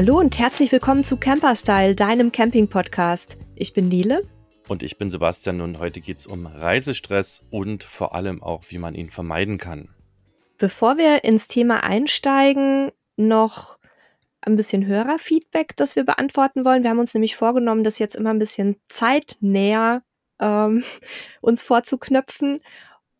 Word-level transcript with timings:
Hallo 0.00 0.20
und 0.20 0.38
herzlich 0.38 0.70
willkommen 0.70 1.02
zu 1.02 1.16
Camperstyle, 1.16 1.96
deinem 1.96 2.30
Camping-Podcast. 2.30 3.36
Ich 3.56 3.72
bin 3.72 3.86
Nele. 3.86 4.22
Und 4.68 4.84
ich 4.84 4.96
bin 4.96 5.10
Sebastian 5.10 5.60
und 5.60 5.80
heute 5.80 6.00
geht 6.00 6.18
es 6.18 6.28
um 6.28 6.46
Reisestress 6.46 7.44
und 7.50 7.82
vor 7.82 8.14
allem 8.14 8.40
auch, 8.40 8.62
wie 8.68 8.78
man 8.78 8.94
ihn 8.94 9.10
vermeiden 9.10 9.58
kann. 9.58 9.88
Bevor 10.56 10.98
wir 10.98 11.24
ins 11.24 11.48
Thema 11.48 11.82
einsteigen, 11.82 12.92
noch 13.16 13.76
ein 14.40 14.54
bisschen 14.54 14.86
Hörerfeedback, 14.86 15.74
das 15.74 15.96
wir 15.96 16.04
beantworten 16.04 16.64
wollen. 16.64 16.84
Wir 16.84 16.90
haben 16.90 17.00
uns 17.00 17.14
nämlich 17.14 17.34
vorgenommen, 17.34 17.82
das 17.82 17.98
jetzt 17.98 18.14
immer 18.14 18.30
ein 18.30 18.38
bisschen 18.38 18.76
zeitnäher 18.88 20.04
ähm, 20.38 20.84
uns 21.40 21.64
vorzuknöpfen. 21.64 22.60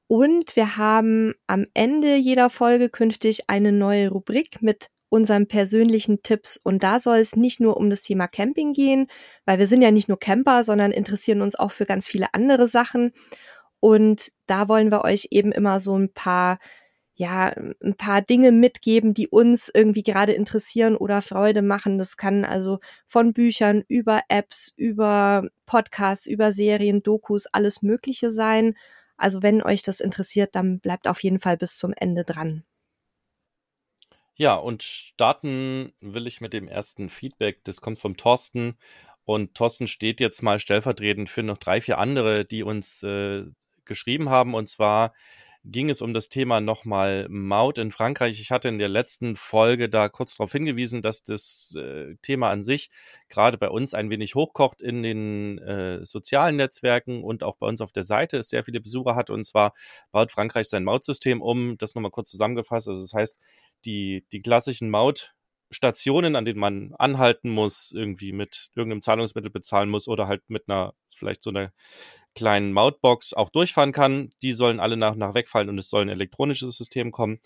Und 0.07 0.55
wir 0.55 0.77
haben 0.77 1.35
am 1.49 1.67
Ende 1.75 2.15
jeder 2.15 2.51
Folge 2.51 2.89
künftig 2.89 3.51
eine 3.51 3.73
neue 3.73 4.11
Rubrik 4.11 4.63
mit 4.63 4.91
unseren 5.09 5.47
persönlichen 5.47 6.23
Tipps. 6.23 6.57
Und 6.57 6.83
da 6.83 7.01
soll 7.01 7.19
es 7.19 7.37
nicht 7.37 7.61
nur 7.61 7.77
um 7.77 7.91
das 7.91 8.03
Thema 8.03 8.29
Camping 8.29 8.73
gehen, 8.73 9.09
weil 9.45 9.59
wir 9.59 9.67
sind 9.67 9.83
ja 9.83 9.91
nicht 9.91 10.09
nur 10.09 10.19
Camper, 10.19 10.63
sondern 10.63 10.93
interessieren 10.93 11.43
uns 11.43 11.57
auch 11.57 11.73
für 11.73 11.87
ganz 11.87 12.07
viele 12.07 12.35
andere 12.35 12.69
Sachen. 12.69 13.13
Und 13.81 14.31
da 14.47 14.69
wollen 14.69 14.91
wir 14.91 15.05
euch 15.05 15.29
eben 15.31 15.53
immer 15.53 15.81
so 15.81 15.97
ein 15.97 16.13
paar, 16.13 16.59
ja, 17.15 17.55
ein 17.83 17.97
paar 17.97 18.23
Dinge 18.23 18.53
mitgeben, 18.53 19.15
die 19.15 19.29
uns 19.29 19.71
irgendwie 19.73 20.03
gerade 20.03 20.33
interessieren 20.33 20.97
oder 20.97 21.23
Freude 21.23 21.63
machen. 21.63 21.99
Das 21.99 22.17
kann 22.17 22.45
also 22.45 22.81
von 23.07 23.33
Büchern 23.33 23.85
über 23.89 24.23
Apps, 24.29 24.73
über 24.77 25.49
Podcasts, 25.67 26.27
über 26.27 26.53
Serien, 26.53 27.03
Dokus, 27.03 27.47
alles 27.47 27.83
Mögliche 27.83 28.33
sein. 28.33 28.75
Also 29.17 29.43
wenn 29.43 29.63
euch 29.63 29.83
das 29.83 30.01
interessiert, 30.01 30.55
dann 30.55 30.81
bleibt 30.81 31.09
auf 31.09 31.23
jeden 31.23 31.41
Fall 31.41 31.57
bis 31.57 31.79
zum 31.79 31.93
Ende 31.97 32.25
dran. 32.25 32.65
Ja, 34.41 34.55
und 34.55 34.85
starten 34.85 35.93
will 36.01 36.29
ich 36.29 36.41
mit 36.41 36.53
dem 36.53 36.69
ersten 36.69 37.11
Feedback. 37.11 37.65
Das 37.65 37.81
kommt 37.81 37.99
vom 37.99 38.17
Thorsten. 38.17 38.79
Und 39.25 39.55
Thorsten 39.55 39.89
steht 39.89 40.21
jetzt 40.21 40.43
mal 40.43 40.61
stellvertretend 40.61 41.29
für 41.29 41.43
noch 41.43 41.59
drei, 41.59 41.81
vier 41.81 41.99
andere, 41.99 42.45
die 42.45 42.63
uns 42.63 43.03
äh, 43.03 43.45
geschrieben 43.85 44.31
haben. 44.31 44.55
Und 44.55 44.69
zwar 44.69 45.13
ging 45.71 45.91
es 45.91 46.01
um 46.01 46.15
das 46.15 46.29
Thema 46.29 46.61
nochmal 46.61 47.27
Maut 47.29 47.79
in 47.79 47.91
Frankreich. 47.91 48.41
Ich 48.41 48.51
hatte 48.51 48.69
in 48.69 48.79
der 48.79 48.89
letzten 48.89 49.37
Folge 49.37 49.89
da 49.89 50.09
kurz 50.09 50.37
darauf 50.37 50.53
hingewiesen, 50.53 51.03
dass 51.03 51.23
das 51.23 51.75
äh, 51.77 52.17
Thema 52.23 52.51
an 52.51 52.63
sich 52.63 52.91
gerade 53.29 53.59
bei 53.59 53.69
uns 53.69 53.93
ein 53.93 54.11
wenig 54.11 54.35
hochkocht 54.35 54.81
in 54.81 55.03
den 55.03 55.59
äh, 55.59 56.05
sozialen 56.05 56.57
Netzwerken 56.57 57.23
und 57.23 57.43
auch 57.43 57.57
bei 57.57 57.67
uns 57.67 57.81
auf 57.81 57.93
der 57.93 58.05
Seite 58.05 58.39
es 58.39 58.49
sehr 58.49 58.65
viele 58.65 58.81
Besucher 58.81 59.15
hat. 59.15 59.31
Und 59.31 59.45
zwar 59.45 59.75
baut 60.11 60.33
Frankreich 60.33 60.69
sein 60.69 60.85
Mautsystem 60.85 61.43
um. 61.43 61.77
Das 61.77 61.95
nochmal 61.95 62.11
kurz 62.11 62.31
zusammengefasst. 62.31 62.89
Also 62.89 63.03
das 63.03 63.13
heißt, 63.13 63.39
die, 63.85 64.25
die 64.33 64.41
klassischen 64.41 64.89
Mautstationen, 65.69 66.35
an 66.35 66.45
denen 66.45 66.61
man 66.61 66.95
anhalten 66.99 67.51
muss, 67.51 67.93
irgendwie 67.95 68.33
mit 68.33 68.71
irgendeinem 68.75 69.03
Zahlungsmittel 69.03 69.51
bezahlen 69.51 69.91
muss 69.91 70.09
oder 70.09 70.27
halt 70.27 70.43
mit 70.49 70.65
einer, 70.69 70.95
vielleicht 71.15 71.43
so 71.43 71.51
einer 71.51 71.73
kleinen 72.35 72.73
Mautbox 72.73 73.35
auch 73.35 73.51
durchfahren 73.51 73.93
kann, 73.93 74.31
die 74.43 74.53
sollen 74.53 74.81
alle 74.81 74.97
nach 74.97 75.13
und 75.13 75.19
nach 75.19 75.35
wegfallen 75.35 75.69
und 75.69 75.79
es 75.79 75.91
soll 75.91 76.03
ein 76.03 76.09
elektronisches 76.09 76.77
System 76.77 77.13
kommen. 77.13 77.41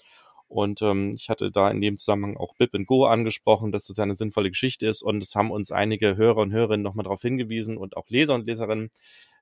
Und 0.48 0.82
ähm, 0.82 1.14
ich 1.14 1.30
hatte 1.30 1.50
da 1.50 1.70
in 1.70 1.80
dem 1.80 1.96
Zusammenhang 1.98 2.36
auch 2.36 2.54
Bip 2.56 2.72
Go 2.86 3.06
angesprochen, 3.06 3.72
dass 3.72 3.86
das 3.86 3.98
eine 3.98 4.14
sinnvolle 4.14 4.50
Geschichte 4.50 4.86
ist. 4.86 5.02
Und 5.02 5.22
es 5.22 5.34
haben 5.34 5.50
uns 5.50 5.72
einige 5.72 6.16
Hörer 6.16 6.42
und 6.42 6.52
Hörerinnen 6.52 6.82
nochmal 6.82 7.04
darauf 7.04 7.22
hingewiesen 7.22 7.78
und 7.78 7.96
auch 7.96 8.08
Leser 8.08 8.34
und 8.34 8.46
Leserinnen, 8.46 8.90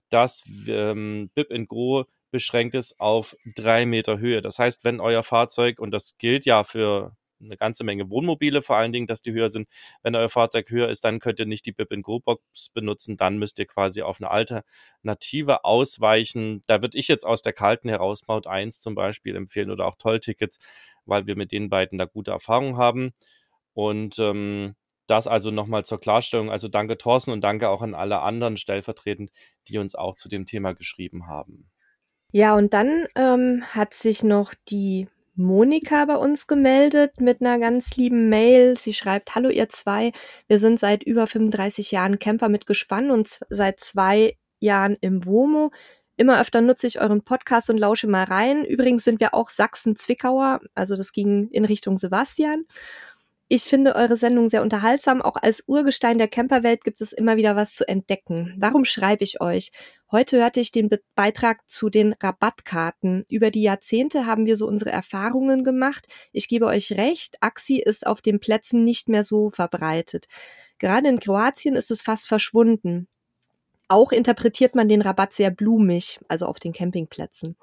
dass 0.09 0.45
ähm, 0.69 1.31
Bip 1.35 1.49
Go 1.69 2.05
beschränkt 2.31 2.77
ist 2.77 3.01
auf 3.01 3.37
drei 3.57 3.87
Meter 3.87 4.21
Höhe. 4.21 4.41
Das 4.41 4.61
heißt, 4.61 4.85
wenn 4.85 5.01
euer 5.01 5.25
Fahrzeug, 5.25 5.81
und 5.81 5.91
das 5.91 6.17
gilt 6.17 6.45
ja 6.45 6.63
für 6.63 7.17
eine 7.41 7.57
ganze 7.57 7.85
Menge 7.85 8.11
Wohnmobile 8.11 8.63
vor 8.63 8.77
allen 8.77 8.93
Dingen, 8.93 9.07
dass 9.07 9.23
die 9.23 9.33
höher 9.33 9.49
sind. 9.49 9.69
Wenn 10.03 10.15
euer 10.15 10.29
Fahrzeug 10.29 10.71
höher 10.71 10.89
ist, 10.89 11.05
dann 11.05 11.21
könnt 11.21 11.39
ihr 11.39 11.47
nicht 11.47 11.67
die 11.67 11.73
Bip 11.73 11.91
Go 12.03 12.21
Box 12.21 12.69
benutzen, 12.73 13.17
dann 13.17 13.39
müsst 13.39 13.59
ihr 13.59 13.67
quasi 13.67 14.03
auf 14.03 14.21
eine 14.21 14.31
Alternative 14.31 15.65
ausweichen. 15.65 16.63
Da 16.67 16.83
würde 16.83 16.99
ich 16.99 17.09
jetzt 17.09 17.25
aus 17.25 17.43
der 17.43 17.53
kalten 17.53 17.89
heraus 17.89 18.27
Maut 18.27 18.47
1 18.47 18.81
zum 18.81 18.95
Beispiel 18.95 19.37
empfehlen 19.37 19.71
oder 19.71 19.87
auch 19.87 19.97
Tolltickets, 19.97 20.59
weil 21.05 21.27
wir 21.27 21.37
mit 21.37 21.53
den 21.53 21.69
beiden 21.69 21.99
da 21.99 22.05
gute 22.05 22.31
Erfahrungen 22.31 22.77
haben. 22.77 23.13
Und 23.73 24.19
ähm, 24.19 24.75
das 25.11 25.27
also 25.27 25.51
nochmal 25.51 25.85
zur 25.85 26.01
Klarstellung. 26.01 26.51
Also 26.51 26.69
danke 26.69 26.97
Thorsten 26.97 27.33
und 27.33 27.43
danke 27.43 27.69
auch 27.69 27.83
an 27.83 27.95
alle 27.95 28.21
anderen 28.21 28.57
stellvertretend, 28.57 29.31
die 29.69 29.79
uns 29.79 29.95
auch 29.95 30.15
zu 30.15 30.29
dem 30.29 30.47
Thema 30.47 30.73
geschrieben 30.73 31.27
haben. 31.27 31.71
Ja, 32.33 32.55
und 32.55 32.75
dann 32.75 33.07
ähm, 33.17 33.65
hat 33.73 33.95
sich 33.95 34.23
noch 34.23 34.55
die 34.69 35.09
Monika 35.35 36.05
bei 36.05 36.17
uns 36.17 36.47
gemeldet 36.47 37.21
mit 37.21 37.41
einer 37.41 37.59
ganz 37.59 37.97
lieben 37.97 38.29
Mail. 38.29 38.77
Sie 38.77 38.93
schreibt, 38.93 39.35
hallo 39.35 39.49
ihr 39.49 39.69
zwei, 39.69 40.11
wir 40.49 40.59
sind 40.59 40.79
seit 40.81 41.03
über 41.03 41.27
35 41.27 41.93
Jahren 41.93 42.19
Camper 42.19 42.49
mit 42.49 42.67
Gespann 42.67 43.11
und 43.11 43.41
seit 43.49 43.81
zwei 43.81 44.37
Jahren 44.59 44.97
im 45.01 45.25
WOMO. 45.25 45.71
Immer 46.17 46.41
öfter 46.41 46.61
nutze 46.61 46.87
ich 46.87 47.01
euren 47.01 47.23
Podcast 47.23 47.71
und 47.71 47.79
lausche 47.79 48.07
mal 48.07 48.25
rein. 48.25 48.65
Übrigens 48.65 49.05
sind 49.05 49.21
wir 49.21 49.33
auch 49.33 49.49
Sachsen-Zwickauer, 49.49 50.61
also 50.75 50.95
das 50.97 51.13
ging 51.13 51.49
in 51.51 51.65
Richtung 51.65 51.97
Sebastian. 51.97 52.65
Ich 53.53 53.65
finde 53.65 53.97
eure 53.97 54.17
Sendung 54.17 54.49
sehr 54.49 54.63
unterhaltsam. 54.63 55.21
Auch 55.21 55.35
als 55.35 55.65
Urgestein 55.67 56.19
der 56.19 56.29
Camperwelt 56.29 56.85
gibt 56.85 57.01
es 57.01 57.13
immer 57.13 57.37
wieder 57.37 57.57
was 57.57 57.75
zu 57.75 57.89
entdecken. 57.89 58.55
Warum 58.57 58.85
schreibe 58.85 59.25
ich 59.25 59.41
euch? 59.41 59.73
Heute 60.13 60.39
hörte 60.39 60.61
ich 60.61 60.71
den 60.71 60.89
Be 60.89 61.01
Beitrag 61.17 61.69
zu 61.69 61.91
den 61.91 62.13
Rabattkarten. 62.13 63.25
Über 63.29 63.51
die 63.51 63.63
Jahrzehnte 63.63 64.25
haben 64.25 64.47
wir 64.47 64.57
so 64.57 64.69
unsere 64.69 64.93
Erfahrungen 64.93 65.65
gemacht. 65.65 66.07
Ich 66.31 66.47
gebe 66.47 66.67
euch 66.67 66.93
recht, 66.93 67.39
Axi 67.41 67.81
ist 67.81 68.07
auf 68.07 68.23
den 68.23 68.39
Plätzen 68.39 68.85
nicht 68.85 69.09
mehr 69.09 69.25
so 69.25 69.51
verbreitet. 69.51 70.27
Gerade 70.79 71.09
in 71.09 71.19
Kroatien 71.19 71.75
ist 71.75 71.91
es 71.91 72.03
fast 72.03 72.29
verschwunden. 72.29 73.09
Auch 73.89 74.13
interpretiert 74.13 74.77
man 74.77 74.89
den 74.89 75.03
Rabatt 75.03 75.33
sehr 75.33 75.51
blumig, 75.51 76.21
also 76.29 76.47
auf 76.47 76.61
den 76.61 76.73
Campingplätzen. 76.73 77.57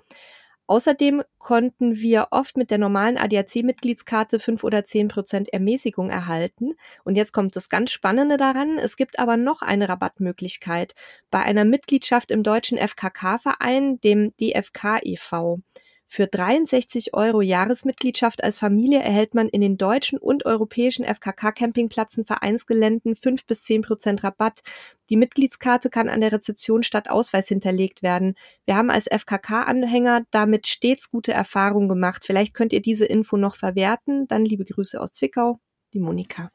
Außerdem 0.67 1.23
konnten 1.37 1.95
wir 1.95 2.27
oft 2.31 2.57
mit 2.57 2.71
der 2.71 2.77
normalen 2.77 3.17
ADAC-Mitgliedskarte 3.17 4.39
fünf 4.39 4.65
oder 4.65 4.85
zehn 4.85 5.07
Prozent 5.07 5.47
Ermäßigung 5.53 6.09
erhalten. 6.09 6.73
Und 7.05 7.15
jetzt 7.15 7.31
kommt 7.31 7.55
das 7.55 7.69
ganz 7.69 7.91
Spannende 7.91 8.35
daran. 8.35 8.77
Es 8.77 8.97
gibt 8.97 9.17
aber 9.17 9.37
noch 9.37 9.61
eine 9.61 9.87
Rabattmöglichkeit 9.87 10.93
bei 11.31 11.39
einer 11.41 11.63
Mitgliedschaft 11.63 12.31
im 12.31 12.43
deutschen 12.43 12.77
FKK-Verein, 12.77 14.01
dem 14.01 14.35
DFK 14.37 14.99
e.V. 15.03 15.61
Für 16.09 16.25
63 16.25 17.13
Euro 17.13 17.41
Jahresmitgliedschaft 17.41 18.41
als 18.41 18.57
Familie 18.57 19.01
erhält 19.01 19.33
man 19.33 19.49
in 19.49 19.59
den 19.59 19.77
deutschen 19.77 20.17
und 20.17 20.45
europäischen 20.45 21.03
FKK-Campingplätzen 21.03 22.23
Vereinsgeländen 22.23 23.13
5 23.13 23.45
bis 23.45 23.63
10 23.63 23.81
Prozent 23.81 24.23
Rabatt. 24.23 24.61
Die 25.09 25.17
Mitgliedskarte 25.17 25.89
kann 25.89 26.07
an 26.07 26.21
der 26.21 26.31
Rezeption 26.31 26.83
statt 26.83 27.09
Ausweis 27.09 27.49
hinterlegt 27.49 28.03
werden. 28.03 28.35
Wir 28.65 28.77
haben 28.77 28.89
als 28.89 29.07
FKK-Anhänger 29.07 30.25
damit 30.31 30.67
stets 30.67 31.11
gute 31.11 31.33
Erfahrungen 31.33 31.89
gemacht. 31.89 32.23
Vielleicht 32.25 32.53
könnt 32.53 32.71
ihr 32.71 32.81
diese 32.81 33.05
Info 33.05 33.35
noch 33.35 33.57
verwerten. 33.57 34.27
Dann 34.29 34.45
liebe 34.45 34.63
Grüße 34.63 35.01
aus 35.01 35.11
Zwickau, 35.11 35.59
die 35.93 35.99
Monika. 35.99 36.51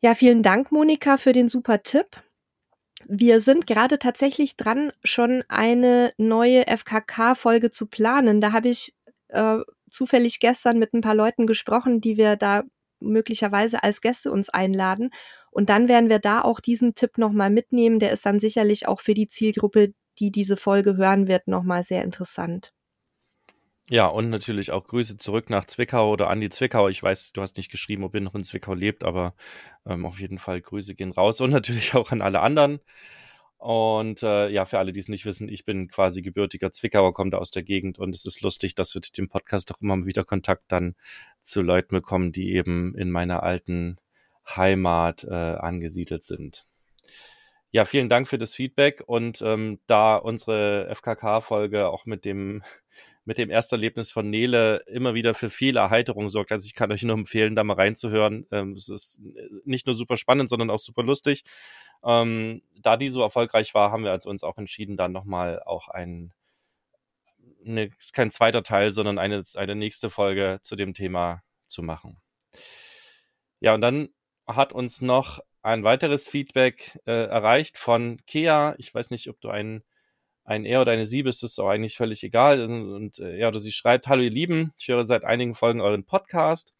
Ja, 0.00 0.14
vielen 0.14 0.42
Dank, 0.42 0.72
Monika, 0.72 1.18
für 1.18 1.34
den 1.34 1.48
super 1.48 1.82
Tipp. 1.82 2.22
Wir 3.06 3.40
sind 3.40 3.66
gerade 3.66 3.98
tatsächlich 3.98 4.56
dran, 4.56 4.92
schon 5.04 5.44
eine 5.48 6.12
neue 6.18 6.66
FKK-Folge 6.66 7.70
zu 7.70 7.86
planen. 7.86 8.40
Da 8.40 8.52
habe 8.52 8.68
ich 8.68 8.94
äh, 9.28 9.58
zufällig 9.90 10.40
gestern 10.40 10.78
mit 10.78 10.94
ein 10.94 11.00
paar 11.00 11.14
Leuten 11.14 11.46
gesprochen, 11.46 12.00
die 12.00 12.16
wir 12.16 12.36
da 12.36 12.64
möglicherweise 13.00 13.82
als 13.82 14.00
Gäste 14.00 14.32
uns 14.32 14.48
einladen. 14.48 15.10
Und 15.50 15.70
dann 15.70 15.88
werden 15.88 16.10
wir 16.10 16.18
da 16.18 16.40
auch 16.42 16.60
diesen 16.60 16.94
Tipp 16.94 17.18
nochmal 17.18 17.50
mitnehmen. 17.50 17.98
Der 17.98 18.12
ist 18.12 18.26
dann 18.26 18.40
sicherlich 18.40 18.86
auch 18.86 19.00
für 19.00 19.14
die 19.14 19.28
Zielgruppe, 19.28 19.94
die 20.18 20.30
diese 20.30 20.56
Folge 20.56 20.96
hören 20.96 21.28
wird, 21.28 21.48
nochmal 21.48 21.84
sehr 21.84 22.02
interessant. 22.02 22.72
Ja, 23.90 24.06
und 24.06 24.28
natürlich 24.28 24.70
auch 24.70 24.86
Grüße 24.86 25.16
zurück 25.16 25.48
nach 25.48 25.64
Zwickau 25.64 26.10
oder 26.12 26.28
an 26.28 26.40
die 26.42 26.50
Zwickau. 26.50 26.88
Ich 26.88 27.02
weiß, 27.02 27.32
du 27.32 27.40
hast 27.40 27.56
nicht 27.56 27.70
geschrieben, 27.70 28.04
ob 28.04 28.14
ihr 28.14 28.20
noch 28.20 28.34
in 28.34 28.44
Zwickau 28.44 28.74
lebt, 28.74 29.02
aber 29.02 29.34
ähm, 29.86 30.04
auf 30.04 30.20
jeden 30.20 30.38
Fall 30.38 30.60
Grüße 30.60 30.94
gehen 30.94 31.10
raus 31.10 31.40
und 31.40 31.50
natürlich 31.52 31.94
auch 31.94 32.10
an 32.10 32.20
alle 32.20 32.40
anderen. 32.40 32.80
Und 33.56 34.22
äh, 34.22 34.48
ja, 34.50 34.66
für 34.66 34.78
alle, 34.78 34.92
die 34.92 35.00
es 35.00 35.08
nicht 35.08 35.24
wissen, 35.24 35.48
ich 35.48 35.64
bin 35.64 35.88
quasi 35.88 36.22
gebürtiger 36.22 36.70
Zwickauer, 36.70 37.14
komme 37.14 37.30
da 37.30 37.38
aus 37.38 37.50
der 37.50 37.62
Gegend 37.62 37.98
und 37.98 38.14
es 38.14 38.24
ist 38.26 38.42
lustig, 38.42 38.74
dass 38.74 38.94
wir 38.94 39.00
mit 39.00 39.16
dem 39.18 39.28
Podcast 39.28 39.72
auch 39.72 39.80
immer 39.80 40.04
wieder 40.06 40.22
Kontakt 40.24 40.64
dann 40.68 40.94
zu 41.42 41.62
Leuten 41.62 41.94
bekommen, 41.96 42.30
die 42.30 42.54
eben 42.54 42.94
in 42.94 43.10
meiner 43.10 43.42
alten 43.42 43.98
Heimat 44.46 45.24
äh, 45.24 45.34
angesiedelt 45.34 46.24
sind. 46.24 46.66
Ja, 47.70 47.84
vielen 47.84 48.08
Dank 48.08 48.28
für 48.28 48.38
das 48.38 48.54
Feedback 48.54 49.02
und 49.06 49.42
ähm, 49.42 49.78
da 49.86 50.16
unsere 50.16 50.88
FKK-Folge 50.94 51.88
auch 51.88 52.06
mit 52.06 52.24
dem 52.24 52.62
mit 53.28 53.36
dem 53.36 53.50
Ersterlebnis 53.50 54.10
von 54.10 54.30
Nele 54.30 54.78
immer 54.86 55.12
wieder 55.12 55.34
für 55.34 55.50
viel 55.50 55.76
Erheiterung 55.76 56.30
sorgt. 56.30 56.50
Also 56.50 56.64
ich 56.64 56.72
kann 56.72 56.90
euch 56.90 57.02
nur 57.02 57.14
empfehlen, 57.14 57.54
da 57.54 57.62
mal 57.62 57.74
reinzuhören. 57.74 58.46
Ähm, 58.50 58.72
es 58.72 58.88
ist 58.88 59.20
äh, 59.36 59.50
nicht 59.64 59.84
nur 59.86 59.94
super 59.94 60.16
spannend, 60.16 60.48
sondern 60.48 60.70
auch 60.70 60.78
super 60.78 61.02
lustig. 61.02 61.44
Ähm, 62.02 62.62
da 62.80 62.96
die 62.96 63.10
so 63.10 63.20
erfolgreich 63.20 63.74
war, 63.74 63.92
haben 63.92 64.02
wir 64.02 64.12
also 64.12 64.30
uns 64.30 64.42
auch 64.42 64.56
entschieden, 64.56 64.96
dann 64.96 65.12
nochmal 65.12 65.62
auch 65.62 65.88
ein, 65.88 66.32
ne, 67.62 67.90
kein 68.14 68.30
zweiter 68.30 68.62
Teil, 68.62 68.92
sondern 68.92 69.18
eine, 69.18 69.42
eine 69.56 69.74
nächste 69.74 70.08
Folge 70.08 70.60
zu 70.62 70.74
dem 70.74 70.94
Thema 70.94 71.42
zu 71.66 71.82
machen. 71.82 72.16
Ja, 73.60 73.74
und 73.74 73.82
dann 73.82 74.08
hat 74.46 74.72
uns 74.72 75.02
noch 75.02 75.40
ein 75.60 75.84
weiteres 75.84 76.26
Feedback 76.26 76.98
äh, 77.04 77.26
erreicht 77.26 77.76
von 77.76 78.24
Kea. 78.26 78.74
Ich 78.78 78.94
weiß 78.94 79.10
nicht, 79.10 79.28
ob 79.28 79.38
du 79.42 79.50
ein, 79.50 79.84
ein 80.48 80.64
Er 80.64 80.80
oder 80.80 80.92
eine 80.92 81.04
Sie 81.04 81.22
bist, 81.22 81.42
ist 81.44 81.58
auch 81.58 81.68
eigentlich 81.68 81.96
völlig 81.96 82.24
egal. 82.24 82.62
Und 82.62 83.18
äh, 83.18 83.36
er 83.36 83.48
oder 83.48 83.60
sie 83.60 83.72
schreibt, 83.72 84.08
hallo 84.08 84.22
ihr 84.22 84.30
Lieben, 84.30 84.72
ich 84.78 84.88
höre 84.88 85.04
seit 85.04 85.24
einigen 85.24 85.54
Folgen 85.54 85.82
euren 85.82 86.04
Podcast 86.04 86.74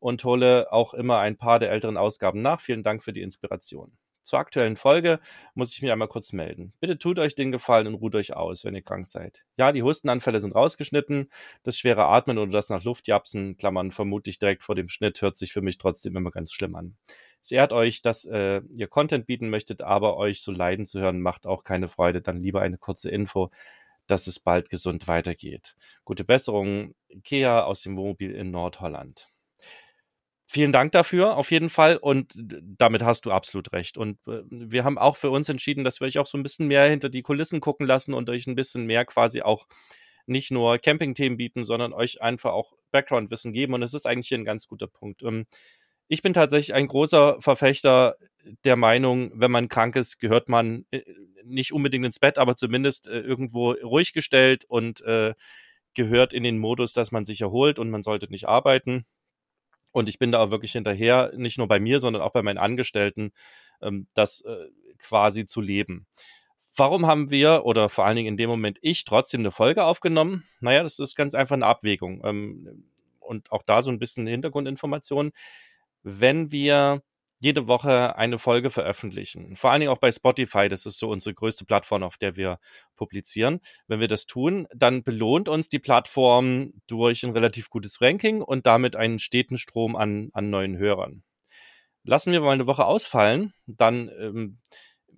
und 0.00 0.24
hole 0.24 0.72
auch 0.72 0.92
immer 0.92 1.20
ein 1.20 1.36
paar 1.36 1.60
der 1.60 1.70
älteren 1.70 1.96
Ausgaben 1.96 2.42
nach. 2.42 2.60
Vielen 2.60 2.82
Dank 2.82 3.02
für 3.04 3.12
die 3.12 3.22
Inspiration. 3.22 3.92
Zur 4.24 4.38
aktuellen 4.38 4.76
Folge 4.76 5.20
muss 5.54 5.72
ich 5.72 5.82
mich 5.82 5.92
einmal 5.92 6.08
kurz 6.08 6.32
melden. 6.32 6.72
Bitte 6.80 6.98
tut 6.98 7.18
euch 7.18 7.34
den 7.34 7.52
Gefallen 7.52 7.86
und 7.86 7.94
ruht 7.94 8.14
euch 8.14 8.34
aus, 8.34 8.64
wenn 8.64 8.74
ihr 8.74 8.82
krank 8.82 9.06
seid. 9.06 9.44
Ja, 9.56 9.72
die 9.72 9.82
Hustenanfälle 9.82 10.40
sind 10.40 10.54
rausgeschnitten. 10.54 11.28
Das 11.62 11.78
schwere 11.78 12.06
Atmen 12.06 12.38
oder 12.38 12.50
das 12.50 12.70
nach 12.70 12.84
Luft 12.84 13.08
japsen, 13.08 13.56
Klammern 13.56 13.90
vermutlich 13.92 14.38
direkt 14.38 14.62
vor 14.62 14.74
dem 14.74 14.88
Schnitt, 14.88 15.22
hört 15.22 15.36
sich 15.36 15.52
für 15.52 15.62
mich 15.62 15.78
trotzdem 15.78 16.16
immer 16.16 16.30
ganz 16.30 16.52
schlimm 16.52 16.74
an. 16.76 16.96
Es 17.42 17.50
ehrt 17.50 17.72
euch, 17.72 18.02
dass 18.02 18.24
äh, 18.24 18.62
ihr 18.74 18.86
Content 18.86 19.26
bieten 19.26 19.50
möchtet, 19.50 19.82
aber 19.82 20.16
euch 20.16 20.42
so 20.42 20.52
leiden 20.52 20.86
zu 20.86 21.00
hören, 21.00 21.20
macht 21.20 21.46
auch 21.46 21.64
keine 21.64 21.88
Freude. 21.88 22.22
Dann 22.22 22.40
lieber 22.40 22.62
eine 22.62 22.78
kurze 22.78 23.10
Info, 23.10 23.50
dass 24.06 24.26
es 24.26 24.38
bald 24.40 24.70
gesund 24.70 25.08
weitergeht. 25.08 25.74
Gute 26.04 26.24
Besserung, 26.24 26.94
Kea 27.24 27.64
aus 27.64 27.82
dem 27.82 27.96
Wohnmobil 27.96 28.32
in 28.34 28.50
Nordholland 28.50 29.32
vielen 30.52 30.70
Dank 30.72 30.92
dafür 30.92 31.38
auf 31.38 31.50
jeden 31.50 31.70
Fall 31.70 31.96
und 31.96 32.34
damit 32.36 33.02
hast 33.02 33.24
du 33.24 33.32
absolut 33.32 33.72
recht. 33.72 33.96
Und 33.96 34.18
äh, 34.28 34.42
wir 34.50 34.84
haben 34.84 34.98
auch 34.98 35.16
für 35.16 35.30
uns 35.30 35.48
entschieden, 35.48 35.82
dass 35.82 36.00
wir 36.00 36.06
euch 36.06 36.18
auch 36.18 36.26
so 36.26 36.36
ein 36.36 36.42
bisschen 36.42 36.68
mehr 36.68 36.84
hinter 36.84 37.08
die 37.08 37.22
Kulissen 37.22 37.60
gucken 37.60 37.86
lassen 37.86 38.12
und 38.12 38.28
euch 38.28 38.46
ein 38.46 38.54
bisschen 38.54 38.84
mehr 38.84 39.06
quasi 39.06 39.40
auch 39.40 39.66
nicht 40.26 40.50
nur 40.50 40.78
Camping-Themen 40.78 41.38
bieten, 41.38 41.64
sondern 41.64 41.94
euch 41.94 42.20
einfach 42.20 42.52
auch 42.52 42.74
Background-Wissen 42.90 43.54
geben. 43.54 43.72
Und 43.72 43.80
das 43.80 43.94
ist 43.94 44.06
eigentlich 44.06 44.28
hier 44.28 44.38
ein 44.38 44.44
ganz 44.44 44.68
guter 44.68 44.88
Punkt. 44.88 45.22
Ähm, 45.22 45.46
ich 46.12 46.22
bin 46.22 46.32
tatsächlich 46.32 46.74
ein 46.74 46.88
großer 46.88 47.40
Verfechter 47.40 48.16
der 48.64 48.76
Meinung, 48.76 49.32
wenn 49.34 49.50
man 49.50 49.68
krank 49.68 49.96
ist, 49.96 50.18
gehört 50.18 50.48
man 50.48 50.84
äh, 50.90 51.02
nicht 51.44 51.72
unbedingt 51.72 52.04
ins 52.04 52.18
Bett, 52.18 52.38
aber 52.38 52.56
zumindest 52.56 53.08
äh, 53.08 53.20
irgendwo 53.20 53.72
ruhig 53.72 54.12
gestellt 54.12 54.64
und 54.66 55.02
gehört 55.94 56.32
in 56.32 56.42
den 56.42 56.58
Modus, 56.58 56.92
dass 56.92 57.12
man 57.12 57.24
sich 57.24 57.42
erholt 57.42 57.78
und 57.78 57.90
man 57.90 58.02
sollte 58.02 58.30
nicht 58.30 58.48
arbeiten. 58.48 59.04
Und 59.92 60.08
ich 60.08 60.18
bin 60.18 60.32
da 60.32 60.40
auch 60.40 60.50
wirklich 60.50 60.72
hinterher, 60.72 61.32
nicht 61.36 61.58
nur 61.58 61.68
bei 61.68 61.78
mir, 61.78 62.00
sondern 62.00 62.22
auch 62.22 62.32
bei 62.32 62.42
meinen 62.42 62.58
Angestellten, 62.58 63.32
ähm, 63.82 64.06
das 64.14 64.40
äh, 64.42 64.68
quasi 64.98 65.46
zu 65.46 65.60
leben. 65.60 66.06
Warum 66.74 67.06
haben 67.06 67.30
wir 67.30 67.66
oder 67.66 67.90
vor 67.90 68.06
allen 68.06 68.16
Dingen 68.16 68.28
in 68.28 68.36
dem 68.38 68.48
Moment 68.48 68.78
ich 68.80 69.04
trotzdem 69.04 69.42
eine 69.42 69.50
Folge 69.50 69.84
aufgenommen? 69.84 70.44
Naja, 70.60 70.82
das 70.82 70.98
ist 70.98 71.16
ganz 71.16 71.34
einfach 71.34 71.54
eine 71.54 71.66
Abwägung. 71.66 72.22
Ähm, 72.24 72.84
und 73.20 73.52
auch 73.52 73.62
da 73.62 73.82
so 73.82 73.90
ein 73.90 73.98
bisschen 73.98 74.26
Hintergrundinformation. 74.26 75.32
Wenn 76.02 76.50
wir 76.50 77.02
jede 77.42 77.66
Woche 77.66 78.16
eine 78.16 78.38
Folge 78.38 78.70
veröffentlichen. 78.70 79.56
Vor 79.56 79.72
allen 79.72 79.80
Dingen 79.80 79.90
auch 79.90 79.98
bei 79.98 80.12
Spotify, 80.12 80.68
das 80.68 80.86
ist 80.86 81.00
so 81.00 81.10
unsere 81.10 81.34
größte 81.34 81.64
Plattform, 81.64 82.04
auf 82.04 82.16
der 82.16 82.36
wir 82.36 82.60
publizieren. 82.94 83.60
Wenn 83.88 83.98
wir 83.98 84.06
das 84.06 84.26
tun, 84.26 84.68
dann 84.72 85.02
belohnt 85.02 85.48
uns 85.48 85.68
die 85.68 85.80
Plattform 85.80 86.72
durch 86.86 87.24
ein 87.24 87.32
relativ 87.32 87.68
gutes 87.68 88.00
Ranking 88.00 88.42
und 88.42 88.64
damit 88.64 88.94
einen 88.94 89.18
steten 89.18 89.58
Strom 89.58 89.96
an, 89.96 90.30
an 90.34 90.50
neuen 90.50 90.78
Hörern. 90.78 91.24
Lassen 92.04 92.32
wir 92.32 92.40
mal 92.40 92.52
eine 92.52 92.68
Woche 92.68 92.84
ausfallen, 92.84 93.52
dann 93.66 94.08
ähm, 94.20 94.60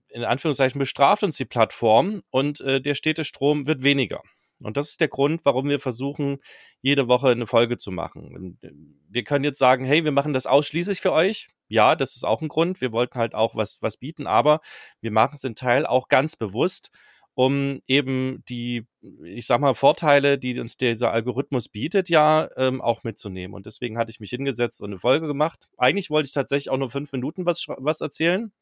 in 0.09 0.25
Anführungszeichen 0.25 0.79
bestraft 0.79 1.25
uns 1.25 1.37
die 1.37 1.45
Plattform 1.45 2.23
und 2.31 2.61
äh, 2.63 2.81
der 2.81 2.95
stete 2.95 3.25
Strom 3.25 3.67
wird 3.67 3.83
weniger. 3.83 4.23
Und 4.61 4.77
das 4.77 4.91
ist 4.91 5.01
der 5.01 5.09
Grund, 5.09 5.45
warum 5.45 5.69
wir 5.69 5.81
versuchen, 5.81 6.39
jede 6.81 7.09
Woche 7.09 7.29
eine 7.29 7.47
Folge 7.47 7.77
zu 7.77 7.91
machen. 7.91 8.59
Äh, 8.63 8.71
wir 9.09 9.25
können 9.25 9.45
jetzt 9.45 9.59
sagen, 9.59 9.85
hey, 9.85 10.05
wir 10.05 10.13
machen 10.13 10.33
das 10.33 10.47
ausschließlich 10.47 11.01
für 11.01 11.13
euch. 11.13 11.49
Ja, 11.69 11.97
das 11.97 12.17
ist 12.17 12.25
auch 12.25 12.43
ein 12.43 12.49
Grund. 12.49 12.81
Wir 12.81 12.93
wollten 12.93 13.19
halt 13.19 13.35
auch 13.35 13.57
was, 13.57 13.83
was 13.83 13.97
bieten, 13.97 14.27
aber 14.27 14.61
wir 15.01 15.11
machen 15.11 15.35
es 15.37 15.45
in 15.45 15.55
Teil 15.55 15.87
auch 15.87 16.09
ganz 16.09 16.37
bewusst, 16.37 16.91
um 17.35 17.81
eben 17.89 18.45
die, 18.49 18.87
ich 19.25 19.47
sag 19.47 19.61
mal, 19.61 19.75
Vorteile, 19.75 20.39
die 20.39 20.59
uns 20.61 20.77
dieser 20.77 21.11
Algorithmus 21.11 21.69
bietet, 21.69 22.09
ja, 22.09 22.49
ähm, 22.57 22.81
auch 22.81 23.03
mitzunehmen. 23.03 23.55
Und 23.55 23.67
deswegen 23.67 23.99
hatte 23.99 24.11
ich 24.11 24.21
mich 24.21 24.31
hingesetzt 24.31 24.81
und 24.81 24.91
eine 24.91 24.99
Folge 24.99 25.27
gemacht. 25.27 25.69
Eigentlich 25.77 26.11
wollte 26.11 26.27
ich 26.27 26.33
tatsächlich 26.33 26.71
auch 26.71 26.77
nur 26.77 26.91
fünf 26.91 27.11
Minuten 27.13 27.45
was, 27.45 27.67
was 27.69 28.01
erzählen 28.01 28.53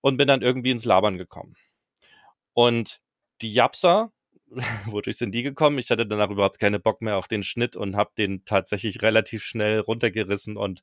und 0.00 0.16
bin 0.16 0.26
dann 0.26 0.42
irgendwie 0.42 0.72
ins 0.72 0.84
Labern 0.84 1.16
gekommen. 1.16 1.54
Und 2.54 3.00
die 3.40 3.52
Japsa, 3.52 4.12
wodurch 4.86 5.16
sind 5.16 5.34
die 5.34 5.42
gekommen? 5.42 5.78
Ich 5.78 5.90
hatte 5.90 6.06
danach 6.06 6.30
überhaupt 6.30 6.58
keine 6.58 6.78
Bock 6.78 7.02
mehr 7.02 7.16
auf 7.16 7.28
den 7.28 7.42
Schnitt 7.42 7.76
und 7.76 7.96
habe 7.96 8.10
den 8.16 8.44
tatsächlich 8.44 9.02
relativ 9.02 9.44
schnell 9.44 9.80
runtergerissen 9.80 10.56
und 10.56 10.82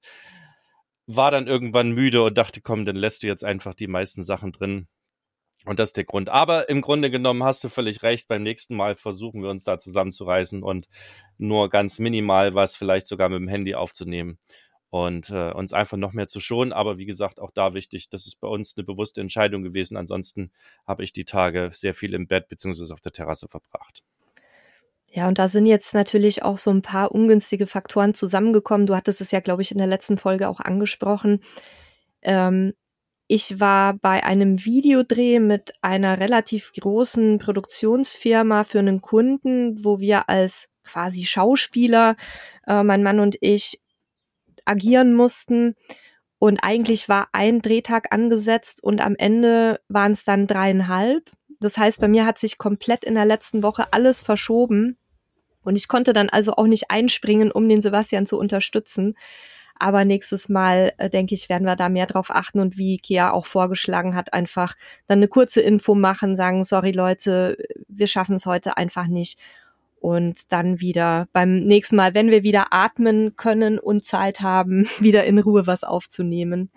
war 1.07 1.31
dann 1.31 1.48
irgendwann 1.48 1.92
müde 1.92 2.24
und 2.24 2.38
dachte, 2.38 2.62
komm, 2.62 2.86
dann 2.86 2.95
lässt 2.95 3.24
du 3.24 3.27
jetzt 3.27 3.44
einfach 3.44 3.74
die 3.74 3.88
meisten 3.88 4.24
Sachen 4.24 4.51
drin. 4.51 4.88
Und 5.66 5.80
das 5.80 5.89
ist 5.89 5.98
der 5.98 6.06
Grund. 6.06 6.30
Aber 6.30 6.69
im 6.69 6.81
Grunde 6.81 7.12
genommen 7.12 7.44
hast 7.44 7.63
du 7.63 7.69
völlig 7.69 8.01
recht. 8.01 8.27
Beim 8.27 8.44
nächsten 8.44 8.75
Mal 8.75 8.95
versuchen 8.95 9.42
wir 9.42 9.50
uns 9.50 9.63
da 9.63 9.77
zusammenzureißen 9.77 10.63
und 10.63 10.88
nur 11.38 11.69
ganz 11.69 12.00
minimal 12.00 12.56
was 12.56 12.77
vielleicht 12.77 13.07
sogar 13.07 13.30
mit 13.30 13.39
dem 13.39 13.48
Handy 13.48 13.75
aufzunehmen 13.75 14.38
und 14.90 15.30
äh, 15.30 15.52
uns 15.52 15.74
einfach 15.74 15.98
noch 15.98 16.14
mehr 16.14 16.28
zu 16.28 16.40
schonen. 16.40 16.74
Aber 16.74 16.98
wie 16.98 17.06
gesagt, 17.06 17.40
auch 17.40 17.52
da 17.52 17.74
wichtig, 17.74 18.10
das 18.10 18.26
ist 18.26 18.40
bei 18.40 18.48
uns 18.48 18.76
eine 18.76 18.84
bewusste 18.84 19.22
Entscheidung 19.22 19.64
gewesen. 19.64 19.98
Ansonsten 19.98 20.52
habe 20.88 21.04
ich 21.04 21.14
die 21.14 21.26
Tage 21.26 21.70
sehr 21.72 21.94
viel 21.94 22.14
im 22.14 22.28
Bett 22.28 22.48
beziehungsweise 22.50 22.94
auf 22.94 23.02
der 23.02 23.12
Terrasse 23.12 23.48
verbracht. 23.48 24.04
Ja, 25.12 25.28
und 25.28 25.40
da 25.40 25.48
sind 25.48 25.66
jetzt 25.66 25.94
natürlich 25.94 26.44
auch 26.44 26.60
so 26.60 26.70
ein 26.72 26.82
paar 26.82 27.12
ungünstige 27.12 27.66
Faktoren 27.66 28.14
zusammengekommen. 28.14 28.86
Du 28.86 28.96
hattest 28.96 29.22
es 29.22 29.32
ja, 29.32 29.40
glaube 29.40 29.64
ich, 29.64 29.72
in 29.72 29.80
der 29.80 29.88
letzten 29.88 30.18
Folge 30.18 30.48
auch 30.48 30.60
angesprochen. 30.60 31.42
Ähm, 32.22 32.74
ich 33.28 33.60
war 33.60 33.94
bei 33.94 34.24
einem 34.24 34.66
Videodreh 34.66 35.40
mit 35.40 35.74
einer 35.82 36.20
relativ 36.20 36.72
großen 36.74 37.38
Produktionsfirma 37.38 38.64
für 38.64 38.80
einen 38.80 39.02
Kunden, 39.02 39.84
wo 39.84 40.00
wir 40.00 40.30
als 40.30 40.68
quasi 40.84 41.26
Schauspieler, 41.26 42.16
äh, 42.68 42.84
mein 42.84 43.04
Mann 43.04 43.20
und 43.20 43.38
ich, 43.42 43.80
agieren 44.69 45.13
mussten. 45.13 45.75
Und 46.38 46.60
eigentlich 46.63 47.10
war 47.10 47.27
ein 47.33 47.62
Drehtag 47.62 48.13
angesetzt 48.13 48.81
und 48.81 49.01
am 49.01 49.16
Ende 49.16 49.81
waren 49.89 50.13
es 50.13 50.24
dann 50.24 50.48
dreieinhalb. 50.48 51.30
Das 51.60 51.77
heißt, 51.77 52.00
bei 52.00 52.07
mir 52.07 52.25
hat 52.25 52.39
sich 52.39 52.57
komplett 52.57 53.04
in 53.04 53.16
der 53.16 53.25
letzten 53.25 53.62
Woche 53.63 53.92
alles 53.92 54.21
verschoben. 54.21 54.97
Und 55.61 55.76
ich 55.76 55.90
konnte 55.90 56.14
dann 56.14 56.30
also 56.30 56.54
auch 56.54 56.68
nicht 56.68 56.90
einspringen, 56.90 57.52
um 57.52 57.68
den 57.68 57.81
Sebastian 57.81 58.26
zu 58.26 58.40
unterstützen. 58.40 59.16
Aber 59.80 60.04
nächstes 60.04 60.49
Mal, 60.49 60.94
äh, 60.97 61.09
denke 61.09 61.33
ich, 61.33 61.47
werden 61.47 61.66
wir 61.66 61.78
da 61.78 61.88
mehr 61.90 62.06
drauf 62.06 62.31
achten 62.31 62.59
und 62.59 62.78
wie 62.78 62.97
Kia 62.97 63.31
auch 63.31 63.45
vorgeschlagen 63.45 64.14
hat, 64.14 64.33
einfach 64.33 64.76
dann 65.07 65.19
eine 65.19 65.30
kurze 65.30 65.61
Info 65.61 65.95
machen, 65.95 66.35
sagen, 66.35 66.66
sorry 66.66 66.92
Leute, 66.92 67.57
wir 67.88 68.07
schaffen 68.07 68.35
es 68.35 68.45
heute 68.45 68.76
einfach 68.76 69.07
nicht 69.07 69.40
und 70.00 70.52
dann 70.52 70.80
wieder 70.80 71.28
beim 71.34 71.62
nächsten 71.62 71.96
Mal, 71.96 72.14
wenn 72.14 72.32
wir 72.32 72.44
wieder 72.44 72.68
atmen 72.72 73.36
können 73.36 73.80
und 73.80 74.06
Zeit 74.06 74.42
haben, 74.42 74.88
wieder 75.00 75.24
in 75.26 75.40
Ruhe 75.40 75.68
was 75.68 75.84
aufzunehmen. 75.84 76.70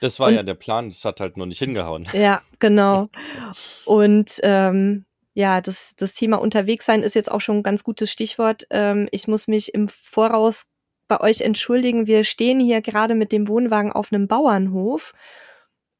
Das 0.00 0.20
war 0.20 0.28
und, 0.28 0.34
ja 0.34 0.42
der 0.42 0.54
Plan, 0.54 0.88
das 0.88 1.04
hat 1.04 1.20
halt 1.20 1.36
nur 1.36 1.46
nicht 1.46 1.58
hingehauen. 1.58 2.06
Ja, 2.12 2.42
genau. 2.58 3.08
Und 3.86 4.38
ähm, 4.42 5.04
ja, 5.32 5.60
das, 5.60 5.94
das 5.96 6.14
Thema 6.14 6.36
unterwegs 6.36 6.84
sein 6.84 7.02
ist 7.02 7.14
jetzt 7.14 7.30
auch 7.30 7.40
schon 7.40 7.58
ein 7.58 7.62
ganz 7.62 7.84
gutes 7.84 8.10
Stichwort. 8.10 8.66
Ähm, 8.70 9.08
ich 9.12 9.28
muss 9.28 9.48
mich 9.48 9.72
im 9.72 9.88
Voraus 9.88 10.66
bei 11.08 11.20
euch 11.20 11.40
entschuldigen. 11.40 12.06
Wir 12.06 12.24
stehen 12.24 12.60
hier 12.60 12.82
gerade 12.82 13.14
mit 13.14 13.32
dem 13.32 13.48
Wohnwagen 13.48 13.92
auf 13.92 14.12
einem 14.12 14.28
Bauernhof 14.28 15.12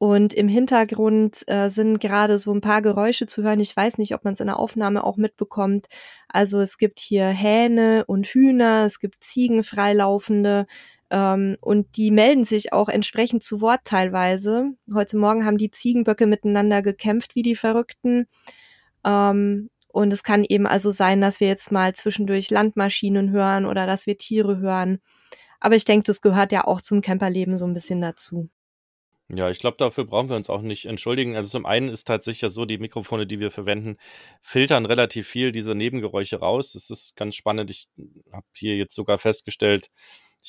und 0.04 0.34
im 0.34 0.48
Hintergrund 0.48 1.44
äh, 1.46 1.70
sind 1.70 1.98
gerade 1.98 2.36
so 2.36 2.52
ein 2.52 2.60
paar 2.60 2.82
Geräusche 2.82 3.26
zu 3.26 3.42
hören. 3.42 3.58
Ich 3.60 3.74
weiß 3.74 3.96
nicht, 3.96 4.14
ob 4.14 4.22
man 4.22 4.34
es 4.34 4.40
in 4.40 4.48
der 4.48 4.58
Aufnahme 4.58 5.02
auch 5.02 5.16
mitbekommt. 5.16 5.86
Also 6.28 6.60
es 6.60 6.76
gibt 6.76 7.00
hier 7.00 7.26
Hähne 7.28 8.04
und 8.06 8.26
Hühner, 8.26 8.84
es 8.84 9.00
gibt 9.00 9.24
Ziegen 9.24 9.64
freilaufende 9.64 10.66
ähm, 11.10 11.56
und 11.62 11.96
die 11.96 12.10
melden 12.10 12.44
sich 12.44 12.74
auch 12.74 12.90
entsprechend 12.90 13.44
zu 13.44 13.62
Wort 13.62 13.80
teilweise. 13.84 14.72
Heute 14.92 15.16
Morgen 15.16 15.46
haben 15.46 15.56
die 15.56 15.70
Ziegenböcke 15.70 16.26
miteinander 16.26 16.82
gekämpft 16.82 17.34
wie 17.34 17.42
die 17.42 17.56
Verrückten. 17.56 18.26
Ähm, 19.06 19.70
und 19.88 20.12
es 20.12 20.22
kann 20.22 20.44
eben 20.44 20.66
also 20.66 20.90
sein, 20.90 21.22
dass 21.22 21.40
wir 21.40 21.48
jetzt 21.48 21.72
mal 21.72 21.94
zwischendurch 21.94 22.50
Landmaschinen 22.50 23.30
hören 23.30 23.64
oder 23.64 23.86
dass 23.86 24.06
wir 24.06 24.18
Tiere 24.18 24.58
hören. 24.58 24.98
Aber 25.60 25.76
ich 25.76 25.86
denke, 25.86 26.04
das 26.04 26.20
gehört 26.20 26.52
ja 26.52 26.66
auch 26.66 26.82
zum 26.82 27.00
Camperleben 27.00 27.56
so 27.56 27.66
ein 27.66 27.72
bisschen 27.72 28.02
dazu. 28.02 28.50
Ja, 29.30 29.48
ich 29.48 29.58
glaube, 29.58 29.78
dafür 29.78 30.04
brauchen 30.04 30.28
wir 30.28 30.36
uns 30.36 30.50
auch 30.50 30.60
nicht 30.60 30.84
entschuldigen. 30.84 31.34
Also 31.34 31.48
zum 31.48 31.64
einen 31.64 31.88
ist 31.88 32.04
tatsächlich 32.06 32.52
so, 32.52 32.66
die 32.66 32.76
Mikrofone, 32.76 33.26
die 33.26 33.40
wir 33.40 33.50
verwenden, 33.50 33.96
filtern 34.42 34.84
relativ 34.84 35.26
viel 35.26 35.50
diese 35.50 35.74
Nebengeräusche 35.74 36.36
raus. 36.40 36.72
Das 36.72 36.90
ist 36.90 37.16
ganz 37.16 37.34
spannend. 37.34 37.70
Ich 37.70 37.88
habe 38.32 38.46
hier 38.54 38.76
jetzt 38.76 38.94
sogar 38.94 39.16
festgestellt, 39.16 39.90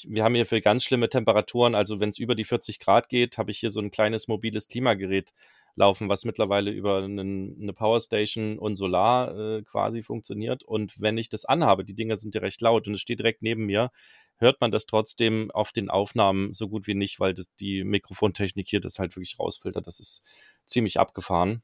wir 0.03 0.25
haben 0.25 0.35
hier 0.35 0.45
für 0.45 0.59
ganz 0.59 0.83
schlimme 0.83 1.09
Temperaturen, 1.09 1.73
also 1.73 2.01
wenn 2.01 2.09
es 2.09 2.19
über 2.19 2.35
die 2.35 2.43
40 2.43 2.79
Grad 2.79 3.07
geht, 3.07 3.37
habe 3.37 3.51
ich 3.51 3.59
hier 3.59 3.69
so 3.69 3.79
ein 3.79 3.91
kleines 3.91 4.27
mobiles 4.27 4.67
Klimagerät 4.67 5.31
laufen, 5.75 6.09
was 6.09 6.25
mittlerweile 6.25 6.71
über 6.71 7.03
einen, 7.03 7.57
eine 7.61 7.73
Powerstation 7.73 8.57
und 8.57 8.75
Solar 8.77 9.37
äh, 9.37 9.63
quasi 9.63 10.03
funktioniert. 10.03 10.63
Und 10.63 10.99
wenn 11.01 11.17
ich 11.17 11.29
das 11.29 11.45
anhabe, 11.45 11.83
die 11.83 11.93
Dinger 11.95 12.17
sind 12.17 12.33
ja 12.33 12.41
recht 12.41 12.61
laut 12.61 12.87
und 12.87 12.93
es 12.93 13.01
steht 13.01 13.19
direkt 13.19 13.41
neben 13.41 13.65
mir, 13.65 13.91
hört 14.37 14.61
man 14.61 14.71
das 14.71 14.85
trotzdem 14.85 15.51
auf 15.51 15.71
den 15.71 15.89
Aufnahmen 15.89 16.53
so 16.53 16.69
gut 16.69 16.87
wie 16.87 16.95
nicht, 16.95 17.19
weil 17.19 17.33
das, 17.33 17.53
die 17.55 17.83
Mikrofontechnik 17.83 18.67
hier 18.67 18.79
das 18.79 18.99
halt 18.99 19.15
wirklich 19.15 19.39
rausfiltert. 19.39 19.87
Das 19.87 19.99
ist 19.99 20.23
ziemlich 20.65 20.99
abgefahren. 20.99 21.61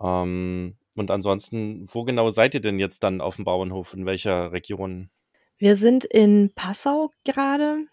Ähm, 0.00 0.76
und 0.96 1.10
ansonsten, 1.10 1.86
wo 1.92 2.04
genau 2.04 2.30
seid 2.30 2.54
ihr 2.54 2.60
denn 2.60 2.78
jetzt 2.78 3.02
dann 3.02 3.20
auf 3.20 3.36
dem 3.36 3.44
Bauernhof? 3.44 3.94
In 3.94 4.06
welcher 4.06 4.52
Region? 4.52 5.10
Wir 5.58 5.76
sind 5.76 6.04
in 6.04 6.52
Passau 6.54 7.10
gerade. 7.24 7.86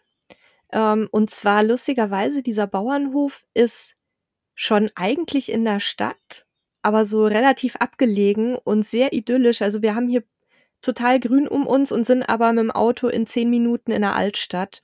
Ähm, 0.72 1.08
und 1.12 1.30
zwar 1.30 1.64
lustigerweise, 1.64 2.44
dieser 2.44 2.68
Bauernhof 2.68 3.46
ist 3.54 3.96
schon 4.62 4.92
eigentlich 4.94 5.52
in 5.52 5.66
der 5.66 5.80
Stadt, 5.80 6.46
aber 6.84 7.04
so 7.04 7.26
relativ 7.26 7.78
abgelegen 7.78 8.56
und 8.56 8.86
sehr 8.86 9.12
idyllisch. 9.12 9.64
Also 9.64 9.82
wir 9.82 9.96
haben 9.96 10.08
hier 10.08 10.22
total 10.84 11.20
grün 11.20 11.48
um 11.48 11.66
uns 11.66 11.92
und 11.92 12.06
sind 12.06 12.30
aber 12.30 12.54
mit 12.54 12.66
dem 12.66 12.72
Auto 12.72 13.08
in 13.08 13.26
zehn 13.26 13.50
Minuten 13.50 13.92
in 13.92 14.04
der 14.04 14.16
Altstadt. 14.16 14.84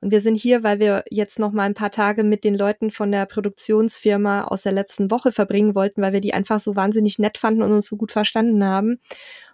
Und 0.00 0.12
wir 0.12 0.22
sind 0.22 0.36
hier, 0.36 0.62
weil 0.62 0.80
wir 0.80 1.04
jetzt 1.10 1.38
noch 1.38 1.52
mal 1.52 1.64
ein 1.64 1.74
paar 1.74 1.90
Tage 1.90 2.24
mit 2.24 2.42
den 2.42 2.54
Leuten 2.54 2.90
von 2.90 3.12
der 3.12 3.26
Produktionsfirma 3.26 4.44
aus 4.44 4.62
der 4.62 4.72
letzten 4.72 5.10
Woche 5.10 5.30
verbringen 5.30 5.74
wollten, 5.74 6.00
weil 6.00 6.14
wir 6.14 6.22
die 6.22 6.32
einfach 6.32 6.58
so 6.58 6.74
wahnsinnig 6.74 7.18
nett 7.18 7.36
fanden 7.36 7.62
und 7.62 7.72
uns 7.72 7.88
so 7.88 7.98
gut 7.98 8.12
verstanden 8.12 8.64
haben. 8.64 8.98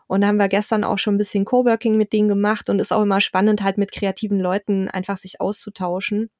Und 0.07 0.21
da 0.21 0.29
haben 0.29 0.39
wir 0.39 0.49
gestern 0.49 0.85
auch 0.85 0.99
schon 0.99 1.17
ein 1.17 1.19
bisschen 1.19 1.45
Coworking 1.45 1.97
mit 1.97 2.13
denen 2.13 2.29
gemacht 2.29 2.71
und 2.71 2.81
ist 2.81 2.93
auch 2.93 3.03
immer 3.03 3.21
spannend, 3.21 3.65
halt 3.65 3.77
mit 3.77 3.91
kreativen 3.91 4.39
Leuten 4.39 4.89
einfach 4.89 5.17
sich 5.17 5.41
auszutauschen. 5.41 6.31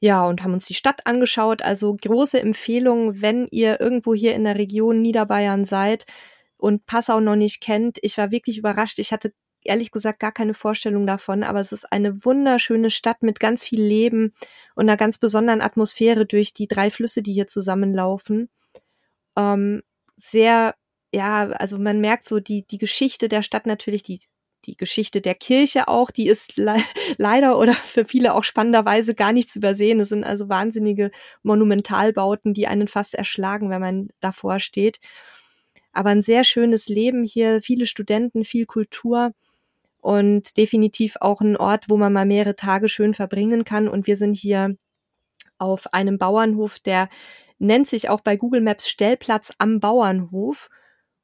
Ja, 0.00 0.26
und 0.26 0.42
haben 0.42 0.52
uns 0.52 0.66
die 0.66 0.74
Stadt 0.74 1.06
angeschaut. 1.06 1.62
Also 1.62 1.96
große 1.96 2.40
Empfehlung, 2.40 3.20
wenn 3.22 3.48
ihr 3.50 3.80
irgendwo 3.80 4.14
hier 4.14 4.34
in 4.34 4.44
der 4.44 4.56
Region 4.56 5.00
Niederbayern 5.00 5.64
seid 5.64 6.06
und 6.58 6.86
Passau 6.86 7.20
noch 7.20 7.36
nicht 7.36 7.60
kennt. 7.62 7.98
Ich 8.02 8.18
war 8.18 8.30
wirklich 8.30 8.58
überrascht. 8.58 8.98
Ich 8.98 9.12
hatte 9.12 9.32
ehrlich 9.64 9.90
gesagt 9.90 10.20
gar 10.20 10.32
keine 10.32 10.54
Vorstellung 10.54 11.06
davon, 11.06 11.42
aber 11.42 11.60
es 11.60 11.72
ist 11.72 11.90
eine 11.92 12.24
wunderschöne 12.24 12.90
Stadt 12.90 13.22
mit 13.22 13.40
ganz 13.40 13.64
viel 13.64 13.82
Leben 13.82 14.32
und 14.74 14.88
einer 14.88 14.96
ganz 14.96 15.18
besonderen 15.18 15.60
Atmosphäre 15.60 16.26
durch 16.26 16.54
die 16.54 16.68
drei 16.68 16.90
Flüsse, 16.90 17.22
die 17.22 17.32
hier 17.32 17.46
zusammenlaufen. 17.46 18.48
Ähm, 19.36 19.82
sehr, 20.16 20.74
ja, 21.12 21.48
also 21.50 21.78
man 21.78 22.00
merkt 22.00 22.28
so 22.28 22.40
die, 22.40 22.66
die 22.66 22.78
Geschichte 22.78 23.28
der 23.28 23.42
Stadt 23.42 23.66
natürlich, 23.66 24.02
die, 24.02 24.20
die 24.66 24.76
Geschichte 24.76 25.20
der 25.20 25.34
Kirche 25.34 25.88
auch, 25.88 26.10
die 26.10 26.26
ist 26.26 26.56
le 26.56 26.76
leider 27.18 27.58
oder 27.58 27.74
für 27.74 28.04
viele 28.04 28.34
auch 28.34 28.44
spannenderweise 28.44 29.14
gar 29.14 29.32
nicht 29.32 29.50
zu 29.50 29.58
übersehen. 29.60 30.00
Es 30.00 30.08
sind 30.08 30.24
also 30.24 30.48
wahnsinnige 30.48 31.10
Monumentalbauten, 31.42 32.54
die 32.54 32.66
einen 32.66 32.88
fast 32.88 33.14
erschlagen, 33.14 33.70
wenn 33.70 33.80
man 33.80 34.08
davor 34.20 34.60
steht. 34.60 34.98
Aber 35.92 36.10
ein 36.10 36.22
sehr 36.22 36.44
schönes 36.44 36.88
Leben 36.88 37.24
hier, 37.24 37.62
viele 37.62 37.86
Studenten, 37.86 38.44
viel 38.44 38.66
Kultur 38.66 39.32
und 39.98 40.56
definitiv 40.56 41.16
auch 41.20 41.40
ein 41.40 41.56
Ort, 41.56 41.86
wo 41.88 41.96
man 41.96 42.12
mal 42.12 42.26
mehrere 42.26 42.54
Tage 42.54 42.88
schön 42.88 43.14
verbringen 43.14 43.64
kann. 43.64 43.88
Und 43.88 44.06
wir 44.06 44.16
sind 44.16 44.34
hier 44.34 44.76
auf 45.58 45.92
einem 45.94 46.18
Bauernhof, 46.18 46.78
der 46.78 47.08
nennt 47.58 47.88
sich 47.88 48.08
auch 48.08 48.20
bei 48.20 48.36
Google 48.36 48.60
Maps 48.60 48.88
Stellplatz 48.88 49.52
am 49.58 49.80
Bauernhof 49.80 50.68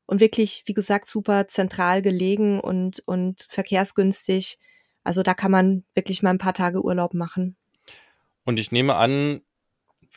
und 0.06 0.20
wirklich, 0.20 0.64
wie 0.66 0.74
gesagt, 0.74 1.08
super 1.08 1.48
zentral 1.48 2.02
gelegen 2.02 2.60
und, 2.60 3.02
und 3.06 3.46
verkehrsgünstig. 3.48 4.58
Also 5.04 5.22
da 5.22 5.34
kann 5.34 5.50
man 5.50 5.84
wirklich 5.94 6.22
mal 6.22 6.30
ein 6.30 6.38
paar 6.38 6.54
Tage 6.54 6.84
Urlaub 6.84 7.14
machen. 7.14 7.56
Und 8.44 8.58
ich 8.58 8.72
nehme 8.72 8.96
an, 8.96 9.42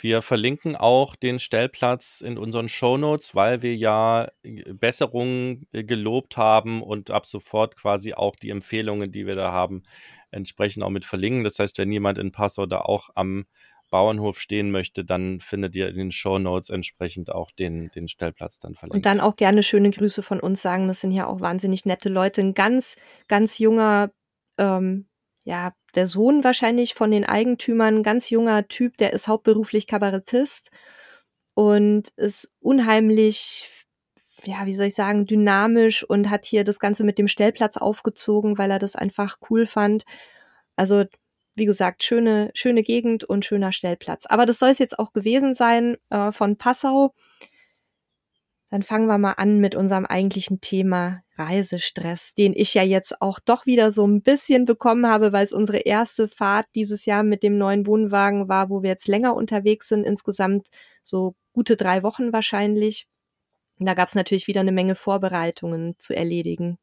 wir 0.01 0.22
verlinken 0.22 0.75
auch 0.75 1.15
den 1.15 1.39
Stellplatz 1.39 2.22
in 2.22 2.38
unseren 2.38 2.68
Shownotes, 2.68 3.34
weil 3.34 3.62
wir 3.62 3.75
ja 3.75 4.30
äh, 4.44 4.74
Besserungen 4.74 5.68
äh, 5.72 5.84
gelobt 5.84 6.38
haben 6.38 6.84
und 6.84 7.12
ab 7.12 7.25
sofort 7.25 7.77
quasi 7.77 8.13
auch 8.13 8.36
die 8.36 8.50
Empfehlungen, 8.50 9.12
die 9.12 9.25
wir 9.25 9.36
da 9.36 9.51
haben, 9.51 9.84
entsprechend 10.32 10.84
auch 10.84 10.89
mit 10.89 11.06
verlinken. 11.06 11.44
Das 11.44 11.60
heißt, 11.60 11.77
wenn 11.77 11.92
jemand 11.92 12.18
in 12.18 12.32
Passau 12.32 12.65
da 12.65 12.80
auch 12.80 13.10
am 13.15 13.46
Bauernhof 13.92 14.39
stehen 14.39 14.72
möchte, 14.72 15.06
dann 15.06 15.39
findet 15.39 15.75
ihr 15.75 15.88
in 15.89 15.98
den 15.98 16.12
Shownotes 16.12 16.70
entsprechend 16.70 17.32
auch 17.32 17.51
den, 17.51 17.89
den 17.96 18.08
Stellplatz 18.08 18.60
dann 18.60 18.75
verlinkt. 18.75 18.96
Und 18.96 19.06
dann 19.06 19.22
auch 19.22 19.36
gerne 19.36 19.63
schöne 19.63 19.92
Grüße 19.92 20.24
von 20.24 20.39
uns 20.39 20.62
sagen. 20.62 20.88
Das 20.88 21.01
sind 21.01 21.12
ja 21.12 21.27
auch 21.27 21.39
wahnsinnig 21.39 21.86
nette 21.86 22.10
Leute. 22.10 22.42
Ein 22.42 22.54
ganz, 22.54 22.96
ganz 23.27 23.60
junger 23.60 24.12
ähm, 24.58 25.08
ja, 25.46 25.74
der 25.94 26.08
Sohn 26.08 26.44
wahrscheinlich 26.44 26.96
von 26.96 27.12
den 27.12 27.24
Eigentümern, 27.24 28.04
ganz 28.04 28.30
junger 28.30 28.68
Typ, 28.68 28.98
der 28.98 29.13
ist 29.13 29.27
hauptberuflich 29.27 29.88
Kabarettist 29.88 30.72
und 31.54 32.10
ist 32.18 32.51
unheimlich, 32.60 33.86
ja, 34.44 34.65
wie 34.65 34.74
soll 34.74 34.88
ich 34.88 34.96
sagen, 34.96 35.27
dynamisch 35.27 36.04
und 36.04 36.32
hat 36.32 36.46
hier 36.46 36.63
das 36.63 36.80
Ganze 36.80 37.04
mit 37.04 37.20
dem 37.20 37.27
Stellplatz 37.27 37.77
aufgezogen, 37.77 38.58
weil 38.58 38.72
er 38.72 38.80
das 38.80 38.96
einfach 38.96 39.38
cool 39.50 39.68
fand. 39.68 40.04
Also, 40.75 41.06
wie 41.56 41.66
gesagt, 41.66 42.04
schöne, 42.04 42.52
schöne 42.54 42.84
Gegend 42.84 43.24
und 43.24 43.46
schöner 43.46 43.72
Stellplatz. 43.72 44.26
Aber 44.26 44.46
das 44.46 44.60
soll 44.60 44.70
es 44.70 44.80
jetzt 44.80 45.00
auch 45.00 45.14
gewesen 45.14 45.56
sein 45.56 45.98
äh, 46.10 46.32
von 46.32 46.58
Passau. 46.58 47.14
Dann 48.70 48.84
fangen 48.84 49.08
wir 49.08 49.18
mal 49.18 49.34
an 49.34 49.60
mit 49.60 49.74
unserem 49.74 50.06
eigentlichen 50.06 50.60
Thema 50.60 51.22
Reisestress, 51.38 52.34
den 52.34 52.54
ich 52.54 52.74
ja 52.74 52.84
jetzt 52.84 53.22
auch 53.22 53.40
doch 53.40 53.66
wieder 53.66 53.92
so 53.92 54.06
ein 54.06 54.22
bisschen 54.22 54.66
bekommen 54.66 55.08
habe, 55.08 55.32
weil 55.32 55.44
es 55.44 55.54
unsere 55.54 55.80
erste 55.80 56.28
Fahrt 56.28 56.66
dieses 56.76 57.06
Jahr 57.06 57.24
mit 57.24 57.44
dem 57.44 57.58
neuen 57.58 57.88
Wohnwagen 57.88 58.50
war, 58.50 58.70
wo 58.70 58.84
wir 58.84 58.90
jetzt 58.90 59.08
länger 59.08 59.36
unterwegs 59.36 59.88
sind, 59.88 60.06
insgesamt 60.06 60.68
so 61.04 61.36
gute 61.54 61.78
drei 61.78 62.04
Wochen 62.04 62.34
wahrscheinlich. 62.34 63.08
da 63.80 63.94
gab 63.94 64.08
es 64.08 64.16
natürlich 64.16 64.48
wieder 64.48 64.62
eine 64.62 64.72
Menge 64.72 64.96
Vorbereitungen 64.96 65.96
zu 65.98 66.16
erledigen. 66.16 66.78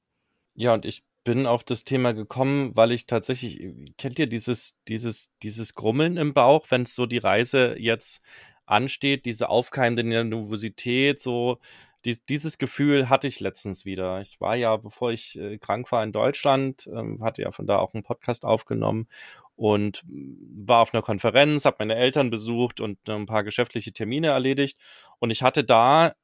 Ja, 0.54 0.74
und 0.74 0.84
ich 0.84 1.02
bin 1.24 1.46
auf 1.46 1.64
das 1.64 1.84
Thema 1.84 2.12
gekommen, 2.12 2.72
weil 2.74 2.92
ich 2.92 3.06
tatsächlich, 3.06 3.60
kennt 3.96 4.18
ihr 4.18 4.26
dieses, 4.26 4.76
dieses, 4.88 5.30
dieses 5.42 5.74
Grummeln 5.74 6.16
im 6.16 6.34
Bauch, 6.34 6.66
wenn 6.70 6.82
es 6.82 6.94
so 6.94 7.06
die 7.06 7.18
Reise 7.18 7.76
jetzt 7.78 8.22
ansteht, 8.66 9.26
diese 9.26 9.48
aufkeimende 9.48 10.04
Nervosität, 10.04 11.20
so 11.20 11.58
die, 12.04 12.18
dieses 12.28 12.58
Gefühl 12.58 13.08
hatte 13.08 13.28
ich 13.28 13.40
letztens 13.40 13.84
wieder. 13.84 14.20
Ich 14.20 14.40
war 14.40 14.56
ja, 14.56 14.76
bevor 14.76 15.12
ich 15.12 15.38
äh, 15.38 15.58
krank 15.58 15.92
war 15.92 16.02
in 16.02 16.12
Deutschland, 16.12 16.88
ähm, 16.92 17.22
hatte 17.22 17.42
ja 17.42 17.52
von 17.52 17.66
da 17.66 17.78
auch 17.78 17.94
einen 17.94 18.02
Podcast 18.02 18.44
aufgenommen 18.44 19.06
und 19.54 20.02
war 20.08 20.80
auf 20.80 20.92
einer 20.92 21.02
Konferenz, 21.02 21.64
habe 21.64 21.76
meine 21.80 21.94
Eltern 21.94 22.30
besucht 22.30 22.80
und 22.80 22.98
äh, 23.08 23.12
ein 23.12 23.26
paar 23.26 23.44
geschäftliche 23.44 23.92
Termine 23.92 24.28
erledigt. 24.28 24.78
Und 25.20 25.30
ich 25.30 25.42
hatte 25.42 25.62
da 25.62 26.14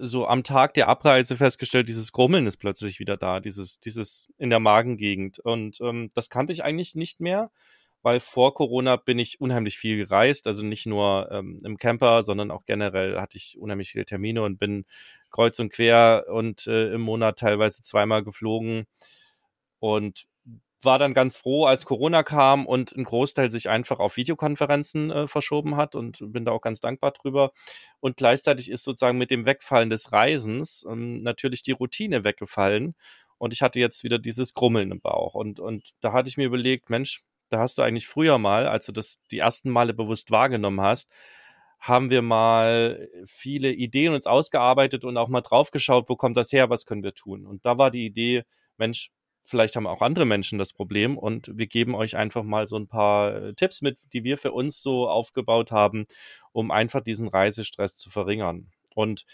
so 0.00 0.26
am 0.26 0.44
Tag 0.44 0.74
der 0.74 0.88
Abreise 0.88 1.36
festgestellt, 1.36 1.88
dieses 1.88 2.12
Grummeln 2.12 2.46
ist 2.46 2.56
plötzlich 2.56 3.00
wieder 3.00 3.16
da, 3.16 3.40
dieses, 3.40 3.80
dieses 3.80 4.32
in 4.38 4.50
der 4.50 4.60
Magengegend. 4.60 5.38
Und 5.38 5.80
ähm, 5.80 6.10
das 6.14 6.30
kannte 6.30 6.52
ich 6.52 6.64
eigentlich 6.64 6.94
nicht 6.94 7.20
mehr 7.20 7.50
weil 8.02 8.20
vor 8.20 8.54
Corona 8.54 8.96
bin 8.96 9.18
ich 9.18 9.40
unheimlich 9.40 9.78
viel 9.78 9.98
gereist, 9.98 10.46
also 10.46 10.64
nicht 10.64 10.86
nur 10.86 11.30
ähm, 11.30 11.58
im 11.64 11.76
Camper, 11.76 12.22
sondern 12.22 12.50
auch 12.50 12.64
generell 12.64 13.20
hatte 13.20 13.36
ich 13.36 13.58
unheimlich 13.58 13.90
viele 13.90 14.06
Termine 14.06 14.42
und 14.42 14.58
bin 14.58 14.84
kreuz 15.30 15.58
und 15.58 15.70
quer 15.72 16.24
und 16.28 16.66
äh, 16.66 16.92
im 16.94 17.02
Monat 17.02 17.38
teilweise 17.38 17.82
zweimal 17.82 18.24
geflogen 18.24 18.86
und 19.80 20.26
war 20.82 20.98
dann 20.98 21.14
ganz 21.14 21.36
froh, 21.36 21.66
als 21.66 21.84
Corona 21.84 22.22
kam 22.22 22.66
und 22.66 22.92
ein 22.92 23.04
Großteil 23.04 23.50
sich 23.50 23.68
einfach 23.68 23.98
auf 23.98 24.16
Videokonferenzen 24.16 25.10
äh, 25.10 25.26
verschoben 25.26 25.76
hat 25.76 25.94
und 25.94 26.18
bin 26.20 26.44
da 26.44 26.52
auch 26.52 26.62
ganz 26.62 26.80
dankbar 26.80 27.12
drüber. 27.12 27.52
Und 28.00 28.16
gleichzeitig 28.16 28.70
ist 28.70 28.84
sozusagen 28.84 29.18
mit 29.18 29.30
dem 29.30 29.46
Wegfallen 29.46 29.90
des 29.90 30.12
Reisens 30.12 30.84
ähm, 30.88 31.18
natürlich 31.18 31.62
die 31.62 31.72
Routine 31.72 32.24
weggefallen 32.24 32.94
und 33.40 33.54
ich 33.54 33.62
hatte 33.62 33.80
jetzt 33.80 34.04
wieder 34.04 34.18
dieses 34.18 34.52
Grummeln 34.52 34.92
im 34.92 35.00
Bauch 35.00 35.34
und, 35.34 35.60
und 35.60 35.94
da 36.00 36.12
hatte 36.12 36.28
ich 36.28 36.36
mir 36.36 36.44
überlegt, 36.44 36.90
Mensch, 36.90 37.22
da 37.48 37.58
hast 37.58 37.78
du 37.78 37.82
eigentlich 37.82 38.06
früher 38.06 38.36
mal, 38.36 38.68
als 38.68 38.84
du 38.84 38.92
das 38.92 39.16
die 39.30 39.38
ersten 39.38 39.70
Male 39.70 39.94
bewusst 39.94 40.30
wahrgenommen 40.30 40.82
hast, 40.82 41.10
haben 41.78 42.10
wir 42.10 42.20
mal 42.20 43.08
viele 43.24 43.72
Ideen 43.72 44.12
uns 44.12 44.26
ausgearbeitet 44.26 45.06
und 45.06 45.16
auch 45.16 45.28
mal 45.28 45.40
draufgeschaut, 45.40 46.10
wo 46.10 46.16
kommt 46.16 46.36
das 46.36 46.52
her, 46.52 46.68
was 46.68 46.84
können 46.84 47.02
wir 47.02 47.14
tun. 47.14 47.46
Und 47.46 47.64
da 47.64 47.78
war 47.78 47.90
die 47.90 48.04
Idee, 48.04 48.44
Mensch, 48.76 49.10
vielleicht 49.42 49.76
haben 49.76 49.86
auch 49.86 50.02
andere 50.02 50.24
Menschen 50.24 50.58
das 50.58 50.72
Problem 50.72 51.18
und 51.18 51.50
wir 51.54 51.66
geben 51.66 51.94
euch 51.94 52.16
einfach 52.16 52.42
mal 52.42 52.66
so 52.66 52.76
ein 52.76 52.88
paar 52.88 53.34
äh, 53.34 53.54
Tipps 53.54 53.82
mit, 53.82 53.98
die 54.12 54.24
wir 54.24 54.38
für 54.38 54.52
uns 54.52 54.82
so 54.82 55.08
aufgebaut 55.08 55.72
haben, 55.72 56.06
um 56.52 56.70
einfach 56.70 57.00
diesen 57.00 57.28
Reisestress 57.28 57.96
zu 57.96 58.10
verringern. 58.10 58.70
Und 58.94 59.24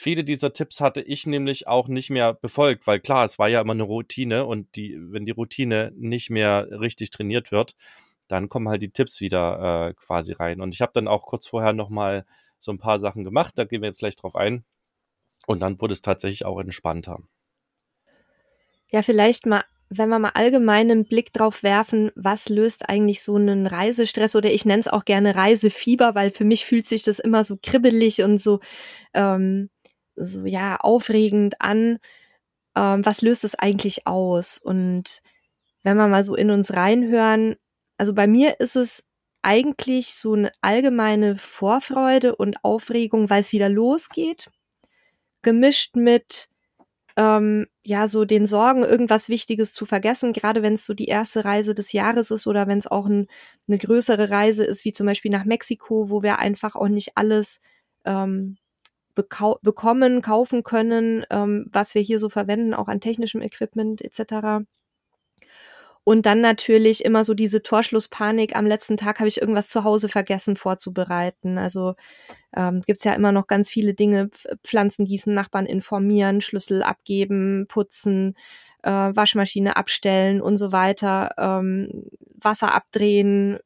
Viele 0.00 0.22
dieser 0.22 0.52
Tipps 0.52 0.80
hatte 0.80 1.00
ich 1.00 1.26
nämlich 1.26 1.66
auch 1.66 1.88
nicht 1.88 2.10
mehr 2.10 2.34
befolgt, 2.34 2.86
weil 2.86 3.00
klar, 3.00 3.24
es 3.24 3.38
war 3.38 3.48
ja 3.48 3.60
immer 3.60 3.72
eine 3.72 3.82
Routine 3.82 4.44
und 4.46 4.76
die, 4.76 4.96
wenn 4.96 5.24
die 5.24 5.32
Routine 5.32 5.92
nicht 5.96 6.30
mehr 6.30 6.68
richtig 6.70 7.10
trainiert 7.10 7.50
wird, 7.50 7.74
dann 8.28 8.48
kommen 8.48 8.68
halt 8.68 8.82
die 8.82 8.92
Tipps 8.92 9.20
wieder 9.20 9.88
äh, 9.88 9.94
quasi 9.94 10.32
rein. 10.34 10.60
Und 10.60 10.74
ich 10.74 10.82
habe 10.82 10.92
dann 10.94 11.08
auch 11.08 11.22
kurz 11.26 11.48
vorher 11.48 11.72
nochmal 11.72 12.26
so 12.58 12.70
ein 12.70 12.78
paar 12.78 12.98
Sachen 12.98 13.24
gemacht, 13.24 13.54
da 13.56 13.64
gehen 13.64 13.82
wir 13.82 13.88
jetzt 13.88 13.98
gleich 13.98 14.16
drauf 14.16 14.36
ein. 14.36 14.64
Und 15.46 15.60
dann 15.60 15.80
wurde 15.80 15.94
es 15.94 16.02
tatsächlich 16.02 16.44
auch 16.44 16.60
entspannter. 16.60 17.18
Ja, 18.90 19.02
vielleicht 19.02 19.46
mal, 19.46 19.64
wenn 19.90 20.08
wir 20.08 20.18
mal 20.18 20.32
allgemein 20.34 20.90
einen 20.90 21.04
Blick 21.04 21.32
drauf 21.32 21.62
werfen, 21.62 22.10
was 22.14 22.48
löst 22.48 22.88
eigentlich 22.88 23.22
so 23.22 23.36
einen 23.36 23.66
Reisestress 23.66 24.36
oder 24.36 24.50
ich 24.50 24.64
nenne 24.64 24.80
es 24.80 24.88
auch 24.88 25.04
gerne 25.04 25.34
Reisefieber, 25.34 26.14
weil 26.14 26.30
für 26.30 26.44
mich 26.44 26.66
fühlt 26.66 26.86
sich 26.86 27.02
das 27.02 27.18
immer 27.18 27.44
so 27.44 27.56
kribbelig 27.62 28.22
und 28.22 28.40
so 28.40 28.60
ähm, 29.14 29.70
so 30.16 30.44
ja 30.46 30.76
aufregend 30.76 31.60
an. 31.60 31.98
Ähm, 32.76 33.04
was 33.04 33.22
löst 33.22 33.44
es 33.44 33.54
eigentlich 33.54 34.06
aus? 34.06 34.58
Und 34.58 35.20
wenn 35.82 35.96
wir 35.96 36.08
mal 36.08 36.24
so 36.24 36.34
in 36.34 36.50
uns 36.50 36.72
reinhören, 36.74 37.56
also 37.98 38.14
bei 38.14 38.26
mir 38.26 38.60
ist 38.60 38.76
es 38.76 39.04
eigentlich 39.42 40.14
so 40.14 40.34
eine 40.34 40.52
allgemeine 40.60 41.36
Vorfreude 41.36 42.36
und 42.36 42.64
Aufregung, 42.64 43.30
weil 43.30 43.40
es 43.40 43.52
wieder 43.52 43.68
losgeht, 43.68 44.50
gemischt 45.42 45.96
mit 45.96 46.48
ähm, 47.18 47.66
ja 47.82 48.06
so 48.06 48.24
den 48.24 48.46
Sorgen, 48.46 48.84
irgendwas 48.84 49.28
Wichtiges 49.28 49.74
zu 49.74 49.84
vergessen, 49.86 50.32
gerade 50.32 50.62
wenn 50.62 50.74
es 50.74 50.86
so 50.86 50.94
die 50.94 51.06
erste 51.06 51.44
Reise 51.44 51.74
des 51.74 51.92
Jahres 51.92 52.30
ist 52.30 52.46
oder 52.46 52.68
wenn 52.68 52.78
es 52.78 52.86
auch 52.86 53.06
ein, 53.06 53.26
eine 53.66 53.78
größere 53.78 54.30
Reise 54.30 54.64
ist, 54.64 54.84
wie 54.84 54.92
zum 54.92 55.06
Beispiel 55.06 55.32
nach 55.32 55.44
Mexiko, 55.44 56.10
wo 56.10 56.22
wir 56.22 56.38
einfach 56.38 56.76
auch 56.76 56.86
nicht 56.86 57.16
alles 57.16 57.60
ähm, 58.04 58.56
bekommen, 59.16 60.22
kaufen 60.22 60.62
können, 60.62 61.24
ähm, 61.30 61.66
was 61.72 61.96
wir 61.96 62.02
hier 62.02 62.20
so 62.20 62.28
verwenden, 62.28 62.72
auch 62.72 62.86
an 62.86 63.00
technischem 63.00 63.42
Equipment 63.42 64.00
etc. 64.00 64.64
Und 66.08 66.24
dann 66.24 66.40
natürlich 66.40 67.04
immer 67.04 67.22
so 67.22 67.34
diese 67.34 67.62
Torschlusspanik. 67.62 68.56
Am 68.56 68.64
letzten 68.64 68.96
Tag 68.96 69.18
habe 69.18 69.28
ich 69.28 69.42
irgendwas 69.42 69.68
zu 69.68 69.84
Hause 69.84 70.08
vergessen 70.08 70.56
vorzubereiten. 70.56 71.58
Also 71.58 71.96
ähm, 72.56 72.80
gibt 72.80 73.04
ja 73.04 73.12
immer 73.12 73.30
noch 73.30 73.46
ganz 73.46 73.68
viele 73.68 73.92
Dinge, 73.92 74.30
Pflanzen 74.64 75.04
gießen, 75.04 75.34
Nachbarn 75.34 75.66
informieren, 75.66 76.40
Schlüssel 76.40 76.82
abgeben, 76.82 77.66
putzen, 77.68 78.36
äh, 78.84 78.90
Waschmaschine 78.90 79.76
abstellen 79.76 80.40
und 80.40 80.56
so 80.56 80.72
weiter, 80.72 81.34
ähm, 81.36 82.06
Wasser 82.40 82.74
abdrehen, 82.74 83.58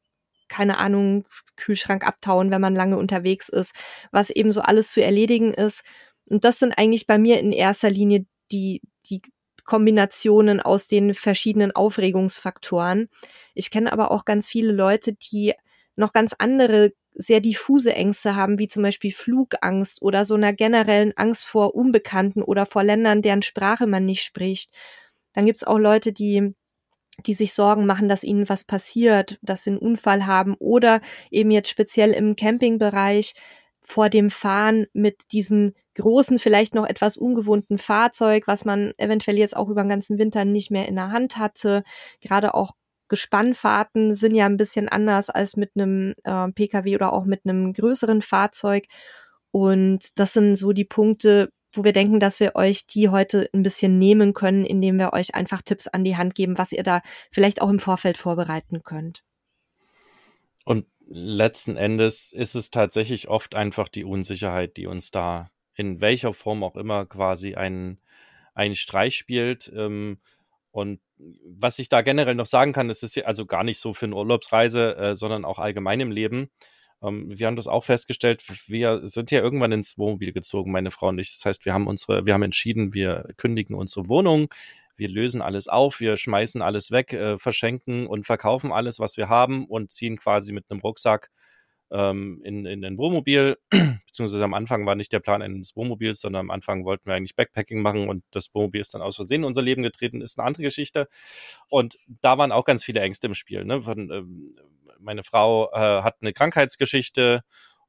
keine 0.49 0.79
Ahnung, 0.79 1.23
Kühlschrank 1.55 2.05
abtauen, 2.05 2.51
wenn 2.51 2.59
man 2.59 2.75
lange 2.75 2.97
unterwegs 2.97 3.47
ist, 3.47 3.73
was 4.11 4.29
eben 4.29 4.51
so 4.51 4.59
alles 4.59 4.89
zu 4.89 5.01
erledigen 5.01 5.53
ist. 5.53 5.81
Und 6.25 6.43
das 6.43 6.59
sind 6.59 6.77
eigentlich 6.77 7.07
bei 7.07 7.17
mir 7.17 7.39
in 7.39 7.53
erster 7.53 7.89
Linie 7.89 8.25
die, 8.51 8.81
die 9.09 9.21
Kombinationen 9.63 10.59
aus 10.59 10.87
den 10.87 11.13
verschiedenen 11.13 11.71
Aufregungsfaktoren. 11.71 13.09
Ich 13.53 13.71
kenne 13.71 13.91
aber 13.91 14.11
auch 14.11 14.25
ganz 14.25 14.47
viele 14.47 14.71
Leute, 14.71 15.13
die 15.13 15.53
noch 15.95 16.13
ganz 16.13 16.35
andere 16.37 16.91
sehr 17.13 17.39
diffuse 17.39 17.93
Ängste 17.93 18.35
haben, 18.35 18.57
wie 18.57 18.67
zum 18.67 18.83
Beispiel 18.83 19.11
Flugangst 19.11 20.01
oder 20.01 20.25
so 20.25 20.35
einer 20.35 20.53
generellen 20.53 21.13
Angst 21.15 21.45
vor 21.45 21.75
Unbekannten 21.75 22.41
oder 22.41 22.65
vor 22.65 22.83
Ländern, 22.83 23.21
deren 23.21 23.43
Sprache 23.43 23.85
man 23.85 24.05
nicht 24.05 24.23
spricht. 24.23 24.71
Dann 25.33 25.45
gibt's 25.45 25.63
auch 25.63 25.79
Leute, 25.79 26.13
die 26.13 26.55
die 27.25 27.33
sich 27.33 27.53
Sorgen 27.53 27.85
machen, 27.85 28.07
dass 28.07 28.23
ihnen 28.23 28.49
was 28.49 28.63
passiert, 28.63 29.37
dass 29.41 29.63
sie 29.63 29.71
einen 29.71 29.79
Unfall 29.79 30.25
haben 30.25 30.55
oder 30.55 31.01
eben 31.29 31.51
jetzt 31.51 31.69
speziell 31.69 32.11
im 32.11 32.35
Campingbereich 32.35 33.35
vor 33.83 34.09
dem 34.09 34.29
Fahren 34.29 34.87
mit 34.93 35.31
diesen 35.31 35.73
großen, 35.95 36.39
vielleicht 36.39 36.73
noch 36.73 36.87
etwas 36.87 37.17
ungewohnten 37.17 37.77
Fahrzeug, 37.77 38.47
was 38.47 38.65
man 38.65 38.93
eventuell 38.97 39.37
jetzt 39.37 39.55
auch 39.55 39.69
über 39.69 39.83
den 39.83 39.89
ganzen 39.89 40.17
Winter 40.17 40.45
nicht 40.45 40.71
mehr 40.71 40.87
in 40.87 40.95
der 40.95 41.11
Hand 41.11 41.37
hatte. 41.37 41.83
Gerade 42.21 42.53
auch 42.55 42.71
Gespannfahrten 43.09 44.15
sind 44.15 44.33
ja 44.33 44.45
ein 44.45 44.57
bisschen 44.57 44.89
anders 44.89 45.29
als 45.29 45.55
mit 45.55 45.71
einem 45.75 46.13
äh, 46.23 46.51
Pkw 46.51 46.95
oder 46.95 47.13
auch 47.13 47.25
mit 47.25 47.41
einem 47.45 47.73
größeren 47.73 48.21
Fahrzeug. 48.21 48.85
Und 49.51 50.17
das 50.17 50.33
sind 50.33 50.55
so 50.55 50.71
die 50.71 50.85
Punkte, 50.85 51.49
wo 51.73 51.83
wir 51.83 51.93
denken, 51.93 52.19
dass 52.19 52.39
wir 52.39 52.55
euch 52.55 52.87
die 52.87 53.09
heute 53.09 53.49
ein 53.53 53.63
bisschen 53.63 53.99
nehmen 53.99 54.33
können, 54.33 54.65
indem 54.65 54.97
wir 54.97 55.13
euch 55.13 55.35
einfach 55.35 55.61
Tipps 55.61 55.87
an 55.87 56.03
die 56.03 56.17
Hand 56.17 56.33
geben, 56.33 56.57
was 56.57 56.71
ihr 56.71 56.83
da 56.83 57.01
vielleicht 57.31 57.61
auch 57.61 57.69
im 57.69 57.79
Vorfeld 57.79 58.17
vorbereiten 58.17 58.83
könnt. 58.83 59.23
Und 60.65 60.85
letzten 61.13 61.77
Endes 61.77 62.31
ist 62.31 62.55
es 62.55 62.71
tatsächlich 62.71 63.27
oft 63.27 63.55
einfach 63.55 63.87
die 63.87 64.03
Unsicherheit, 64.03 64.77
die 64.77 64.87
uns 64.87 65.11
da 65.11 65.51
in 65.75 66.01
welcher 66.01 66.33
Form 66.33 66.63
auch 66.63 66.75
immer 66.75 67.05
quasi 67.05 67.55
einen, 67.55 67.99
einen 68.55 68.75
Streich 68.75 69.15
spielt. 69.15 69.71
Ähm, 69.75 70.17
und 70.71 70.99
was 71.45 71.77
ich 71.77 71.87
da 71.87 72.01
generell 72.01 72.35
noch 72.35 72.47
sagen 72.47 72.73
kann, 72.73 72.87
das 72.87 73.03
ist 73.03 73.17
also 73.25 73.45
gar 73.45 73.63
nicht 73.63 73.79
so 73.79 73.93
für 73.93 74.07
eine 74.07 74.15
Urlaubsreise, 74.15 74.97
äh, 74.97 75.15
sondern 75.15 75.45
auch 75.45 75.59
allgemein 75.59 75.99
im 75.99 76.11
Leben. 76.11 76.49
Ähm, 77.03 77.27
wir 77.29 77.45
haben 77.45 77.55
das 77.55 77.67
auch 77.67 77.83
festgestellt. 77.83 78.43
Wir 78.67 79.07
sind 79.07 79.29
ja 79.29 79.39
irgendwann 79.39 79.71
ins 79.71 79.99
Wohnmobil 79.99 80.33
gezogen, 80.33 80.71
meine 80.71 80.89
Frau 80.89 81.09
und 81.09 81.19
ich. 81.19 81.35
Das 81.35 81.45
heißt, 81.45 81.65
wir 81.65 81.73
haben 81.75 81.85
unsere, 81.85 82.25
wir 82.25 82.33
haben 82.33 82.43
entschieden, 82.43 82.93
wir 82.95 83.27
kündigen 83.37 83.75
unsere 83.75 84.09
Wohnung 84.09 84.51
wir 84.95 85.09
lösen 85.09 85.41
alles 85.41 85.67
auf, 85.67 85.99
wir 85.99 86.17
schmeißen 86.17 86.61
alles 86.61 86.91
weg, 86.91 87.13
äh, 87.13 87.37
verschenken 87.37 88.07
und 88.07 88.25
verkaufen 88.25 88.71
alles, 88.71 88.99
was 88.99 89.17
wir 89.17 89.29
haben 89.29 89.65
und 89.65 89.91
ziehen 89.91 90.17
quasi 90.17 90.53
mit 90.53 90.65
einem 90.69 90.79
Rucksack 90.81 91.31
ähm, 91.91 92.41
in, 92.43 92.65
in 92.65 92.83
ein 92.83 92.97
Wohnmobil. 92.97 93.57
Beziehungsweise 94.07 94.43
am 94.43 94.53
Anfang 94.53 94.85
war 94.85 94.95
nicht 94.95 95.13
der 95.13 95.19
Plan 95.19 95.41
eines 95.41 95.75
Wohnmobils, 95.75 96.21
sondern 96.21 96.41
am 96.41 96.51
Anfang 96.51 96.85
wollten 96.85 97.05
wir 97.05 97.13
eigentlich 97.13 97.35
Backpacking 97.35 97.81
machen 97.81 98.09
und 98.09 98.23
das 98.31 98.53
Wohnmobil 98.53 98.81
ist 98.81 98.93
dann 98.93 99.01
aus 99.01 99.15
Versehen 99.15 99.41
in 99.41 99.45
unser 99.45 99.61
Leben 99.61 99.83
getreten, 99.83 100.21
ist 100.21 100.37
eine 100.37 100.47
andere 100.47 100.63
Geschichte. 100.63 101.07
Und 101.69 101.97
da 102.07 102.37
waren 102.37 102.51
auch 102.51 102.65
ganz 102.65 102.83
viele 102.83 102.99
Ängste 102.99 103.27
im 103.27 103.35
Spiel. 103.35 103.63
Ne? 103.63 103.81
Von, 103.81 104.11
ähm, 104.11 104.51
meine 104.99 105.23
Frau 105.23 105.71
äh, 105.71 106.01
hat 106.03 106.17
eine 106.21 106.33
Krankheitsgeschichte, 106.33 107.41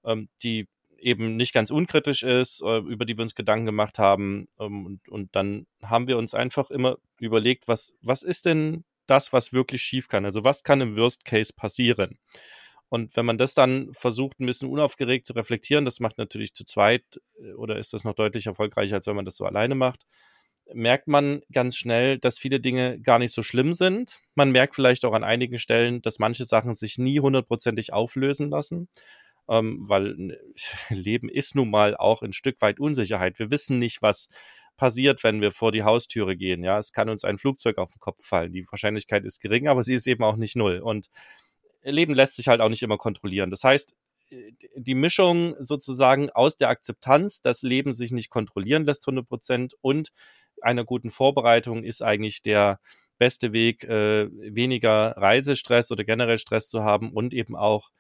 ähm, 0.04 0.28
die 0.42 0.66
eben 1.04 1.36
nicht 1.36 1.52
ganz 1.52 1.70
unkritisch 1.70 2.22
ist, 2.22 2.62
äh, 2.62 2.78
über 2.78 3.04
die 3.04 3.16
wir 3.16 3.22
uns 3.22 3.34
Gedanken 3.34 3.66
gemacht 3.66 3.98
haben. 3.98 4.48
Ähm, 4.58 4.86
und, 4.86 5.08
und 5.08 5.36
dann 5.36 5.66
haben 5.82 6.08
wir 6.08 6.16
uns 6.16 6.34
einfach 6.34 6.70
immer 6.70 6.96
überlegt, 7.20 7.68
was, 7.68 7.94
was 8.00 8.22
ist 8.22 8.46
denn 8.46 8.84
das, 9.06 9.32
was 9.32 9.52
wirklich 9.52 9.82
schief 9.82 10.08
kann? 10.08 10.24
Also 10.24 10.44
was 10.44 10.62
kann 10.62 10.80
im 10.80 10.96
Worst 10.96 11.24
Case 11.26 11.52
passieren? 11.54 12.18
Und 12.88 13.16
wenn 13.16 13.26
man 13.26 13.38
das 13.38 13.54
dann 13.54 13.92
versucht, 13.92 14.40
ein 14.40 14.46
bisschen 14.46 14.70
unaufgeregt 14.70 15.26
zu 15.26 15.34
reflektieren, 15.34 15.84
das 15.84 16.00
macht 16.00 16.16
natürlich 16.16 16.54
zu 16.54 16.64
zweit 16.64 17.20
äh, 17.38 17.52
oder 17.52 17.78
ist 17.78 17.92
das 17.92 18.04
noch 18.04 18.14
deutlich 18.14 18.46
erfolgreicher, 18.46 18.96
als 18.96 19.06
wenn 19.06 19.16
man 19.16 19.26
das 19.26 19.36
so 19.36 19.44
alleine 19.44 19.74
macht, 19.74 20.06
merkt 20.72 21.06
man 21.08 21.42
ganz 21.52 21.76
schnell, 21.76 22.18
dass 22.18 22.38
viele 22.38 22.60
Dinge 22.60 22.98
gar 22.98 23.18
nicht 23.18 23.32
so 23.32 23.42
schlimm 23.42 23.74
sind. 23.74 24.20
Man 24.34 24.50
merkt 24.50 24.74
vielleicht 24.74 25.04
auch 25.04 25.12
an 25.12 25.22
einigen 25.22 25.58
Stellen, 25.58 26.00
dass 26.00 26.18
manche 26.18 26.46
Sachen 26.46 26.72
sich 26.72 26.96
nie 26.96 27.20
hundertprozentig 27.20 27.92
auflösen 27.92 28.48
lassen 28.48 28.88
ähm, 29.48 29.78
weil 29.88 30.38
Leben 30.90 31.28
ist 31.28 31.54
nun 31.54 31.70
mal 31.70 31.96
auch 31.96 32.22
ein 32.22 32.32
Stück 32.32 32.60
weit 32.60 32.80
Unsicherheit. 32.80 33.38
Wir 33.38 33.50
wissen 33.50 33.78
nicht, 33.78 34.02
was 34.02 34.28
passiert, 34.76 35.22
wenn 35.22 35.40
wir 35.40 35.52
vor 35.52 35.72
die 35.72 35.84
Haustüre 35.84 36.36
gehen. 36.36 36.64
Ja, 36.64 36.78
es 36.78 36.92
kann 36.92 37.08
uns 37.08 37.24
ein 37.24 37.38
Flugzeug 37.38 37.78
auf 37.78 37.92
den 37.92 38.00
Kopf 38.00 38.24
fallen. 38.24 38.52
Die 38.52 38.66
Wahrscheinlichkeit 38.70 39.24
ist 39.24 39.40
gering, 39.40 39.68
aber 39.68 39.82
sie 39.82 39.94
ist 39.94 40.06
eben 40.06 40.24
auch 40.24 40.36
nicht 40.36 40.56
null. 40.56 40.80
Und 40.80 41.08
Leben 41.82 42.14
lässt 42.14 42.36
sich 42.36 42.48
halt 42.48 42.60
auch 42.60 42.68
nicht 42.68 42.82
immer 42.82 42.96
kontrollieren. 42.96 43.50
Das 43.50 43.62
heißt, 43.62 43.94
die 44.76 44.94
Mischung 44.94 45.54
sozusagen 45.60 46.30
aus 46.30 46.56
der 46.56 46.68
Akzeptanz, 46.68 47.40
dass 47.40 47.62
Leben 47.62 47.92
sich 47.92 48.10
nicht 48.10 48.30
kontrollieren 48.30 48.84
lässt 48.84 49.06
100 49.06 49.28
Prozent 49.28 49.74
und 49.80 50.10
einer 50.62 50.84
guten 50.84 51.10
Vorbereitung 51.10 51.84
ist 51.84 52.02
eigentlich 52.02 52.42
der 52.42 52.80
beste 53.18 53.52
Weg, 53.52 53.84
äh, 53.84 54.28
weniger 54.30 55.16
Reisestress 55.16 55.90
oder 55.90 56.04
generell 56.04 56.38
Stress 56.38 56.68
zu 56.68 56.82
haben 56.82 57.12
und 57.12 57.32
eben 57.32 57.54
auch 57.54 57.90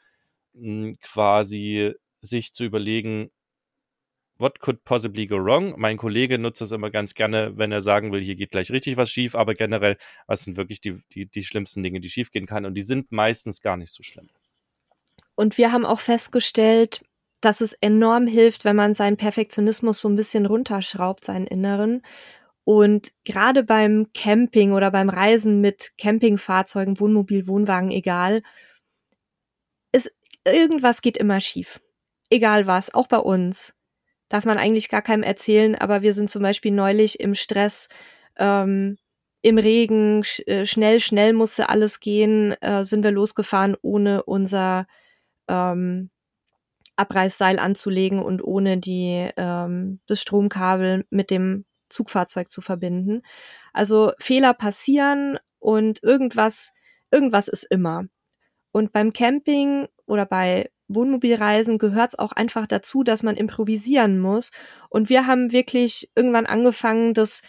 hm, 0.54 0.98
quasi 1.00 1.94
sich 2.20 2.54
zu 2.54 2.64
überlegen, 2.64 3.30
what 4.38 4.60
could 4.60 4.84
possibly 4.84 5.26
go 5.26 5.36
wrong? 5.36 5.74
Mein 5.76 5.96
Kollege 5.96 6.38
nutzt 6.38 6.60
das 6.60 6.72
immer 6.72 6.90
ganz 6.90 7.14
gerne, 7.14 7.56
wenn 7.56 7.72
er 7.72 7.80
sagen 7.80 8.12
will, 8.12 8.22
hier 8.22 8.36
geht 8.36 8.50
gleich 8.50 8.70
richtig 8.70 8.96
was 8.96 9.10
schief, 9.10 9.34
aber 9.34 9.54
generell, 9.54 9.96
was 10.26 10.44
sind 10.44 10.56
wirklich 10.56 10.80
die, 10.80 11.02
die, 11.12 11.26
die 11.26 11.44
schlimmsten 11.44 11.82
Dinge, 11.82 12.00
die 12.00 12.10
schief 12.10 12.30
gehen 12.30 12.46
kann 12.46 12.64
und 12.64 12.74
die 12.74 12.82
sind 12.82 13.12
meistens 13.12 13.62
gar 13.62 13.76
nicht 13.76 13.92
so 13.92 14.02
schlimm. 14.02 14.28
Und 15.34 15.58
wir 15.58 15.72
haben 15.72 15.84
auch 15.84 16.00
festgestellt, 16.00 17.04
dass 17.40 17.60
es 17.60 17.74
enorm 17.74 18.26
hilft, 18.26 18.64
wenn 18.64 18.76
man 18.76 18.94
seinen 18.94 19.16
Perfektionismus 19.16 20.00
so 20.00 20.08
ein 20.08 20.16
bisschen 20.16 20.46
runterschraubt, 20.46 21.24
seinen 21.24 21.46
Inneren. 21.46 22.02
Und 22.64 23.12
gerade 23.24 23.62
beim 23.62 24.06
Camping 24.14 24.72
oder 24.72 24.90
beim 24.90 25.10
Reisen 25.10 25.60
mit 25.60 25.92
Campingfahrzeugen, 25.98 26.98
Wohnmobil, 26.98 27.46
Wohnwagen, 27.46 27.90
egal, 27.90 28.42
irgendwas 30.44 31.02
geht 31.02 31.16
immer 31.16 31.40
schief. 31.40 31.80
Egal 32.30 32.66
was, 32.66 32.92
auch 32.94 33.06
bei 33.08 33.18
uns. 33.18 33.74
Darf 34.28 34.44
man 34.44 34.58
eigentlich 34.58 34.88
gar 34.88 35.02
keinem 35.02 35.22
erzählen, 35.22 35.74
aber 35.74 36.02
wir 36.02 36.14
sind 36.14 36.30
zum 36.30 36.42
Beispiel 36.42 36.72
neulich 36.72 37.20
im 37.20 37.34
Stress, 37.34 37.88
ähm, 38.36 38.96
im 39.42 39.58
Regen, 39.58 40.24
sch 40.24 40.40
äh, 40.46 40.66
schnell, 40.66 41.00
schnell 41.00 41.34
musste 41.34 41.68
alles 41.68 42.00
gehen, 42.00 42.52
äh, 42.62 42.84
sind 42.84 43.04
wir 43.04 43.10
losgefahren, 43.10 43.76
ohne 43.82 44.22
unser 44.24 44.86
ähm, 45.48 46.10
Abreißseil 46.96 47.58
anzulegen 47.58 48.20
und 48.22 48.42
ohne 48.42 48.78
die, 48.78 49.30
ähm, 49.36 50.00
das 50.06 50.20
Stromkabel 50.22 51.06
mit 51.10 51.30
dem 51.30 51.66
Zugfahrzeug 51.88 52.50
zu 52.50 52.60
verbinden. 52.60 53.22
Also 53.72 54.12
Fehler 54.18 54.54
passieren 54.54 55.38
und 55.58 56.02
irgendwas, 56.02 56.72
irgendwas 57.10 57.48
ist 57.48 57.64
immer. 57.64 58.06
Und 58.74 58.92
beim 58.92 59.12
Camping 59.12 59.86
oder 60.04 60.26
bei 60.26 60.68
Wohnmobilreisen 60.88 61.78
gehört 61.78 62.14
es 62.14 62.18
auch 62.18 62.32
einfach 62.32 62.66
dazu, 62.66 63.04
dass 63.04 63.22
man 63.22 63.36
improvisieren 63.36 64.18
muss. 64.18 64.50
Und 64.90 65.08
wir 65.08 65.28
haben 65.28 65.52
wirklich 65.52 66.10
irgendwann 66.16 66.44
angefangen, 66.44 67.14
das 67.14 67.42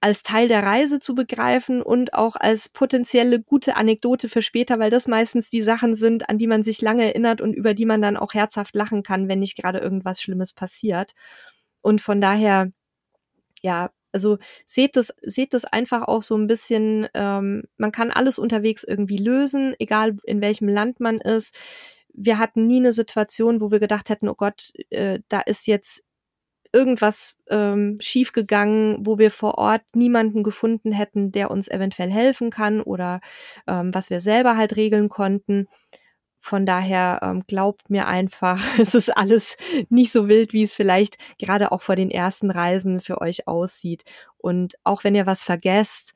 als 0.00 0.22
Teil 0.22 0.46
der 0.46 0.62
Reise 0.62 1.00
zu 1.00 1.16
begreifen 1.16 1.82
und 1.82 2.14
auch 2.14 2.36
als 2.36 2.68
potenzielle 2.68 3.42
gute 3.42 3.74
Anekdote 3.74 4.28
für 4.28 4.40
später, 4.40 4.78
weil 4.78 4.90
das 4.90 5.08
meistens 5.08 5.50
die 5.50 5.62
Sachen 5.62 5.96
sind, 5.96 6.28
an 6.28 6.38
die 6.38 6.46
man 6.46 6.62
sich 6.62 6.80
lange 6.80 7.06
erinnert 7.06 7.40
und 7.40 7.54
über 7.54 7.74
die 7.74 7.86
man 7.86 8.00
dann 8.00 8.16
auch 8.16 8.32
herzhaft 8.32 8.76
lachen 8.76 9.02
kann, 9.02 9.26
wenn 9.26 9.40
nicht 9.40 9.56
gerade 9.56 9.80
irgendwas 9.80 10.22
Schlimmes 10.22 10.52
passiert. 10.52 11.14
Und 11.80 12.00
von 12.00 12.20
daher, 12.20 12.70
ja, 13.62 13.90
Also 14.12 14.38
seht 14.66 14.96
das, 14.96 15.14
seht 15.22 15.54
das 15.54 15.64
einfach 15.64 16.02
auch 16.08 16.22
so 16.22 16.36
ein 16.36 16.46
bisschen, 16.46 17.08
ähm, 17.14 17.64
man 17.76 17.92
kann 17.92 18.10
alles 18.10 18.38
unterwegs 18.38 18.84
irgendwie 18.84 19.18
lösen, 19.18 19.74
egal 19.78 20.16
in 20.24 20.40
welchem 20.40 20.68
Land 20.68 21.00
man 21.00 21.18
ist. 21.20 21.56
Wir 22.12 22.38
hatten 22.38 22.66
nie 22.66 22.78
eine 22.78 22.92
Situation, 22.92 23.60
wo 23.60 23.70
wir 23.70 23.80
gedacht 23.80 24.08
hätten, 24.08 24.28
oh 24.28 24.34
Gott, 24.34 24.72
äh, 24.90 25.20
da 25.28 25.40
ist 25.40 25.66
jetzt 25.66 26.04
irgendwas 26.72 27.36
ähm, 27.48 27.98
schiefgegangen, 28.00 28.98
wo 29.00 29.18
wir 29.18 29.30
vor 29.30 29.56
Ort 29.58 29.82
niemanden 29.94 30.42
gefunden 30.42 30.92
hätten, 30.92 31.32
der 31.32 31.50
uns 31.50 31.68
eventuell 31.68 32.10
helfen 32.10 32.50
kann 32.50 32.80
oder 32.80 33.20
ähm, 33.66 33.94
was 33.94 34.10
wir 34.10 34.20
selber 34.20 34.56
halt 34.56 34.76
regeln 34.76 35.08
konnten. 35.08 35.68
Von 36.40 36.66
daher 36.66 37.20
ähm, 37.22 37.44
glaubt 37.46 37.90
mir 37.90 38.06
einfach, 38.06 38.62
es 38.78 38.94
ist 38.94 39.16
alles 39.16 39.56
nicht 39.88 40.12
so 40.12 40.28
wild, 40.28 40.52
wie 40.52 40.62
es 40.62 40.74
vielleicht 40.74 41.16
gerade 41.38 41.72
auch 41.72 41.82
vor 41.82 41.96
den 41.96 42.10
ersten 42.10 42.50
Reisen 42.50 43.00
für 43.00 43.20
euch 43.20 43.46
aussieht. 43.46 44.04
Und 44.36 44.74
auch 44.84 45.04
wenn 45.04 45.14
ihr 45.14 45.26
was 45.26 45.42
vergesst, 45.42 46.14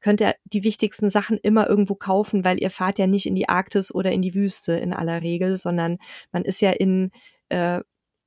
könnt 0.00 0.20
ihr 0.20 0.34
die 0.44 0.64
wichtigsten 0.64 1.10
Sachen 1.10 1.38
immer 1.38 1.68
irgendwo 1.68 1.94
kaufen, 1.94 2.44
weil 2.44 2.60
ihr 2.60 2.70
fahrt 2.70 2.98
ja 2.98 3.06
nicht 3.06 3.26
in 3.26 3.34
die 3.34 3.48
Arktis 3.48 3.94
oder 3.94 4.12
in 4.12 4.22
die 4.22 4.34
Wüste 4.34 4.72
in 4.72 4.94
aller 4.94 5.22
Regel, 5.22 5.56
sondern 5.56 5.98
man 6.32 6.44
ist 6.44 6.62
ja 6.62 6.70
in 6.70 7.10
äh, 7.50 7.80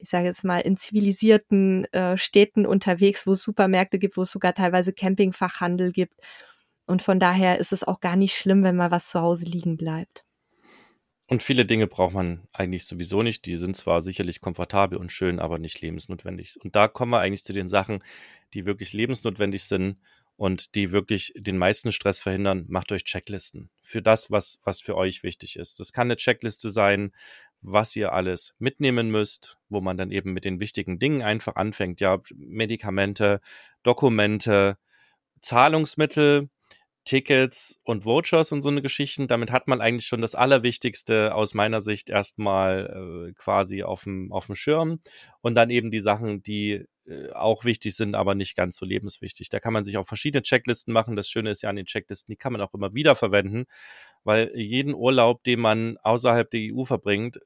ich 0.03 0.10
sage 0.10 0.25
jetzt 0.25 0.43
mal, 0.43 0.60
in 0.60 0.75
zivilisierten 0.75 1.86
äh, 1.93 2.17
Städten 2.17 2.65
unterwegs, 2.65 3.25
wo 3.25 3.32
es 3.32 3.41
Supermärkte 3.41 3.99
gibt, 3.99 4.17
wo 4.17 4.23
es 4.23 4.34
sogar 4.34 4.53
teilweise 4.53 4.91
Campingfachhandel 4.91 5.93
gibt. 5.93 6.15
Und 6.86 7.01
von 7.01 7.19
daher 7.19 7.58
ist 7.60 7.71
es 7.71 7.86
auch 7.86 8.01
gar 8.01 8.17
nicht 8.17 8.36
schlimm, 8.36 8.63
wenn 8.63 8.75
mal 8.75 8.91
was 8.91 9.08
zu 9.08 9.21
Hause 9.21 9.45
liegen 9.45 9.77
bleibt. 9.77 10.25
Und 11.27 11.41
viele 11.41 11.65
Dinge 11.65 11.88
braucht 11.88 12.13
man 12.13 12.47
eigentlich 12.51 12.86
sowieso 12.86 13.23
nicht. 13.23 13.45
Die 13.45 13.57
sind 13.57 13.75
zwar 13.77 14.01
sicherlich 14.01 14.41
komfortabel 14.41 14.97
und 14.97 15.12
schön, 15.12 15.39
aber 15.39 15.57
nicht 15.57 15.81
lebensnotwendig. 15.81 16.59
Und 16.62 16.75
da 16.75 16.88
kommen 16.88 17.12
wir 17.12 17.19
eigentlich 17.19 17.45
zu 17.45 17.53
den 17.53 17.69
Sachen, 17.69 18.03
die 18.53 18.65
wirklich 18.65 18.93
lebensnotwendig 18.93 19.63
sind 19.63 19.97
und 20.36 20.75
die 20.75 20.91
wirklich 20.91 21.33
den 21.36 21.57
meisten 21.57 21.91
Stress 21.91 22.21
verhindern. 22.21 22.65
Macht 22.67 22.91
euch 22.91 23.05
Checklisten 23.05 23.69
für 23.81 24.01
das, 24.01 24.31
was, 24.31 24.59
was 24.63 24.81
für 24.81 24.97
euch 24.97 25.23
wichtig 25.23 25.55
ist. 25.55 25.79
Das 25.79 25.93
kann 25.93 26.07
eine 26.07 26.17
Checkliste 26.17 26.71
sein, 26.71 27.13
was 27.62 27.95
ihr 27.95 28.12
alles 28.12 28.53
mitnehmen 28.59 29.09
müsst, 29.09 29.57
wo 29.69 29.79
man 29.79 29.95
dann 29.95 30.12
eben 30.12 30.33
mit 30.33 30.43
den 30.43 30.59
wichtigen 30.59 30.99
Dingen 30.99 31.21
einfach 31.21 31.55
anfängt. 31.55 32.01
Ja, 32.01 32.19
Medikamente, 32.36 33.39
Dokumente, 33.83 34.77
Zahlungsmittel, 35.39 36.49
Tickets 37.05 37.79
und 37.83 38.05
Vouchers 38.05 38.51
und 38.51 38.61
so 38.61 38.69
eine 38.69 38.81
Geschichten. 38.81 39.27
Damit 39.27 39.51
hat 39.51 39.67
man 39.67 39.81
eigentlich 39.81 40.07
schon 40.07 40.21
das 40.21 40.35
Allerwichtigste 40.35 41.35
aus 41.35 41.53
meiner 41.53 41.81
Sicht 41.81 42.09
erstmal 42.09 43.29
äh, 43.29 43.33
quasi 43.33 43.83
auf 43.83 44.03
dem, 44.03 44.31
auf 44.31 44.45
dem 44.45 44.55
Schirm. 44.55 44.99
Und 45.41 45.55
dann 45.55 45.69
eben 45.69 45.91
die 45.91 45.99
Sachen, 45.99 46.41
die 46.41 46.85
äh, 47.05 47.31
auch 47.31 47.65
wichtig 47.65 47.95
sind, 47.95 48.15
aber 48.15 48.35
nicht 48.35 48.55
ganz 48.55 48.77
so 48.77 48.85
lebenswichtig. 48.85 49.49
Da 49.49 49.59
kann 49.59 49.73
man 49.73 49.83
sich 49.83 49.97
auch 49.97 50.05
verschiedene 50.05 50.43
Checklisten 50.43 50.93
machen. 50.93 51.17
Das 51.17 51.27
Schöne 51.27 51.51
ist 51.51 51.61
ja 51.61 51.69
an 51.69 51.75
den 51.75 51.85
Checklisten, 51.85 52.31
die 52.31 52.37
kann 52.37 52.53
man 52.53 52.61
auch 52.61 52.73
immer 52.73 52.95
wieder 52.95 53.15
verwenden, 53.15 53.65
weil 54.23 54.51
jeden 54.55 54.93
Urlaub, 54.93 55.43
den 55.43 55.59
man 55.59 55.97
außerhalb 55.97 56.49
der 56.49 56.73
EU 56.73 56.85
verbringt, 56.85 57.39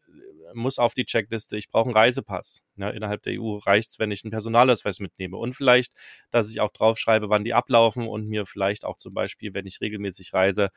muss 0.53 0.79
auf 0.79 0.93
die 0.93 1.05
Checkliste, 1.05 1.57
ich 1.57 1.69
brauche 1.69 1.85
einen 1.85 1.95
Reisepass. 1.97 2.61
Ja, 2.75 2.89
innerhalb 2.89 3.21
der 3.23 3.41
EU 3.41 3.57
reicht 3.57 3.91
es, 3.91 3.99
wenn 3.99 4.11
ich 4.11 4.23
einen 4.23 4.31
Personalausweis 4.31 4.99
mitnehme. 4.99 5.37
Und 5.37 5.53
vielleicht, 5.53 5.93
dass 6.31 6.49
ich 6.51 6.61
auch 6.61 6.71
draufschreibe, 6.71 7.29
wann 7.29 7.43
die 7.43 7.53
ablaufen 7.53 8.07
und 8.07 8.27
mir 8.27 8.45
vielleicht 8.45 8.85
auch 8.85 8.97
zum 8.97 9.13
Beispiel, 9.13 9.53
wenn 9.53 9.65
ich 9.65 9.81
regelmäßig 9.81 10.33
reise, 10.33 10.69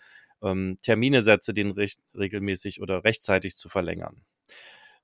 ähm, 0.43 0.79
Termine 0.83 1.23
setze, 1.23 1.53
den 1.55 1.75
regelmäßig 2.15 2.81
oder 2.81 3.05
rechtzeitig 3.05 3.57
zu 3.57 3.69
verlängern. 3.69 4.25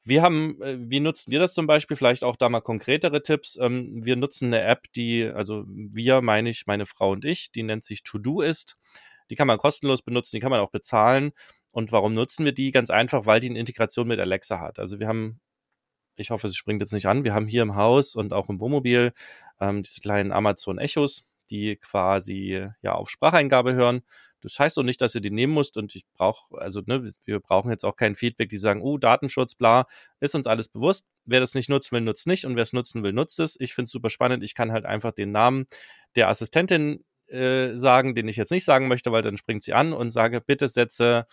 Wir 0.04 0.22
haben, 0.22 0.62
äh, 0.62 0.76
wie 0.78 1.00
nutzen 1.00 1.32
wir 1.32 1.40
das 1.40 1.52
zum 1.52 1.66
Beispiel? 1.66 1.96
Vielleicht 1.96 2.22
auch 2.22 2.36
da 2.36 2.48
mal 2.48 2.60
konkretere 2.60 3.22
Tipps. 3.22 3.58
Ähm, 3.60 4.04
wir 4.04 4.14
nutzen 4.14 4.46
eine 4.46 4.62
App, 4.62 4.84
die, 4.94 5.24
also 5.24 5.64
wir 5.66 6.22
meine 6.22 6.50
ich, 6.50 6.66
meine 6.66 6.86
Frau 6.86 7.10
und 7.10 7.24
ich, 7.24 7.50
die 7.50 7.64
nennt 7.64 7.84
sich 7.84 8.04
To-Do 8.04 8.40
ist. 8.40 8.76
Die 9.30 9.34
kann 9.34 9.48
man 9.48 9.58
kostenlos 9.58 10.02
benutzen, 10.02 10.36
die 10.36 10.40
kann 10.40 10.50
man 10.50 10.60
auch 10.60 10.70
bezahlen. 10.70 11.32
Und 11.76 11.92
warum 11.92 12.14
nutzen 12.14 12.46
wir 12.46 12.52
die? 12.52 12.70
Ganz 12.70 12.88
einfach, 12.88 13.26
weil 13.26 13.38
die 13.38 13.50
eine 13.50 13.58
Integration 13.58 14.08
mit 14.08 14.18
Alexa 14.18 14.60
hat. 14.60 14.78
Also 14.78 14.98
wir 14.98 15.08
haben, 15.08 15.42
ich 16.16 16.30
hoffe, 16.30 16.46
es 16.46 16.56
springt 16.56 16.80
jetzt 16.80 16.94
nicht 16.94 17.04
an, 17.04 17.22
wir 17.22 17.34
haben 17.34 17.46
hier 17.46 17.60
im 17.60 17.76
Haus 17.76 18.16
und 18.16 18.32
auch 18.32 18.48
im 18.48 18.62
Wohnmobil 18.62 19.12
ähm, 19.60 19.82
diese 19.82 20.00
kleinen 20.00 20.32
Amazon 20.32 20.78
Echos, 20.78 21.26
die 21.50 21.76
quasi 21.76 22.66
ja 22.80 22.94
auf 22.94 23.10
Spracheingabe 23.10 23.74
hören. 23.74 24.00
Das 24.40 24.58
heißt 24.58 24.78
auch 24.78 24.84
nicht, 24.84 25.02
dass 25.02 25.14
ihr 25.16 25.20
die 25.20 25.30
nehmen 25.30 25.52
müsst 25.52 25.76
und 25.76 25.94
ich 25.94 26.06
brauche, 26.14 26.56
also 26.56 26.80
ne, 26.86 27.12
wir 27.26 27.40
brauchen 27.40 27.70
jetzt 27.70 27.84
auch 27.84 27.96
kein 27.96 28.14
Feedback, 28.14 28.48
die 28.48 28.56
sagen, 28.56 28.80
uh, 28.80 28.96
Datenschutz, 28.96 29.54
bla, 29.54 29.84
ist 30.20 30.34
uns 30.34 30.46
alles 30.46 30.68
bewusst. 30.68 31.06
Wer 31.26 31.40
das 31.40 31.54
nicht 31.54 31.68
nutzen 31.68 31.92
will, 31.92 32.00
nutzt 32.00 32.26
nicht 32.26 32.46
und 32.46 32.56
wer 32.56 32.62
es 32.62 32.72
nutzen 32.72 33.02
will, 33.02 33.12
nutzt 33.12 33.38
es. 33.38 33.54
Ich 33.60 33.74
finde 33.74 33.84
es 33.84 33.90
super 33.90 34.08
spannend. 34.08 34.42
Ich 34.42 34.54
kann 34.54 34.72
halt 34.72 34.86
einfach 34.86 35.12
den 35.12 35.30
Namen 35.30 35.66
der 36.14 36.30
Assistentin 36.30 37.04
äh, 37.26 37.76
sagen, 37.76 38.14
den 38.14 38.28
ich 38.28 38.36
jetzt 38.36 38.50
nicht 38.50 38.64
sagen 38.64 38.88
möchte, 38.88 39.12
weil 39.12 39.20
dann 39.20 39.36
springt 39.36 39.62
sie 39.62 39.74
an 39.74 39.92
und 39.92 40.10
sage, 40.10 40.40
bitte 40.40 40.70
setze 40.70 41.26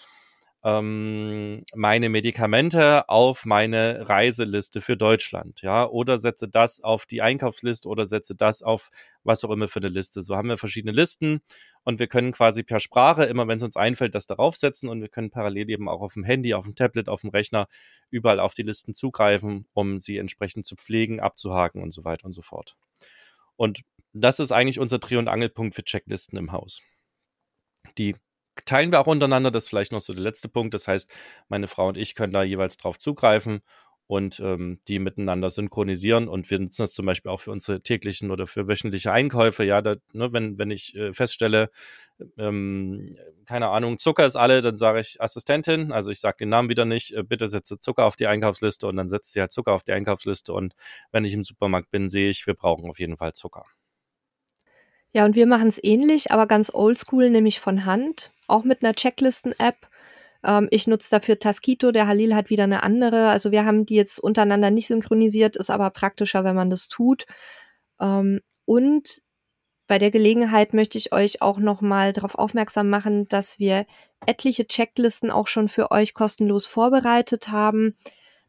ähm, 0.64 1.64
meine 1.76 2.08
Medikamente 2.10 3.10
auf 3.10 3.46
meine 3.46 4.08
Reiseliste 4.08 4.80
für 4.80 4.96
Deutschland, 4.96 5.62
ja, 5.62 5.86
oder 5.86 6.18
setze 6.18 6.48
das 6.48 6.82
auf 6.82 7.06
die 7.06 7.22
Einkaufsliste 7.22 7.88
oder 7.90 8.06
setze 8.06 8.34
das 8.36 8.64
auf 8.64 8.90
was 9.24 9.44
auch 9.44 9.52
immer 9.52 9.68
für 9.68 9.80
eine 9.80 9.90
Liste. 9.90 10.22
So 10.22 10.38
haben 10.38 10.48
wir 10.48 10.58
verschiedene 10.58 10.94
Listen 10.94 11.42
und 11.84 12.00
wir 12.00 12.08
können 12.08 12.32
quasi 12.32 12.64
per 12.64 12.80
Sprache, 12.80 13.26
immer 13.26 13.48
wenn 13.48 13.58
es 13.58 13.64
uns 13.64 13.76
einfällt, 13.76 14.16
das 14.16 14.26
darauf 14.26 14.56
setzen 14.56 14.88
und 14.88 15.02
wir 15.02 15.10
können 15.10 15.32
parallel 15.32 15.70
eben 15.70 15.90
auch 15.90 16.02
auf 16.02 16.14
dem 16.14 16.24
Handy, 16.24 16.54
auf 16.54 16.64
dem 16.64 16.76
Tablet, 16.76 17.10
auf 17.10 17.22
dem 17.22 17.32
Rechner 17.32 17.68
überall 18.10 18.40
auf 18.40 18.54
die 18.54 18.64
Listen 18.64 18.96
zugreifen, 18.96 19.68
um 19.74 20.00
sie 20.00 20.18
entsprechend 20.18 20.66
zu 20.66 20.78
pflegen, 20.78 21.20
abzuhaken 21.20 21.84
und 21.84 21.94
so 21.94 22.06
weiter 22.06 22.26
und 22.26 22.34
so 22.34 22.42
fort. 22.42 22.78
Und 23.58 23.82
das 24.14 24.40
ist 24.40 24.52
eigentlich 24.52 24.80
unser 24.80 25.00
Dreh- 25.00 25.18
und 25.18 25.28
Angelpunkt 25.28 25.76
für 25.76 25.84
Checklisten 25.84 26.38
im 26.38 26.52
Haus. 26.52 26.82
Die 27.98 28.16
teilen 28.66 28.92
wir 28.92 29.00
auch 29.02 29.08
untereinander. 29.08 29.52
Das 29.52 29.64
ist 29.66 29.70
vielleicht 29.70 29.92
noch 29.92 30.02
so 30.02 30.14
der 30.14 30.24
letzte 30.24 30.50
Punkt. 30.50 30.74
Das 30.74 30.88
heißt, 30.88 31.10
meine 31.50 31.68
Frau 31.68 31.88
und 31.90 31.98
ich 31.98 32.16
können 32.16 32.34
da 32.34 32.44
jeweils 32.44 32.78
drauf 32.78 33.00
zugreifen 33.00 33.62
und 34.08 34.40
ähm, 34.42 34.80
die 34.88 35.00
miteinander 35.00 35.50
synchronisieren. 35.50 36.28
Und 36.28 36.50
wir 36.52 36.60
nutzen 36.60 36.84
das 36.84 36.94
zum 36.94 37.06
Beispiel 37.06 37.32
auch 37.32 37.40
für 37.40 37.52
unsere 37.52 37.82
täglichen 37.82 38.32
oder 38.32 38.48
für 38.48 38.68
wöchentliche 38.68 39.12
Einkäufe. 39.12 39.64
Ja, 39.64 39.82
da, 39.82 39.96
ne, 40.14 40.34
wenn, 40.34 40.58
wenn 40.58 40.72
ich 40.72 40.96
äh, 40.96 41.14
feststelle, 41.14 41.70
ähm, 42.38 43.18
keine 43.46 43.70
Ahnung, 43.70 43.98
Zucker 43.98 44.26
ist 44.26 44.36
alle, 44.36 44.62
dann 44.62 44.78
sage 44.78 45.00
ich 45.00 45.22
Assistentin, 45.22 45.92
also 45.92 46.12
ich 46.12 46.20
sage 46.20 46.38
den 46.40 46.50
Namen 46.50 46.70
wieder 46.70 46.86
nicht, 46.86 47.14
äh, 47.14 47.24
bitte 47.24 47.48
setze 47.48 47.80
Zucker 47.80 48.06
auf 48.06 48.16
die 48.16 48.28
Einkaufsliste 48.28 48.88
und 48.88 48.98
dann 48.98 49.10
setzt 49.10 49.34
sie 49.34 49.42
halt 49.42 49.52
Zucker 49.52 49.74
auf 49.74 49.84
die 49.84 49.94
Einkaufsliste. 49.94 50.54
Und 50.54 50.76
wenn 51.12 51.26
ich 51.26 51.34
im 51.34 51.44
Supermarkt 51.44 51.90
bin, 51.92 52.10
sehe 52.10 52.30
ich, 52.30 52.46
wir 52.48 52.54
brauchen 52.56 52.90
auf 52.90 53.00
jeden 53.00 53.18
Fall 53.18 53.34
Zucker. 53.34 53.66
Ja, 55.14 55.26
und 55.26 55.36
wir 55.36 55.46
machen 55.46 55.68
es 55.68 55.82
ähnlich, 55.84 56.32
aber 56.32 56.48
ganz 56.48 56.74
oldschool, 56.74 57.30
nämlich 57.30 57.60
von 57.60 57.86
Hand, 57.86 58.32
auch 58.48 58.64
mit 58.64 58.84
einer 58.84 58.96
Checklisten-App. 58.96 59.88
Ähm, 60.44 60.68
ich 60.72 60.88
nutze 60.88 61.12
dafür 61.12 61.38
Taskito, 61.38 61.92
der 61.92 62.08
Halil 62.08 62.36
hat 62.36 62.50
wieder 62.50 62.64
eine 62.64 62.82
andere. 62.82 63.30
Also 63.30 63.52
wir 63.52 63.64
haben 63.64 63.86
die 63.86 63.96
jetzt 63.96 64.20
untereinander 64.20 64.72
nicht 64.72 64.88
synchronisiert, 64.88 65.56
ist 65.56 65.70
aber 65.70 65.92
praktischer, 65.92 66.44
wenn 66.44 66.56
man 66.56 66.72
das 66.72 66.88
tut. 66.88 67.26
Ähm, 68.02 68.42
und 68.66 69.22
bei 69.88 70.00
der 70.00 70.10
Gelegenheit 70.10 70.74
möchte 70.74 70.98
ich 70.98 71.14
euch 71.14 71.44
auch 71.44 71.60
nochmal 71.60 72.14
darauf 72.14 72.36
aufmerksam 72.36 72.90
machen, 72.90 73.28
dass 73.28 73.60
wir 73.60 73.86
etliche 74.26 74.68
Checklisten 74.68 75.30
auch 75.30 75.48
schon 75.48 75.68
für 75.68 75.92
euch 75.92 76.16
kostenlos 76.16 76.66
vorbereitet 76.66 77.50
haben 77.50 77.96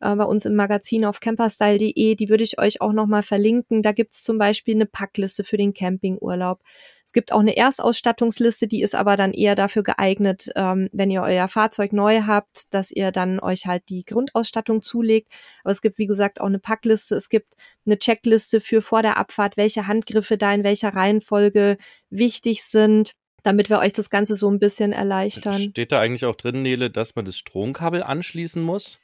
äh, 0.05 0.15
bei 0.15 0.25
uns 0.25 0.45
im 0.45 0.55
Magazin 0.55 1.05
auf 1.05 1.21
camperstyle.de. 1.21 2.15
Die 2.15 2.29
würde 2.29 2.45
ich 2.45 2.59
euch 2.59 2.81
auch 2.81 2.93
nochmal 2.93 3.23
verlinken. 3.23 3.83
Da 3.83 3.93
gibt's 3.93 4.23
zum 4.23 4.39
Beispiel 4.39 4.75
eine 4.75 4.87
Packliste 4.87 5.45
für 5.45 5.57
den 5.57 5.73
Campingurlaub. 5.73 6.61
Es 7.07 7.13
gibt 7.13 7.33
auch 7.33 7.41
eine 7.41 7.57
Erstausstattungsliste, 7.57 8.67
die 8.67 8.83
ist 8.83 8.95
aber 8.95 9.17
dann 9.17 9.33
eher 9.33 9.55
dafür 9.55 9.83
geeignet, 9.83 10.51
ähm, 10.57 10.89
wenn 10.93 11.11
ihr 11.11 11.23
euer 11.23 11.49
Fahrzeug 11.49 11.93
neu 11.93 12.23
habt, 12.23 12.75
dass 12.75 12.91
ihr 12.91 13.13
dann 13.13 13.41
euch 13.41 13.67
halt 13.67 13.85
die 13.89 14.05
Grundausstattung 14.05 14.83
zulegt. 14.83 15.33
Aber 15.63 15.71
es 15.71 15.81
gibt, 15.81 15.99
wie 15.99 16.07
gesagt, 16.07 16.41
auch 16.41 16.47
eine 16.47 16.59
Packliste. 16.59 17.15
Es 17.15 17.29
gibt 17.29 17.55
eine 17.87 17.99
Checkliste 17.99 18.61
für 18.61 18.83
vor 18.83 19.03
der 19.03 19.17
Abfahrt, 19.17 19.57
welche 19.57 19.87
Handgriffe 19.87 20.37
da 20.37 20.53
in 20.53 20.65
welcher 20.65 20.95
Reihenfolge 20.95 21.79
wichtig 22.11 22.63
sind 22.63 23.13
damit 23.45 23.69
wir 23.69 23.79
euch 23.79 23.93
das 23.93 24.09
Ganze 24.09 24.37
so 24.37 24.51
ein 24.51 24.59
bisschen 24.59 24.93
erleichtern. 24.93 25.61
Steht 25.61 25.93
da 25.93 26.01
eigentlich 26.01 26.25
auch 26.25 26.35
drin, 26.35 26.63
Nele, 26.63 26.91
dass 26.91 27.15
man 27.15 27.27
das 27.27 27.37
Stromkabel 27.37 28.03
anschließen 28.03 28.63
muss? 28.63 28.99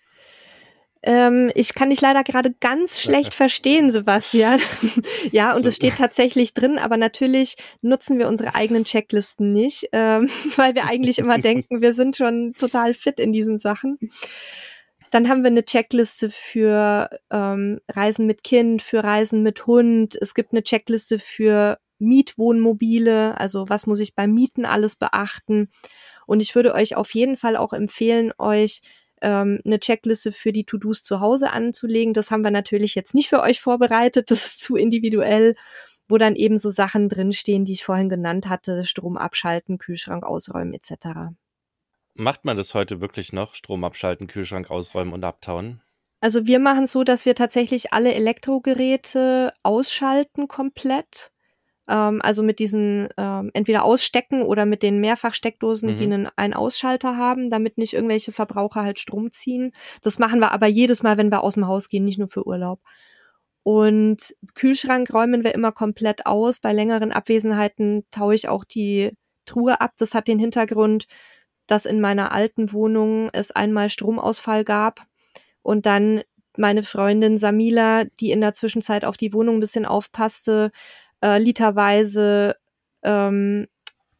Ähm, 1.02 1.50
ich 1.54 1.74
kann 1.74 1.90
dich 1.90 2.00
leider 2.00 2.22
gerade 2.24 2.52
ganz 2.60 3.00
schlecht 3.00 3.32
verstehen, 3.32 3.90
Sebastian. 3.90 4.60
ja, 5.32 5.54
und 5.56 5.64
es 5.64 5.76
steht 5.76 5.96
tatsächlich 5.96 6.52
drin, 6.52 6.78
aber 6.78 6.98
natürlich 6.98 7.56
nutzen 7.80 8.18
wir 8.18 8.28
unsere 8.28 8.54
eigenen 8.54 8.84
Checklisten 8.84 9.50
nicht, 9.50 9.88
ähm, 9.92 10.28
weil 10.56 10.74
wir 10.74 10.86
eigentlich 10.86 11.18
immer 11.18 11.38
denken, 11.38 11.80
wir 11.80 11.94
sind 11.94 12.16
schon 12.16 12.52
total 12.52 12.92
fit 12.92 13.18
in 13.18 13.32
diesen 13.32 13.58
Sachen. 13.58 13.98
Dann 15.10 15.28
haben 15.28 15.42
wir 15.42 15.50
eine 15.50 15.64
Checkliste 15.64 16.30
für 16.30 17.10
ähm, 17.30 17.80
Reisen 17.88 18.26
mit 18.26 18.44
Kind, 18.44 18.82
für 18.82 19.02
Reisen 19.02 19.42
mit 19.42 19.66
Hund. 19.66 20.16
Es 20.20 20.34
gibt 20.34 20.52
eine 20.52 20.62
Checkliste 20.62 21.18
für 21.18 21.78
Mietwohnmobile, 21.98 23.38
also 23.38 23.68
was 23.68 23.86
muss 23.86 24.00
ich 24.00 24.14
beim 24.14 24.32
Mieten 24.32 24.64
alles 24.64 24.96
beachten. 24.96 25.70
Und 26.26 26.40
ich 26.40 26.54
würde 26.54 26.74
euch 26.74 26.94
auf 26.94 27.12
jeden 27.12 27.36
Fall 27.36 27.56
auch 27.56 27.72
empfehlen, 27.72 28.32
euch 28.38 28.82
ähm, 29.20 29.60
eine 29.64 29.80
Checkliste 29.80 30.32
für 30.32 30.52
die 30.52 30.64
To-Dos 30.64 31.02
zu 31.02 31.20
Hause 31.20 31.50
anzulegen. 31.50 32.14
Das 32.14 32.30
haben 32.30 32.42
wir 32.44 32.50
natürlich 32.50 32.94
jetzt 32.94 33.14
nicht 33.14 33.28
für 33.28 33.40
euch 33.40 33.60
vorbereitet, 33.60 34.30
das 34.30 34.46
ist 34.46 34.62
zu 34.62 34.76
individuell. 34.76 35.56
wo 36.08 36.18
dann 36.18 36.34
eben 36.34 36.58
so 36.58 36.70
Sachen 36.70 37.08
drinstehen, 37.08 37.64
die 37.64 37.72
ich 37.72 37.84
vorhin 37.84 38.08
genannt 38.08 38.48
hatte, 38.48 38.84
Strom 38.84 39.16
abschalten, 39.16 39.78
Kühlschrank 39.78 40.24
ausräumen 40.24 40.74
etc. 40.74 41.30
Macht 42.14 42.44
man 42.44 42.56
das 42.56 42.74
heute 42.74 43.00
wirklich 43.00 43.32
noch? 43.32 43.54
Strom 43.54 43.84
abschalten, 43.84 44.26
Kühlschrank 44.26 44.72
ausräumen 44.72 45.12
und 45.14 45.22
abtauen? 45.22 45.82
Also 46.20 46.46
wir 46.46 46.58
machen 46.58 46.86
so, 46.86 47.04
dass 47.04 47.24
wir 47.24 47.34
tatsächlich 47.34 47.92
alle 47.92 48.12
Elektrogeräte 48.12 49.52
ausschalten 49.62 50.48
komplett. 50.48 51.30
Ähm, 51.90 52.22
also 52.22 52.44
mit 52.44 52.60
diesen 52.60 53.08
ähm, 53.18 53.50
entweder 53.52 53.84
ausstecken 53.84 54.42
oder 54.42 54.64
mit 54.64 54.82
den 54.82 55.00
Mehrfachsteckdosen, 55.00 55.90
mhm. 55.90 55.96
die 55.96 56.04
einen, 56.04 56.28
einen 56.36 56.54
Ausschalter 56.54 57.16
haben, 57.16 57.50
damit 57.50 57.76
nicht 57.78 57.94
irgendwelche 57.94 58.30
Verbraucher 58.30 58.84
halt 58.84 59.00
Strom 59.00 59.32
ziehen. 59.32 59.72
Das 60.00 60.20
machen 60.20 60.38
wir 60.38 60.52
aber 60.52 60.68
jedes 60.68 61.02
Mal, 61.02 61.16
wenn 61.18 61.32
wir 61.32 61.42
aus 61.42 61.54
dem 61.54 61.66
Haus 61.66 61.88
gehen, 61.88 62.04
nicht 62.04 62.18
nur 62.18 62.28
für 62.28 62.46
Urlaub. 62.46 62.80
Und 63.64 64.34
Kühlschrank 64.54 65.12
räumen 65.12 65.42
wir 65.44 65.54
immer 65.54 65.72
komplett 65.72 66.26
aus. 66.26 66.60
Bei 66.60 66.72
längeren 66.72 67.12
Abwesenheiten 67.12 68.04
taue 68.10 68.34
ich 68.34 68.48
auch 68.48 68.64
die 68.64 69.10
Truhe 69.44 69.80
ab. 69.80 69.92
Das 69.98 70.14
hat 70.14 70.28
den 70.28 70.38
Hintergrund, 70.38 71.06
dass 71.66 71.86
in 71.86 72.00
meiner 72.00 72.32
alten 72.32 72.72
Wohnung 72.72 73.30
es 73.32 73.50
einmal 73.50 73.90
Stromausfall 73.90 74.64
gab 74.64 75.04
und 75.62 75.86
dann 75.86 76.22
meine 76.56 76.82
Freundin 76.82 77.38
Samila, 77.38 78.04
die 78.04 78.30
in 78.30 78.40
der 78.40 78.54
Zwischenzeit 78.54 79.04
auf 79.04 79.16
die 79.16 79.32
Wohnung 79.32 79.56
ein 79.56 79.60
bisschen 79.60 79.86
aufpasste, 79.86 80.70
äh, 81.22 81.38
literweise, 81.38 82.56
ähm, 83.02 83.66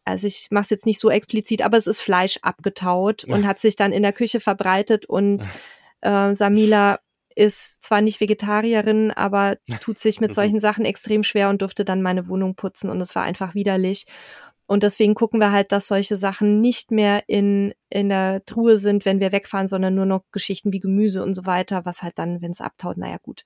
also 0.05 0.27
ich 0.27 0.49
mache 0.51 0.65
es 0.65 0.71
jetzt 0.71 0.87
nicht 0.87 1.01
so 1.01 1.11
explizit, 1.11 1.63
aber 1.63 1.77
es 1.77 1.87
ist 1.87 2.01
Fleisch 2.01 2.39
abgetaut 2.43 3.25
ja. 3.25 3.35
und 3.35 3.47
hat 3.47 3.61
sich 3.61 3.77
dann 3.77 3.93
in 3.93 4.03
der 4.03 4.13
Küche 4.13 4.41
verbreitet 4.41 5.07
und 5.07 5.47
äh, 6.01 6.35
Samila 6.35 7.01
ist 7.35 7.83
zwar 7.85 8.01
nicht 8.01 8.21
Vegetarierin, 8.21 9.13
aber 9.13 9.57
tut 9.81 9.99
sich 9.99 10.21
mit 10.21 10.35
solchen 10.35 10.61
Sachen 10.61 10.85
extrem 10.85 11.23
schwer 11.23 11.49
und 11.49 11.63
durfte 11.63 11.85
dann 11.85 12.03
meine 12.03 12.29
Wohnung 12.29 12.55
putzen 12.55 12.91
und 12.91 13.01
es 13.01 13.15
war 13.15 13.23
einfach 13.23 13.55
widerlich. 13.55 14.07
Und 14.67 14.85
deswegen 14.85 15.15
gucken 15.15 15.41
wir 15.41 15.51
halt, 15.51 15.73
dass 15.73 15.89
solche 15.89 16.15
Sachen 16.15 16.61
nicht 16.61 16.93
mehr 16.93 17.25
in, 17.27 17.75
in 17.89 18.09
der 18.09 18.45
Truhe 18.45 18.79
sind, 18.79 19.05
wenn 19.05 19.19
wir 19.19 19.33
wegfahren, 19.33 19.67
sondern 19.67 19.97
nur 19.97 20.07
noch 20.07 20.23
Geschichten 20.31 20.73
wie 20.73 20.79
Gemüse 20.79 21.25
und 21.25 21.35
so 21.35 21.45
weiter, 21.45 21.85
was 21.85 22.03
halt 22.03 22.19
dann, 22.19 22.41
wenn 22.41 22.53
es 22.53 22.61
abtaut, 22.61 22.97
naja 22.97 23.17
gut. 23.21 23.43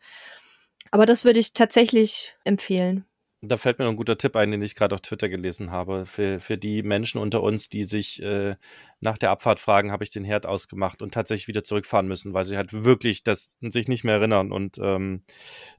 Aber 0.90 1.06
das 1.06 1.24
würde 1.24 1.40
ich 1.40 1.54
tatsächlich 1.54 2.36
empfehlen. 2.44 3.06
Da 3.46 3.56
fällt 3.56 3.78
mir 3.78 3.84
noch 3.84 3.92
ein 3.92 3.96
guter 3.96 4.16
Tipp 4.16 4.36
ein, 4.36 4.50
den 4.50 4.62
ich 4.62 4.74
gerade 4.74 4.94
auf 4.94 5.00
Twitter 5.00 5.28
gelesen 5.28 5.70
habe. 5.70 6.06
Für, 6.06 6.40
für 6.40 6.56
die 6.56 6.82
Menschen 6.82 7.20
unter 7.20 7.42
uns, 7.42 7.68
die 7.68 7.84
sich 7.84 8.22
äh, 8.22 8.56
nach 9.00 9.18
der 9.18 9.30
Abfahrt 9.30 9.60
fragen, 9.60 9.92
habe 9.92 10.02
ich 10.02 10.10
den 10.10 10.24
Herd 10.24 10.46
ausgemacht 10.46 11.02
und 11.02 11.12
tatsächlich 11.12 11.48
wieder 11.48 11.62
zurückfahren 11.62 12.08
müssen, 12.08 12.32
weil 12.32 12.44
sie 12.44 12.56
halt 12.56 12.72
wirklich 12.72 13.22
das 13.22 13.58
sich 13.60 13.88
nicht 13.88 14.04
mehr 14.04 14.16
erinnern 14.16 14.50
und 14.50 14.78
ähm, 14.78 15.22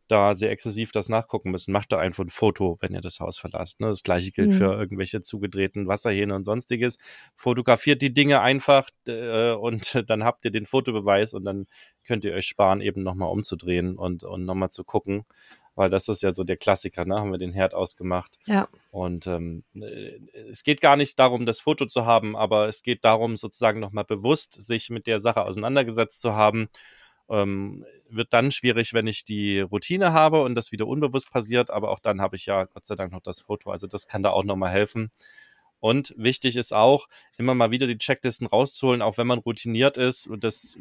da 0.07 0.35
sehr 0.35 0.51
exklusiv 0.51 0.91
das 0.91 1.09
nachgucken 1.09 1.51
müssen. 1.51 1.71
Macht 1.71 1.91
da 1.91 1.97
einfach 1.97 2.23
ein 2.23 2.29
Foto, 2.29 2.77
wenn 2.81 2.93
ihr 2.93 3.01
das 3.01 3.19
Haus 3.19 3.37
verlasst. 3.37 3.81
Ne? 3.81 3.87
Das 3.87 4.03
gleiche 4.03 4.31
gilt 4.31 4.51
mhm. 4.51 4.57
für 4.57 4.73
irgendwelche 4.73 5.21
zugedrehten 5.21 5.87
Wasserhähne 5.87 6.35
und 6.35 6.43
sonstiges. 6.43 6.97
Fotografiert 7.35 8.01
die 8.01 8.13
Dinge 8.13 8.41
einfach 8.41 8.89
äh, 9.07 9.51
und 9.53 10.03
dann 10.07 10.23
habt 10.23 10.45
ihr 10.45 10.51
den 10.51 10.65
Fotobeweis 10.65 11.33
und 11.33 11.43
dann 11.45 11.65
könnt 12.05 12.25
ihr 12.25 12.33
euch 12.33 12.45
sparen, 12.45 12.81
eben 12.81 13.01
nochmal 13.01 13.31
umzudrehen 13.31 13.97
und, 13.97 14.23
und 14.23 14.45
nochmal 14.45 14.69
zu 14.69 14.83
gucken 14.83 15.25
weil 15.75 15.89
das 15.89 16.07
ist 16.07 16.23
ja 16.23 16.31
so 16.31 16.43
der 16.43 16.57
Klassiker, 16.57 17.05
ne? 17.05 17.15
Haben 17.15 17.31
wir 17.31 17.37
den 17.37 17.53
Herd 17.53 17.73
ausgemacht. 17.73 18.37
Ja. 18.45 18.67
Und 18.91 19.27
ähm, 19.27 19.63
äh, 19.75 20.19
es 20.49 20.63
geht 20.63 20.81
gar 20.81 20.95
nicht 20.95 21.19
darum, 21.19 21.45
das 21.45 21.59
Foto 21.59 21.85
zu 21.85 22.05
haben, 22.05 22.35
aber 22.35 22.67
es 22.67 22.81
geht 22.81 23.03
darum, 23.03 23.37
sozusagen 23.37 23.79
nochmal 23.79 24.05
bewusst 24.05 24.53
sich 24.53 24.89
mit 24.89 25.07
der 25.07 25.19
Sache 25.19 25.43
auseinandergesetzt 25.43 26.21
zu 26.21 26.33
haben. 26.35 26.69
Ähm, 27.27 27.85
wird 28.07 28.33
dann 28.33 28.51
schwierig, 28.51 28.93
wenn 28.93 29.07
ich 29.07 29.23
die 29.23 29.59
Routine 29.59 30.13
habe 30.13 30.41
und 30.41 30.55
das 30.55 30.71
wieder 30.71 30.87
unbewusst 30.87 31.31
passiert, 31.31 31.71
aber 31.71 31.89
auch 31.89 31.99
dann 31.99 32.21
habe 32.21 32.35
ich 32.35 32.45
ja 32.45 32.65
Gott 32.65 32.85
sei 32.85 32.95
Dank 32.95 33.11
noch 33.11 33.21
das 33.21 33.41
Foto. 33.41 33.71
Also 33.71 33.87
das 33.87 34.07
kann 34.07 34.23
da 34.23 34.29
auch 34.29 34.43
nochmal 34.43 34.71
helfen. 34.71 35.11
Und 35.79 36.13
wichtig 36.17 36.55
ist 36.55 36.73
auch, 36.73 37.07
immer 37.37 37.53
mal 37.53 37.71
wieder 37.71 37.87
die 37.87 37.97
Checklisten 37.97 38.47
rauszuholen, 38.47 39.01
auch 39.01 39.17
wenn 39.17 39.27
man 39.27 39.39
routiniert 39.39 39.97
ist. 39.97 40.27
Und 40.27 40.43
das, 40.43 40.77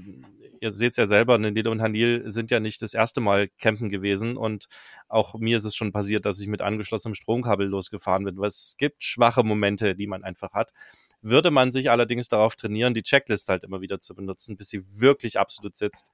ihr 0.61 0.71
seht 0.71 0.93
es 0.93 0.97
ja 0.97 1.07
selber, 1.07 1.37
Nele 1.39 1.71
und 1.71 1.83
Hanil 1.83 2.23
sind 2.31 2.51
ja 2.51 2.61
nicht 2.61 2.81
das 2.81 2.95
erste 2.95 3.21
Mal 3.21 3.49
campen 3.59 3.91
gewesen. 3.91 4.37
Und 4.37 4.67
auch 5.09 5.35
mir 5.35 5.59
ist 5.59 5.65
es 5.65 5.75
schon 5.77 5.93
passiert, 5.93 6.27
dass 6.27 6.41
ich 6.41 6.47
mit 6.47 6.63
angeschlossenem 6.63 7.15
Stromkabel 7.15 7.67
losgefahren 7.67 8.25
bin. 8.25 8.43
es 8.45 8.77
gibt 8.79 9.03
schwache 9.03 9.43
Momente, 9.43 9.95
die 9.95 10.07
man 10.07 10.25
einfach 10.25 10.53
hat. 10.53 10.73
Würde 11.21 11.51
man 11.51 11.73
sich 11.73 11.91
allerdings 11.91 12.29
darauf 12.29 12.55
trainieren, 12.55 12.95
die 12.95 13.03
Checkliste 13.03 13.53
halt 13.53 13.65
immer 13.65 13.81
wieder 13.81 13.99
zu 13.99 14.15
benutzen, 14.15 14.57
bis 14.57 14.69
sie 14.69 14.83
wirklich 15.01 15.39
absolut 15.39 15.75
sitzt, 15.75 16.11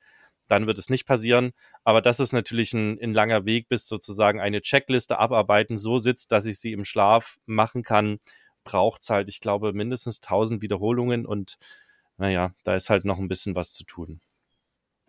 dann 0.47 0.67
wird 0.67 0.79
es 0.79 0.89
nicht 0.89 1.07
passieren. 1.07 1.53
Aber 1.85 2.01
das 2.01 2.21
ist 2.21 2.33
natürlich 2.33 2.73
ein, 2.73 2.99
ein 3.01 3.13
langer 3.13 3.45
Weg, 3.45 3.69
bis 3.69 3.87
sozusagen 3.87 4.41
eine 4.41 4.61
Checkliste 4.61 5.19
abarbeiten 5.19 5.79
so 5.79 5.99
sitzt, 5.99 6.33
dass 6.33 6.47
ich 6.47 6.59
sie 6.59 6.73
im 6.73 6.85
Schlaf 6.85 7.39
machen 7.47 7.83
kann 7.83 8.19
braucht 8.65 9.03
es 9.03 9.11
halt, 9.11 9.29
ich 9.29 9.41
glaube, 9.41 9.73
mindestens 9.73 10.21
1000 10.23 10.63
Wiederholungen 10.63 11.27
und 11.27 11.59
naja, 12.17 12.53
da 12.65 12.75
ist 12.75 12.91
halt 12.91 13.05
noch 13.05 13.19
ein 13.19 13.29
bisschen 13.29 13.55
was 13.55 13.73
zu 13.73 13.85
tun. 13.85 14.21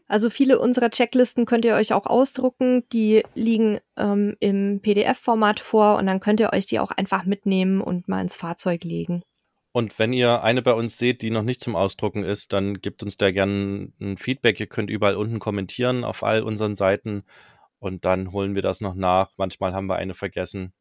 Also 0.08 0.30
viele 0.30 0.60
unserer 0.60 0.90
Checklisten 0.90 1.46
könnt 1.46 1.64
ihr 1.64 1.76
euch 1.76 1.94
auch 1.94 2.06
ausdrucken. 2.06 2.84
Die 2.92 3.24
liegen 3.34 3.80
ähm, 3.96 4.36
im 4.42 4.82
PDF-Format 4.82 5.62
vor 5.62 5.98
und 5.98 6.06
dann 6.06 6.20
könnt 6.20 6.42
ihr 6.42 6.52
euch 6.52 6.66
die 6.66 6.80
auch 6.80 6.92
einfach 6.92 7.24
mitnehmen 7.24 7.80
und 7.80 8.10
mal 8.10 8.22
ins 8.22 8.36
Fahrzeug 8.36 8.84
legen. 8.84 9.24
Und 9.72 9.98
wenn 10.00 10.12
ihr 10.12 10.44
eine 10.44 10.62
bei 10.62 10.74
uns 10.74 10.98
seht, 10.98 11.22
die 11.22 11.32
noch 11.32 11.44
nicht 11.44 11.62
zum 11.62 11.78
Ausdrucken 11.78 12.24
ist, 12.24 12.52
dann 12.52 12.82
gebt 12.82 13.04
uns 13.04 13.16
da 13.16 13.32
gerne 13.32 13.94
ein 14.02 14.18
Feedback. 14.18 14.60
Ihr 14.60 14.68
könnt 14.68 14.90
überall 14.90 15.16
unten 15.16 15.40
kommentieren 15.40 16.04
auf 16.04 16.24
all 16.24 16.44
unseren 16.44 16.76
Seiten 16.76 17.24
und 17.80 18.04
dann 18.04 18.34
holen 18.34 18.54
wir 18.54 18.62
das 18.62 18.82
noch 18.82 18.96
nach. 18.96 19.32
Manchmal 19.38 19.74
haben 19.74 19.88
wir 19.88 19.96
eine 19.96 20.14
vergessen. 20.14 20.74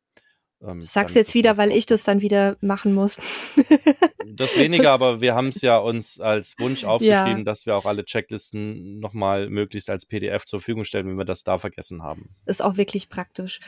Ähm, 0.62 0.84
Sag's 0.84 1.14
jetzt 1.14 1.34
wieder, 1.34 1.56
weil 1.56 1.72
ich 1.72 1.86
das 1.86 2.02
dann 2.02 2.20
wieder 2.20 2.56
machen 2.60 2.94
muss. 2.94 3.16
das 4.26 4.56
weniger, 4.56 4.90
aber 4.90 5.20
wir 5.20 5.34
haben 5.34 5.48
es 5.48 5.62
ja 5.62 5.78
uns 5.78 6.20
als 6.20 6.54
Wunsch 6.58 6.84
aufgeschrieben, 6.84 7.38
ja. 7.38 7.44
dass 7.44 7.66
wir 7.66 7.76
auch 7.76 7.86
alle 7.86 8.04
Checklisten 8.04 8.98
nochmal 8.98 9.48
möglichst 9.48 9.88
als 9.90 10.06
PDF 10.06 10.44
zur 10.44 10.60
Verfügung 10.60 10.84
stellen, 10.84 11.08
wenn 11.08 11.18
wir 11.18 11.24
das 11.24 11.44
da 11.44 11.58
vergessen 11.58 12.02
haben. 12.02 12.34
Ist 12.46 12.62
auch 12.62 12.76
wirklich 12.76 13.08
praktisch. 13.08 13.60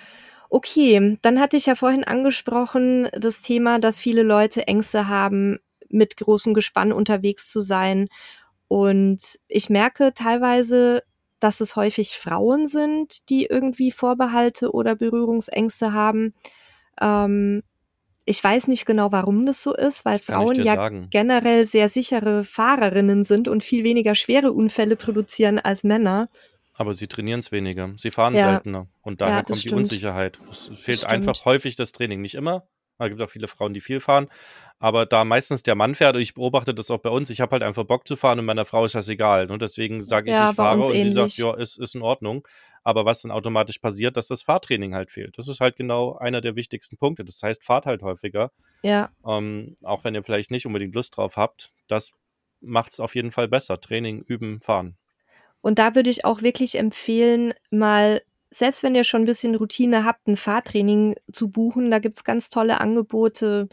Okay, 0.50 1.18
dann 1.22 1.40
hatte 1.40 1.56
ich 1.56 1.64
ja 1.64 1.74
vorhin 1.74 2.04
angesprochen, 2.04 3.08
das 3.14 3.40
Thema, 3.40 3.78
dass 3.78 3.98
viele 3.98 4.22
Leute 4.22 4.66
Ängste 4.66 5.08
haben, 5.08 5.58
mit 5.88 6.16
großem 6.16 6.52
Gespann 6.52 6.92
unterwegs 6.92 7.48
zu 7.48 7.62
sein. 7.62 8.08
Und 8.68 9.38
ich 9.48 9.70
merke 9.70 10.12
teilweise, 10.14 11.02
dass 11.40 11.60
es 11.60 11.74
häufig 11.74 12.16
Frauen 12.18 12.66
sind, 12.66 13.28
die 13.30 13.46
irgendwie 13.46 13.90
Vorbehalte 13.90 14.72
oder 14.72 14.94
Berührungsängste 14.94 15.92
haben. 15.92 16.34
Ähm, 17.00 17.62
ich 18.24 18.42
weiß 18.42 18.68
nicht 18.68 18.86
genau, 18.86 19.10
warum 19.10 19.46
das 19.46 19.62
so 19.62 19.74
ist, 19.74 20.04
weil 20.04 20.18
Frauen 20.18 20.56
ja 20.56 20.76
sagen. 20.76 21.08
generell 21.10 21.66
sehr 21.66 21.88
sichere 21.88 22.44
Fahrerinnen 22.44 23.24
sind 23.24 23.48
und 23.48 23.64
viel 23.64 23.84
weniger 23.84 24.14
schwere 24.14 24.52
Unfälle 24.52 24.96
produzieren 24.96 25.58
als 25.58 25.82
Männer. 25.82 26.28
Aber 26.74 26.94
sie 26.94 27.08
trainieren 27.08 27.40
es 27.40 27.52
weniger. 27.52 27.92
Sie 27.96 28.10
fahren 28.10 28.34
ja. 28.34 28.44
seltener. 28.44 28.86
Und 29.02 29.20
daher 29.20 29.38
ja, 29.38 29.42
kommt 29.42 29.58
stimmt. 29.58 29.72
die 29.72 29.76
Unsicherheit. 29.76 30.38
Es 30.50 30.70
fehlt 30.74 31.04
einfach 31.04 31.44
häufig 31.44 31.76
das 31.76 31.92
Training. 31.92 32.20
Nicht 32.20 32.34
immer, 32.34 32.66
es 32.98 33.08
gibt 33.08 33.20
auch 33.20 33.30
viele 33.30 33.48
Frauen, 33.48 33.74
die 33.74 33.80
viel 33.80 34.00
fahren. 34.00 34.28
Aber 34.78 35.06
da 35.06 35.24
meistens 35.24 35.62
der 35.62 35.74
Mann 35.74 35.94
fährt, 35.94 36.16
und 36.16 36.22
ich 36.22 36.34
beobachte 36.34 36.74
das 36.74 36.90
auch 36.90 36.98
bei 36.98 37.10
uns, 37.10 37.30
ich 37.30 37.40
habe 37.40 37.52
halt 37.52 37.62
einfach 37.62 37.84
Bock 37.84 38.06
zu 38.06 38.16
fahren 38.16 38.38
und 38.38 38.44
meiner 38.44 38.64
Frau 38.64 38.84
ist 38.84 38.94
das 38.94 39.08
egal. 39.08 39.50
Und 39.50 39.62
deswegen 39.62 40.02
sage 40.02 40.30
ich, 40.30 40.36
ja, 40.36 40.50
ich 40.50 40.56
fahre 40.56 40.80
und 40.80 40.94
ähnlich. 40.94 41.12
sie 41.12 41.12
sagt, 41.12 41.36
ja, 41.38 41.54
ist, 41.54 41.78
ist 41.78 41.94
in 41.94 42.02
Ordnung. 42.02 42.46
Aber 42.84 43.04
was 43.04 43.22
dann 43.22 43.30
automatisch 43.30 43.78
passiert, 43.78 44.16
dass 44.16 44.28
das 44.28 44.42
Fahrtraining 44.42 44.94
halt 44.94 45.10
fehlt. 45.10 45.38
Das 45.38 45.48
ist 45.48 45.60
halt 45.60 45.76
genau 45.76 46.16
einer 46.16 46.40
der 46.40 46.56
wichtigsten 46.56 46.96
Punkte. 46.96 47.24
Das 47.24 47.42
heißt, 47.42 47.62
fahrt 47.62 47.86
halt 47.86 48.02
häufiger. 48.02 48.50
Ja. 48.82 49.10
Ähm, 49.26 49.76
auch 49.82 50.04
wenn 50.04 50.14
ihr 50.14 50.22
vielleicht 50.22 50.50
nicht 50.50 50.66
unbedingt 50.66 50.94
Lust 50.94 51.16
drauf 51.16 51.36
habt, 51.36 51.72
das 51.86 52.14
macht 52.60 52.92
es 52.92 53.00
auf 53.00 53.14
jeden 53.14 53.30
Fall 53.30 53.48
besser. 53.48 53.80
Training, 53.80 54.22
üben, 54.22 54.60
fahren. 54.60 54.96
Und 55.60 55.78
da 55.78 55.94
würde 55.94 56.10
ich 56.10 56.24
auch 56.24 56.42
wirklich 56.42 56.76
empfehlen, 56.76 57.54
mal 57.70 58.22
selbst 58.50 58.82
wenn 58.82 58.94
ihr 58.94 59.04
schon 59.04 59.22
ein 59.22 59.26
bisschen 59.26 59.54
Routine 59.54 60.04
habt, 60.04 60.26
ein 60.28 60.36
Fahrtraining 60.36 61.16
zu 61.32 61.50
buchen, 61.50 61.90
da 61.90 62.00
gibt's 62.00 62.22
ganz 62.22 62.50
tolle 62.50 62.80
Angebote 62.80 63.68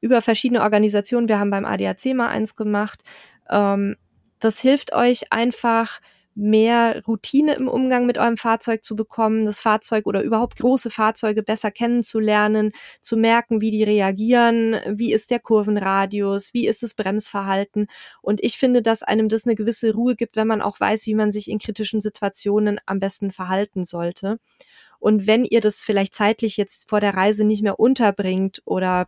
über 0.00 0.22
verschiedene 0.22 0.62
Organisationen. 0.62 1.28
Wir 1.28 1.40
haben 1.40 1.50
beim 1.50 1.64
ADAC 1.64 2.14
mal 2.14 2.28
eins 2.28 2.54
gemacht. 2.54 3.02
Ähm, 3.50 3.96
das 4.38 4.60
hilft 4.60 4.94
euch 4.94 5.32
einfach, 5.32 6.00
mehr 6.40 7.02
Routine 7.06 7.54
im 7.54 7.68
Umgang 7.68 8.06
mit 8.06 8.18
eurem 8.18 8.36
Fahrzeug 8.36 8.82
zu 8.82 8.96
bekommen, 8.96 9.44
das 9.44 9.60
Fahrzeug 9.60 10.06
oder 10.06 10.22
überhaupt 10.22 10.58
große 10.58 10.90
Fahrzeuge 10.90 11.42
besser 11.42 11.70
kennenzulernen, 11.70 12.72
zu 13.02 13.16
merken, 13.16 13.60
wie 13.60 13.70
die 13.70 13.84
reagieren, 13.84 14.76
wie 14.88 15.12
ist 15.12 15.30
der 15.30 15.38
Kurvenradius, 15.38 16.54
wie 16.54 16.66
ist 16.66 16.82
das 16.82 16.94
Bremsverhalten. 16.94 17.86
Und 18.22 18.42
ich 18.42 18.56
finde, 18.56 18.82
dass 18.82 19.02
einem 19.02 19.28
das 19.28 19.46
eine 19.46 19.54
gewisse 19.54 19.92
Ruhe 19.92 20.16
gibt, 20.16 20.36
wenn 20.36 20.48
man 20.48 20.62
auch 20.62 20.80
weiß, 20.80 21.06
wie 21.06 21.14
man 21.14 21.30
sich 21.30 21.50
in 21.50 21.58
kritischen 21.58 22.00
Situationen 22.00 22.80
am 22.86 23.00
besten 23.00 23.30
verhalten 23.30 23.84
sollte. 23.84 24.38
Und 24.98 25.26
wenn 25.26 25.44
ihr 25.44 25.60
das 25.60 25.82
vielleicht 25.82 26.14
zeitlich 26.14 26.56
jetzt 26.56 26.88
vor 26.88 27.00
der 27.00 27.14
Reise 27.14 27.44
nicht 27.44 27.62
mehr 27.62 27.80
unterbringt 27.80 28.62
oder 28.64 29.06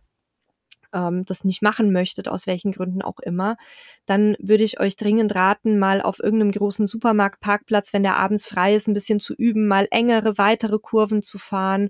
ähm, 0.93 1.25
das 1.25 1.43
nicht 1.43 1.61
machen 1.61 1.91
möchtet, 1.91 2.27
aus 2.27 2.47
welchen 2.47 2.71
Gründen 2.71 3.01
auch 3.01 3.19
immer, 3.19 3.57
dann 4.05 4.35
würde 4.39 4.63
ich 4.63 4.79
euch 4.79 4.95
dringend 4.95 5.33
raten, 5.35 5.79
mal 5.79 6.01
auf 6.01 6.19
irgendeinem 6.19 6.51
großen 6.51 6.87
Supermarktparkplatz, 6.87 7.93
wenn 7.93 8.03
der 8.03 8.17
abends 8.17 8.45
frei 8.45 8.75
ist, 8.75 8.87
ein 8.87 8.93
bisschen 8.93 9.19
zu 9.19 9.33
üben, 9.33 9.67
mal 9.67 9.87
engere, 9.91 10.37
weitere 10.37 10.79
Kurven 10.79 11.23
zu 11.23 11.39
fahren. 11.39 11.89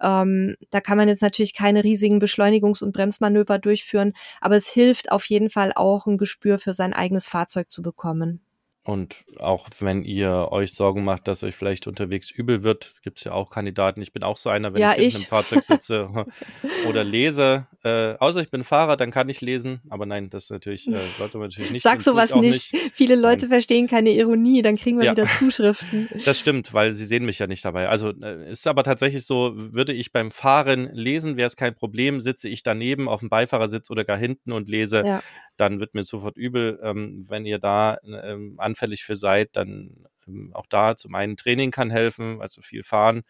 Ähm, 0.00 0.56
da 0.70 0.80
kann 0.80 0.98
man 0.98 1.08
jetzt 1.08 1.22
natürlich 1.22 1.54
keine 1.54 1.84
riesigen 1.84 2.20
Beschleunigungs- 2.20 2.82
und 2.82 2.92
Bremsmanöver 2.92 3.58
durchführen, 3.58 4.12
aber 4.40 4.56
es 4.56 4.68
hilft 4.68 5.10
auf 5.12 5.24
jeden 5.26 5.50
Fall 5.50 5.72
auch, 5.74 6.06
ein 6.06 6.18
Gespür 6.18 6.58
für 6.58 6.72
sein 6.72 6.92
eigenes 6.92 7.26
Fahrzeug 7.26 7.70
zu 7.70 7.82
bekommen. 7.82 8.40
Und 8.86 9.24
auch 9.38 9.68
wenn 9.80 10.02
ihr 10.02 10.48
euch 10.50 10.74
Sorgen 10.74 11.04
macht, 11.04 11.26
dass 11.26 11.42
euch 11.42 11.54
vielleicht 11.56 11.86
unterwegs 11.86 12.30
übel 12.30 12.62
wird, 12.62 12.94
gibt 13.02 13.16
es 13.16 13.24
ja 13.24 13.32
auch 13.32 13.48
Kandidaten. 13.48 14.02
Ich 14.02 14.12
bin 14.12 14.22
auch 14.22 14.36
so 14.36 14.50
einer, 14.50 14.74
wenn 14.74 14.80
Ja, 14.82 14.92
ich 14.92 14.98
in 14.98 15.04
ich. 15.06 15.14
einem 15.14 15.24
Fahrzeug 15.24 15.62
sitze 15.62 16.10
oder 16.86 17.02
lese. 17.02 17.66
Äh, 17.82 18.14
außer 18.18 18.40
ich 18.42 18.50
bin 18.50 18.62
Fahrer, 18.62 18.98
dann 18.98 19.10
kann 19.10 19.28
ich 19.30 19.40
lesen. 19.40 19.80
Aber 19.88 20.04
nein, 20.04 20.28
das 20.28 20.50
natürlich, 20.50 20.86
äh, 20.88 20.96
sollte 21.16 21.38
man 21.38 21.48
natürlich 21.48 21.70
nicht 21.70 21.82
Sag 21.82 22.02
sowas 22.02 22.30
ich 22.30 22.36
auch 22.36 22.40
nicht. 22.42 22.76
Viele 22.92 23.14
Leute 23.16 23.48
verstehen 23.48 23.88
keine 23.88 24.10
Ironie, 24.10 24.60
dann 24.60 24.76
kriegen 24.76 24.98
wir 24.98 25.06
Ja. 25.06 25.12
wieder 25.12 25.24
Zuschriften. 25.32 26.08
Das 26.26 26.38
stimmt, 26.38 26.72
weil 26.74 26.92
sie 26.92 27.04
sehen 27.06 27.24
mich 27.24 27.38
ja 27.38 27.46
nicht 27.46 27.64
dabei. 27.64 27.88
Also 27.88 28.10
äh, 28.10 28.50
ist 28.50 28.66
aber 28.68 28.82
tatsächlich 28.82 29.24
so, 29.24 29.52
würde 29.54 29.92
ich 29.94 30.12
beim 30.12 30.30
Fahren 30.30 30.90
lesen, 30.92 31.36
wäre 31.38 31.46
es 31.46 31.56
kein 31.56 31.74
Problem. 31.74 32.20
Sitze 32.20 32.48
ich 32.48 32.62
daneben 32.62 33.08
auf 33.08 33.20
dem 33.20 33.28
Beifahrersitz 33.30 33.90
oder 33.90 34.04
gar 34.04 34.18
hinten 34.18 34.52
und 34.52 34.68
lese, 34.68 35.02
Ja. 35.06 35.22
dann 35.56 35.80
wird 35.80 35.94
mir 35.94 36.02
sofort 36.02 36.36
übel. 36.36 36.78
Ähm, 36.82 37.24
wenn 37.28 37.46
ihr 37.46 37.58
da 37.58 37.96
ähm, 38.06 38.54
anfällig 38.74 39.04
für 39.04 39.16
seid, 39.16 39.56
dann 39.56 40.06
ähm, 40.26 40.50
auch 40.54 40.66
da 40.66 40.96
zum 40.96 41.14
einen 41.14 41.36
Training 41.36 41.70
kann 41.70 41.90
helfen, 41.90 42.40
also 42.42 42.62
viel 42.62 42.82
fahren, 42.82 43.22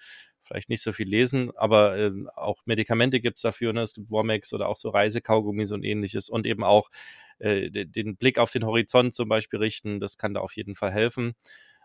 vielleicht 0.42 0.68
nicht 0.68 0.82
so 0.82 0.92
viel 0.92 1.08
lesen, 1.08 1.50
aber 1.56 1.96
ähm, 1.98 2.28
auch 2.36 2.60
Medikamente 2.66 3.20
gibt's 3.20 3.40
dafür, 3.42 3.72
ne? 3.72 3.82
es 3.82 3.94
gibt 3.94 4.10
Wormex 4.10 4.52
oder 4.52 4.68
auch 4.68 4.76
so 4.76 4.90
Reisekaugummis 4.90 5.72
und 5.72 5.84
ähnliches 5.84 6.28
und 6.28 6.46
eben 6.46 6.64
auch 6.64 6.90
äh, 7.38 7.70
de- 7.70 7.86
den 7.86 8.16
Blick 8.16 8.38
auf 8.38 8.50
den 8.52 8.64
Horizont 8.64 9.14
zum 9.14 9.28
Beispiel 9.28 9.58
richten, 9.60 10.00
das 10.00 10.18
kann 10.18 10.34
da 10.34 10.40
auf 10.40 10.56
jeden 10.56 10.74
Fall 10.74 10.92
helfen. 10.92 11.34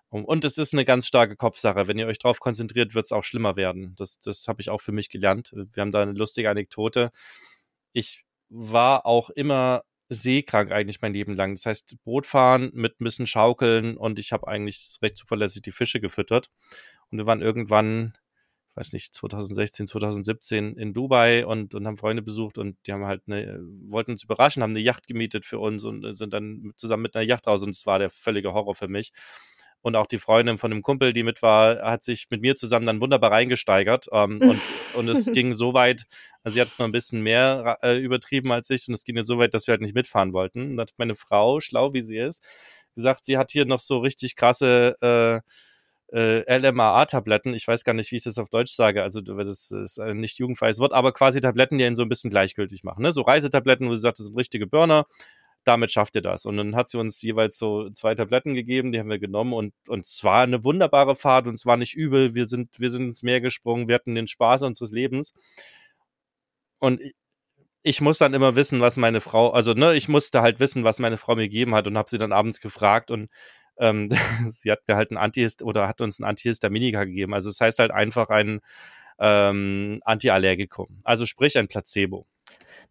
Und- 0.09 0.25
Und 0.25 0.43
es 0.45 0.57
ist 0.57 0.73
eine 0.73 0.85
ganz 0.85 1.07
starke 1.07 1.35
Kopfsache. 1.35 1.87
Wenn 1.87 1.99
ihr 1.99 2.07
euch 2.07 2.19
darauf 2.19 2.39
konzentriert, 2.39 2.95
wird 2.95 3.05
es 3.05 3.11
auch 3.11 3.23
schlimmer 3.23 3.55
werden. 3.57 3.93
Das, 3.97 4.19
das 4.21 4.47
habe 4.47 4.61
ich 4.61 4.69
auch 4.69 4.81
für 4.81 4.91
mich 4.91 5.09
gelernt. 5.09 5.51
Wir 5.53 5.81
haben 5.81 5.91
da 5.91 6.01
eine 6.01 6.13
lustige 6.13 6.49
Anekdote. 6.49 7.11
Ich 7.93 8.23
war 8.49 9.05
auch 9.05 9.29
immer 9.29 9.83
seekrank 10.09 10.71
eigentlich 10.71 11.01
mein 11.01 11.13
Leben 11.13 11.35
lang. 11.35 11.55
Das 11.55 11.65
heißt, 11.65 11.97
Boot 12.03 12.25
fahren 12.25 12.71
mit 12.73 12.99
ein 12.99 13.03
bisschen 13.03 13.27
Schaukeln 13.27 13.95
und 13.95 14.19
ich 14.19 14.31
habe 14.31 14.47
eigentlich 14.47 14.97
recht 15.01 15.17
zuverlässig 15.17 15.61
die 15.61 15.71
Fische 15.71 15.99
gefüttert. 15.99 16.49
Und 17.11 17.19
wir 17.19 17.27
waren 17.27 17.41
irgendwann, 17.41 18.13
ich 18.69 18.75
weiß 18.75 18.93
nicht, 18.93 19.13
2016, 19.13 19.87
2017 19.87 20.77
in 20.77 20.93
Dubai 20.93 21.45
und, 21.45 21.75
und 21.75 21.85
haben 21.87 21.97
Freunde 21.97 22.23
besucht 22.23 22.57
und 22.57 22.77
die 22.87 22.93
haben 22.93 23.05
halt 23.05 23.21
eine, 23.27 23.59
wollten 23.87 24.11
uns 24.11 24.23
überraschen, 24.23 24.63
haben 24.63 24.71
eine 24.71 24.81
Yacht 24.81 25.07
gemietet 25.07 25.45
für 25.45 25.59
uns 25.59 25.85
und 25.85 26.15
sind 26.15 26.33
dann 26.33 26.71
zusammen 26.75 27.03
mit 27.03 27.15
einer 27.15 27.25
Yacht 27.25 27.47
raus 27.47 27.63
und 27.63 27.71
es 27.71 27.85
war 27.85 27.99
der 27.99 28.09
völlige 28.09 28.53
Horror 28.53 28.75
für 28.75 28.87
mich. 28.87 29.11
Und 29.81 29.95
auch 29.95 30.07
die 30.07 30.17
Freundin 30.17 30.57
von 30.57 30.71
dem 30.71 30.81
Kumpel, 30.81 31.13
die 31.13 31.23
mit 31.23 31.41
war, 31.41 31.81
hat 31.81 32.03
sich 32.03 32.27
mit 32.29 32.41
mir 32.41 32.55
zusammen 32.55 32.85
dann 32.85 32.99
wunderbar 32.99 33.31
reingesteigert. 33.31 34.07
Ähm, 34.11 34.41
und, 34.41 34.59
und 34.95 35.07
es 35.07 35.31
ging 35.31 35.53
so 35.53 35.73
weit, 35.73 36.05
also 36.43 36.55
sie 36.55 36.61
hat 36.61 36.67
es 36.67 36.79
noch 36.79 36.85
ein 36.85 36.91
bisschen 36.91 37.21
mehr 37.21 37.77
äh, 37.81 37.97
übertrieben 37.97 38.51
als 38.51 38.69
ich 38.69 38.87
und 38.87 38.93
es 38.93 39.03
ging 39.03 39.15
ja 39.15 39.23
so 39.23 39.37
weit, 39.37 39.53
dass 39.53 39.67
wir 39.67 39.73
halt 39.73 39.81
nicht 39.81 39.95
mitfahren 39.95 40.33
wollten. 40.33 40.61
Und 40.61 40.77
dann 40.77 40.87
hat 40.87 40.93
meine 40.97 41.15
Frau, 41.15 41.59
schlau 41.59 41.93
wie 41.93 42.01
sie 42.01 42.17
ist, 42.17 42.43
gesagt, 42.95 43.25
sie 43.25 43.37
hat 43.37 43.51
hier 43.51 43.65
noch 43.65 43.79
so 43.79 43.99
richtig 43.99 44.35
krasse 44.35 44.95
äh, 45.01 45.39
äh, 46.11 46.57
LMAA-Tabletten. 46.57 47.53
Ich 47.53 47.67
weiß 47.67 47.83
gar 47.83 47.93
nicht, 47.93 48.11
wie 48.11 48.17
ich 48.17 48.23
das 48.23 48.37
auf 48.37 48.49
Deutsch 48.49 48.73
sage. 48.73 49.03
Also 49.03 49.21
das 49.21 49.71
ist 49.71 49.99
ein 49.99 50.19
nicht 50.19 50.39
jugendfreies 50.39 50.79
Wort, 50.79 50.93
aber 50.93 51.13
quasi 51.13 51.39
Tabletten, 51.39 51.77
die 51.77 51.85
ihn 51.85 51.95
so 51.95 52.01
ein 52.01 52.09
bisschen 52.09 52.29
gleichgültig 52.29 52.83
machen. 52.83 53.03
Ne? 53.03 53.11
So 53.11 53.21
Reisetabletten, 53.21 53.87
wo 53.87 53.95
sie 53.95 54.01
sagt, 54.01 54.19
das 54.19 54.27
sind 54.27 54.37
richtige 54.37 54.67
Burner. 54.67 55.05
Damit 55.65 55.91
schafft 55.91 56.15
ihr 56.15 56.21
das. 56.21 56.45
Und 56.45 56.57
dann 56.57 56.75
hat 56.75 56.87
sie 56.89 56.97
uns 56.97 57.21
jeweils 57.21 57.57
so 57.57 57.89
zwei 57.91 58.15
Tabletten 58.15 58.55
gegeben, 58.55 58.91
die 58.91 58.99
haben 58.99 59.09
wir 59.09 59.19
genommen 59.19 59.53
und, 59.53 59.73
und 59.87 60.05
es 60.05 60.23
war 60.23 60.41
eine 60.43 60.63
wunderbare 60.63 61.15
Fahrt 61.15 61.47
und 61.47 61.55
es 61.55 61.65
war 61.65 61.77
nicht 61.77 61.95
übel. 61.95 62.33
Wir 62.35 62.45
sind, 62.45 62.79
wir 62.79 62.89
sind 62.89 63.03
ins 63.09 63.23
Meer 63.23 63.41
gesprungen, 63.41 63.87
wir 63.87 63.95
hatten 63.95 64.15
den 64.15 64.27
Spaß 64.27 64.63
unseres 64.63 64.91
Lebens. 64.91 65.33
Und 66.79 67.01
ich- 67.83 68.01
muss 68.01 68.17
dann 68.19 68.33
immer 68.33 68.55
wissen, 68.55 68.81
was 68.81 68.97
meine 68.97 69.21
Frau, 69.21 69.51
also 69.51 69.73
ne, 69.73 69.95
ich 69.95 70.09
musste 70.09 70.41
halt 70.41 70.59
wissen, 70.59 70.83
was 70.83 70.99
meine 70.99 71.17
Frau 71.17 71.35
mir 71.35 71.43
gegeben 71.43 71.75
hat 71.75 71.87
und 71.87 71.97
habe 71.97 72.09
sie 72.09 72.17
dann 72.19 72.33
abends 72.33 72.61
gefragt 72.61 73.11
und 73.11 73.29
ähm, 73.79 74.09
sie 74.51 74.71
hat 74.71 74.81
mir 74.87 74.95
halt 74.97 75.11
ein 75.11 75.17
Antihist 75.17 75.63
oder 75.63 75.87
hat 75.87 76.01
uns 76.01 76.19
ein 76.19 76.25
Antihistaminika 76.25 77.05
gegeben. 77.05 77.33
Also 77.33 77.49
das 77.49 77.61
heißt 77.61 77.79
halt 77.79 77.91
einfach 77.91 78.29
ein 78.29 78.61
ähm, 79.19 80.01
Antiallergikum. 80.05 81.01
Also 81.05 81.25
sprich 81.27 81.57
ein 81.57 81.67
Placebo. 81.69 82.27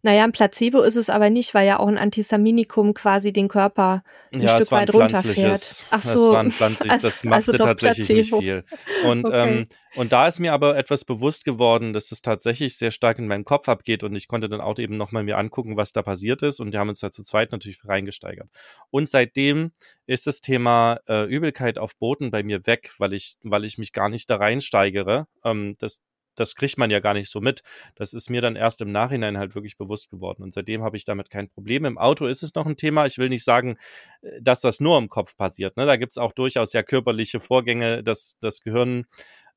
Naja, 0.01 0.23
ein 0.23 0.31
Placebo 0.31 0.81
ist 0.81 0.95
es 0.95 1.09
aber 1.09 1.29
nicht, 1.29 1.53
weil 1.53 1.67
ja 1.67 1.79
auch 1.79 1.87
ein 1.87 1.97
Antihistaminikum 1.97 2.93
quasi 2.93 3.33
den 3.33 3.49
Körper 3.49 4.01
ein 4.31 4.41
ja, 4.41 4.49
Stück 4.49 4.61
es 4.61 4.71
war 4.71 4.79
ein 4.79 4.87
weit 4.87 4.95
runterfährt. 4.95 5.83
Ach 5.89 6.01
so. 6.01 6.31
war 6.31 6.39
ein 6.39 6.51
pflanzliches, 6.51 6.91
Also- 6.91 7.07
das 7.07 7.23
machte 7.25 7.35
also 7.35 7.51
doch 7.53 7.65
tatsächlich 7.65 8.07
Placebo. 8.07 8.37
nicht 8.37 8.43
viel. 8.45 8.63
Und, 9.05 9.25
Okay. 9.25 9.57
ähm, 9.59 9.65
und 9.95 10.11
da 10.13 10.27
ist 10.27 10.39
mir 10.39 10.53
aber 10.53 10.77
etwas 10.77 11.03
bewusst 11.03 11.43
geworden, 11.43 11.91
dass 11.91 12.11
es 12.13 12.21
tatsächlich 12.21 12.77
sehr 12.77 12.91
stark 12.91 13.19
in 13.19 13.27
meinem 13.27 13.43
Kopf 13.43 13.67
abgeht 13.67 14.03
und 14.03 14.15
ich 14.15 14.27
konnte 14.29 14.47
dann 14.47 14.61
auch 14.61 14.79
eben 14.79 14.95
nochmal 14.95 15.23
mir 15.23 15.37
angucken, 15.37 15.75
was 15.75 15.91
da 15.91 16.01
passiert 16.01 16.43
ist 16.43 16.61
und 16.61 16.71
wir 16.71 16.79
haben 16.79 16.89
uns 16.89 16.99
da 16.99 17.11
zu 17.11 17.23
zweit 17.23 17.51
natürlich 17.51 17.83
reingesteigert. 17.85 18.47
Und 18.91 19.09
seitdem 19.09 19.71
ist 20.05 20.27
das 20.27 20.39
Thema 20.39 20.99
äh, 21.09 21.25
Übelkeit 21.25 21.77
auf 21.77 21.97
Booten 21.97 22.31
bei 22.31 22.41
mir 22.43 22.65
weg, 22.65 22.91
weil 22.99 23.11
ich, 23.13 23.35
weil 23.43 23.65
ich 23.65 23.77
mich 23.77 23.91
gar 23.91 24.07
nicht 24.07 24.29
da 24.29 24.37
reinsteigere. 24.37 25.27
Ähm, 25.43 25.75
das, 25.79 26.01
das 26.35 26.55
kriegt 26.55 26.77
man 26.77 26.91
ja 26.91 26.99
gar 26.99 27.13
nicht 27.13 27.29
so 27.29 27.41
mit. 27.41 27.63
Das 27.95 28.13
ist 28.13 28.29
mir 28.29 28.41
dann 28.41 28.55
erst 28.55 28.81
im 28.81 28.91
Nachhinein 28.91 29.37
halt 29.37 29.55
wirklich 29.55 29.77
bewusst 29.77 30.09
geworden. 30.09 30.43
Und 30.43 30.53
seitdem 30.53 30.83
habe 30.83 30.97
ich 30.97 31.05
damit 31.05 31.29
kein 31.29 31.49
Problem. 31.49 31.85
Im 31.85 31.97
Auto 31.97 32.25
ist 32.27 32.43
es 32.43 32.55
noch 32.55 32.65
ein 32.65 32.77
Thema. 32.77 33.05
Ich 33.05 33.17
will 33.17 33.29
nicht 33.29 33.43
sagen, 33.43 33.77
äh, 34.21 34.41
dass 34.41 34.61
das 34.61 34.79
nur 34.79 34.97
im 34.97 35.09
Kopf 35.09 35.35
passiert. 35.35 35.77
Ne? 35.77 35.85
Da 35.85 35.97
gibt's 35.97 36.17
auch 36.17 36.31
durchaus 36.31 36.73
ja 36.73 36.83
körperliche 36.83 37.39
Vorgänge, 37.39 38.03
dass 38.03 38.37
das 38.39 38.61
Gehirn 38.61 39.05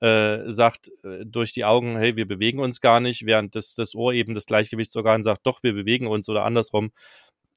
äh, 0.01 0.51
sagt 0.51 0.91
äh, 1.05 1.25
durch 1.25 1.53
die 1.53 1.65
Augen, 1.65 1.97
hey, 1.97 2.17
wir 2.17 2.27
bewegen 2.27 2.59
uns 2.59 2.81
gar 2.81 3.01
nicht, 3.01 3.25
während 3.25 3.55
das, 3.55 3.75
das 3.75 3.95
Ohr 3.95 4.13
eben 4.13 4.35
das 4.35 4.47
Gleichgewichtsorgan 4.47 5.23
sagt, 5.23 5.47
doch, 5.47 5.63
wir 5.63 5.75
bewegen 5.75 6.09
uns 6.09 6.29
oder 6.29 6.45
andersrum. 6.45 6.93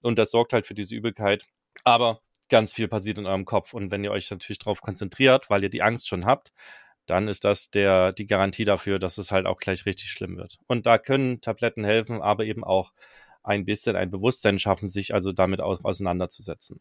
Und 0.01 0.19
das 0.19 0.31
sorgt 0.31 0.53
halt 0.53 0.67
für 0.67 0.75
diese 0.75 0.93
Übelkeit. 0.93 1.45
Aber 1.83 2.21
ganz 2.49 2.73
viel 2.73 2.87
passiert 2.87 3.17
in 3.17 3.25
eurem 3.25 3.45
Kopf. 3.45 3.73
Und 3.73 3.91
wenn 3.91 4.03
ihr 4.03 4.11
euch 4.11 4.29
natürlich 4.29 4.59
darauf 4.59 4.81
konzentriert, 4.81 5.49
weil 5.49 5.63
ihr 5.63 5.69
die 5.69 5.81
Angst 5.81 6.07
schon 6.07 6.25
habt, 6.25 6.51
dann 7.05 7.27
ist 7.27 7.43
das 7.43 7.69
der, 7.69 8.13
die 8.13 8.27
Garantie 8.27 8.65
dafür, 8.65 8.99
dass 8.99 9.17
es 9.17 9.31
halt 9.31 9.45
auch 9.45 9.57
gleich 9.57 9.85
richtig 9.85 10.09
schlimm 10.09 10.37
wird. 10.37 10.57
Und 10.67 10.85
da 10.85 10.97
können 10.97 11.41
Tabletten 11.41 11.83
helfen, 11.83 12.21
aber 12.21 12.45
eben 12.45 12.63
auch 12.63 12.91
ein 13.43 13.65
bisschen 13.65 13.95
ein 13.95 14.09
Bewusstsein 14.09 14.59
schaffen, 14.59 14.89
sich 14.89 15.13
also 15.13 15.31
damit 15.31 15.61
au 15.61 15.77
auseinanderzusetzen. 15.83 16.79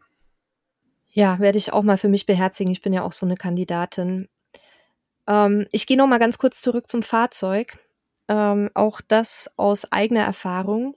Ja, 1.11 1.39
werde 1.39 1.59
ich 1.59 1.73
auch 1.73 1.83
mal 1.83 1.99
für 1.99 2.09
mich 2.09 2.27
beherzigen. 2.27 2.73
Ich 2.73 2.83
bin 2.83 2.93
ja 2.93 3.03
auch 3.03 3.13
so 3.13 3.27
eine 3.27 3.37
Kandidatin. 3.37 4.29
Ähm, 5.29 5.67
ich 5.71 5.87
gehe 5.87 5.97
noch 5.97 6.07
mal 6.07 6.19
ganz 6.19 6.39
kurz 6.39 6.61
zurück 6.61 6.89
zum 6.89 7.03
Fahrzeug. 7.03 7.79
Ähm, 8.29 8.71
auch 8.75 9.01
das 9.01 9.51
aus 9.57 9.93
eigener 9.93 10.23
Erfahrung. 10.23 10.97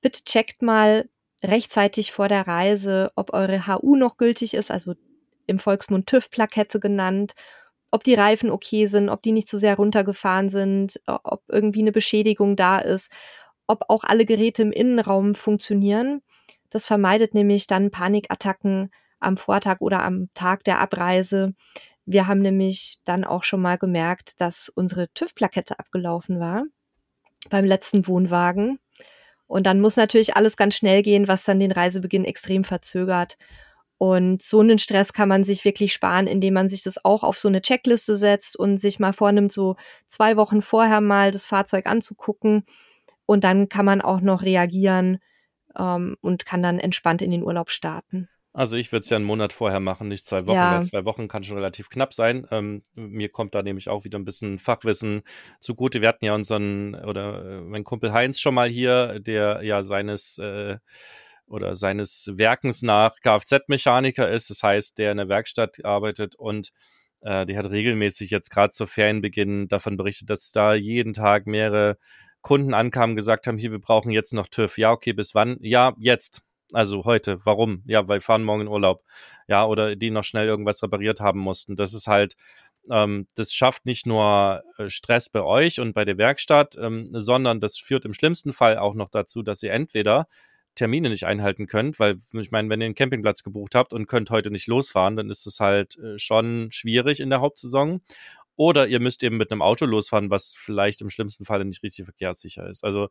Bitte 0.00 0.24
checkt 0.24 0.62
mal 0.62 1.08
rechtzeitig 1.42 2.12
vor 2.12 2.28
der 2.28 2.46
Reise, 2.46 3.10
ob 3.16 3.32
eure 3.34 3.66
HU 3.66 3.96
noch 3.96 4.16
gültig 4.16 4.54
ist, 4.54 4.70
also 4.70 4.94
im 5.46 5.58
Volksmund 5.58 6.06
TÜV-Plakette 6.06 6.80
genannt, 6.80 7.34
ob 7.96 8.04
die 8.04 8.14
Reifen 8.14 8.50
okay 8.50 8.84
sind, 8.86 9.08
ob 9.08 9.22
die 9.22 9.32
nicht 9.32 9.48
zu 9.48 9.56
sehr 9.56 9.76
runtergefahren 9.76 10.50
sind, 10.50 11.00
ob 11.06 11.42
irgendwie 11.48 11.80
eine 11.80 11.92
Beschädigung 11.92 12.54
da 12.54 12.78
ist, 12.78 13.10
ob 13.66 13.86
auch 13.88 14.04
alle 14.04 14.26
Geräte 14.26 14.60
im 14.60 14.70
Innenraum 14.70 15.34
funktionieren. 15.34 16.20
Das 16.68 16.84
vermeidet 16.84 17.32
nämlich 17.32 17.66
dann 17.66 17.90
Panikattacken 17.90 18.90
am 19.18 19.38
Vortag 19.38 19.80
oder 19.80 20.02
am 20.02 20.28
Tag 20.34 20.62
der 20.64 20.78
Abreise. 20.78 21.54
Wir 22.04 22.26
haben 22.26 22.40
nämlich 22.40 22.98
dann 23.04 23.24
auch 23.24 23.44
schon 23.44 23.62
mal 23.62 23.78
gemerkt, 23.78 24.42
dass 24.42 24.68
unsere 24.68 25.08
TÜV-Plakette 25.14 25.78
abgelaufen 25.78 26.38
war 26.38 26.64
beim 27.48 27.64
letzten 27.64 28.06
Wohnwagen. 28.06 28.78
Und 29.46 29.66
dann 29.66 29.80
muss 29.80 29.96
natürlich 29.96 30.36
alles 30.36 30.58
ganz 30.58 30.74
schnell 30.74 31.02
gehen, 31.02 31.28
was 31.28 31.44
dann 31.44 31.60
den 31.60 31.72
Reisebeginn 31.72 32.26
extrem 32.26 32.62
verzögert. 32.62 33.38
Und 33.98 34.42
so 34.42 34.60
einen 34.60 34.78
Stress 34.78 35.12
kann 35.12 35.28
man 35.28 35.44
sich 35.44 35.64
wirklich 35.64 35.92
sparen, 35.92 36.26
indem 36.26 36.54
man 36.54 36.68
sich 36.68 36.82
das 36.82 37.02
auch 37.04 37.22
auf 37.22 37.38
so 37.38 37.48
eine 37.48 37.62
Checkliste 37.62 38.16
setzt 38.16 38.58
und 38.58 38.78
sich 38.78 38.98
mal 38.98 39.12
vornimmt, 39.14 39.52
so 39.52 39.76
zwei 40.08 40.36
Wochen 40.36 40.60
vorher 40.60 41.00
mal 41.00 41.30
das 41.30 41.46
Fahrzeug 41.46 41.86
anzugucken. 41.86 42.64
Und 43.24 43.42
dann 43.42 43.68
kann 43.68 43.86
man 43.86 44.02
auch 44.02 44.20
noch 44.20 44.42
reagieren 44.42 45.18
ähm, 45.78 46.16
und 46.20 46.44
kann 46.46 46.62
dann 46.62 46.78
entspannt 46.78 47.22
in 47.22 47.30
den 47.30 47.42
Urlaub 47.42 47.70
starten. 47.70 48.28
Also 48.52 48.78
ich 48.78 48.90
würde 48.90 49.02
es 49.02 49.10
ja 49.10 49.16
einen 49.16 49.26
Monat 49.26 49.52
vorher 49.52 49.80
machen, 49.80 50.08
nicht 50.08 50.24
zwei 50.24 50.46
Wochen, 50.46 50.56
Ja. 50.56 50.76
weil 50.76 50.84
zwei 50.84 51.04
Wochen 51.04 51.28
kann 51.28 51.44
schon 51.44 51.58
relativ 51.58 51.90
knapp 51.90 52.14
sein. 52.14 52.46
Ähm, 52.50 52.82
mir 52.94 53.28
kommt 53.28 53.54
da 53.54 53.62
nämlich 53.62 53.90
auch 53.90 54.04
wieder 54.04 54.18
ein 54.18 54.24
bisschen 54.24 54.58
Fachwissen 54.58 55.22
zugute. 55.60 56.00
Wir 56.00 56.08
hatten 56.08 56.24
ja 56.24 56.34
unseren, 56.34 56.94
oder 56.94 57.44
äh, 57.44 57.60
mein 57.60 57.84
Kumpel 57.84 58.12
Heinz 58.14 58.40
schon 58.40 58.54
mal 58.54 58.70
hier, 58.70 59.20
der 59.20 59.60
ja 59.62 59.82
seines 59.82 60.38
äh, 60.38 60.78
oder 61.46 61.74
seines 61.74 62.30
Werkens 62.34 62.82
nach 62.82 63.16
Kfz-Mechaniker 63.20 64.28
ist. 64.28 64.50
Das 64.50 64.62
heißt, 64.62 64.98
der 64.98 65.12
in 65.12 65.18
der 65.18 65.28
Werkstatt 65.28 65.84
arbeitet 65.84 66.36
und 66.36 66.70
äh, 67.20 67.46
die 67.46 67.56
hat 67.56 67.70
regelmäßig 67.70 68.30
jetzt 68.30 68.50
gerade 68.50 68.72
zur 68.72 68.86
Ferienbeginn 68.86 69.68
davon 69.68 69.96
berichtet, 69.96 70.30
dass 70.30 70.52
da 70.52 70.74
jeden 70.74 71.12
Tag 71.12 71.46
mehrere 71.46 71.98
Kunden 72.42 72.74
ankamen, 72.74 73.16
gesagt 73.16 73.46
haben, 73.46 73.58
hier, 73.58 73.72
wir 73.72 73.80
brauchen 73.80 74.12
jetzt 74.12 74.32
noch 74.32 74.46
TÜV. 74.46 74.78
Ja, 74.78 74.92
okay, 74.92 75.12
bis 75.12 75.34
wann? 75.34 75.56
Ja, 75.60 75.94
jetzt. 75.98 76.42
Also 76.72 77.04
heute. 77.04 77.44
Warum? 77.44 77.82
Ja, 77.86 78.06
weil 78.08 78.18
wir 78.18 78.22
fahren 78.22 78.44
morgen 78.44 78.62
in 78.62 78.68
Urlaub. 78.68 79.04
Ja, 79.48 79.66
oder 79.66 79.96
die 79.96 80.10
noch 80.10 80.24
schnell 80.24 80.46
irgendwas 80.46 80.82
repariert 80.82 81.20
haben 81.20 81.40
mussten. 81.40 81.76
Das 81.76 81.94
ist 81.94 82.06
halt, 82.06 82.36
ähm, 82.90 83.26
das 83.34 83.52
schafft 83.52 83.86
nicht 83.86 84.06
nur 84.06 84.62
äh, 84.78 84.90
Stress 84.90 85.28
bei 85.28 85.42
euch 85.42 85.80
und 85.80 85.92
bei 85.92 86.04
der 86.04 86.18
Werkstatt, 86.18 86.76
ähm, 86.80 87.04
sondern 87.10 87.60
das 87.60 87.78
führt 87.78 88.04
im 88.04 88.14
schlimmsten 88.14 88.52
Fall 88.52 88.78
auch 88.78 88.94
noch 88.94 89.10
dazu, 89.10 89.42
dass 89.42 89.62
ihr 89.62 89.72
entweder 89.72 90.28
Termine 90.76 91.08
nicht 91.10 91.24
einhalten 91.24 91.66
könnt, 91.66 91.98
weil 91.98 92.16
ich 92.32 92.50
meine, 92.52 92.68
wenn 92.68 92.80
ihr 92.80 92.84
einen 92.84 92.94
Campingplatz 92.94 93.42
gebucht 93.42 93.74
habt 93.74 93.92
und 93.92 94.06
könnt 94.06 94.30
heute 94.30 94.50
nicht 94.50 94.68
losfahren, 94.68 95.16
dann 95.16 95.30
ist 95.30 95.46
es 95.46 95.58
halt 95.58 95.98
äh, 95.98 96.18
schon 96.18 96.68
schwierig 96.70 97.18
in 97.18 97.30
der 97.30 97.40
Hauptsaison. 97.40 98.00
Oder 98.54 98.86
ihr 98.86 99.00
müsst 99.00 99.22
eben 99.22 99.36
mit 99.36 99.50
einem 99.50 99.62
Auto 99.62 99.84
losfahren, 99.84 100.30
was 100.30 100.54
vielleicht 100.56 101.02
im 101.02 101.10
schlimmsten 101.10 101.44
Fall 101.44 101.64
nicht 101.64 101.82
richtig 101.82 102.04
verkehrssicher 102.04 102.68
ist. 102.70 102.84
Also 102.84 103.08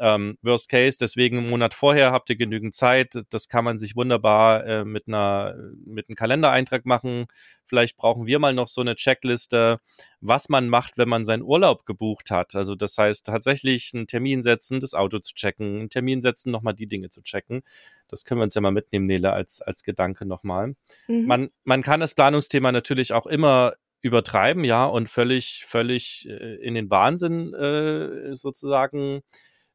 ähm, 0.00 0.34
Worst 0.42 0.68
Case, 0.68 0.96
deswegen 0.98 1.38
einen 1.38 1.50
Monat 1.50 1.74
vorher 1.74 2.10
habt 2.10 2.30
ihr 2.30 2.36
genügend 2.36 2.74
Zeit. 2.74 3.22
Das 3.30 3.48
kann 3.48 3.64
man 3.64 3.78
sich 3.78 3.96
wunderbar 3.96 4.66
äh, 4.66 4.84
mit 4.84 5.06
einer 5.06 5.54
mit 5.84 6.08
einem 6.08 6.16
Kalendereintrag 6.16 6.86
machen. 6.86 7.26
Vielleicht 7.66 7.96
brauchen 7.96 8.26
wir 8.26 8.38
mal 8.38 8.54
noch 8.54 8.68
so 8.68 8.80
eine 8.80 8.96
Checkliste, 8.96 9.78
was 10.20 10.48
man 10.48 10.68
macht, 10.68 10.98
wenn 10.98 11.08
man 11.08 11.24
seinen 11.24 11.42
Urlaub 11.42 11.86
gebucht 11.86 12.30
hat. 12.30 12.54
Also 12.54 12.74
das 12.74 12.96
heißt 12.96 13.26
tatsächlich 13.26 13.92
einen 13.94 14.06
Termin 14.06 14.42
setzen, 14.42 14.80
das 14.80 14.94
Auto 14.94 15.18
zu 15.18 15.34
checken, 15.34 15.80
einen 15.80 15.90
Termin 15.90 16.20
setzen, 16.20 16.50
nochmal 16.50 16.74
die 16.74 16.86
Dinge 16.86 17.10
zu 17.10 17.22
checken. 17.22 17.62
Das 18.08 18.24
können 18.24 18.40
wir 18.40 18.44
uns 18.44 18.54
ja 18.54 18.60
mal 18.60 18.72
mitnehmen, 18.72 19.06
Nele, 19.06 19.32
als 19.32 19.60
als 19.60 19.82
Gedanke 19.82 20.26
nochmal. 20.26 20.74
Mhm. 21.08 21.26
Man 21.26 21.50
man 21.64 21.82
kann 21.82 22.00
das 22.00 22.14
Planungsthema 22.14 22.72
natürlich 22.72 23.12
auch 23.12 23.26
immer 23.26 23.74
übertreiben, 24.02 24.64
ja, 24.64 24.86
und 24.86 25.10
völlig, 25.10 25.64
völlig 25.66 26.26
äh, 26.28 26.56
in 26.56 26.74
den 26.74 26.90
Wahnsinn 26.90 27.52
äh, 27.54 28.34
sozusagen 28.34 29.20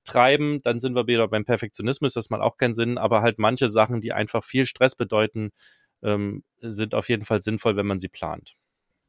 treiben, 0.06 0.62
dann 0.62 0.80
sind 0.80 0.96
wir 0.96 1.08
wieder 1.08 1.28
beim 1.28 1.46
Perfektionismus, 1.46 2.14
das 2.14 2.30
macht 2.30 2.42
auch 2.42 2.58
keinen 2.58 2.74
Sinn, 2.74 2.98
aber 2.98 3.22
halt 3.22 3.40
manche 3.40 3.70
Sachen, 3.70 4.02
die 4.02 4.14
einfach 4.14 4.44
viel 4.44 4.66
Stress 4.66 4.96
bedeuten, 4.96 5.52
ähm, 6.04 6.44
sind 6.62 6.96
auf 6.96 7.10
jeden 7.10 7.26
Fall 7.26 7.42
sinnvoll, 7.42 7.76
wenn 7.78 7.88
man 7.88 8.00
sie 8.00 8.08
plant. 8.08 8.56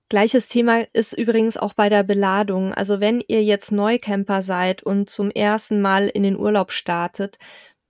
Gleiches 0.09 0.47
Thema 0.47 0.85
ist 0.93 1.15
übrigens 1.15 1.57
auch 1.57 1.75
bei 1.75 1.89
der 1.89 2.05
Beladung. 2.05 2.73
Also 2.73 3.01
wenn 3.01 3.21
ihr 3.27 3.43
jetzt 3.43 3.73
Neucamper 3.73 4.41
seid 4.41 4.85
und 4.85 5.11
zum 5.11 5.33
ersten 5.33 5.81
Mal 5.81 6.09
in 6.09 6.23
den 6.23 6.37
Urlaub 6.39 6.71
startet, 6.71 7.39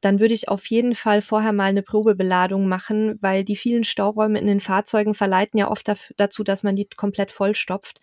dann 0.00 0.18
würde 0.18 0.32
ich 0.32 0.48
auf 0.48 0.66
jeden 0.66 0.94
Fall 0.94 1.20
vorher 1.20 1.52
mal 1.52 1.64
eine 1.64 1.82
Probebeladung 1.82 2.68
machen, 2.68 3.18
weil 3.20 3.44
die 3.44 3.56
vielen 3.56 3.84
Stauräume 3.84 4.38
in 4.38 4.46
den 4.46 4.60
Fahrzeugen 4.60 5.12
verleiten 5.14 5.58
ja 5.58 5.70
oft 5.70 5.90
dazu, 6.16 6.42
dass 6.42 6.62
man 6.62 6.76
die 6.76 6.88
komplett 6.96 7.30
vollstopft. 7.30 8.00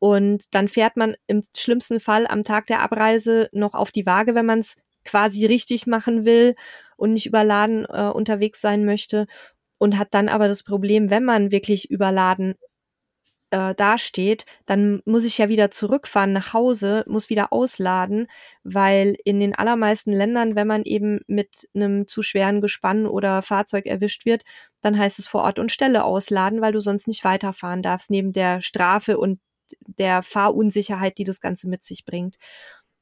Und 0.00 0.52
dann 0.54 0.66
fährt 0.66 0.96
man 0.96 1.14
im 1.28 1.44
schlimmsten 1.56 2.00
Fall 2.00 2.26
am 2.26 2.42
Tag 2.42 2.66
der 2.66 2.80
Abreise 2.80 3.48
noch 3.52 3.74
auf 3.74 3.92
die 3.92 4.06
Waage, 4.06 4.34
wenn 4.34 4.46
man 4.46 4.60
es 4.60 4.76
quasi 5.04 5.46
richtig 5.46 5.86
machen 5.86 6.24
will 6.24 6.56
und 6.96 7.12
nicht 7.12 7.26
überladen 7.26 7.84
äh, 7.84 8.08
unterwegs 8.08 8.60
sein 8.60 8.84
möchte. 8.84 9.26
Und 9.78 9.98
hat 9.98 10.08
dann 10.12 10.28
aber 10.28 10.48
das 10.48 10.62
Problem, 10.62 11.10
wenn 11.10 11.24
man 11.24 11.52
wirklich 11.52 11.90
überladen 11.90 12.54
äh, 13.50 13.74
dasteht, 13.74 14.46
dann 14.66 15.02
muss 15.04 15.24
ich 15.24 15.38
ja 15.38 15.48
wieder 15.48 15.70
zurückfahren 15.70 16.32
nach 16.32 16.52
Hause, 16.54 17.04
muss 17.06 17.30
wieder 17.30 17.52
ausladen, 17.52 18.28
weil 18.62 19.16
in 19.24 19.40
den 19.40 19.54
allermeisten 19.54 20.12
Ländern, 20.12 20.54
wenn 20.54 20.66
man 20.66 20.84
eben 20.84 21.20
mit 21.26 21.68
einem 21.74 22.06
zu 22.06 22.22
schweren 22.22 22.60
Gespann 22.60 23.06
oder 23.06 23.42
Fahrzeug 23.42 23.86
erwischt 23.86 24.24
wird, 24.24 24.44
dann 24.80 24.98
heißt 24.98 25.18
es 25.18 25.26
vor 25.26 25.42
Ort 25.42 25.58
und 25.58 25.72
Stelle 25.72 26.04
ausladen, 26.04 26.60
weil 26.60 26.72
du 26.72 26.80
sonst 26.80 27.08
nicht 27.08 27.24
weiterfahren 27.24 27.82
darfst, 27.82 28.10
neben 28.10 28.32
der 28.32 28.62
Strafe 28.62 29.18
und 29.18 29.40
der 29.86 30.22
Fahrunsicherheit, 30.22 31.18
die 31.18 31.24
das 31.24 31.40
Ganze 31.40 31.68
mit 31.68 31.84
sich 31.84 32.04
bringt. 32.04 32.36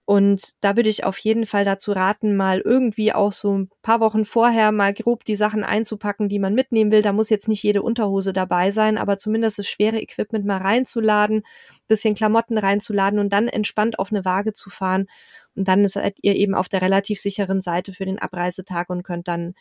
Und 0.09 0.53
da 0.63 0.75
würde 0.75 0.89
ich 0.89 1.05
auf 1.05 1.19
jeden 1.19 1.45
Fall 1.45 1.67
dazu 1.67 1.93
raten, 1.93 2.35
mal 2.35 2.63
irgendwie 2.65 3.13
auch 3.13 3.31
so 3.31 3.59
ein 3.59 3.71
paar 3.83 4.01
Wochen 4.01 4.25
vorher 4.25 4.73
mal 4.73 4.95
grob 4.95 5.23
die 5.23 5.35
Sachen 5.35 5.65
einzupacken, 5.65 6.31
die 6.31 6.39
man 6.39 6.55
mitnehmen 6.55 6.91
will. 6.91 7.03
Da 7.03 7.13
muss 7.13 7.29
jetzt 7.29 7.47
nicht 7.47 7.63
jede 7.63 7.83
Unterhose 7.83 8.33
dabei 8.33 8.71
sein, 8.73 8.97
aber 8.97 9.19
zumindest 9.19 9.59
das 9.59 9.69
schwere 9.69 10.01
Equipment 10.01 10.47
mal 10.47 10.63
reinzuladen, 10.63 11.43
bisschen 11.89 12.15
Klamotten 12.15 12.57
reinzuladen 12.57 13.19
und 13.19 13.35
dann 13.35 13.49
entspannt 13.49 13.99
auf 13.99 14.11
eine 14.11 14.25
Waage 14.25 14.55
zu 14.55 14.71
fahren. 14.71 15.09
Und 15.55 15.69
dann 15.69 15.87
seid 15.87 16.17
ihr 16.23 16.37
eben 16.37 16.55
auf 16.55 16.71
der 16.71 16.81
relativ 16.81 17.21
sicheren 17.21 17.61
Seite 17.61 17.93
für 17.93 18.07
den 18.07 18.19
Abreisetag 18.19 18.89
und 18.89 19.03
könnt 19.03 19.29
dann 19.29 19.53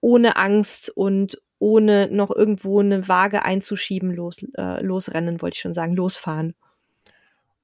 ohne 0.00 0.36
Angst 0.36 0.92
und 0.94 1.42
ohne 1.58 2.08
noch 2.10 2.30
irgendwo 2.30 2.80
eine 2.80 3.08
Waage 3.08 3.44
einzuschieben, 3.44 4.12
los, 4.14 4.38
äh, 4.56 4.82
losrennen, 4.82 5.42
wollte 5.42 5.56
ich 5.56 5.60
schon 5.60 5.74
sagen, 5.74 5.94
losfahren. 5.94 6.54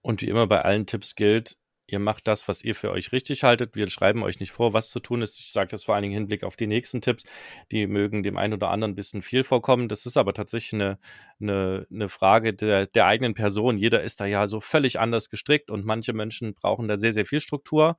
Und 0.03 0.20
wie 0.22 0.28
immer 0.28 0.47
bei 0.47 0.62
allen 0.62 0.86
Tipps 0.86 1.14
gilt, 1.14 1.57
ihr 1.86 1.99
macht 1.99 2.26
das, 2.28 2.49
was 2.49 2.62
ihr 2.62 2.74
für 2.74 2.90
euch 2.90 3.12
richtig 3.12 3.42
haltet. 3.42 3.76
Wir 3.76 3.88
schreiben 3.88 4.22
euch 4.22 4.40
nicht 4.40 4.53
vor, 4.53 4.72
was 4.72 4.90
zu 4.90 5.01
tun 5.01 5.22
ist. 5.22 5.38
Ich 5.38 5.53
sage 5.53 5.70
das 5.70 5.84
vor 5.84 5.95
allen 5.95 6.03
Dingen 6.03 6.14
im 6.14 6.20
Hinblick 6.20 6.45
auf 6.45 6.57
die 6.57 6.66
nächsten 6.66 7.01
Tipps. 7.01 7.24
Die 7.70 7.86
mögen 7.86 8.22
dem 8.22 8.36
einen 8.36 8.55
oder 8.55 8.70
anderen 8.70 8.92
ein 8.92 8.97
bisschen 8.97 9.22
viel 9.22 9.45
vorkommen. 9.45 9.88
Das 9.88 10.07
ist 10.07 10.16
aber 10.16 10.34
tatsächlich 10.34 10.74
eine, 10.74 10.99
eine, 11.40 11.86
eine 11.90 12.09
Frage 12.09 12.55
der, 12.55 12.86
der 12.86 13.07
eigenen 13.07 13.34
Person. 13.34 13.78
Jeder 13.78 14.03
ist 14.03 14.20
da 14.20 14.26
ja 14.26 14.47
so 14.47 14.61
völlig 14.61 14.99
anders 14.99 15.30
gestrickt 15.30 15.70
und 15.70 15.84
manche 15.84 16.12
Menschen 16.12 16.55
brauchen 16.55 16.88
da 16.88 16.97
sehr, 16.97 17.12
sehr 17.12 17.26
viel 17.26 17.40
Struktur 17.40 17.99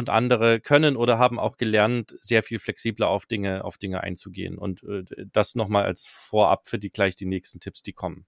und 0.00 0.10
andere 0.10 0.58
können 0.60 0.96
oder 0.96 1.18
haben 1.18 1.38
auch 1.38 1.56
gelernt, 1.56 2.16
sehr 2.20 2.42
viel 2.42 2.58
flexibler 2.58 3.08
auf 3.08 3.26
Dinge, 3.26 3.64
auf 3.64 3.78
Dinge 3.78 4.02
einzugehen. 4.02 4.58
Und 4.58 4.82
äh, 4.82 5.04
das 5.32 5.54
nochmal 5.54 5.84
als 5.84 6.06
Vorab 6.06 6.66
für 6.66 6.78
die 6.78 6.90
gleich 6.90 7.14
die 7.14 7.26
nächsten 7.26 7.60
Tipps, 7.60 7.82
die 7.82 7.92
kommen. 7.92 8.26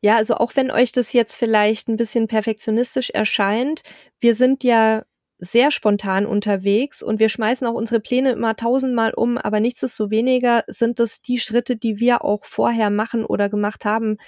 Ja, 0.00 0.16
also 0.16 0.36
auch 0.36 0.56
wenn 0.56 0.70
euch 0.70 0.92
das 0.92 1.12
jetzt 1.12 1.34
vielleicht 1.34 1.88
ein 1.88 1.96
bisschen 1.96 2.26
perfektionistisch 2.26 3.10
erscheint, 3.10 3.82
wir 4.18 4.34
sind 4.34 4.64
ja 4.64 5.04
sehr 5.38 5.70
spontan 5.70 6.26
unterwegs 6.26 7.02
und 7.02 7.18
wir 7.18 7.28
schmeißen 7.28 7.66
auch 7.66 7.74
unsere 7.74 8.00
Pläne 8.00 8.32
immer 8.32 8.56
tausendmal 8.56 9.12
um, 9.14 9.38
aber 9.38 9.60
nichtsdestoweniger 9.60 10.64
sind 10.68 10.98
das 10.98 11.22
die 11.22 11.38
Schritte, 11.38 11.76
die 11.76 11.98
wir 11.98 12.24
auch 12.24 12.44
vorher 12.44 12.90
machen 12.90 13.24
oder 13.24 13.48
gemacht 13.48 13.84
haben, 13.84 14.18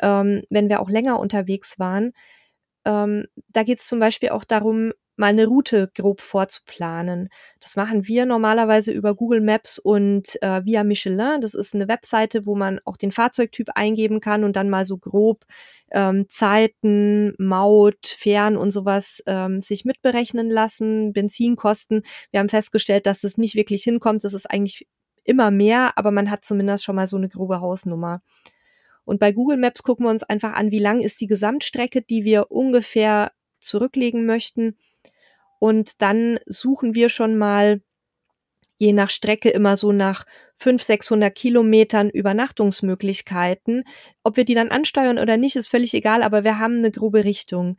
ähm, 0.00 0.42
wenn 0.48 0.68
wir 0.68 0.80
auch 0.80 0.88
länger 0.88 1.18
unterwegs 1.18 1.78
waren. 1.78 2.12
Ähm, 2.84 3.26
da 3.48 3.62
geht 3.64 3.78
es 3.80 3.86
zum 3.86 3.98
Beispiel 3.98 4.30
auch 4.30 4.44
darum, 4.44 4.92
mal 5.20 5.28
eine 5.28 5.46
Route 5.46 5.90
grob 5.94 6.20
vorzuplanen. 6.20 7.28
Das 7.60 7.76
machen 7.76 8.08
wir 8.08 8.26
normalerweise 8.26 8.90
über 8.90 9.14
Google 9.14 9.40
Maps 9.40 9.78
und 9.78 10.42
äh, 10.42 10.64
via 10.64 10.82
Michelin. 10.82 11.40
Das 11.40 11.54
ist 11.54 11.74
eine 11.74 11.86
Webseite, 11.86 12.46
wo 12.46 12.56
man 12.56 12.80
auch 12.84 12.96
den 12.96 13.12
Fahrzeugtyp 13.12 13.68
eingeben 13.74 14.20
kann 14.20 14.42
und 14.42 14.56
dann 14.56 14.70
mal 14.70 14.84
so 14.84 14.96
grob 14.96 15.44
ähm, 15.92 16.26
Zeiten, 16.28 17.34
Maut, 17.38 18.06
Fähren 18.06 18.56
und 18.56 18.70
sowas 18.70 19.22
ähm, 19.26 19.60
sich 19.60 19.84
mitberechnen 19.84 20.50
lassen, 20.50 21.12
Benzinkosten. 21.12 22.02
Wir 22.30 22.40
haben 22.40 22.48
festgestellt, 22.48 23.06
dass 23.06 23.22
es 23.22 23.38
nicht 23.38 23.54
wirklich 23.54 23.84
hinkommt. 23.84 24.24
Das 24.24 24.34
ist 24.34 24.50
eigentlich 24.50 24.88
immer 25.22 25.50
mehr, 25.50 25.92
aber 25.96 26.10
man 26.10 26.30
hat 26.30 26.44
zumindest 26.44 26.82
schon 26.82 26.96
mal 26.96 27.08
so 27.08 27.18
eine 27.18 27.28
grobe 27.28 27.60
Hausnummer. 27.60 28.22
Und 29.04 29.20
bei 29.20 29.32
Google 29.32 29.58
Maps 29.58 29.82
gucken 29.82 30.06
wir 30.06 30.10
uns 30.10 30.22
einfach 30.22 30.54
an, 30.54 30.70
wie 30.70 30.78
lang 30.78 31.00
ist 31.00 31.20
die 31.20 31.26
Gesamtstrecke, 31.26 32.00
die 32.00 32.24
wir 32.24 32.50
ungefähr 32.50 33.32
zurücklegen 33.60 34.24
möchten 34.24 34.76
und 35.60 36.02
dann 36.02 36.40
suchen 36.46 36.96
wir 36.96 37.10
schon 37.10 37.38
mal 37.38 37.82
je 38.78 38.94
nach 38.94 39.10
Strecke 39.10 39.50
immer 39.50 39.76
so 39.76 39.92
nach 39.92 40.24
500, 40.56 40.86
600 40.86 41.34
Kilometern 41.34 42.08
Übernachtungsmöglichkeiten. 42.08 43.84
Ob 44.24 44.38
wir 44.38 44.44
die 44.44 44.54
dann 44.54 44.70
ansteuern 44.70 45.18
oder 45.18 45.36
nicht, 45.36 45.56
ist 45.56 45.68
völlig 45.68 45.92
egal, 45.92 46.22
aber 46.22 46.44
wir 46.44 46.58
haben 46.58 46.78
eine 46.78 46.90
grobe 46.90 47.24
Richtung. 47.24 47.76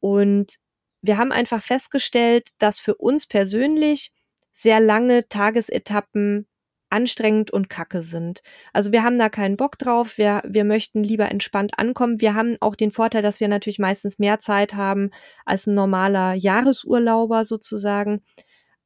Und 0.00 0.56
wir 1.00 1.16
haben 1.16 1.30
einfach 1.30 1.62
festgestellt, 1.62 2.48
dass 2.58 2.80
für 2.80 2.96
uns 2.96 3.28
persönlich 3.28 4.12
sehr 4.52 4.80
lange 4.80 5.28
Tagesetappen 5.28 6.48
anstrengend 6.92 7.50
und 7.50 7.68
kacke 7.68 8.02
sind. 8.02 8.42
Also 8.72 8.92
wir 8.92 9.02
haben 9.02 9.18
da 9.18 9.28
keinen 9.28 9.56
Bock 9.56 9.78
drauf. 9.78 10.18
Wir, 10.18 10.42
wir 10.46 10.64
möchten 10.64 11.02
lieber 11.02 11.30
entspannt 11.30 11.78
ankommen. 11.78 12.20
Wir 12.20 12.34
haben 12.34 12.56
auch 12.60 12.76
den 12.76 12.90
Vorteil, 12.90 13.22
dass 13.22 13.40
wir 13.40 13.48
natürlich 13.48 13.78
meistens 13.78 14.18
mehr 14.18 14.40
Zeit 14.40 14.74
haben 14.74 15.10
als 15.44 15.66
ein 15.66 15.74
normaler 15.74 16.34
Jahresurlauber 16.34 17.44
sozusagen. 17.44 18.22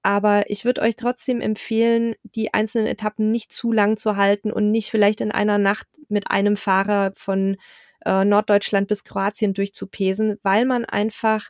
Aber 0.03 0.49
ich 0.49 0.65
würde 0.65 0.83
euch 0.83 0.95
trotzdem 0.95 1.41
empfehlen, 1.41 2.15
die 2.23 2.55
einzelnen 2.55 2.87
Etappen 2.87 3.29
nicht 3.29 3.53
zu 3.53 3.73
lang 3.73 3.97
zu 3.97 4.17
halten 4.17 4.53
und 4.53 4.71
nicht 4.71 4.91
vielleicht 4.91 5.21
in 5.21 5.33
einer 5.33 5.59
Nacht 5.59 5.89
mit 6.09 6.31
einem 6.31 6.57
Fahrer 6.57 7.11
von 7.17 7.57
äh, 8.05 8.25
Norddeutschland 8.25 8.87
bis 8.87 9.03
Kroatien 9.03 9.53
durchzupesen, 9.53 10.39
weil 10.45 10.65
man 10.65 10.85
einfach 10.85 11.49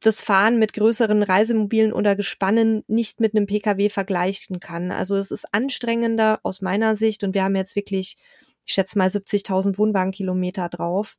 das 0.00 0.20
Fahren 0.20 0.58
mit 0.58 0.72
größeren 0.72 1.22
Reisemobilen 1.22 1.92
oder 1.92 2.14
Gespannen 2.14 2.84
nicht 2.86 3.20
mit 3.20 3.34
einem 3.34 3.46
Pkw 3.46 3.88
vergleichen 3.88 4.60
kann. 4.60 4.92
Also 4.92 5.16
es 5.16 5.30
ist 5.30 5.52
anstrengender 5.52 6.40
aus 6.42 6.60
meiner 6.60 6.96
Sicht 6.96 7.24
und 7.24 7.34
wir 7.34 7.42
haben 7.42 7.56
jetzt 7.56 7.74
wirklich, 7.74 8.16
ich 8.64 8.74
schätze 8.74 8.96
mal 8.98 9.08
70.000 9.08 9.78
Wohnwagenkilometer 9.78 10.68
drauf. 10.68 11.16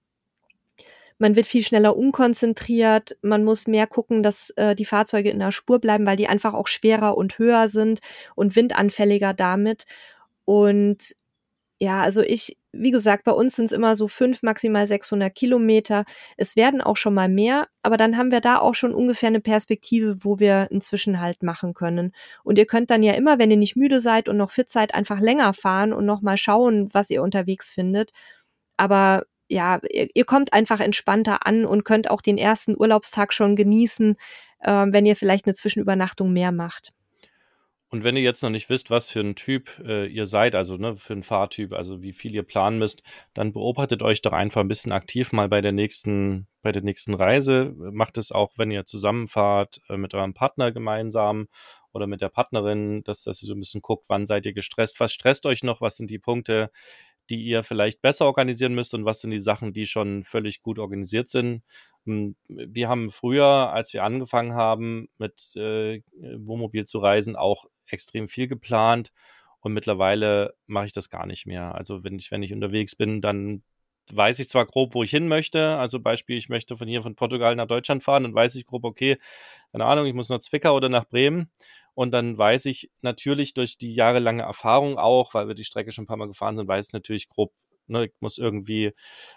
Man 1.17 1.35
wird 1.35 1.47
viel 1.47 1.63
schneller 1.63 1.97
unkonzentriert. 1.97 3.17
Man 3.21 3.43
muss 3.43 3.67
mehr 3.67 3.87
gucken, 3.87 4.23
dass 4.23 4.51
äh, 4.51 4.73
die 4.73 4.85
Fahrzeuge 4.85 5.29
in 5.29 5.39
der 5.39 5.51
Spur 5.51 5.79
bleiben, 5.79 6.05
weil 6.05 6.15
die 6.15 6.27
einfach 6.27 6.53
auch 6.53 6.67
schwerer 6.67 7.17
und 7.17 7.37
höher 7.37 7.67
sind 7.67 7.99
und 8.35 8.55
windanfälliger 8.55 9.33
damit. 9.33 9.85
Und 10.45 11.13
Ja, 11.81 12.01
also 12.01 12.21
ich, 12.21 12.57
wie 12.73 12.91
gesagt, 12.91 13.23
bei 13.23 13.31
uns 13.31 13.55
sind 13.55 13.65
es 13.65 13.71
immer 13.71 13.95
so 13.95 14.09
fünf, 14.09 14.43
maximal 14.43 14.85
600 14.85 15.33
Kilometer. 15.33 16.03
Es 16.35 16.57
werden 16.57 16.81
auch 16.81 16.97
schon 16.97 17.13
mal 17.13 17.29
mehr, 17.29 17.67
aber 17.83 17.95
dann 17.95 18.17
haben 18.17 18.31
wir 18.31 18.41
da 18.41 18.57
auch 18.59 18.75
schon 18.75 18.93
ungefähr 18.93 19.27
eine 19.27 19.39
Perspektive, 19.39 20.17
wo 20.25 20.39
wir 20.39 20.67
einen 20.69 20.81
Zwischenhalt 20.81 21.41
machen 21.41 21.73
können. 21.73 22.11
Und 22.43 22.57
ihr 22.57 22.65
könnt 22.65 22.91
dann 22.91 23.01
ja 23.01 23.13
immer, 23.13 23.39
wenn 23.39 23.49
ihr 23.49 23.55
nicht 23.57 23.77
müde 23.77 24.01
seid 24.01 24.27
und 24.27 24.35
noch 24.35 24.51
fit 24.51 24.69
seid, 24.69 24.93
einfach 24.93 25.21
länger 25.21 25.53
fahren 25.53 25.93
und 25.93 26.05
noch 26.05 26.21
mal 26.21 26.35
schauen, 26.35 26.93
was 26.93 27.09
ihr 27.09 27.23
unterwegs 27.23 27.71
findet. 27.71 28.11
Aber 28.75 29.23
ja, 29.47 29.79
ihr, 29.89 30.09
ihr 30.13 30.25
kommt 30.25 30.51
einfach 30.51 30.81
entspannter 30.81 31.47
an 31.47 31.65
und 31.65 31.85
könnt 31.85 32.09
auch 32.09 32.21
den 32.21 32.37
ersten 32.37 32.75
Urlaubstag 32.77 33.31
schon 33.33 33.55
genießen, 33.55 34.15
äh, 34.61 34.85
wenn 34.89 35.05
ihr 35.05 35.15
vielleicht 35.15 35.45
eine 35.45 35.55
Zwischenübernachtung 35.55 36.33
mehr 36.33 36.51
macht. 36.51 36.91
Und 37.91 38.03
wenn 38.03 38.15
ihr 38.15 38.21
jetzt 38.21 38.43
noch 38.43 38.51
nicht 38.51 38.69
wisst, 38.69 38.91
was 38.91 39.09
für 39.09 39.21
ein 39.21 39.35
Typ 39.35 39.79
äh, 39.83 40.05
ihr 40.05 40.27
seid, 40.27 40.53
also 40.53 40.77
ne, 40.77 40.95
für 40.95 41.13
ein 41.13 41.23
Fahrtyp, 41.23 41.73
also 41.73 42.03
wie 42.03 42.13
viel 42.13 42.35
ihr 42.35 42.43
planen 42.43 42.77
müsst, 42.77 43.01
dann 43.33 43.51
beobachtet 43.51 44.03
euch 44.03 44.21
doch 44.21 44.31
einfach 44.31 44.61
ein 44.61 44.67
bisschen 44.67 44.91
aktiv 44.91 45.31
mal 45.31 45.49
bei 45.49 45.61
der 45.61 45.71
nächsten, 45.71 46.47
bei 46.61 46.71
der 46.71 46.83
nächsten 46.83 47.15
Reise. 47.15 47.73
Macht 47.75 48.19
es 48.19 48.31
auch, 48.31 48.53
wenn 48.57 48.69
ihr 48.69 48.85
zusammenfahrt 48.85 49.79
äh, 49.89 49.97
mit 49.97 50.13
eurem 50.13 50.35
Partner 50.35 50.71
gemeinsam 50.71 51.47
oder 51.91 52.05
mit 52.05 52.21
der 52.21 52.29
Partnerin, 52.29 53.03
dass, 53.05 53.23
dass 53.23 53.41
ihr 53.41 53.47
so 53.47 53.55
ein 53.55 53.59
bisschen 53.59 53.81
guckt, 53.81 54.05
wann 54.07 54.27
seid 54.27 54.45
ihr 54.45 54.53
gestresst, 54.53 54.99
was 54.99 55.11
stresst 55.11 55.47
euch 55.47 55.63
noch, 55.63 55.81
was 55.81 55.97
sind 55.97 56.11
die 56.11 56.19
Punkte, 56.19 56.69
die 57.31 57.43
ihr 57.43 57.63
vielleicht 57.63 58.01
besser 58.01 58.25
organisieren 58.25 58.75
müsst 58.75 58.93
und 58.93 59.05
was 59.05 59.21
sind 59.21 59.31
die 59.31 59.39
Sachen, 59.39 59.73
die 59.73 59.85
schon 59.87 60.23
völlig 60.23 60.61
gut 60.61 60.77
organisiert 60.77 61.27
sind. 61.27 61.63
Hm, 62.05 62.35
wir 62.47 62.87
haben 62.87 63.11
früher, 63.11 63.71
als 63.71 63.93
wir 63.93 64.03
angefangen 64.03 64.53
haben, 64.53 65.09
mit 65.17 65.55
äh, 65.55 66.01
Wohnmobil 66.37 66.85
zu 66.85 66.99
reisen, 66.99 67.35
auch 67.35 67.65
extrem 67.93 68.27
viel 68.27 68.47
geplant 68.47 69.11
und 69.61 69.73
mittlerweile 69.73 70.55
mache 70.67 70.85
ich 70.85 70.93
das 70.93 71.09
gar 71.09 71.25
nicht 71.25 71.45
mehr. 71.45 71.75
Also 71.75 72.03
wenn 72.03 72.17
ich, 72.17 72.31
wenn 72.31 72.43
ich 72.43 72.53
unterwegs 72.53 72.95
bin, 72.95 73.21
dann 73.21 73.63
weiß 74.11 74.39
ich 74.39 74.49
zwar 74.49 74.65
grob, 74.65 74.95
wo 74.95 75.03
ich 75.03 75.11
hin 75.11 75.27
möchte. 75.27 75.77
Also 75.77 75.99
Beispiel, 75.99 76.37
ich 76.37 76.49
möchte 76.49 76.77
von 76.77 76.87
hier 76.87 77.01
von 77.01 77.15
Portugal 77.15 77.55
nach 77.55 77.67
Deutschland 77.67 78.03
fahren, 78.03 78.23
dann 78.23 78.33
weiß 78.33 78.55
ich 78.55 78.65
grob, 78.65 78.85
okay, 78.85 79.17
keine 79.71 79.85
Ahnung, 79.85 80.05
ich 80.05 80.13
muss 80.13 80.29
nach 80.29 80.39
Zwickau 80.39 80.75
oder 80.75 80.89
nach 80.89 81.05
Bremen. 81.05 81.51
Und 81.93 82.11
dann 82.11 82.37
weiß 82.37 82.65
ich 82.65 82.91
natürlich 83.01 83.53
durch 83.53 83.77
die 83.77 83.93
jahrelange 83.93 84.43
Erfahrung 84.43 84.97
auch, 84.97 85.33
weil 85.33 85.47
wir 85.47 85.55
die 85.55 85.65
Strecke 85.65 85.91
schon 85.91 86.05
ein 86.05 86.07
paar 86.07 86.17
Mal 86.17 86.27
gefahren 86.27 86.55
sind, 86.55 86.67
weiß 86.67 86.87
ich 86.87 86.93
natürlich 86.93 87.27
grob, 87.27 87.51
ne, 87.89 88.05
ich 88.05 88.11
muss 88.19 88.37
irgendwie 88.37 88.93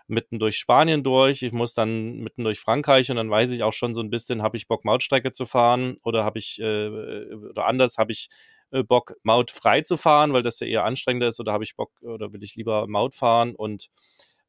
mitten 0.07 0.39
durch 0.39 0.59
Spanien 0.59 1.03
durch, 1.05 1.43
ich 1.43 1.53
muss 1.53 1.75
dann 1.75 2.19
mitten 2.21 2.45
durch 2.45 2.61
Frankreich 2.61 3.11
und 3.11 3.17
dann 3.17 3.31
weiß 3.31 3.51
ich 3.51 3.63
auch 3.63 3.73
schon 3.73 3.95
so 3.95 4.01
ein 4.01 4.11
bisschen, 4.11 4.43
habe 4.43 4.57
ich 4.57 4.69
Bock, 4.69 4.85
Mautstrecke 4.85 5.33
zu 5.33 5.47
fahren 5.47 5.97
oder 6.05 6.25
habe 6.25 6.39
ich, 6.39 6.61
äh, 6.61 6.89
oder 7.35 7.67
anders, 7.67 7.99
habe 7.99 8.13
ich 8.13 8.29
äh, 8.71 8.83
Bock, 8.83 9.15
Maut 9.23 9.51
frei 9.51 9.83
zu 9.83 9.97
fahren, 9.97 10.33
weil 10.33 10.43
das 10.43 10.61
ja 10.61 10.67
eher 10.67 10.85
anstrengender 10.85 11.29
ist 11.29 11.41
oder 11.41 11.53
habe 11.53 11.65
ich 11.65 11.77
Bock 11.77 11.93
oder 12.03 12.33
will 12.33 12.43
ich 12.43 12.55
lieber 12.57 12.87
Maut 12.89 13.15
fahren 13.15 13.55
und 13.55 13.89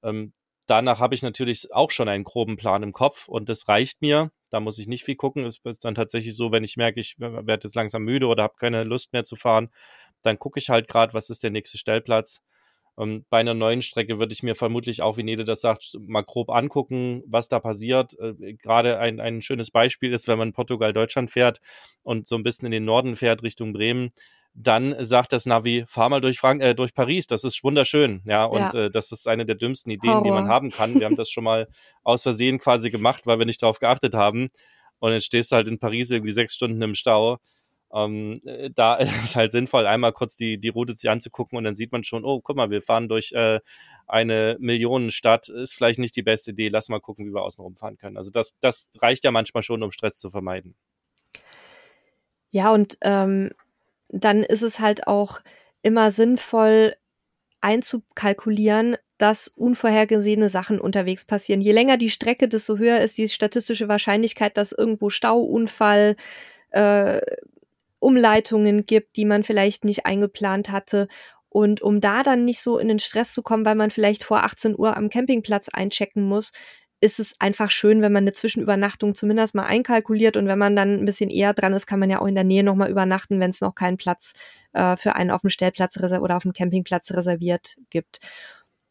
ähm, 0.03 0.33
danach 0.65 0.99
habe 0.99 1.15
ich 1.15 1.21
natürlich 1.23 1.73
auch 1.73 1.91
schon 1.91 2.07
einen 2.09 2.23
groben 2.23 2.57
Plan 2.57 2.83
im 2.83 2.93
Kopf 2.93 3.27
und 3.27 3.49
das 3.49 3.67
reicht 3.67 4.01
mir. 4.01 4.31
Da 4.49 4.59
muss 4.59 4.77
ich 4.77 4.87
nicht 4.87 5.03
viel 5.03 5.15
gucken. 5.15 5.45
Es 5.45 5.59
ist 5.63 5.83
dann 5.83 5.95
tatsächlich 5.95 6.35
so, 6.35 6.51
wenn 6.51 6.63
ich 6.63 6.77
merke, 6.77 6.99
ich 6.99 7.15
werde 7.19 7.65
jetzt 7.65 7.75
langsam 7.75 8.03
müde 8.03 8.27
oder 8.27 8.43
habe 8.43 8.55
keine 8.59 8.83
Lust 8.83 9.13
mehr 9.13 9.23
zu 9.25 9.35
fahren, 9.35 9.69
dann 10.21 10.39
gucke 10.39 10.59
ich 10.59 10.69
halt 10.69 10.87
gerade, 10.87 11.13
was 11.13 11.29
ist 11.29 11.43
der 11.43 11.51
nächste 11.51 11.77
Stellplatz. 11.77 12.41
Und 12.95 13.09
ähm, 13.09 13.25
bei 13.29 13.39
einer 13.39 13.53
neuen 13.53 13.81
Strecke 13.81 14.19
würde 14.19 14.33
ich 14.33 14.43
mir 14.43 14.55
vermutlich 14.55 15.01
auch, 15.01 15.17
wie 15.17 15.23
Nede 15.23 15.45
das 15.45 15.61
sagt, 15.61 15.97
mal 15.99 16.23
grob 16.23 16.49
angucken, 16.49 17.23
was 17.27 17.47
da 17.47 17.59
passiert. 17.59 18.17
Äh, 18.19 18.53
gerade 18.53 18.99
ein, 18.99 19.19
ein 19.19 19.41
schönes 19.41 19.71
Beispiel 19.71 20.13
ist, 20.13 20.27
wenn 20.27 20.37
man 20.37 20.53
Portugal-Deutschland 20.53 21.31
fährt 21.31 21.59
und 22.03 22.27
so 22.27 22.35
ein 22.35 22.43
bisschen 22.43 22.67
in 22.67 22.71
den 22.71 22.85
Norden 22.85 23.15
fährt, 23.15 23.43
Richtung 23.43 23.73
Bremen, 23.73 24.11
dann 24.55 24.95
sagt 25.03 25.33
das 25.33 25.47
Navi, 25.47 25.83
fahr 25.87 26.09
mal 26.09 26.21
durch 26.21 26.37
Frank 26.37 26.61
äh, 26.61 26.75
durch 26.75 26.93
Paris, 26.93 27.25
das 27.25 27.43
ist 27.43 27.63
wunderschön, 27.63 28.21
ja, 28.25 28.45
und 28.45 28.73
ja. 28.73 28.85
Äh, 28.85 28.91
das 28.91 29.11
ist 29.11 29.27
eine 29.27 29.45
der 29.45 29.55
dümmsten 29.55 29.91
Ideen, 29.91 30.13
Horror. 30.13 30.23
die 30.23 30.31
man 30.31 30.47
haben 30.47 30.69
kann. 30.69 30.99
Wir 30.99 31.07
haben 31.07 31.15
das 31.15 31.31
schon 31.31 31.43
mal 31.43 31.67
aus 32.03 32.21
Versehen 32.23 32.59
quasi 32.59 32.91
gemacht, 32.91 33.25
weil 33.25 33.39
wir 33.39 33.47
nicht 33.47 33.63
darauf 33.63 33.79
geachtet 33.79 34.13
haben. 34.13 34.49
Und 34.99 35.11
jetzt 35.11 35.25
stehst 35.25 35.51
du 35.51 35.55
halt 35.55 35.67
in 35.67 35.79
Paris 35.79 36.11
irgendwie 36.11 36.33
sechs 36.33 36.53
Stunden 36.55 36.81
im 36.81 36.95
Stau. 36.95 37.39
Ähm, 37.93 38.41
äh, 38.45 38.69
da 38.73 38.95
ist 39.23 39.35
halt 39.35 39.51
sinnvoll, 39.51 39.85
einmal 39.85 40.13
kurz 40.13 40.35
die, 40.35 40.59
die 40.59 40.69
Route 40.69 40.95
sich 40.95 41.09
anzugucken 41.09 41.57
und 41.57 41.63
dann 41.63 41.75
sieht 41.75 41.91
man 41.91 42.03
schon, 42.03 42.25
oh, 42.25 42.41
guck 42.41 42.55
mal, 42.55 42.71
wir 42.71 42.81
fahren 42.81 43.07
durch 43.07 43.31
äh, 43.33 43.59
eine 44.07 44.57
Millionenstadt, 44.59 45.49
ist 45.49 45.75
vielleicht 45.75 45.99
nicht 45.99 46.15
die 46.15 46.23
beste 46.23 46.51
Idee, 46.51 46.69
lass 46.69 46.89
mal 46.89 46.99
gucken, 46.99 47.25
wie 47.25 47.33
wir 47.33 47.43
außen 47.43 47.63
rumfahren 47.63 47.97
können. 47.97 48.17
Also 48.17 48.31
das, 48.31 48.57
das 48.59 48.89
reicht 48.99 49.23
ja 49.23 49.31
manchmal 49.31 49.63
schon, 49.63 49.83
um 49.83 49.91
Stress 49.91 50.17
zu 50.17 50.29
vermeiden. 50.29 50.75
Ja, 52.51 52.71
und 52.71 52.97
ähm, 53.01 53.51
dann 54.09 54.43
ist 54.43 54.61
es 54.61 54.79
halt 54.79 55.07
auch 55.07 55.41
immer 55.81 56.11
sinnvoll 56.11 56.95
einzukalkulieren, 57.61 58.97
dass 59.17 59.47
unvorhergesehene 59.47 60.49
Sachen 60.49 60.79
unterwegs 60.79 61.25
passieren. 61.25 61.61
Je 61.61 61.71
länger 61.71 61.97
die 61.97 62.09
Strecke, 62.09 62.47
desto 62.47 62.77
höher 62.77 62.99
ist 62.99 63.17
die 63.17 63.29
statistische 63.29 63.87
Wahrscheinlichkeit, 63.87 64.57
dass 64.57 64.71
irgendwo 64.71 65.09
Stauunfall, 65.09 66.15
äh, 66.71 67.21
Umleitungen 68.03 68.85
gibt, 68.85 69.15
die 69.15 69.25
man 69.25 69.43
vielleicht 69.43 69.85
nicht 69.85 70.05
eingeplant 70.05 70.69
hatte. 70.69 71.07
Und 71.49 71.81
um 71.81 72.01
da 72.01 72.23
dann 72.23 72.45
nicht 72.45 72.61
so 72.61 72.77
in 72.77 72.87
den 72.87 72.99
Stress 72.99 73.33
zu 73.33 73.43
kommen, 73.43 73.65
weil 73.65 73.75
man 73.75 73.91
vielleicht 73.91 74.23
vor 74.23 74.43
18 74.43 74.77
Uhr 74.77 74.97
am 74.97 75.09
Campingplatz 75.09 75.69
einchecken 75.69 76.23
muss, 76.23 76.51
ist 77.03 77.19
es 77.19 77.35
einfach 77.39 77.69
schön, 77.69 78.01
wenn 78.01 78.13
man 78.13 78.23
eine 78.23 78.33
Zwischenübernachtung 78.33 79.13
zumindest 79.13 79.55
mal 79.55 79.65
einkalkuliert 79.65 80.37
und 80.37 80.47
wenn 80.47 80.57
man 80.57 80.73
dann 80.75 80.99
ein 80.99 81.05
bisschen 81.05 81.29
eher 81.29 81.53
dran 81.53 81.73
ist, 81.73 81.85
kann 81.85 81.99
man 81.99 82.09
ja 82.09 82.21
auch 82.21 82.27
in 82.27 82.35
der 82.35 82.45
Nähe 82.45 82.63
nochmal 82.63 82.89
übernachten, 82.89 83.41
wenn 83.41 83.49
es 83.49 83.59
noch 83.59 83.75
keinen 83.75 83.97
Platz 83.97 84.35
äh, 84.71 84.95
für 84.95 85.15
einen 85.15 85.29
auf 85.29 85.41
dem 85.41 85.49
Stellplatz 85.49 85.97
oder 85.97 86.37
auf 86.37 86.43
dem 86.43 86.53
Campingplatz 86.53 87.11
reserviert 87.11 87.75
gibt. 87.89 88.19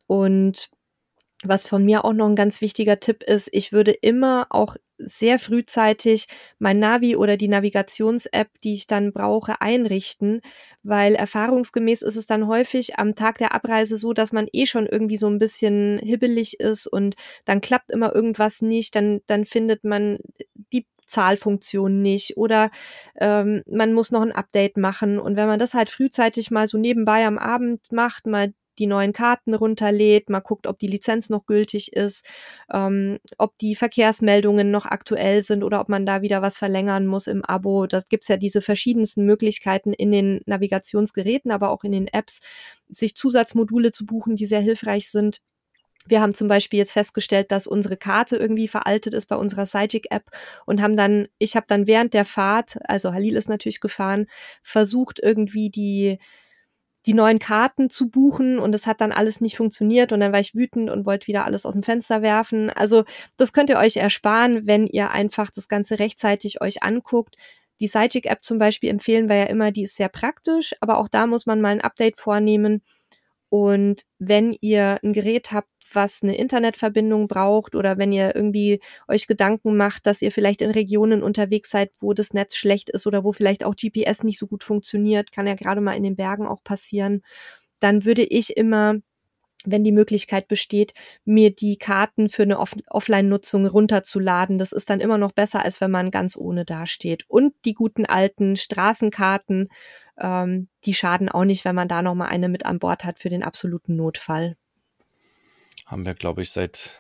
Und 0.07 0.71
was 1.43 1.67
von 1.67 1.85
mir 1.85 2.05
auch 2.05 2.13
noch 2.13 2.29
ein 2.29 2.37
ganz 2.37 2.61
wichtiger 2.61 3.01
Tipp 3.01 3.23
ist, 3.23 3.49
ich 3.53 3.73
würde 3.73 3.93
immer 3.93 4.47
auch 4.51 4.77
sehr 5.07 5.39
frühzeitig 5.39 6.27
mein 6.59 6.79
Navi 6.79 7.17
oder 7.17 7.37
die 7.37 7.49
Navigations-App, 7.49 8.49
die 8.63 8.75
ich 8.75 8.87
dann 8.87 9.13
brauche, 9.13 9.61
einrichten, 9.61 10.41
weil 10.83 11.15
erfahrungsgemäß 11.15 12.03
ist 12.03 12.17
es 12.17 12.27
dann 12.27 12.47
häufig 12.47 12.99
am 12.99 13.15
Tag 13.15 13.39
der 13.39 13.55
Abreise 13.55 13.97
so, 13.97 14.13
dass 14.13 14.33
man 14.33 14.49
eh 14.53 14.67
schon 14.67 14.87
irgendwie 14.87 15.19
so 15.19 15.29
ein 15.29 15.39
bisschen 15.39 15.99
hibbelig 15.99 16.61
ist 16.61 16.87
und 16.87 17.15
dann 17.45 17.61
klappt 17.61 17.91
immer 17.91 18.15
irgendwas 18.15 18.63
nicht, 18.63 18.95
dann, 18.97 19.21
dann 19.27 19.45
findet 19.45 19.85
man 19.85 20.19
die 20.73 20.87
Zahlfunktion 21.13 22.01
nicht 22.01 22.37
oder 22.37 22.71
ähm, 23.21 23.63
man 23.71 23.93
muss 23.93 24.11
noch 24.11 24.23
ein 24.23 24.33
Update 24.33 24.79
machen. 24.79 25.19
Und 25.19 25.37
wenn 25.37 25.47
man 25.47 25.59
das 25.59 25.75
halt 25.75 25.91
frühzeitig 25.91 26.51
mal 26.51 26.67
so 26.67 26.79
nebenbei 26.79 27.27
am 27.27 27.39
Abend 27.39 27.93
macht, 27.93 28.27
mal 28.27 28.55
die 28.79 28.87
neuen 28.87 29.13
Karten 29.13 29.55
runterlädt, 29.55 30.31
mal 30.31 30.41
guckt, 30.41 30.67
ob 30.67 30.79
die 30.79 30.87
Lizenz 30.87 31.31
noch 31.31 31.47
gültig 31.47 31.93
ist, 31.93 32.27
ähm, 32.73 33.19
ob 33.39 33.57
die 33.59 33.75
Verkehrsmeldungen 33.75 34.71
noch 34.71 34.87
aktuell 34.87 35.43
sind 35.43 35.65
oder 35.65 35.81
ob 35.81 35.89
man 35.89 36.07
da 36.07 36.23
wieder 36.23 36.43
was 36.43 36.57
verlängern 36.57 37.07
muss 37.07 37.27
im 37.27 37.45
Abo. 37.45 37.87
Da 37.87 38.01
gibt's 38.09 38.29
ja 38.29 38.37
diese 38.37 38.63
verschiedensten 38.63 39.25
Möglichkeiten 39.25 39.93
in 39.93 40.13
den 40.13 40.41
Navigationsgeräten, 40.47 41.51
aber 41.51 41.71
auch 41.71 41.85
in 41.85 41.93
den 41.93 42.09
Apps, 42.09 42.41
sich 42.89 43.17
Zusatzmodule 43.17 43.91
zu 43.91 44.07
buchen, 44.07 44.37
die 44.37 44.47
sehr 44.47 44.61
hilfreich 44.61 45.11
sind. 45.11 45.41
Wir 46.07 46.21
haben 46.21 46.35
zum 46.35 46.49
Beispiel 46.49 46.79
jetzt 46.79 46.93
festgestellt, 46.93 47.53
dass 47.53 47.67
unsere 47.67 47.97
Karte 47.97 48.37
irgendwie 48.37 48.67
veraltet 48.67 49.15
ist 49.15 49.27
bei 49.27 49.37
unserer 49.37 49.67
Sidekick-App 49.67 50.25
und 50.67 50.83
haben 50.83 50.97
dann, 50.97 51.29
ich 51.39 51.55
habe 51.55 51.67
dann 51.69 51.87
während 51.87 52.13
der 52.13 52.25
Fahrt, 52.25 52.79
also 52.89 53.13
Halil 53.13 53.37
ist 53.37 53.49
natürlich 53.49 53.81
gefahren, 53.81 54.27
versucht 54.63 55.21
irgendwie 55.23 55.71
die 55.71 56.19
die 57.07 57.15
neuen 57.15 57.39
Karten 57.39 57.91
zu 57.91 58.09
buchen 58.09 58.59
und 58.59 58.75
es 58.75 58.87
hat 58.87 59.01
dann 59.01 59.13
alles 59.13 59.41
nicht 59.41 59.57
funktioniert 59.57 60.13
und 60.13 60.21
dann 60.21 60.33
war 60.33 60.41
ich 60.41 60.55
wütend 60.55 60.91
und 60.91 61.05
wollte 61.05 61.27
wieder 61.27 61.45
alles 61.45 61.67
aus 61.67 61.75
dem 61.75 61.83
Fenster 61.83 62.23
werfen. 62.23 62.71
Also 62.71 63.05
das 63.37 63.53
könnt 63.53 63.71
ihr 63.71 63.79
euch 63.79 63.97
ersparen, 63.97 64.67
wenn 64.67 64.87
ihr 64.87 65.11
einfach 65.11 65.51
das 65.51 65.69
Ganze 65.69 65.99
rechtzeitig 65.99 66.61
euch 66.61 66.83
anguckt. 66.83 67.37
Die 67.81 67.89
Sidekick-App 67.89 68.45
zum 68.45 68.59
Beispiel 68.59 68.91
empfehlen 68.91 69.29
wir 69.29 69.37
ja 69.37 69.45
immer, 69.45 69.73
die 69.73 69.83
ist 69.83 69.97
sehr 69.97 70.09
praktisch, 70.09 70.75
aber 70.81 70.99
auch 70.99 71.09
da 71.09 71.27
muss 71.27 71.47
man 71.47 71.61
mal 71.61 71.71
ein 71.71 71.81
Update 71.81 72.19
vornehmen. 72.19 72.83
Und 73.49 74.03
wenn 74.19 74.57
ihr 74.61 74.99
ein 75.03 75.13
Gerät 75.13 75.51
habt, 75.51 75.69
was 75.95 76.23
eine 76.23 76.37
Internetverbindung 76.37 77.29
braucht 77.29 77.75
oder 77.75 77.99
wenn 77.99 78.13
ihr 78.13 78.35
irgendwie 78.35 78.81
euch 79.09 79.27
Gedanken 79.27 79.77
macht, 79.77 80.07
dass 80.07 80.23
ihr 80.23 80.33
vielleicht 80.33 80.63
in 80.63 80.71
Regionen 80.71 81.23
unterwegs 81.23 81.71
seid, 81.71 81.91
wo 82.01 82.13
das 82.15 82.33
Netz 82.33 82.57
schlecht 82.57 82.91
ist 82.91 83.07
oder 83.07 83.25
wo 83.25 83.33
vielleicht 83.33 83.65
auch 83.65 83.75
GPS 83.77 84.23
nicht 84.23 84.39
so 84.39 84.47
gut 84.47 84.65
funktioniert, 84.65 85.33
kann 85.33 85.47
ja 85.47 85.55
gerade 85.55 85.81
mal 85.81 85.97
in 85.97 86.03
den 86.03 86.17
Bergen 86.17 86.47
auch 86.47 86.63
passieren, 86.65 87.23
dann 87.81 88.05
würde 88.05 88.23
ich 88.23 88.57
immer 88.57 88.97
wenn 89.65 89.85
die 89.85 89.93
Möglichkeit 89.93 90.49
besteht, 90.49 90.93
mir 91.25 91.55
die 91.55 91.77
Karten 91.77 92.29
für 92.29 92.43
eine 92.43 92.59
Off 92.59 92.75
Offline-Nutzung 92.89 93.67
runterzuladen. 93.67 94.59
Das 94.59 94.73
ist 94.73 94.91
dann 94.91 95.01
immer 95.01 95.19
noch 95.19 95.33
besser, 95.33 95.65
als 95.65 95.81
wenn 95.81 95.91
man 95.91 96.11
ganz 96.11 96.37
ohne 96.37 96.65
dasteht. 96.65 97.25
Und 97.29 97.55
die 97.65 97.75
guten 97.75 98.07
alten 98.07 98.57
Straßenkarten, 98.57 99.69
ähm, 100.19 100.69
die 100.85 100.95
schaden 100.95 101.29
auch 101.29 101.45
nicht, 101.45 101.65
wenn 101.65 101.75
man 101.75 101.89
da 101.89 102.03
noch 102.03 102.15
mal 102.15 102.27
eine 102.27 102.49
mit 102.49 102.67
an 102.67 102.79
Bord 102.79 103.05
hat 103.05 103.19
für 103.19 103.31
den 103.31 103.43
absoluten 103.43 103.97
Notfall 103.97 104.57
haben 105.93 106.07
wir, 106.07 106.15
glaube 106.15 106.43
ich, 106.43 106.51
seit 106.51 106.99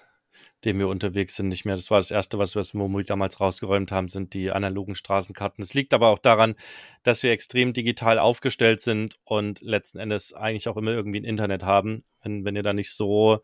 dem 0.64 0.78
wir 0.78 0.86
unterwegs 0.86 1.34
sind, 1.34 1.49
nicht 1.49 1.64
mehr. 1.64 1.74
Das 1.74 1.90
war 1.90 1.99
das 1.99 2.12
Erste, 2.12 2.38
was 2.38 2.55
wir 2.55 2.62
Wohnmobil 2.62 3.05
damals 3.05 3.40
rausgeräumt 3.40 3.90
haben, 3.90 4.09
sind 4.09 4.32
die 4.32 4.53
analogen 4.53 4.95
Straßenkarten. 4.95 5.64
Es 5.64 5.74
liegt 5.74 5.93
aber 5.93 6.09
auch 6.09 6.20
daran, 6.20 6.55
dass 7.03 7.24
wir 7.24 7.32
extrem 7.32 7.72
digital 7.72 8.20
aufgestellt 8.20 8.80
sind 8.80 9.18
und 9.24 9.61
letzten 9.61 9.99
Endes 9.99 10.32
eigentlich 10.34 10.68
auch 10.68 10.76
immer 10.76 10.93
irgendwie 10.93 11.18
ein 11.18 11.24
Internet 11.24 11.64
haben. 11.64 12.05
Wenn, 12.22 12.45
wenn 12.45 12.55
ihr 12.55 12.62
da 12.62 12.74
nicht 12.74 12.93
so, 12.93 13.40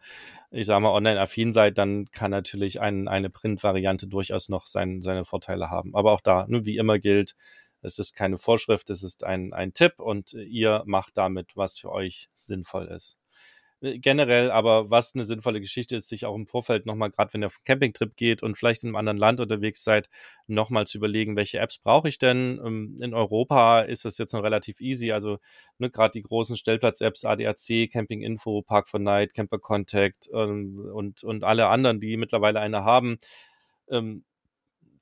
ich 0.52 0.66
sag 0.66 0.80
mal, 0.80 0.92
online-affin 0.92 1.52
seid, 1.52 1.76
dann 1.78 2.08
kann 2.12 2.30
natürlich 2.30 2.80
ein, 2.80 3.08
eine 3.08 3.30
Print-Variante 3.30 4.06
durchaus 4.06 4.48
noch 4.48 4.66
sein, 4.66 5.02
seine 5.02 5.24
Vorteile 5.24 5.70
haben. 5.70 5.96
Aber 5.96 6.12
auch 6.12 6.20
da, 6.20 6.46
nur 6.46 6.66
wie 6.66 6.76
immer 6.76 7.00
gilt, 7.00 7.34
es 7.80 7.98
ist 7.98 8.14
keine 8.14 8.38
Vorschrift, 8.38 8.90
es 8.90 9.02
ist 9.02 9.24
ein, 9.24 9.52
ein 9.52 9.72
Tipp 9.72 9.94
und 9.98 10.34
ihr 10.34 10.82
macht 10.86 11.16
damit, 11.16 11.56
was 11.56 11.78
für 11.78 11.90
euch 11.90 12.28
sinnvoll 12.36 12.86
ist. 12.86 13.18
Äh, 13.80 13.98
generell, 13.98 14.50
aber 14.50 14.90
was 14.90 15.14
eine 15.14 15.24
sinnvolle 15.24 15.60
Geschichte 15.60 15.96
ist, 15.96 16.08
sich 16.08 16.26
auch 16.26 16.34
im 16.34 16.46
Vorfeld 16.46 16.86
nochmal, 16.86 17.10
gerade 17.10 17.32
wenn 17.32 17.42
ihr 17.42 17.46
auf 17.46 17.56
einen 17.58 17.64
Campingtrip 17.64 18.16
geht 18.16 18.42
und 18.42 18.56
vielleicht 18.56 18.82
in 18.82 18.88
einem 18.88 18.96
anderen 18.96 19.18
Land 19.18 19.40
unterwegs 19.40 19.84
seid, 19.84 20.08
nochmal 20.46 20.86
zu 20.86 20.98
überlegen, 20.98 21.36
welche 21.36 21.58
Apps 21.58 21.78
brauche 21.78 22.08
ich 22.08 22.18
denn? 22.18 22.60
Ähm, 22.64 22.96
in 23.00 23.14
Europa 23.14 23.80
ist 23.82 24.04
das 24.04 24.18
jetzt 24.18 24.32
noch 24.32 24.42
relativ 24.42 24.80
easy, 24.80 25.12
also 25.12 25.38
ne, 25.78 25.90
gerade 25.90 26.12
die 26.12 26.22
großen 26.22 26.56
Stellplatz-Apps, 26.56 27.24
ADAC, 27.24 27.90
Camping 27.90 28.22
Info, 28.22 28.62
Park 28.62 28.88
for 28.88 29.00
Night, 29.00 29.34
Camper 29.34 29.58
Contact 29.58 30.28
ähm, 30.32 30.90
und, 30.92 31.22
und 31.24 31.44
alle 31.44 31.68
anderen, 31.68 32.00
die 32.00 32.16
mittlerweile 32.16 32.60
eine 32.60 32.84
haben, 32.84 33.18
ähm, 33.90 34.24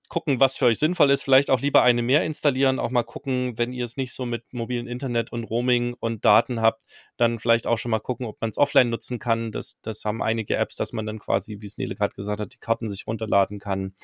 gucken, 0.08 0.40
was 0.40 0.56
für 0.56 0.66
euch 0.66 0.78
sinnvoll 0.78 1.10
ist. 1.10 1.22
Vielleicht 1.22 1.50
auch 1.50 1.60
lieber 1.60 1.82
eine 1.82 2.02
mehr 2.02 2.24
installieren. 2.24 2.78
Auch 2.78 2.90
mal 2.90 3.02
gucken, 3.02 3.58
wenn 3.58 3.72
ihr 3.72 3.84
es 3.84 3.96
nicht 3.96 4.12
so 4.14 4.26
mit 4.26 4.52
mobilen 4.52 4.86
Internet 4.86 5.32
und 5.32 5.44
Roaming 5.44 5.94
und 5.98 6.24
Daten 6.24 6.60
habt, 6.60 6.84
dann 7.16 7.38
vielleicht 7.38 7.66
auch 7.66 7.78
schon 7.78 7.90
mal 7.90 8.00
gucken, 8.00 8.26
ob 8.26 8.40
man 8.40 8.50
es 8.50 8.58
offline 8.58 8.90
nutzen 8.90 9.18
kann. 9.18 9.52
Das, 9.52 9.78
das 9.82 10.04
haben 10.04 10.22
einige 10.22 10.56
Apps, 10.56 10.76
dass 10.76 10.92
man 10.92 11.06
dann 11.06 11.18
quasi, 11.18 11.58
wie 11.60 11.66
es 11.66 11.78
Nele 11.78 11.96
gerade 11.96 12.14
gesagt 12.14 12.40
hat, 12.40 12.52
die 12.52 12.58
Karten 12.58 12.88
sich 12.90 13.06
runterladen 13.06 13.58
kann. 13.58 13.94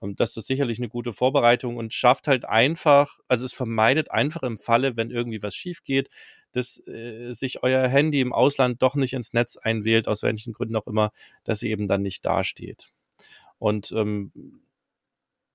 Und 0.00 0.20
das 0.20 0.36
ist 0.36 0.46
sicherlich 0.46 0.78
eine 0.78 0.88
gute 0.88 1.12
Vorbereitung 1.12 1.76
und 1.76 1.92
schafft 1.92 2.28
halt 2.28 2.44
einfach, 2.44 3.18
also 3.26 3.44
es 3.44 3.52
vermeidet 3.52 4.10
einfach 4.12 4.44
im 4.44 4.56
Falle, 4.56 4.96
wenn 4.96 5.10
irgendwie 5.10 5.42
was 5.42 5.56
schief 5.56 5.82
geht, 5.82 6.08
dass 6.52 6.80
äh, 6.86 7.32
sich 7.32 7.64
euer 7.64 7.88
Handy 7.88 8.20
im 8.20 8.32
Ausland 8.32 8.80
doch 8.80 8.94
nicht 8.94 9.12
ins 9.12 9.32
Netz 9.32 9.56
einwählt, 9.56 10.06
aus 10.06 10.22
welchen 10.22 10.52
Gründen 10.52 10.76
auch 10.76 10.86
immer, 10.86 11.10
dass 11.42 11.60
sie 11.60 11.70
eben 11.70 11.88
dann 11.88 12.02
nicht 12.02 12.24
dasteht. 12.24 12.90
Und 13.58 13.90
ähm, 13.90 14.32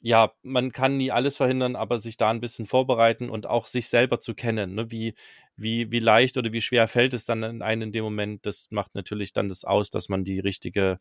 ja, 0.05 0.33
man 0.41 0.73
kann 0.73 0.97
nie 0.97 1.11
alles 1.11 1.37
verhindern, 1.37 1.77
aber 1.77 1.97
sich 1.97 2.17
da 2.17 2.29
ein 2.29 2.41
bisschen 2.41 2.65
vorbereiten 2.65 3.29
und 3.29 3.47
auch 3.47 3.67
sich 3.67 3.87
selber 3.87 4.19
zu 4.19 4.35
kennen. 4.35 4.75
Ne? 4.75 4.91
Wie, 4.91 5.13
wie, 5.55 5.93
wie 5.93 5.99
leicht 5.99 6.37
oder 6.37 6.51
wie 6.51 6.59
schwer 6.59 6.89
fällt 6.89 7.13
es 7.13 7.25
dann 7.25 7.41
in 7.41 7.61
einem 7.61 7.83
in 7.83 7.91
dem 7.93 8.03
Moment? 8.03 8.45
Das 8.45 8.67
macht 8.69 8.95
natürlich 8.95 9.31
dann 9.31 9.47
das 9.47 9.63
aus, 9.63 9.89
dass 9.89 10.09
man 10.09 10.25
die 10.25 10.41
richtige 10.41 10.99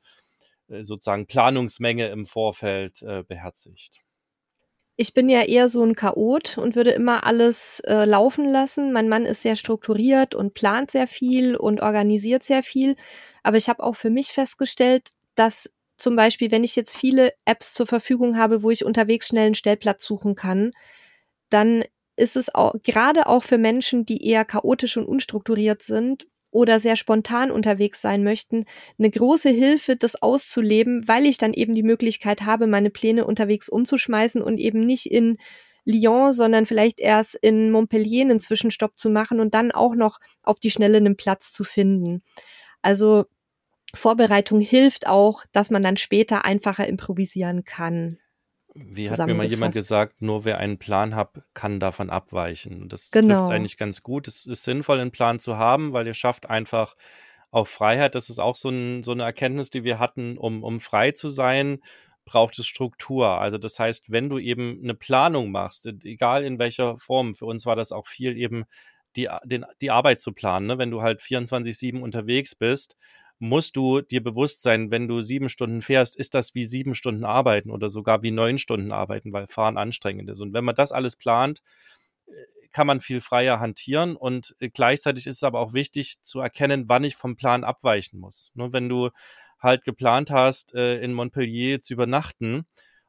äh, 0.68 0.84
sozusagen 0.84 1.26
Planungsmenge 1.26 2.10
im 2.10 2.26
Vorfeld 2.26 3.02
äh, 3.02 3.24
beherzigt. 3.24 4.02
Ich 4.94 5.14
bin 5.14 5.28
ja 5.28 5.42
eher 5.42 5.68
so 5.68 5.82
ein 5.84 5.96
Chaot 5.96 6.56
und 6.56 6.76
würde 6.76 6.92
immer 6.92 7.26
alles 7.26 7.80
äh, 7.80 8.04
laufen 8.04 8.44
lassen. 8.44 8.92
Mein 8.92 9.08
Mann 9.08 9.26
ist 9.26 9.42
sehr 9.42 9.56
strukturiert 9.56 10.36
und 10.36 10.54
plant 10.54 10.92
sehr 10.92 11.08
viel 11.08 11.56
und 11.56 11.80
organisiert 11.80 12.44
sehr 12.44 12.62
viel. 12.62 12.94
Aber 13.42 13.56
ich 13.56 13.68
habe 13.68 13.82
auch 13.82 13.96
für 13.96 14.10
mich 14.10 14.28
festgestellt, 14.28 15.10
dass 15.34 15.72
zum 16.02 16.16
Beispiel, 16.16 16.50
wenn 16.50 16.64
ich 16.64 16.76
jetzt 16.76 16.96
viele 16.96 17.32
Apps 17.44 17.72
zur 17.72 17.86
Verfügung 17.86 18.36
habe, 18.36 18.62
wo 18.62 18.70
ich 18.70 18.84
unterwegs 18.84 19.28
schnell 19.28 19.46
einen 19.46 19.54
Stellplatz 19.54 20.04
suchen 20.04 20.34
kann, 20.34 20.72
dann 21.50 21.84
ist 22.16 22.36
es 22.36 22.54
auch 22.54 22.74
gerade 22.82 23.26
auch 23.26 23.42
für 23.42 23.58
Menschen, 23.58 24.04
die 24.04 24.26
eher 24.26 24.44
chaotisch 24.44 24.96
und 24.96 25.06
unstrukturiert 25.06 25.82
sind 25.82 26.26
oder 26.50 26.80
sehr 26.80 26.96
spontan 26.96 27.50
unterwegs 27.50 28.02
sein 28.02 28.22
möchten, 28.22 28.66
eine 28.98 29.10
große 29.10 29.48
Hilfe, 29.48 29.96
das 29.96 30.20
auszuleben, 30.20 31.08
weil 31.08 31.24
ich 31.26 31.38
dann 31.38 31.54
eben 31.54 31.74
die 31.74 31.82
Möglichkeit 31.82 32.42
habe, 32.42 32.66
meine 32.66 32.90
Pläne 32.90 33.24
unterwegs 33.24 33.68
umzuschmeißen 33.70 34.42
und 34.42 34.58
eben 34.58 34.80
nicht 34.80 35.06
in 35.06 35.38
Lyon, 35.84 36.32
sondern 36.32 36.66
vielleicht 36.66 37.00
erst 37.00 37.34
in 37.34 37.70
Montpellier 37.70 38.22
einen 38.22 38.38
Zwischenstopp 38.38 38.96
zu 38.96 39.10
machen 39.10 39.40
und 39.40 39.54
dann 39.54 39.72
auch 39.72 39.94
noch 39.94 40.20
auf 40.42 40.60
die 40.60 40.70
Schnelle 40.70 40.98
einen 40.98 41.16
Platz 41.16 41.52
zu 41.52 41.64
finden. 41.64 42.22
Also 42.82 43.24
Vorbereitung 43.94 44.60
hilft 44.60 45.06
auch, 45.06 45.44
dass 45.52 45.70
man 45.70 45.82
dann 45.82 45.96
später 45.96 46.44
einfacher 46.44 46.86
improvisieren 46.86 47.64
kann. 47.64 48.18
Wie 48.74 49.08
hat 49.08 49.26
mir 49.26 49.34
mal 49.34 49.46
jemand 49.46 49.74
gesagt, 49.74 50.22
nur 50.22 50.46
wer 50.46 50.58
einen 50.58 50.78
Plan 50.78 51.14
hat, 51.14 51.42
kann 51.52 51.78
davon 51.78 52.08
abweichen. 52.08 52.82
Und 52.82 52.92
das 52.92 53.10
genau. 53.10 53.40
trifft 53.40 53.52
eigentlich 53.52 53.76
ganz 53.76 54.02
gut. 54.02 54.28
Es 54.28 54.46
ist 54.46 54.64
sinnvoll, 54.64 54.98
einen 54.98 55.10
Plan 55.10 55.38
zu 55.38 55.58
haben, 55.58 55.92
weil 55.92 56.06
ihr 56.06 56.14
schafft 56.14 56.48
einfach 56.48 56.96
auch 57.50 57.66
Freiheit. 57.66 58.14
Das 58.14 58.30
ist 58.30 58.38
auch 58.38 58.56
so, 58.56 58.70
ein, 58.70 59.02
so 59.02 59.12
eine 59.12 59.24
Erkenntnis, 59.24 59.68
die 59.68 59.84
wir 59.84 59.98
hatten, 59.98 60.38
um, 60.38 60.64
um 60.64 60.80
frei 60.80 61.12
zu 61.12 61.28
sein, 61.28 61.80
braucht 62.24 62.58
es 62.58 62.66
Struktur. 62.66 63.40
Also 63.40 63.58
das 63.58 63.78
heißt, 63.78 64.10
wenn 64.10 64.30
du 64.30 64.38
eben 64.38 64.80
eine 64.82 64.94
Planung 64.94 65.50
machst, 65.50 65.86
egal 65.86 66.44
in 66.44 66.58
welcher 66.58 66.98
Form, 66.98 67.34
für 67.34 67.44
uns 67.44 67.66
war 67.66 67.76
das 67.76 67.92
auch 67.92 68.06
viel 68.06 68.38
eben 68.38 68.64
die, 69.16 69.28
den, 69.44 69.66
die 69.82 69.90
Arbeit 69.90 70.22
zu 70.22 70.32
planen. 70.32 70.66
Ne? 70.66 70.78
Wenn 70.78 70.90
du 70.90 71.02
halt 71.02 71.20
24-7 71.20 72.00
unterwegs 72.00 72.54
bist, 72.54 72.96
musst 73.42 73.74
du 73.74 74.02
dir 74.02 74.22
bewusst 74.22 74.62
sein, 74.62 74.92
wenn 74.92 75.08
du 75.08 75.20
sieben 75.20 75.48
Stunden 75.48 75.82
fährst, 75.82 76.14
ist 76.14 76.34
das 76.34 76.54
wie 76.54 76.64
sieben 76.64 76.94
Stunden 76.94 77.24
arbeiten 77.24 77.72
oder 77.72 77.88
sogar 77.88 78.22
wie 78.22 78.30
neun 78.30 78.56
Stunden 78.56 78.92
arbeiten, 78.92 79.32
weil 79.32 79.48
Fahren 79.48 79.76
anstrengend 79.76 80.30
ist. 80.30 80.40
Und 80.40 80.54
wenn 80.54 80.64
man 80.64 80.76
das 80.76 80.92
alles 80.92 81.16
plant, 81.16 81.60
äh, 82.28 82.32
kann 82.70 82.86
man 82.86 83.00
viel 83.00 83.20
freier 83.20 83.58
hantieren 83.58 84.14
und 84.14 84.54
äh, 84.60 84.68
gleichzeitig 84.68 85.26
ist 85.26 85.38
es 85.38 85.42
aber 85.42 85.58
auch 85.58 85.74
wichtig 85.74 86.22
zu 86.22 86.38
erkennen, 86.38 86.84
wann 86.86 87.02
ich 87.02 87.16
vom 87.16 87.34
Plan 87.34 87.64
abweichen 87.64 88.20
muss. 88.20 88.52
Nur 88.54 88.72
wenn 88.72 88.88
du 88.88 89.10
halt 89.58 89.82
geplant 89.82 90.30
hast, 90.30 90.72
äh, 90.76 91.00
in 91.00 91.12
Montpellier 91.12 91.80
zu 91.80 91.94
übernachten, 91.94 92.64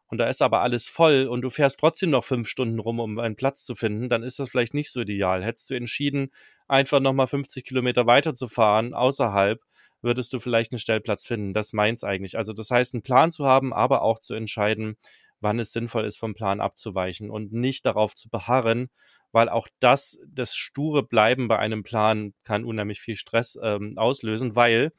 und 0.07 0.17
da 0.17 0.27
ist 0.27 0.41
aber 0.41 0.61
alles 0.61 0.87
voll 0.87 1.27
und 1.27 1.41
du 1.41 1.51
fährst 1.51 1.79
trotzdem 1.79 2.09
noch 2.09 2.23
fünf 2.23 2.47
Stunden 2.47 2.79
rum, 2.79 2.99
um 2.99 3.19
einen 3.19 3.35
Platz 3.35 3.63
zu 3.63 3.75
finden, 3.75 4.09
dann 4.09 4.23
ist 4.23 4.39
das 4.39 4.49
vielleicht 4.49 4.73
nicht 4.73 4.91
so 4.91 5.01
ideal. 5.01 5.43
Hättest 5.43 5.69
du 5.69 5.75
entschieden, 5.75 6.31
einfach 6.67 6.99
nochmal 6.99 7.27
50 7.27 7.65
Kilometer 7.65 8.07
weiter 8.07 8.33
zu 8.33 8.47
fahren, 8.47 8.95
außerhalb, 8.95 9.59
würdest 10.03 10.33
du 10.33 10.39
vielleicht 10.39 10.71
einen 10.71 10.79
Stellplatz 10.79 11.25
finden. 11.25 11.53
Das 11.53 11.73
meint's 11.73 12.03
eigentlich. 12.03 12.37
Also 12.37 12.53
das 12.53 12.69
heißt, 12.69 12.93
einen 12.93 13.03
Plan 13.03 13.31
zu 13.31 13.45
haben, 13.45 13.73
aber 13.73 14.03
auch 14.03 14.19
zu 14.19 14.33
entscheiden, 14.33 14.97
wann 15.39 15.59
es 15.59 15.73
sinnvoll 15.73 16.05
ist, 16.05 16.17
vom 16.17 16.33
Plan 16.33 16.61
abzuweichen 16.61 17.29
und 17.29 17.53
nicht 17.53 17.85
darauf 17.85 18.15
zu 18.15 18.29
beharren, 18.29 18.89
weil 19.31 19.49
auch 19.49 19.67
das, 19.79 20.19
das 20.27 20.55
sture 20.55 21.03
Bleiben 21.03 21.47
bei 21.47 21.57
einem 21.59 21.83
Plan 21.83 22.33
kann 22.43 22.65
unheimlich 22.65 23.01
viel 23.01 23.15
Stress 23.15 23.57
ähm, 23.61 23.97
auslösen, 23.97 24.55
weil 24.55 24.91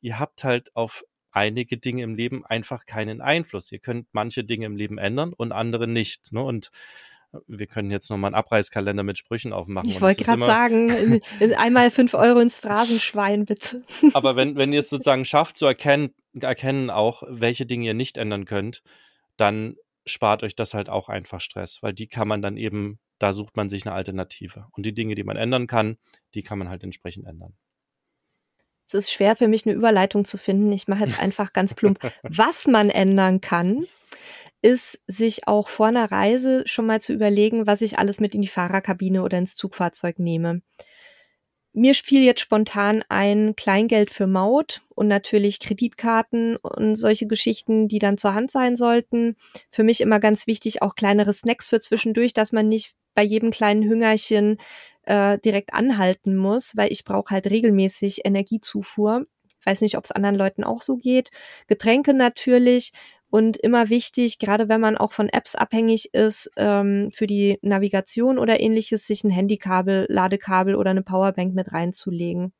ihr 0.00 0.18
habt 0.18 0.44
halt 0.44 0.74
auf 0.76 1.04
einige 1.30 1.78
Dinge 1.78 2.02
im 2.02 2.14
Leben 2.14 2.44
einfach 2.44 2.84
keinen 2.84 3.20
Einfluss. 3.20 3.70
Ihr 3.72 3.78
könnt 3.78 4.08
manche 4.12 4.44
Dinge 4.44 4.66
im 4.66 4.76
Leben 4.76 4.98
ändern 4.98 5.32
und 5.32 5.52
andere 5.52 5.86
nicht. 5.86 6.32
Ne? 6.32 6.42
Und 6.42 6.70
wir 7.46 7.66
können 7.66 7.90
jetzt 7.90 8.10
nochmal 8.10 8.28
einen 8.28 8.34
Abreißkalender 8.36 9.02
mit 9.02 9.18
Sprüchen 9.18 9.52
aufmachen. 9.52 9.88
Ich 9.88 10.00
wollte 10.00 10.24
gerade 10.24 10.40
sagen, 10.40 10.88
in, 10.88 11.20
in 11.40 11.54
einmal 11.54 11.90
fünf 11.90 12.14
Euro 12.14 12.38
ins 12.40 12.60
Phrasenschwein, 12.60 13.44
bitte. 13.44 13.82
Aber 14.14 14.36
wenn, 14.36 14.56
wenn 14.56 14.72
ihr 14.72 14.80
es 14.80 14.88
sozusagen 14.88 15.24
schafft 15.24 15.58
zu 15.58 15.66
erkennen, 15.66 16.14
erkennen 16.40 16.90
auch, 16.90 17.22
welche 17.28 17.66
Dinge 17.66 17.86
ihr 17.86 17.94
nicht 17.94 18.16
ändern 18.16 18.44
könnt, 18.44 18.82
dann 19.36 19.76
spart 20.06 20.42
euch 20.42 20.56
das 20.56 20.72
halt 20.72 20.88
auch 20.88 21.08
einfach 21.08 21.40
Stress, 21.40 21.82
weil 21.82 21.92
die 21.92 22.06
kann 22.06 22.28
man 22.28 22.40
dann 22.40 22.56
eben, 22.56 22.98
da 23.18 23.32
sucht 23.32 23.56
man 23.56 23.68
sich 23.68 23.86
eine 23.86 23.94
Alternative. 23.94 24.66
Und 24.72 24.86
die 24.86 24.94
Dinge, 24.94 25.14
die 25.14 25.24
man 25.24 25.36
ändern 25.36 25.66
kann, 25.66 25.98
die 26.34 26.42
kann 26.42 26.58
man 26.58 26.70
halt 26.70 26.82
entsprechend 26.82 27.26
ändern. 27.26 27.54
Es 28.86 28.94
ist 28.94 29.12
schwer 29.12 29.36
für 29.36 29.48
mich, 29.48 29.66
eine 29.66 29.74
Überleitung 29.74 30.24
zu 30.24 30.38
finden. 30.38 30.72
Ich 30.72 30.88
mache 30.88 31.04
jetzt 31.04 31.18
einfach 31.20 31.52
ganz 31.52 31.74
plump, 31.74 31.98
was 32.22 32.66
man 32.66 32.88
ändern 32.88 33.42
kann 33.42 33.86
ist, 34.62 35.00
sich 35.06 35.46
auch 35.46 35.68
vor 35.68 35.86
einer 35.86 36.10
Reise 36.10 36.64
schon 36.66 36.86
mal 36.86 37.00
zu 37.00 37.12
überlegen, 37.12 37.66
was 37.66 37.80
ich 37.80 37.98
alles 37.98 38.20
mit 38.20 38.34
in 38.34 38.42
die 38.42 38.48
Fahrerkabine 38.48 39.22
oder 39.22 39.38
ins 39.38 39.56
Zugfahrzeug 39.56 40.18
nehme. 40.18 40.62
Mir 41.74 41.94
fiel 41.94 42.24
jetzt 42.24 42.40
spontan 42.40 43.04
ein 43.08 43.54
Kleingeld 43.54 44.10
für 44.10 44.26
Maut 44.26 44.82
und 44.88 45.06
natürlich 45.06 45.60
Kreditkarten 45.60 46.56
und 46.56 46.96
solche 46.96 47.26
Geschichten, 47.26 47.86
die 47.86 48.00
dann 48.00 48.18
zur 48.18 48.34
Hand 48.34 48.50
sein 48.50 48.74
sollten. 48.74 49.36
Für 49.70 49.84
mich 49.84 50.00
immer 50.00 50.18
ganz 50.18 50.46
wichtig, 50.46 50.82
auch 50.82 50.96
kleinere 50.96 51.32
Snacks 51.32 51.68
für 51.68 51.78
zwischendurch, 51.78 52.32
dass 52.32 52.52
man 52.52 52.68
nicht 52.68 52.94
bei 53.14 53.22
jedem 53.22 53.50
kleinen 53.52 53.84
Hüngerchen 53.84 54.58
äh, 55.04 55.38
direkt 55.38 55.72
anhalten 55.72 56.36
muss, 56.36 56.76
weil 56.76 56.90
ich 56.90 57.04
brauche 57.04 57.30
halt 57.30 57.48
regelmäßig 57.48 58.24
Energiezufuhr. 58.24 59.26
Ich 59.60 59.66
weiß 59.66 59.80
nicht, 59.82 59.96
ob 59.96 60.04
es 60.04 60.12
anderen 60.12 60.36
Leuten 60.36 60.64
auch 60.64 60.82
so 60.82 60.96
geht. 60.96 61.30
Getränke 61.66 62.14
natürlich, 62.14 62.92
und 63.30 63.56
immer 63.58 63.90
wichtig, 63.90 64.38
gerade 64.38 64.68
wenn 64.68 64.80
man 64.80 64.96
auch 64.96 65.12
von 65.12 65.28
Apps 65.28 65.54
abhängig 65.54 66.14
ist, 66.14 66.50
ähm, 66.56 67.10
für 67.10 67.26
die 67.26 67.58
Navigation 67.62 68.38
oder 68.38 68.60
ähnliches, 68.60 69.06
sich 69.06 69.24
ein 69.24 69.30
Handykabel, 69.30 70.06
Ladekabel 70.08 70.74
oder 70.74 70.90
eine 70.90 71.02
Powerbank 71.02 71.54
mit 71.54 71.72
reinzulegen. 71.72 72.52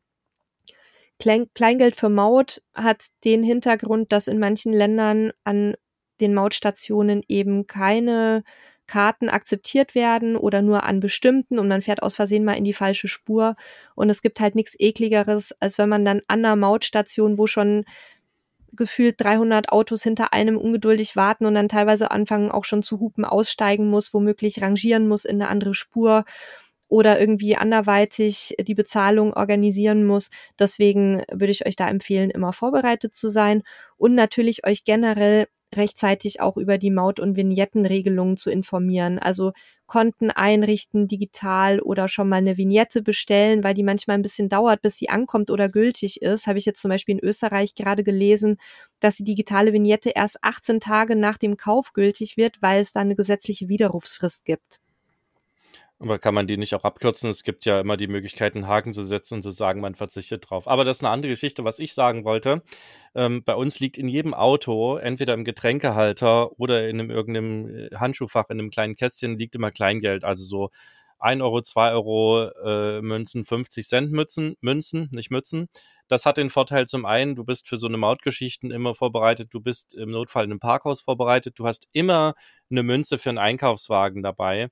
Klein 1.19 1.47
Kleingeld 1.55 1.97
für 1.97 2.11
Maut 2.11 2.63
hat 2.75 3.07
den 3.25 3.43
Hintergrund, 3.43 4.13
dass 4.13 4.29
in 4.29 4.39
manchen 4.39 4.73
Ländern 4.73 5.33
an 5.43 5.75
den 6.21 6.35
Mautstationen 6.35 7.23
eben 7.29 7.67
keine 7.67 8.45
Karten 8.87 9.29
akzeptiert 9.29 9.95
werden 9.95 10.37
oder 10.37 10.63
nur 10.63 10.85
an 10.85 11.01
bestimmten 11.01 11.59
und 11.59 11.69
man 11.69 11.83
fährt 11.83 12.03
aus 12.03 12.15
Versehen 12.15 12.45
mal 12.45 12.55
in 12.55 12.65
die 12.65 12.73
falsche 12.73 13.07
Spur. 13.09 13.55
Und 13.95 14.11
es 14.11 14.23
gibt 14.23 14.41
halt 14.41 14.55
nichts 14.55 14.75
ekligeres, 14.79 15.55
als 15.61 15.79
wenn 15.79 15.89
man 15.89 16.05
dann 16.05 16.23
an 16.27 16.45
einer 16.45 16.57
Mautstation, 16.57 17.37
wo 17.39 17.47
schon 17.47 17.85
gefühlt 18.79 19.21
300 19.21 19.71
Autos 19.71 20.03
hinter 20.03 20.33
einem 20.33 20.57
ungeduldig 20.57 21.17
warten 21.17 21.45
und 21.45 21.55
dann 21.55 21.69
teilweise 21.69 22.11
anfangen 22.11 22.51
auch 22.51 22.65
schon 22.65 22.83
zu 22.83 23.01
hupen, 23.01 23.27
aussteigen 23.27 23.91
muss, 23.91 24.15
womöglich 24.15 24.63
rangieren 24.63 25.07
muss 25.09 25.27
in 25.27 25.43
eine 25.43 25.51
andere 25.51 25.75
Spur 25.75 26.25
oder 26.89 27.21
irgendwie 27.21 27.57
anderweitig 27.57 28.55
die 28.59 28.75
Bezahlung 28.75 29.35
organisieren 29.35 30.07
muss. 30.07 30.31
Deswegen 30.59 31.23
würde 31.31 31.51
ich 31.51 31.67
euch 31.67 31.77
da 31.77 31.87
empfehlen, 31.89 32.31
immer 32.31 32.55
vorbereitet 32.55 33.15
zu 33.15 33.29
sein 33.29 33.63
und 33.99 34.15
natürlich 34.15 34.67
euch 34.67 34.85
generell 34.85 35.49
rechtzeitig 35.75 36.41
auch 36.41 36.57
über 36.57 36.79
die 36.79 36.91
Maut- 36.91 37.21
und 37.21 37.37
Vignettenregelungen 37.37 38.37
zu 38.37 38.51
informieren. 38.51 39.19
Also 39.19 39.53
Konten 39.87 40.31
einrichten 40.31 41.09
digital 41.09 41.81
oder 41.81 42.09
schon 42.09 42.29
mal 42.29 42.37
eine 42.37 42.57
Vignette 42.59 43.03
bestellen, 43.03 43.65
weil 43.65 43.75
die 43.75 43.83
manchmal 43.83 44.19
ein 44.19 44.23
bisschen 44.23 44.49
dauert, 44.49 44.83
bis 44.83 44.97
sie 44.97 45.09
ankommt 45.09 45.51
oder 45.51 45.69
gültig 45.69 46.21
ist. 46.21 46.47
Habe 46.47 46.59
ich 46.59 46.67
jetzt 46.67 46.83
zum 46.83 46.91
Beispiel 46.91 47.17
in 47.17 47.25
Österreich 47.25 47.75
gerade 47.75 48.05
gelesen, 48.05 48.59
dass 49.01 49.17
die 49.17 49.25
digitale 49.25 49.73
Vignette 49.73 50.11
erst 50.11 50.43
18 50.43 50.81
Tage 50.81 51.17
nach 51.17 51.39
dem 51.39 51.57
Kauf 51.57 51.93
gültig 51.95 52.37
wird, 52.37 52.57
weil 52.61 52.81
es 52.81 52.93
da 52.93 53.01
eine 53.01 53.17
gesetzliche 53.17 53.69
Widerrufsfrist 53.69 54.45
gibt. 54.45 54.81
Aber 56.01 56.21
kann 56.21 56.33
man 56.33 56.47
die 56.47 56.57
nicht 56.57 56.75
auch 56.75 56.85
abkürzen? 56.85 57.29
Es 57.29 57.43
gibt 57.43 57.65
ja 57.65 57.81
immer 57.81 57.97
die 57.97 58.07
Möglichkeit, 58.07 58.55
einen 58.55 58.69
Haken 58.69 58.93
zu 58.95 59.05
setzen 59.05 59.35
und 59.35 59.43
zu 59.43 59.51
sagen, 59.51 59.81
man 59.81 59.97
verzichtet 59.97 60.49
drauf. 60.49 60.69
Aber 60.69 60.85
das 60.85 60.99
ist 60.99 61.03
eine 61.03 61.11
andere 61.13 61.33
Geschichte, 61.33 61.65
was 61.65 61.81
ich 61.81 61.93
sagen 61.93 62.25
wollte. 62.25 62.63
Ähm, 63.17 63.43
bei 63.45 63.55
uns 63.57 63.81
liegt 63.81 63.99
in 63.99 64.07
jedem 64.07 64.33
Auto, 64.33 64.97
entweder 64.97 65.35
im 65.35 65.45
Getränkehalter 65.45 66.53
oder 66.61 66.89
in 66.89 67.01
einem 67.01 67.11
irgendeinem 67.11 67.89
äh, 67.91 67.97
Handschuhfach, 67.97 68.49
in 68.51 68.61
einem 68.61 68.71
kleinen 68.71 68.95
Kästchen, 68.95 69.39
liegt 69.39 69.57
immer 69.57 69.73
Kleingeld. 69.73 70.25
Also 70.25 70.45
so 70.45 70.71
1 71.19 71.43
Euro, 71.43 71.63
2 71.63 71.91
Euro 71.93 72.49
äh, 72.65 73.03
Münzen, 73.03 73.45
50 73.45 73.89
Cent 73.89 74.13
Münzen, 74.13 74.57
Münzen, 74.61 75.09
nicht 75.13 75.31
Mützen. 75.33 75.69
Das 76.07 76.25
hat 76.25 76.37
den 76.37 76.49
Vorteil 76.51 76.87
zum 76.87 77.05
einen, 77.07 77.35
du 77.35 77.45
bist 77.45 77.69
für 77.69 77.77
so 77.77 77.89
eine 77.89 77.97
Mautgeschichten 77.97 78.71
immer 78.71 78.95
vorbereitet, 78.95 79.49
du 79.53 79.61
bist 79.61 79.95
im 79.95 80.11
Notfall 80.11 80.45
in 80.45 80.53
einem 80.53 80.61
Parkhaus 80.61 81.03
vorbereitet, 81.03 81.59
du 81.59 81.67
hast 81.67 81.89
immer 81.93 82.35
eine 82.71 82.83
Münze 82.83 83.19
für 83.19 83.31
einen 83.31 83.39
Einkaufswagen 83.39 84.23
dabei. 84.23 84.71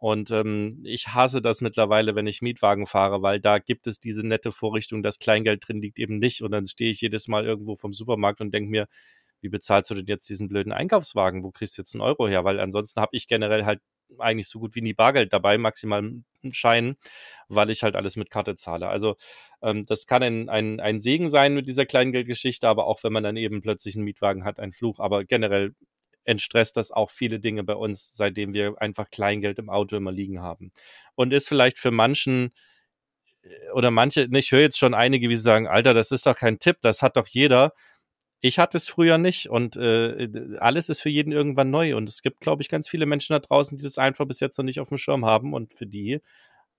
Und 0.00 0.30
ähm, 0.30 0.82
ich 0.84 1.08
hasse 1.08 1.42
das 1.42 1.60
mittlerweile, 1.60 2.16
wenn 2.16 2.26
ich 2.26 2.40
Mietwagen 2.40 2.86
fahre, 2.86 3.20
weil 3.20 3.38
da 3.38 3.58
gibt 3.58 3.86
es 3.86 4.00
diese 4.00 4.26
nette 4.26 4.50
Vorrichtung, 4.50 5.02
dass 5.02 5.18
Kleingeld 5.18 5.68
drin 5.68 5.82
liegt 5.82 5.98
eben 5.98 6.18
nicht. 6.18 6.40
Und 6.42 6.52
dann 6.52 6.64
stehe 6.66 6.90
ich 6.90 7.02
jedes 7.02 7.28
Mal 7.28 7.44
irgendwo 7.44 7.76
vom 7.76 7.92
Supermarkt 7.92 8.40
und 8.40 8.52
denke 8.54 8.70
mir, 8.70 8.86
wie 9.42 9.50
bezahlst 9.50 9.90
du 9.90 9.94
denn 9.94 10.06
jetzt 10.06 10.28
diesen 10.30 10.48
blöden 10.48 10.72
Einkaufswagen? 10.72 11.44
Wo 11.44 11.50
kriegst 11.50 11.76
du 11.76 11.82
jetzt 11.82 11.94
einen 11.94 12.00
Euro 12.00 12.28
her? 12.28 12.44
Weil 12.44 12.60
ansonsten 12.60 12.98
habe 12.98 13.14
ich 13.14 13.28
generell 13.28 13.66
halt 13.66 13.82
eigentlich 14.18 14.48
so 14.48 14.58
gut 14.58 14.74
wie 14.74 14.80
nie 14.80 14.94
Bargeld 14.94 15.34
dabei, 15.34 15.58
maximal 15.58 15.98
einen 16.00 16.24
Schein, 16.52 16.96
weil 17.48 17.68
ich 17.68 17.82
halt 17.82 17.94
alles 17.94 18.16
mit 18.16 18.30
Karte 18.30 18.56
zahle. 18.56 18.88
Also 18.88 19.16
ähm, 19.62 19.84
das 19.84 20.06
kann 20.06 20.22
ein, 20.22 20.48
ein, 20.48 20.80
ein 20.80 21.00
Segen 21.00 21.28
sein 21.28 21.54
mit 21.54 21.68
dieser 21.68 21.84
Kleingeldgeschichte, 21.86 22.66
aber 22.68 22.86
auch 22.86 23.04
wenn 23.04 23.12
man 23.12 23.22
dann 23.22 23.36
eben 23.36 23.60
plötzlich 23.60 23.96
einen 23.96 24.04
Mietwagen 24.04 24.44
hat, 24.44 24.60
ein 24.60 24.72
Fluch. 24.72 24.98
Aber 24.98 25.24
generell 25.24 25.74
entstresst 26.24 26.76
das 26.76 26.90
auch 26.90 27.10
viele 27.10 27.40
Dinge 27.40 27.64
bei 27.64 27.74
uns, 27.74 28.14
seitdem 28.14 28.54
wir 28.54 28.80
einfach 28.80 29.10
Kleingeld 29.10 29.58
im 29.58 29.70
Auto 29.70 29.96
immer 29.96 30.12
liegen 30.12 30.40
haben. 30.40 30.72
Und 31.14 31.32
ist 31.32 31.48
vielleicht 31.48 31.78
für 31.78 31.90
manchen 31.90 32.52
äh, 33.42 33.70
oder 33.74 33.90
manche, 33.90 34.28
ich 34.32 34.52
höre 34.52 34.60
jetzt 34.60 34.78
schon 34.78 34.94
einige, 34.94 35.28
wie 35.28 35.36
sie 35.36 35.42
sagen, 35.42 35.66
Alter, 35.66 35.94
das 35.94 36.10
ist 36.10 36.26
doch 36.26 36.36
kein 36.36 36.58
Tipp, 36.58 36.78
das 36.82 37.02
hat 37.02 37.16
doch 37.16 37.26
jeder. 37.26 37.72
Ich 38.42 38.58
hatte 38.58 38.78
es 38.78 38.88
früher 38.88 39.18
nicht 39.18 39.50
und 39.50 39.76
äh, 39.76 40.28
alles 40.60 40.88
ist 40.88 41.02
für 41.02 41.10
jeden 41.10 41.30
irgendwann 41.30 41.70
neu. 41.70 41.94
Und 41.96 42.08
es 42.08 42.22
gibt, 42.22 42.40
glaube 42.40 42.62
ich, 42.62 42.70
ganz 42.70 42.88
viele 42.88 43.04
Menschen 43.04 43.34
da 43.34 43.38
draußen, 43.38 43.76
die 43.76 43.84
das 43.84 43.98
einfach 43.98 44.26
bis 44.26 44.40
jetzt 44.40 44.56
noch 44.56 44.64
nicht 44.64 44.80
auf 44.80 44.88
dem 44.88 44.96
Schirm 44.96 45.26
haben. 45.26 45.52
Und 45.52 45.74
für 45.74 45.86
die 45.86 46.20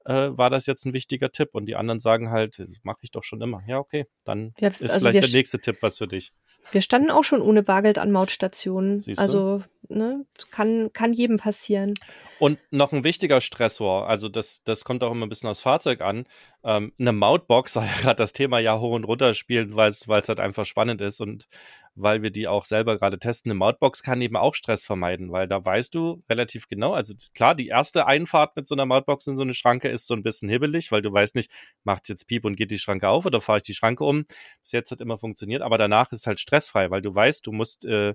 äh, 0.05 0.29
war 0.31 0.49
das 0.49 0.65
jetzt 0.65 0.85
ein 0.85 0.93
wichtiger 0.93 1.31
Tipp. 1.31 1.49
Und 1.53 1.67
die 1.67 1.75
anderen 1.75 1.99
sagen 1.99 2.31
halt, 2.31 2.57
das 2.57 2.79
mache 2.81 3.01
ich 3.03 3.11
doch 3.11 3.23
schon 3.23 3.41
immer. 3.41 3.61
Ja, 3.67 3.77
okay, 3.77 4.07
dann 4.23 4.53
ja, 4.59 4.69
ist 4.69 4.81
also 4.81 4.99
vielleicht 5.01 5.23
der 5.23 5.37
nächste 5.37 5.59
Tipp 5.59 5.77
was 5.81 5.99
für 5.99 6.07
dich. 6.07 6.33
Wir 6.71 6.81
standen 6.81 7.11
auch 7.11 7.23
schon 7.23 7.41
ohne 7.41 7.63
Bargeld 7.63 7.97
an 7.97 8.11
Mautstationen. 8.11 9.03
Also, 9.17 9.63
ne, 9.89 10.25
kann, 10.51 10.91
kann 10.93 11.13
jedem 11.13 11.37
passieren. 11.37 11.93
Und 12.39 12.59
noch 12.71 12.91
ein 12.91 13.03
wichtiger 13.03 13.41
Stressor, 13.41 14.07
also 14.07 14.29
das, 14.29 14.63
das 14.63 14.83
kommt 14.83 15.03
auch 15.03 15.11
immer 15.11 15.25
ein 15.25 15.29
bisschen 15.29 15.49
aufs 15.49 15.61
Fahrzeug 15.61 16.01
an. 16.01 16.25
Ähm, 16.63 16.93
eine 16.99 17.11
Mautbox 17.11 17.73
soll 17.73 17.85
gerade 18.01 18.15
das 18.15 18.33
Thema 18.33 18.59
ja 18.59 18.79
hoch 18.79 18.93
und 18.93 19.03
runter 19.03 19.33
spielen, 19.33 19.75
weil 19.75 19.89
es 19.89 20.07
halt 20.07 20.39
einfach 20.39 20.65
spannend 20.65 21.01
ist 21.01 21.19
und 21.19 21.47
weil 21.95 22.23
wir 22.23 22.31
die 22.31 22.47
auch 22.47 22.65
selber 22.65 22.97
gerade 22.97 23.19
testen. 23.19 23.51
Eine 23.51 23.59
Mautbox 23.59 24.03
kann 24.03 24.21
eben 24.21 24.37
auch 24.37 24.55
Stress 24.55 24.83
vermeiden, 24.83 25.31
weil 25.31 25.47
da 25.47 25.63
weißt 25.63 25.93
du 25.93 26.23
relativ 26.29 26.67
genau, 26.67 26.93
also 26.93 27.13
klar, 27.33 27.55
die 27.55 27.67
erste 27.67 28.07
Einfahrt 28.07 28.55
mit 28.55 28.67
so 28.67 28.75
einer 28.75 28.85
Mautbox 28.85 29.27
in 29.27 29.37
so 29.37 29.43
eine 29.43 29.53
Schranke 29.53 29.89
ist 29.89 30.07
so 30.07 30.13
ein 30.13 30.23
bisschen 30.23 30.49
hibbelig, 30.49 30.91
weil 30.91 31.01
du 31.01 31.11
weißt 31.11 31.35
nicht, 31.35 31.51
macht 31.83 32.09
jetzt 32.09 32.27
Piep 32.27 32.45
und 32.45 32.55
geht 32.55 32.71
die 32.71 32.79
Schranke 32.79 33.09
auf 33.09 33.25
oder 33.25 33.41
fahre 33.41 33.57
ich 33.57 33.63
die 33.63 33.73
Schranke 33.73 34.03
um. 34.03 34.25
Bis 34.61 34.71
jetzt 34.71 34.91
hat 34.91 35.01
immer 35.01 35.17
funktioniert, 35.17 35.61
aber 35.61 35.77
danach 35.77 36.11
ist 36.11 36.19
es 36.19 36.27
halt 36.27 36.39
stressfrei, 36.39 36.89
weil 36.91 37.01
du 37.01 37.13
weißt, 37.13 37.45
du 37.45 37.51
musst 37.51 37.85
äh, 37.85 38.13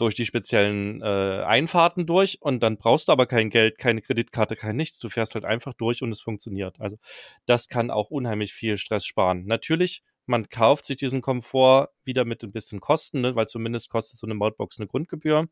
durch 0.00 0.14
die 0.14 0.24
speziellen 0.24 1.02
äh, 1.02 1.44
Einfahrten 1.46 2.06
durch 2.06 2.38
und 2.40 2.62
dann 2.62 2.78
brauchst 2.78 3.08
du 3.08 3.12
aber 3.12 3.26
kein 3.26 3.50
Geld, 3.50 3.76
keine 3.76 4.00
Kreditkarte, 4.00 4.56
kein 4.56 4.76
nichts. 4.76 4.98
Du 4.98 5.10
fährst 5.10 5.34
halt 5.34 5.44
einfach 5.44 5.74
durch 5.74 6.02
und 6.02 6.10
es 6.10 6.22
funktioniert. 6.22 6.80
Also 6.80 6.96
das 7.44 7.68
kann 7.68 7.90
auch 7.90 8.10
unheimlich 8.10 8.54
viel 8.54 8.78
Stress 8.78 9.04
sparen. 9.04 9.44
Natürlich 9.44 10.02
man 10.30 10.48
kauft 10.48 10.86
sich 10.86 10.96
diesen 10.96 11.20
Komfort 11.20 11.88
wieder 12.04 12.24
mit 12.24 12.42
ein 12.42 12.52
bisschen 12.52 12.80
Kosten, 12.80 13.20
ne, 13.20 13.34
weil 13.34 13.46
zumindest 13.46 13.90
kostet 13.90 14.18
so 14.18 14.26
eine 14.26 14.34
Mautbox 14.34 14.78
eine 14.78 14.86
Grundgebühr. 14.86 15.48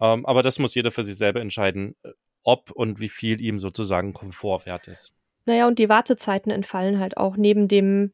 Ähm, 0.00 0.26
aber 0.26 0.42
das 0.42 0.58
muss 0.58 0.74
jeder 0.74 0.92
für 0.92 1.02
sich 1.02 1.16
selber 1.16 1.40
entscheiden, 1.40 1.96
äh, 2.04 2.10
ob 2.44 2.70
und 2.70 3.00
wie 3.00 3.08
viel 3.08 3.40
ihm 3.40 3.58
sozusagen 3.58 4.12
Komfort 4.12 4.66
wert 4.66 4.86
ist. 4.86 5.14
Naja, 5.46 5.66
und 5.66 5.78
die 5.78 5.88
Wartezeiten 5.88 6.52
entfallen 6.52 7.00
halt 7.00 7.16
auch 7.16 7.36
neben 7.36 7.66
dem 7.68 8.12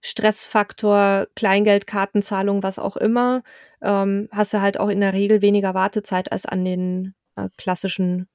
Stressfaktor, 0.00 1.26
Kleingeld, 1.34 1.86
Kartenzahlung, 1.86 2.62
was 2.62 2.78
auch 2.78 2.96
immer, 2.96 3.42
ähm, 3.80 4.28
hast 4.32 4.52
du 4.52 4.60
halt 4.60 4.78
auch 4.78 4.88
in 4.88 5.00
der 5.00 5.12
Regel 5.12 5.42
weniger 5.42 5.74
Wartezeit 5.74 6.32
als 6.32 6.44
an 6.44 6.64
den 6.64 7.14
äh, 7.36 7.48
klassischen 7.56 8.28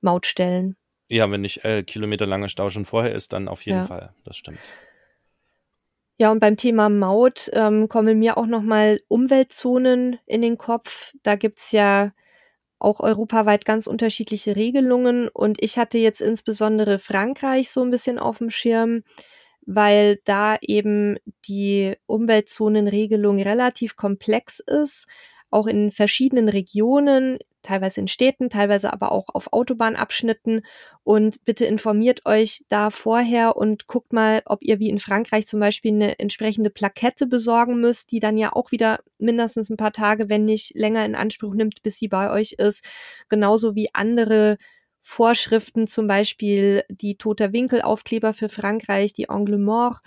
Mautstellen. 0.00 0.76
Ja, 1.08 1.30
wenn 1.30 1.42
nicht 1.42 1.64
äh, 1.64 1.82
kilometerlanger 1.82 2.48
Stau 2.48 2.70
schon 2.70 2.86
vorher 2.86 3.14
ist, 3.14 3.32
dann 3.32 3.46
auf 3.46 3.64
jeden 3.66 3.78
ja. 3.78 3.86
Fall. 3.86 4.14
Das 4.24 4.36
stimmt. 4.36 4.58
Ja, 6.22 6.30
und 6.30 6.38
beim 6.38 6.56
Thema 6.56 6.88
Maut 6.88 7.50
ähm, 7.52 7.88
kommen 7.88 8.20
mir 8.20 8.38
auch 8.38 8.46
nochmal 8.46 9.00
Umweltzonen 9.08 10.20
in 10.24 10.40
den 10.40 10.56
Kopf. 10.56 11.14
Da 11.24 11.34
gibt's 11.34 11.72
ja 11.72 12.12
auch 12.78 13.00
europaweit 13.00 13.64
ganz 13.64 13.88
unterschiedliche 13.88 14.54
Regelungen. 14.54 15.26
Und 15.26 15.60
ich 15.60 15.78
hatte 15.78 15.98
jetzt 15.98 16.20
insbesondere 16.20 17.00
Frankreich 17.00 17.72
so 17.72 17.82
ein 17.82 17.90
bisschen 17.90 18.20
auf 18.20 18.38
dem 18.38 18.50
Schirm, 18.50 19.02
weil 19.66 20.20
da 20.24 20.58
eben 20.60 21.16
die 21.48 21.96
Umweltzonenregelung 22.06 23.42
relativ 23.42 23.96
komplex 23.96 24.60
ist, 24.60 25.08
auch 25.50 25.66
in 25.66 25.90
verschiedenen 25.90 26.48
Regionen 26.48 27.40
teilweise 27.62 28.00
in 28.00 28.08
Städten, 28.08 28.50
teilweise 28.50 28.92
aber 28.92 29.12
auch 29.12 29.28
auf 29.28 29.52
Autobahnabschnitten. 29.52 30.62
Und 31.04 31.44
bitte 31.44 31.64
informiert 31.64 32.26
euch 32.26 32.64
da 32.68 32.90
vorher 32.90 33.56
und 33.56 33.86
guckt 33.86 34.12
mal, 34.12 34.42
ob 34.46 34.62
ihr 34.62 34.78
wie 34.78 34.90
in 34.90 34.98
Frankreich 34.98 35.46
zum 35.46 35.60
Beispiel 35.60 35.92
eine 35.92 36.18
entsprechende 36.18 36.70
Plakette 36.70 37.26
besorgen 37.26 37.80
müsst, 37.80 38.12
die 38.12 38.20
dann 38.20 38.38
ja 38.38 38.52
auch 38.52 38.72
wieder 38.72 39.00
mindestens 39.18 39.70
ein 39.70 39.76
paar 39.76 39.92
Tage, 39.92 40.28
wenn 40.28 40.44
nicht 40.44 40.74
länger 40.74 41.04
in 41.04 41.14
Anspruch 41.14 41.54
nimmt, 41.54 41.82
bis 41.82 41.96
sie 41.96 42.08
bei 42.08 42.30
euch 42.30 42.52
ist. 42.52 42.84
Genauso 43.28 43.74
wie 43.74 43.88
andere 43.92 44.58
Vorschriften, 45.00 45.88
zum 45.88 46.06
Beispiel 46.06 46.84
die 46.88 47.16
Toter 47.16 47.52
Winkelaufkleber 47.52 48.34
für 48.34 48.48
Frankreich, 48.48 49.12
die 49.12 49.28
Angle 49.28 49.58
Mort 49.58 49.98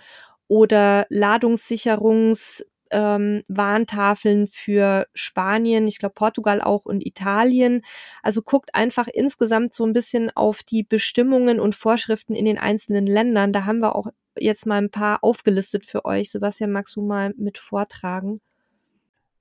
oder 0.48 1.06
Ladungssicherungs 1.10 2.64
ähm, 2.90 3.42
Warntafeln 3.48 4.46
für 4.46 5.06
Spanien, 5.14 5.86
ich 5.86 5.98
glaube 5.98 6.14
Portugal 6.14 6.60
auch 6.60 6.84
und 6.84 7.04
Italien. 7.04 7.82
Also 8.22 8.42
guckt 8.42 8.74
einfach 8.74 9.08
insgesamt 9.08 9.72
so 9.74 9.84
ein 9.84 9.92
bisschen 9.92 10.30
auf 10.34 10.62
die 10.62 10.82
Bestimmungen 10.82 11.60
und 11.60 11.76
Vorschriften 11.76 12.34
in 12.34 12.44
den 12.44 12.58
einzelnen 12.58 13.06
Ländern. 13.06 13.52
Da 13.52 13.64
haben 13.64 13.80
wir 13.80 13.96
auch 13.96 14.08
jetzt 14.38 14.66
mal 14.66 14.78
ein 14.78 14.90
paar 14.90 15.22
aufgelistet 15.22 15.86
für 15.86 16.04
euch. 16.04 16.30
Sebastian, 16.30 16.72
magst 16.72 16.96
du 16.96 17.02
mal 17.02 17.32
mit 17.36 17.58
vortragen? 17.58 18.40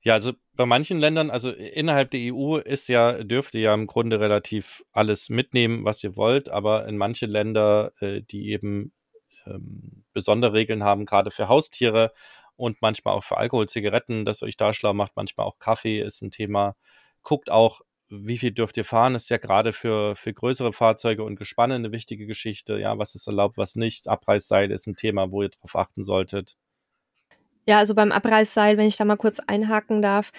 Ja, 0.01 0.13
also 0.13 0.33
bei 0.55 0.67
manchen 0.67 0.99
Ländern, 0.99 1.31
also 1.31 1.51
innerhalb 1.51 2.11
der 2.11 2.31
EU 2.31 2.57
ist 2.57 2.89
ja, 2.89 3.23
dürft 3.23 3.55
ihr 3.55 3.61
ja 3.61 3.73
im 3.73 3.87
Grunde 3.87 4.19
relativ 4.19 4.83
alles 4.91 5.29
mitnehmen, 5.29 5.83
was 5.83 6.03
ihr 6.03 6.15
wollt, 6.15 6.47
aber 6.49 6.87
in 6.87 6.95
manche 6.95 7.25
Länder, 7.25 7.91
äh, 7.99 8.21
die 8.21 8.51
eben 8.51 8.93
ähm, 9.47 10.03
besondere 10.13 10.53
Regeln 10.53 10.83
haben, 10.83 11.05
gerade 11.05 11.31
für 11.31 11.49
Haustiere, 11.49 12.13
und 12.57 12.81
manchmal 12.81 13.15
auch 13.15 13.23
für 13.23 13.37
Alkohol, 13.37 13.67
Zigaretten, 13.67 14.25
dass 14.25 14.43
euch 14.43 14.57
da 14.57 14.73
schlau 14.73 14.93
macht, 14.93 15.13
manchmal 15.15 15.47
auch 15.47 15.59
Kaffee 15.59 15.99
ist 16.01 16.21
ein 16.21 16.31
Thema. 16.31 16.75
Guckt 17.23 17.51
auch, 17.51 17.81
wie 18.09 18.37
viel 18.37 18.51
dürft 18.51 18.77
ihr 18.77 18.85
fahren, 18.85 19.15
ist 19.15 19.29
ja 19.29 19.37
gerade 19.37 19.73
für, 19.73 20.15
für 20.15 20.33
größere 20.33 20.73
Fahrzeuge 20.73 21.23
und 21.23 21.37
Gespanne 21.37 21.75
eine 21.75 21.91
wichtige 21.91 22.27
Geschichte. 22.27 22.77
Ja, 22.77 22.97
was 22.97 23.15
ist 23.15 23.27
erlaubt, 23.27 23.57
was 23.57 23.75
nicht. 23.75 24.07
Abreißseil 24.07 24.71
ist 24.71 24.87
ein 24.87 24.95
Thema, 24.95 25.31
wo 25.31 25.41
ihr 25.41 25.49
darauf 25.49 25.75
achten 25.75 26.03
solltet. 26.03 26.55
Ja, 27.67 27.79
also 27.79 27.95
beim 27.95 28.11
Abreißseil, 28.11 28.77
wenn 28.77 28.87
ich 28.87 28.97
da 28.97 29.05
mal 29.05 29.17
kurz 29.17 29.39
einhaken 29.39 30.03
darf, 30.03 30.31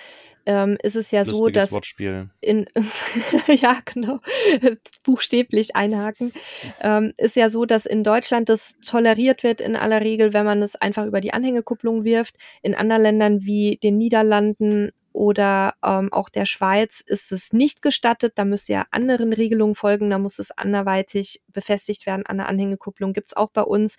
ähm, 0.46 0.78
ist 0.82 0.96
es 0.96 1.10
ja 1.10 1.20
Lustiges 1.20 1.38
so, 1.38 1.48
dass 1.48 1.72
Wortspiel. 1.72 2.30
in 2.40 2.66
ja 3.48 3.78
genau 3.84 4.20
buchstäblich 5.04 5.76
einhaken 5.76 6.32
ähm, 6.80 7.12
ist 7.16 7.36
ja 7.36 7.50
so, 7.50 7.64
dass 7.64 7.86
in 7.86 8.04
Deutschland 8.04 8.48
das 8.48 8.76
toleriert 8.84 9.42
wird 9.42 9.60
in 9.60 9.76
aller 9.76 10.00
Regel, 10.00 10.32
wenn 10.32 10.46
man 10.46 10.62
es 10.62 10.76
einfach 10.76 11.06
über 11.06 11.20
die 11.20 11.32
Anhängekupplung 11.32 12.04
wirft. 12.04 12.36
In 12.62 12.74
anderen 12.74 13.02
Ländern 13.02 13.44
wie 13.44 13.78
den 13.82 13.98
Niederlanden 13.98 14.90
oder 15.12 15.74
ähm, 15.82 16.12
auch 16.12 16.28
der 16.28 16.44
Schweiz 16.44 17.00
ist 17.00 17.32
es 17.32 17.52
nicht 17.52 17.80
gestattet. 17.80 18.34
Da 18.36 18.44
müsste 18.44 18.74
ja 18.74 18.84
anderen 18.90 19.32
Regelungen 19.32 19.74
folgen. 19.74 20.10
Da 20.10 20.18
muss 20.18 20.38
es 20.38 20.50
anderweitig 20.50 21.40
befestigt 21.52 22.04
werden 22.04 22.26
an 22.26 22.36
der 22.36 22.48
Anhängekupplung. 22.48 23.14
Gibt's 23.14 23.34
auch 23.34 23.50
bei 23.50 23.62
uns. 23.62 23.96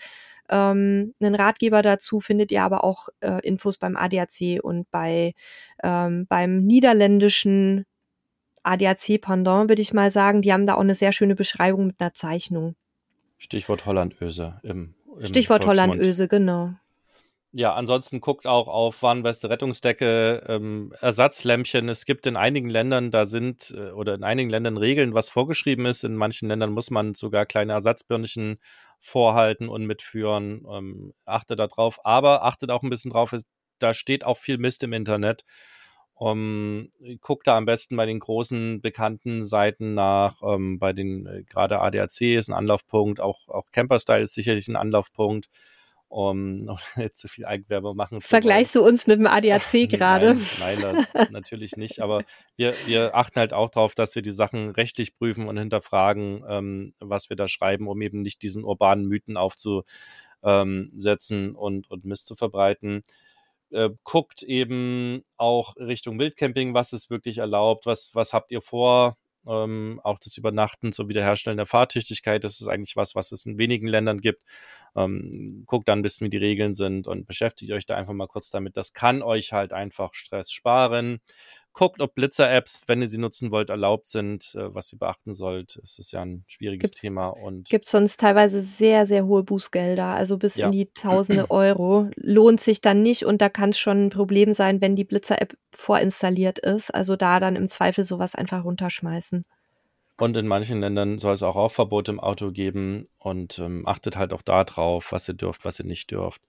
Ähm, 0.50 1.14
einen 1.20 1.36
Ratgeber 1.36 1.82
dazu 1.82 2.20
findet 2.20 2.52
ihr 2.52 2.64
aber 2.64 2.84
auch 2.84 3.10
äh, 3.20 3.46
Infos 3.46 3.78
beim 3.78 3.96
ADAC 3.96 4.60
und 4.62 4.90
bei 4.92 5.34
ähm, 5.84 6.26
beim 6.28 6.64
niederländischen 6.64 7.86
ADAC-Pendant, 8.64 9.70
würde 9.70 9.82
ich 9.82 9.94
mal 9.94 10.12
sagen. 10.12 10.42
Die 10.42 10.54
haben 10.54 10.66
da 10.66 10.76
auch 10.76 10.82
eine 10.82 10.96
sehr 10.96 11.12
schöne 11.12 11.36
Beschreibung 11.36 11.88
mit 11.88 12.00
einer 12.00 12.14
Zeichnung. 12.14 12.76
Stichwort 13.38 13.86
Hollandöse 13.86 14.60
im, 14.64 14.96
im 15.20 15.26
Stichwort 15.26 15.64
Volksmund. 15.64 15.90
Hollandöse, 15.92 16.28
genau. 16.28 16.74
Ja, 17.58 17.74
ansonsten 17.74 18.22
guckt 18.22 18.46
auch 18.46 18.68
auf 18.68 19.02
Warnweste, 19.02 19.50
Rettungsdecke, 19.50 20.44
ähm, 20.48 20.94
Ersatzlämpchen. 21.02 21.90
Es 21.90 22.06
gibt 22.06 22.28
in 22.28 22.36
einigen 22.36 22.70
Ländern, 22.70 23.10
da 23.10 23.26
sind 23.26 23.74
äh, 23.76 23.90
oder 23.94 24.14
in 24.14 24.24
einigen 24.24 24.52
Ländern 24.52 24.78
Regeln, 24.78 25.16
was 25.16 25.32
vorgeschrieben 25.32 25.88
ist. 25.88 26.04
In 26.04 26.16
manchen 26.16 26.50
Ländern 26.50 26.72
muss 26.72 26.92
man 26.92 27.16
sogar 27.16 27.48
kleine 27.48 27.74
Ersatzbirnchen 27.74 28.60
vorhalten 29.00 29.70
und 29.70 29.88
mitführen. 29.88 30.68
Ähm, 30.72 31.14
achtet 31.26 31.58
da 31.60 31.66
drauf. 31.66 32.00
Aber 32.06 32.44
achtet 32.46 32.70
auch 32.70 32.84
ein 32.84 32.92
bisschen 32.92 33.10
drauf, 33.10 33.34
ist, 33.34 33.48
da 33.80 33.96
steht 33.96 34.24
auch 34.24 34.38
viel 34.38 34.60
Mist 34.60 34.84
im 34.84 34.94
Internet. 34.94 35.44
Um, 36.14 36.90
guckt 37.22 37.48
da 37.48 37.58
am 37.58 37.66
besten 37.66 37.96
bei 37.98 38.06
den 38.06 38.20
großen 38.20 38.82
bekannten 38.82 39.44
Seiten 39.44 39.96
nach, 39.96 40.44
ähm, 40.44 40.78
bei 40.78 40.94
den, 40.94 41.26
äh, 41.26 41.44
gerade 41.44 41.80
ADAC 41.82 42.36
ist 42.36 42.50
ein 42.50 42.54
Anlaufpunkt, 42.54 43.20
auch, 43.20 43.50
auch 43.50 43.72
Camperstyle 43.72 44.22
ist 44.24 44.34
sicherlich 44.36 44.68
ein 44.68 44.76
Anlaufpunkt 44.76 45.50
um 46.10 46.58
jetzt 46.96 47.20
zu 47.20 47.28
viel 47.28 47.46
Eigenwerbung 47.46 47.96
machen. 47.96 48.22
Vergleichst 48.22 48.76
du 48.76 48.86
uns 48.86 49.08
mit 49.08 49.20
dem 49.20 49.28
ADAC 49.28 49.90
gerade? 49.90 50.36
Nein, 50.60 50.80
nein 50.82 51.06
natürlich 51.32 51.78
nicht. 51.78 52.00
Aber 52.00 52.24
wir, 52.56 52.74
wir 52.86 53.16
achten 53.16 53.40
halt 53.40 53.54
auch 53.54 53.70
darauf, 53.70 53.96
dass 53.96 54.16
wir 54.16 54.22
die 54.22 54.32
Sachen 54.32 54.70
rechtlich 54.72 55.16
prüfen 55.16 55.48
und 55.48 55.58
hinterfragen, 55.58 56.44
ähm, 56.48 56.94
was 57.00 57.30
wir 57.30 57.36
da 57.36 57.48
schreiben, 57.48 57.88
um 57.88 58.02
eben 58.02 58.20
nicht 58.20 58.42
diesen 58.42 58.64
urbanen 58.64 59.06
Mythen 59.06 59.38
aufzusetzen 59.38 59.86
und, 61.56 61.90
und 61.92 62.06
Mist 62.06 62.26
zu 62.26 62.36
verbreiten. 62.36 63.04
Äh, 63.70 63.90
guckt 64.04 64.44
eben 64.44 65.26
auch 65.36 65.76
Richtung 65.76 66.18
Wildcamping, 66.20 66.74
was 66.74 66.94
ist 66.94 67.10
wirklich 67.10 67.40
erlaubt, 67.40 67.86
was, 67.86 68.16
was 68.16 68.32
habt 68.32 68.52
ihr 68.52 68.62
vor, 68.62 69.18
ähm, 69.48 70.00
auch 70.04 70.20
das 70.20 70.38
Übernachten 70.38 70.92
zur 70.94 71.10
Wiederherstellen 71.10 71.58
der 71.58 71.66
Fahrtüchtigkeit, 71.66 72.44
das 72.44 72.62
ist 72.62 72.68
eigentlich 72.68 72.96
was, 72.96 73.16
was 73.16 73.32
es 73.32 73.46
in 73.46 73.58
wenigen 73.58 73.88
Ländern 73.88 74.20
gibt. 74.20 74.44
Ähm, 74.96 75.64
guckt 75.66 75.88
dann 75.88 76.00
ein 76.00 76.02
bisschen, 76.04 76.26
wie 76.26 76.30
die 76.30 76.38
Regeln 76.38 76.74
sind 76.74 77.08
und 77.08 77.28
beschäftigt 77.28 77.72
euch 77.72 77.86
da 77.86 77.96
einfach 77.96 78.14
mal 78.14 78.28
kurz 78.28 78.50
damit. 78.50 78.78
Das 78.78 78.94
kann 78.94 79.22
euch 79.22 79.54
halt 79.54 79.74
einfach 79.74 80.14
Stress 80.14 80.52
sparen. 80.52 81.20
Guckt, 81.78 82.02
ob 82.02 82.16
Blitzer-Apps, 82.16 82.86
wenn 82.88 83.02
ihr 83.02 83.08
sie 83.08 83.20
nutzen 83.20 83.52
wollt, 83.52 83.70
erlaubt 83.70 84.08
sind, 84.08 84.56
äh, 84.56 84.74
was 84.74 84.92
ihr 84.92 84.98
beachten 84.98 85.36
sollt. 85.36 85.80
Es 85.84 86.00
ist 86.00 86.12
ja 86.12 86.24
ein 86.24 86.44
schwieriges 86.48 86.90
Gibt- 86.90 87.02
Thema 87.02 87.28
und 87.28 87.70
Gibt 87.70 87.88
sonst 87.88 88.20
teilweise 88.20 88.62
sehr, 88.62 89.06
sehr 89.06 89.28
hohe 89.28 89.44
Bußgelder, 89.44 90.06
also 90.08 90.38
bis 90.40 90.56
Ja. 90.56 90.66
in 90.66 90.72
die 90.72 90.90
tausende 90.94 91.46
Euro. 91.52 92.10
Lohnt 92.16 92.62
sich 92.62 92.82
dann 92.82 93.04
nicht 93.04 93.26
und 93.26 93.42
da 93.44 93.50
kann 93.50 93.70
es 93.70 93.78
schon 93.78 94.08
ein 94.08 94.10
Problem 94.10 94.56
sein, 94.56 94.82
wenn 94.82 94.96
die 94.96 95.04
Blitzer-App 95.04 95.56
vorinstalliert 95.72 96.58
ist. 96.58 96.90
Also 96.90 97.16
da 97.16 97.40
dann 97.40 97.56
im 97.56 97.70
Zweifel 97.70 98.04
sowas 98.06 98.34
einfach 98.34 98.64
runterschmeißen. 98.64 99.44
Und 100.20 100.36
in 100.36 100.48
manchen 100.48 100.80
Ländern 100.80 101.20
soll 101.20 101.36
es 101.36 101.44
auch 101.44 101.56
Rauchverbote 101.56 102.12
im 102.12 102.20
Auto 102.20 102.52
geben 102.52 103.06
und 103.20 103.60
ähm, 103.60 103.88
achtet 103.88 104.18
halt 104.18 104.34
auch 104.34 104.42
da 104.42 104.64
drauf, 104.64 105.12
was 105.12 105.28
ihr 105.30 105.36
dürft, 105.36 105.64
was 105.64 105.80
ihr 105.80 105.86
nicht 105.86 106.10
dürft. 106.10 106.42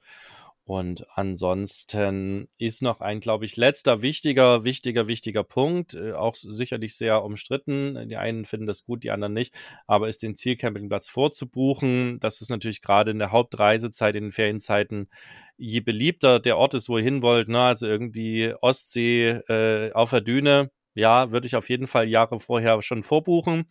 Und 0.69 1.07
ansonsten 1.15 2.49
ist 2.59 2.83
noch 2.83 3.01
ein, 3.01 3.21
glaube 3.21 3.47
ich, 3.47 3.57
letzter 3.57 4.03
wichtiger, 4.03 4.65
wichtiger, 4.65 5.09
wichtiger 5.09 5.43
Punkt, 5.43 5.95
äh, 5.95 6.13
auch 6.13 6.35
sicherlich 6.35 6.95
sehr 6.95 7.25
umstritten. 7.25 8.07
Die 8.11 8.19
einen 8.19 8.45
finden 8.45 8.67
das 8.67 8.85
gut, 8.85 9.03
die 9.03 9.11
anderen 9.11 9.33
nicht, 9.33 9.55
aber 9.87 10.09
ist 10.09 10.23
den 10.23 10.37
Zielcampingplatz 10.37 11.09
vorzubuchen. 11.09 12.21
Das 12.21 12.43
ist 12.43 12.51
natürlich 12.51 12.83
gerade 12.83 13.13
in 13.13 13.19
der 13.19 13.33
Hauptreisezeit, 13.33 14.15
in 14.15 14.25
den 14.25 14.33
Ferienzeiten, 14.33 15.09
je 15.57 15.81
beliebter 15.81 16.39
der 16.39 16.59
Ort 16.59 16.75
ist, 16.75 16.91
wo 16.91 16.99
ihr 16.99 17.05
hin 17.05 17.23
wollt, 17.23 17.49
ne? 17.49 17.63
also 17.63 17.87
irgendwie 17.87 18.53
Ostsee 18.61 19.41
äh, 19.49 19.91
auf 19.93 20.11
der 20.11 20.21
Düne, 20.21 20.71
ja, 20.93 21.31
würde 21.31 21.47
ich 21.47 21.57
auf 21.57 21.71
jeden 21.71 21.87
Fall 21.87 22.09
Jahre 22.09 22.41
vorher 22.41 22.83
schon 22.83 23.03
vorbuchen. 23.05 23.65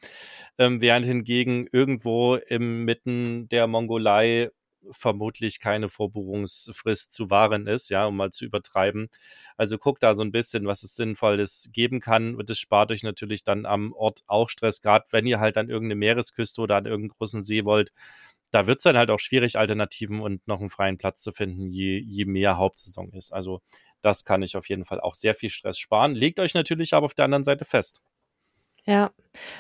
Ähm, 0.58 0.82
während 0.82 1.06
hingegen 1.06 1.68
irgendwo 1.72 2.38
im 2.38 2.86
Mitten 2.86 3.50
der 3.50 3.68
Mongolei 3.68 4.50
vermutlich 4.92 5.60
keine 5.60 5.90
Vorbuchungsfrist 5.90 7.12
zu 7.12 7.30
wahren 7.30 7.68
ist, 7.68 7.90
ja, 7.90 8.06
um 8.06 8.16
mal 8.16 8.32
zu 8.32 8.46
übertreiben. 8.46 9.10
Also 9.58 9.78
guckt 9.78 10.04
da 10.04 10.16
so 10.16 10.24
ein 10.24 10.32
bisschen, 10.32 10.68
was 10.68 10.84
es 10.84 10.96
Sinnvolles 10.96 11.70
geben 11.72 12.00
kann. 12.00 12.38
Das 12.46 12.60
spart 12.60 12.92
euch 12.92 13.04
natürlich 13.04 13.44
dann 13.44 13.66
am 13.66 13.94
Ort 13.94 14.24
auch 14.28 14.50
Stress, 14.50 14.82
gerade 14.82 15.06
wenn 15.12 15.26
ihr 15.26 15.40
halt 15.40 15.58
an 15.58 15.70
irgendeine 15.70 16.00
Meeresküste 16.00 16.62
oder 16.62 16.78
an 16.78 16.86
irgendeinen 16.86 17.18
großen 17.18 17.44
See 17.44 17.66
wollt. 17.66 17.92
Da 18.52 18.66
wird 18.66 18.80
es 18.80 18.84
dann 18.84 18.98
halt 18.98 19.12
auch 19.12 19.20
schwierig, 19.20 19.58
Alternativen 19.58 20.22
und 20.22 20.48
noch 20.48 20.60
einen 20.60 20.70
freien 20.70 20.98
Platz 20.98 21.22
zu 21.22 21.32
finden, 21.32 21.70
je, 21.70 22.00
je 22.00 22.26
mehr 22.26 22.58
Hauptsaison 22.58 23.12
ist. 23.12 23.34
Also 23.34 23.62
das 24.02 24.24
kann 24.24 24.42
ich 24.42 24.56
auf 24.56 24.70
jeden 24.70 24.86
Fall 24.86 25.02
auch 25.02 25.16
sehr 25.16 25.34
viel 25.34 25.50
Stress 25.50 25.78
sparen. 25.78 26.16
Legt 26.16 26.40
euch 26.40 26.54
natürlich 26.54 26.94
aber 26.94 27.06
auf 27.06 27.14
der 27.14 27.26
anderen 27.26 27.44
Seite 27.44 27.66
fest. 27.66 28.02
Ja, 28.86 29.12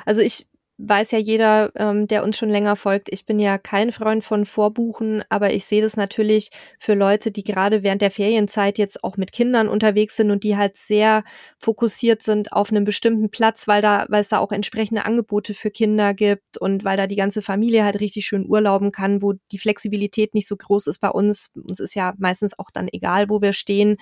also 0.05 0.21
ich 0.21 0.47
weiß 0.77 1.11
ja 1.11 1.17
jeder, 1.17 1.71
ähm, 1.75 2.07
der 2.07 2.23
uns 2.23 2.37
schon 2.37 2.49
länger 2.49 2.75
folgt, 2.75 3.09
ich 3.11 3.25
bin 3.25 3.39
ja 3.39 3.57
kein 3.57 3.91
Freund 3.91 4.23
von 4.23 4.45
Vorbuchen, 4.45 5.23
aber 5.29 5.51
ich 5.53 5.65
sehe 5.65 5.81
das 5.81 5.97
natürlich 5.97 6.51
für 6.77 6.93
Leute, 6.93 7.31
die 7.31 7.43
gerade 7.43 7.81
während 7.81 8.01
der 8.01 8.11
Ferienzeit 8.11 8.77
jetzt 8.77 9.03
auch 9.03 9.17
mit 9.17 9.31
Kindern 9.31 9.67
unterwegs 9.67 10.15
sind 10.15 10.29
und 10.29 10.43
die 10.43 10.55
halt 10.55 10.77
sehr 10.77 11.23
fokussiert 11.57 12.21
sind 12.21 12.53
auf 12.53 12.71
einem 12.71 12.83
bestimmten 12.83 13.29
Platz, 13.31 13.67
weil 13.67 13.81
da, 13.81 14.05
weil 14.09 14.21
es 14.21 14.29
da 14.29 14.37
auch 14.37 14.51
entsprechende 14.51 15.05
Angebote 15.05 15.53
für 15.55 15.71
Kinder 15.71 16.13
gibt 16.13 16.57
und 16.59 16.83
weil 16.85 16.97
da 16.97 17.07
die 17.07 17.15
ganze 17.15 17.41
Familie 17.41 17.83
halt 17.83 17.99
richtig 17.99 18.27
schön 18.27 18.45
urlauben 18.47 18.91
kann, 18.91 19.21
wo 19.21 19.33
die 19.51 19.59
Flexibilität 19.59 20.33
nicht 20.35 20.47
so 20.47 20.57
groß 20.57 20.87
ist 20.87 20.99
bei 20.99 21.09
uns. 21.09 21.49
Uns 21.55 21.79
ist 21.79 21.95
ja 21.95 22.13
meistens 22.19 22.57
auch 22.59 22.69
dann 22.71 22.87
egal, 22.91 23.29
wo 23.29 23.41
wir 23.41 23.53
stehen. 23.53 23.97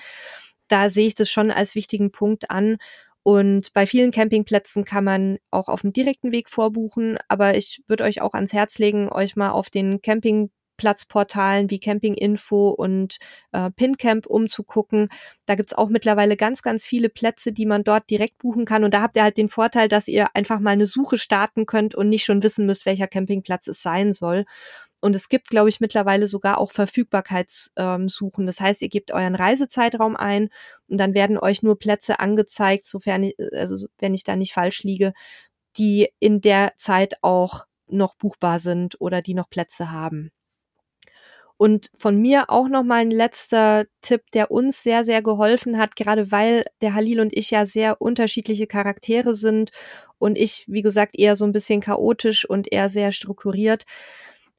Da 0.68 0.90
sehe 0.90 1.08
ich 1.08 1.16
das 1.16 1.30
schon 1.30 1.52
als 1.52 1.76
wichtigen 1.76 2.12
Punkt 2.12 2.50
an. 2.50 2.78
Und 3.28 3.74
bei 3.74 3.88
vielen 3.88 4.12
Campingplätzen 4.12 4.86
kann 4.86 5.04
man 5.04 5.40
auch 5.50 5.68
auf 5.68 5.82
dem 5.82 5.92
direkten 5.92 6.32
Weg 6.32 6.48
vorbuchen, 6.48 7.18
aber 7.28 7.58
ich 7.58 7.82
würde 7.88 8.04
euch 8.04 8.22
auch 8.22 8.36
ans 8.36 8.54
Herz 8.54 8.78
legen, 8.78 9.10
euch 9.10 9.36
mal 9.36 9.50
auf 9.50 9.72
den 9.72 10.00
Campingplatzportalen 10.04 11.72
wie 11.72 11.80
Campinginfo 11.80 12.70
und 12.70 13.18
äh, 13.52 13.72
PinCamp 13.72 14.28
umzugucken. 14.28 15.10
Da 15.48 15.56
gibt's 15.56 15.74
auch 15.74 15.90
mittlerweile 15.90 16.38
ganz, 16.38 16.62
ganz 16.62 16.86
viele 16.86 17.10
Plätze, 17.10 17.52
die 17.52 17.66
man 17.66 17.84
dort 17.84 18.12
direkt 18.12 18.38
buchen 18.38 18.64
kann. 18.66 18.84
Und 18.84 18.94
da 18.94 19.02
habt 19.02 19.16
ihr 19.16 19.24
halt 19.24 19.38
den 19.38 19.48
Vorteil, 19.48 19.88
dass 19.88 20.08
ihr 20.08 20.28
einfach 20.36 20.60
mal 20.60 20.70
eine 20.70 20.86
Suche 20.86 21.18
starten 21.18 21.66
könnt 21.66 21.96
und 21.96 22.10
nicht 22.10 22.26
schon 22.26 22.44
wissen 22.44 22.68
müsst, 22.68 22.86
welcher 22.86 23.08
Campingplatz 23.08 23.68
es 23.68 23.82
sein 23.82 24.14
soll. 24.14 24.46
Und 25.06 25.16
es 25.16 25.30
gibt, 25.30 25.50
glaube 25.50 25.70
ich, 25.70 25.80
mittlerweile 25.80 26.26
sogar 26.26 26.58
auch 26.58 26.72
Verfügbarkeitssuchen. 26.72 28.48
das 28.48 28.60
heißt, 28.60 28.82
ihr 28.82 28.90
gebt 28.90 29.12
euren 29.12 29.36
Reisezeitraum 29.36 30.16
ein 30.16 30.50
und 30.88 30.98
dann 30.98 31.14
werden 31.14 31.38
euch 31.38 31.62
nur 31.62 31.78
Plätze 31.78 32.20
angezeigt, 32.20 32.88
sofern 32.88 33.22
ich, 33.22 33.36
also 33.54 33.86
wenn 34.00 34.16
ich 34.16 34.24
da 34.24 34.36
nicht 34.36 34.54
falsch 34.54 34.82
liege, 34.82 35.14
die 35.78 36.10
in 36.18 36.42
der 36.42 36.74
Zeit 36.78 37.18
auch 37.22 37.68
noch 37.86 38.16
buchbar 38.16 38.60
sind 38.60 39.00
oder 39.00 39.22
die 39.22 39.36
noch 39.36 39.48
Plätze 39.48 39.92
haben. 39.92 40.32
Und 41.56 41.92
von 42.00 42.20
mir 42.20 42.50
auch 42.50 42.68
noch 42.68 42.82
mal 42.82 43.02
ein 43.02 43.12
letzter 43.12 43.86
Tipp, 44.02 44.24
der 44.34 44.50
uns 44.50 44.82
sehr, 44.82 45.06
sehr 45.06 45.22
geholfen 45.22 45.78
hat, 45.78 45.96
gerade 45.96 46.32
weil 46.32 46.66
der 46.82 46.96
Halil 46.96 47.20
und 47.20 47.32
ich 47.32 47.52
ja 47.52 47.68
sehr 47.68 48.02
unterschiedliche 48.02 48.66
Charaktere 48.66 49.36
sind 49.36 49.70
und 50.18 50.36
ich, 50.36 50.66
wie 50.68 50.82
gesagt, 50.82 51.16
eher 51.16 51.36
so 51.36 51.46
ein 51.46 51.52
bisschen 51.52 51.80
chaotisch 51.80 52.50
und 52.50 52.72
eher 52.72 52.90
sehr 52.90 53.12
strukturiert, 53.12 53.86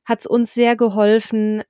hat 0.07 0.21
es 0.21 0.27
uns 0.27 0.55
sehr 0.55 0.77
geholfen, 0.77 1.63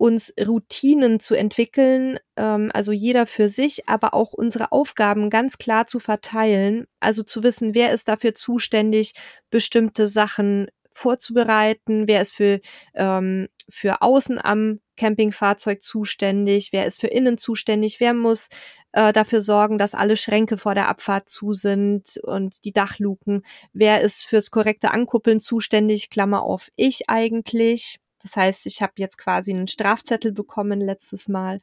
uns 0.00 0.32
Routinen 0.40 1.20
zu 1.20 1.34
entwickeln, 1.34 2.18
ähm, 2.36 2.70
also 2.72 2.90
jeder 2.90 3.26
für 3.26 3.50
sich, 3.50 3.86
aber 3.86 4.14
auch 4.14 4.32
unsere 4.32 4.72
Aufgaben 4.72 5.28
ganz 5.28 5.58
klar 5.58 5.86
zu 5.86 5.98
verteilen, 5.98 6.86
also 7.00 7.22
zu 7.22 7.42
wissen, 7.42 7.74
wer 7.74 7.92
ist 7.92 8.08
dafür 8.08 8.34
zuständig, 8.34 9.14
bestimmte 9.50 10.06
Sachen 10.06 10.68
vorzubereiten, 10.92 12.08
wer 12.08 12.22
ist 12.22 12.32
für, 12.32 12.60
ähm, 12.94 13.48
für 13.68 14.00
außen 14.00 14.38
am 14.42 14.80
Campingfahrzeug 14.96 15.82
zuständig, 15.82 16.72
wer 16.72 16.86
ist 16.86 17.00
für 17.00 17.06
innen 17.08 17.36
zuständig, 17.36 18.00
wer 18.00 18.14
muss 18.14 18.48
äh, 18.92 19.12
dafür 19.12 19.42
sorgen, 19.42 19.78
dass 19.78 19.94
alle 19.94 20.16
Schränke 20.16 20.58
vor 20.58 20.74
der 20.74 20.88
Abfahrt 20.88 21.28
zu 21.28 21.52
sind 21.52 22.18
und 22.22 22.64
die 22.64 22.72
Dachluken, 22.72 23.44
wer 23.72 24.00
ist 24.00 24.24
fürs 24.26 24.50
korrekte 24.50 24.90
Ankuppeln 24.90 25.40
zuständig, 25.40 26.10
Klammer 26.10 26.42
auf 26.42 26.68
ich 26.76 27.08
eigentlich. 27.08 28.00
Das 28.22 28.36
heißt, 28.36 28.66
ich 28.66 28.82
habe 28.82 28.92
jetzt 28.96 29.16
quasi 29.18 29.52
einen 29.52 29.68
Strafzettel 29.68 30.32
bekommen 30.32 30.80
letztes 30.80 31.28
Mal. 31.28 31.60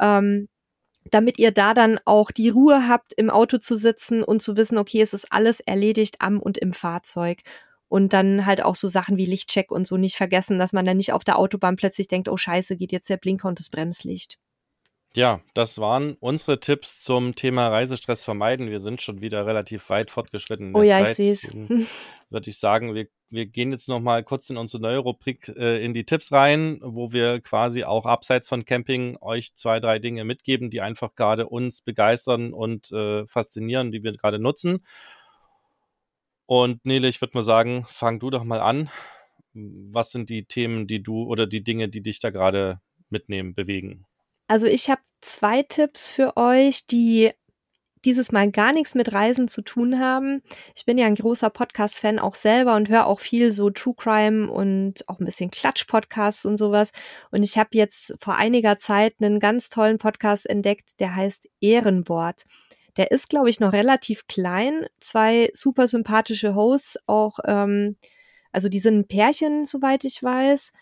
Ähm, 0.00 0.48
damit 1.10 1.38
ihr 1.38 1.52
da 1.52 1.74
dann 1.74 2.00
auch 2.04 2.30
die 2.30 2.48
Ruhe 2.48 2.88
habt, 2.88 3.12
im 3.12 3.30
Auto 3.30 3.58
zu 3.58 3.74
sitzen 3.74 4.22
und 4.22 4.42
zu 4.42 4.56
wissen, 4.56 4.78
okay, 4.78 5.02
es 5.02 5.12
ist 5.12 5.32
alles 5.32 5.60
erledigt 5.60 6.16
am 6.20 6.40
und 6.40 6.58
im 6.58 6.72
Fahrzeug. 6.72 7.42
Und 7.88 8.12
dann 8.12 8.46
halt 8.46 8.62
auch 8.62 8.74
so 8.74 8.88
Sachen 8.88 9.18
wie 9.18 9.26
Lichtcheck 9.26 9.70
und 9.70 9.86
so 9.86 9.96
nicht 9.98 10.16
vergessen, 10.16 10.58
dass 10.58 10.72
man 10.72 10.86
dann 10.86 10.96
nicht 10.96 11.12
auf 11.12 11.22
der 11.22 11.38
Autobahn 11.38 11.76
plötzlich 11.76 12.08
denkt, 12.08 12.28
oh 12.28 12.36
scheiße, 12.36 12.76
geht 12.76 12.92
jetzt 12.92 13.10
der 13.10 13.18
Blinker 13.18 13.48
und 13.48 13.58
das 13.58 13.68
Bremslicht. 13.68 14.38
Ja, 15.16 15.40
das 15.54 15.78
waren 15.78 16.16
unsere 16.18 16.58
Tipps 16.58 17.00
zum 17.00 17.36
Thema 17.36 17.68
Reisestress 17.68 18.24
vermeiden. 18.24 18.70
Wir 18.70 18.80
sind 18.80 19.00
schon 19.00 19.20
wieder 19.20 19.46
relativ 19.46 19.88
weit 19.88 20.10
fortgeschritten. 20.10 20.74
oh 20.74 20.82
ja, 20.82 20.98
Zeit. 20.98 21.10
ich 21.10 21.14
sehe 21.14 21.32
es. 21.32 21.54
Würde 22.30 22.50
ich 22.50 22.58
sagen, 22.58 22.96
wir, 22.96 23.06
wir 23.30 23.46
gehen 23.46 23.70
jetzt 23.70 23.88
noch 23.88 24.00
mal 24.00 24.24
kurz 24.24 24.50
in 24.50 24.56
unsere 24.56 24.82
neue 24.82 24.98
Rubrik 24.98 25.48
äh, 25.56 25.84
in 25.84 25.94
die 25.94 26.04
Tipps 26.04 26.32
rein, 26.32 26.80
wo 26.82 27.12
wir 27.12 27.40
quasi 27.40 27.84
auch 27.84 28.06
abseits 28.06 28.48
von 28.48 28.64
Camping 28.64 29.16
euch 29.20 29.54
zwei, 29.54 29.78
drei 29.78 30.00
Dinge 30.00 30.24
mitgeben, 30.24 30.68
die 30.70 30.80
einfach 30.80 31.14
gerade 31.14 31.48
uns 31.48 31.82
begeistern 31.82 32.52
und 32.52 32.90
äh, 32.90 33.24
faszinieren, 33.28 33.92
die 33.92 34.02
wir 34.02 34.12
gerade 34.12 34.40
nutzen. 34.40 34.84
Und 36.46 36.84
Nele, 36.84 37.06
ich 37.06 37.20
würde 37.20 37.36
mal 37.36 37.42
sagen, 37.42 37.86
fang 37.88 38.18
du 38.18 38.30
doch 38.30 38.42
mal 38.42 38.60
an. 38.60 38.90
Was 39.52 40.10
sind 40.10 40.28
die 40.28 40.44
Themen, 40.46 40.88
die 40.88 41.04
du 41.04 41.22
oder 41.22 41.46
die 41.46 41.62
Dinge, 41.62 41.88
die 41.88 42.02
dich 42.02 42.18
da 42.18 42.30
gerade 42.30 42.80
mitnehmen, 43.10 43.54
bewegen? 43.54 44.06
Also 44.46 44.66
ich 44.66 44.90
habe 44.90 45.00
zwei 45.20 45.62
Tipps 45.62 46.08
für 46.08 46.36
euch, 46.36 46.86
die 46.86 47.32
dieses 48.04 48.32
Mal 48.32 48.50
gar 48.50 48.72
nichts 48.72 48.94
mit 48.94 49.12
Reisen 49.12 49.48
zu 49.48 49.62
tun 49.62 49.98
haben. 49.98 50.42
Ich 50.76 50.84
bin 50.84 50.98
ja 50.98 51.06
ein 51.06 51.14
großer 51.14 51.50
Podcast-Fan 51.50 52.18
auch 52.18 52.34
selber 52.34 52.76
und 52.76 52.88
höre 52.88 53.06
auch 53.06 53.20
viel 53.20 53.50
so 53.50 53.70
True 53.70 53.94
Crime 53.96 54.50
und 54.50 55.08
auch 55.08 55.20
ein 55.20 55.24
bisschen 55.24 55.50
Klatsch-Podcasts 55.50 56.44
und 56.44 56.58
sowas. 56.58 56.92
Und 57.30 57.42
ich 57.42 57.56
habe 57.56 57.70
jetzt 57.72 58.14
vor 58.20 58.36
einiger 58.36 58.78
Zeit 58.78 59.14
einen 59.20 59.40
ganz 59.40 59.70
tollen 59.70 59.98
Podcast 59.98 60.48
entdeckt, 60.48 61.00
der 61.00 61.16
heißt 61.16 61.48
Ehrenwort. 61.60 62.44
Der 62.96 63.10
ist, 63.10 63.28
glaube 63.28 63.50
ich, 63.50 63.58
noch 63.58 63.72
relativ 63.72 64.26
klein. 64.26 64.86
Zwei 65.00 65.50
super 65.52 65.88
sympathische 65.88 66.54
Hosts, 66.54 66.98
auch, 67.06 67.38
ähm, 67.44 67.96
also 68.52 68.68
die 68.68 68.78
sind 68.78 68.98
ein 68.98 69.08
Pärchen, 69.08 69.64
soweit 69.64 70.04
ich 70.04 70.22
weiß. 70.22 70.72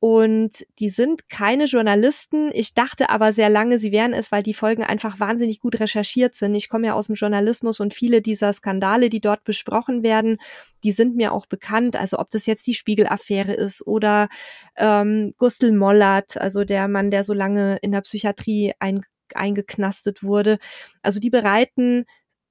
Und 0.00 0.64
die 0.78 0.90
sind 0.90 1.28
keine 1.28 1.64
Journalisten. 1.64 2.50
Ich 2.52 2.72
dachte 2.74 3.10
aber 3.10 3.32
sehr 3.32 3.48
lange, 3.48 3.78
sie 3.78 3.90
wären 3.90 4.12
es, 4.12 4.30
weil 4.30 4.44
die 4.44 4.54
Folgen 4.54 4.84
einfach 4.84 5.18
wahnsinnig 5.18 5.58
gut 5.58 5.80
recherchiert 5.80 6.36
sind. 6.36 6.54
Ich 6.54 6.68
komme 6.68 6.86
ja 6.86 6.94
aus 6.94 7.08
dem 7.08 7.16
Journalismus 7.16 7.80
und 7.80 7.94
viele 7.94 8.22
dieser 8.22 8.52
Skandale, 8.52 9.08
die 9.08 9.20
dort 9.20 9.42
besprochen 9.42 10.04
werden, 10.04 10.38
die 10.84 10.92
sind 10.92 11.16
mir 11.16 11.32
auch 11.32 11.46
bekannt. 11.46 11.96
Also 11.96 12.20
ob 12.20 12.30
das 12.30 12.46
jetzt 12.46 12.68
die 12.68 12.74
Spiegel-Affäre 12.74 13.54
ist 13.54 13.84
oder 13.84 14.28
ähm, 14.76 15.32
Gustl 15.36 15.72
Mollert, 15.72 16.36
also 16.36 16.64
der 16.64 16.86
Mann, 16.86 17.10
der 17.10 17.24
so 17.24 17.34
lange 17.34 17.78
in 17.82 17.90
der 17.90 18.02
Psychiatrie 18.02 18.74
ein, 18.78 19.04
eingeknastet 19.34 20.22
wurde. 20.22 20.58
Also 21.02 21.18
die 21.18 21.30
bereiten 21.30 22.04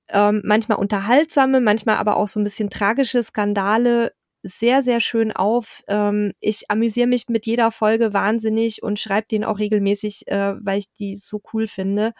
ähm, 0.09 0.41
manchmal 0.43 0.79
unterhaltsame, 0.79 1.61
manchmal 1.61 1.95
aber 1.95 2.17
auch 2.17 2.27
so 2.27 2.41
ein 2.41 2.43
bisschen 2.43 2.69
tragische 2.69 3.23
Skandale 3.23 4.11
sehr, 4.47 4.81
sehr 4.81 4.99
schön 4.99 5.31
auf. 5.31 5.83
Ähm, 5.87 6.33
ich 6.39 6.69
amüsiere 6.69 7.07
mich 7.07 7.27
mit 7.29 7.45
jeder 7.45 7.71
Folge 7.71 8.13
wahnsinnig 8.13 8.83
und 8.83 8.99
schreibe 8.99 9.27
den 9.27 9.43
auch 9.43 9.59
regelmäßig, 9.59 10.27
äh, 10.27 10.55
weil 10.59 10.79
ich 10.79 10.93
die 10.93 11.15
so 11.15 11.41
cool 11.53 11.67
finde. 11.67 12.13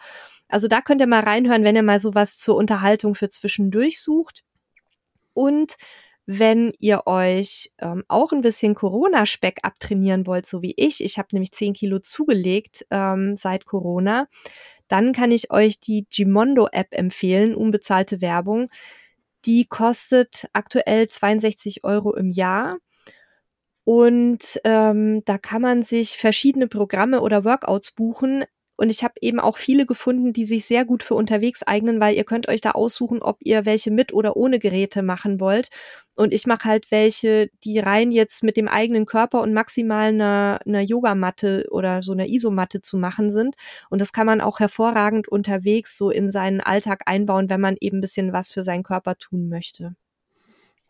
Also 0.48 0.68
da 0.68 0.80
könnt 0.80 1.00
ihr 1.00 1.06
mal 1.06 1.22
reinhören, 1.22 1.64
wenn 1.64 1.76
ihr 1.76 1.82
mal 1.82 2.00
sowas 2.00 2.36
zur 2.36 2.56
Unterhaltung 2.56 3.14
für 3.14 3.30
zwischendurch 3.30 4.00
sucht. 4.00 4.44
Und 5.34 5.76
wenn 6.26 6.72
ihr 6.78 7.06
euch 7.06 7.72
ähm, 7.78 8.04
auch 8.08 8.32
ein 8.32 8.42
bisschen 8.42 8.74
Corona-Speck 8.74 9.60
abtrainieren 9.62 10.26
wollt, 10.26 10.46
so 10.46 10.60
wie 10.60 10.74
ich, 10.76 11.02
ich 11.02 11.18
habe 11.18 11.28
nämlich 11.32 11.52
10 11.52 11.72
Kilo 11.72 12.00
zugelegt 12.00 12.84
ähm, 12.90 13.36
seit 13.36 13.64
Corona, 13.64 14.28
dann 14.88 15.12
kann 15.12 15.30
ich 15.30 15.50
euch 15.50 15.80
die 15.80 16.06
Gimondo-App 16.10 16.88
empfehlen, 16.90 17.54
unbezahlte 17.54 18.20
Werbung. 18.20 18.68
Die 19.48 19.64
kostet 19.64 20.46
aktuell 20.52 21.08
62 21.08 21.82
Euro 21.82 22.14
im 22.14 22.30
Jahr. 22.30 22.76
Und 23.84 24.60
ähm, 24.64 25.22
da 25.24 25.38
kann 25.38 25.62
man 25.62 25.82
sich 25.82 26.18
verschiedene 26.18 26.68
Programme 26.68 27.22
oder 27.22 27.46
Workouts 27.46 27.92
buchen. 27.92 28.44
Und 28.78 28.90
ich 28.90 29.02
habe 29.02 29.14
eben 29.20 29.40
auch 29.40 29.58
viele 29.58 29.86
gefunden, 29.86 30.32
die 30.32 30.44
sich 30.44 30.64
sehr 30.64 30.84
gut 30.84 31.02
für 31.02 31.16
unterwegs 31.16 31.64
eignen, 31.64 32.00
weil 32.00 32.14
ihr 32.16 32.22
könnt 32.22 32.48
euch 32.48 32.60
da 32.60 32.70
aussuchen, 32.70 33.20
ob 33.20 33.38
ihr 33.40 33.64
welche 33.64 33.90
mit 33.90 34.14
oder 34.14 34.36
ohne 34.36 34.60
Geräte 34.60 35.02
machen 35.02 35.40
wollt. 35.40 35.70
Und 36.14 36.32
ich 36.32 36.46
mache 36.46 36.68
halt 36.68 36.92
welche, 36.92 37.50
die 37.64 37.80
rein 37.80 38.12
jetzt 38.12 38.44
mit 38.44 38.56
dem 38.56 38.68
eigenen 38.68 39.04
Körper 39.04 39.40
und 39.42 39.52
maximal 39.52 40.08
einer, 40.10 40.60
einer 40.64 40.80
Yogamatte 40.80 41.66
oder 41.70 42.04
so 42.04 42.12
einer 42.12 42.28
Isomatte 42.28 42.80
zu 42.80 42.98
machen 42.98 43.32
sind. 43.32 43.56
Und 43.90 44.00
das 44.00 44.12
kann 44.12 44.26
man 44.26 44.40
auch 44.40 44.60
hervorragend 44.60 45.26
unterwegs 45.26 45.98
so 45.98 46.10
in 46.10 46.30
seinen 46.30 46.60
Alltag 46.60 47.02
einbauen, 47.06 47.50
wenn 47.50 47.60
man 47.60 47.76
eben 47.80 47.98
ein 47.98 48.00
bisschen 48.00 48.32
was 48.32 48.52
für 48.52 48.62
seinen 48.62 48.84
Körper 48.84 49.16
tun 49.16 49.48
möchte. 49.48 49.96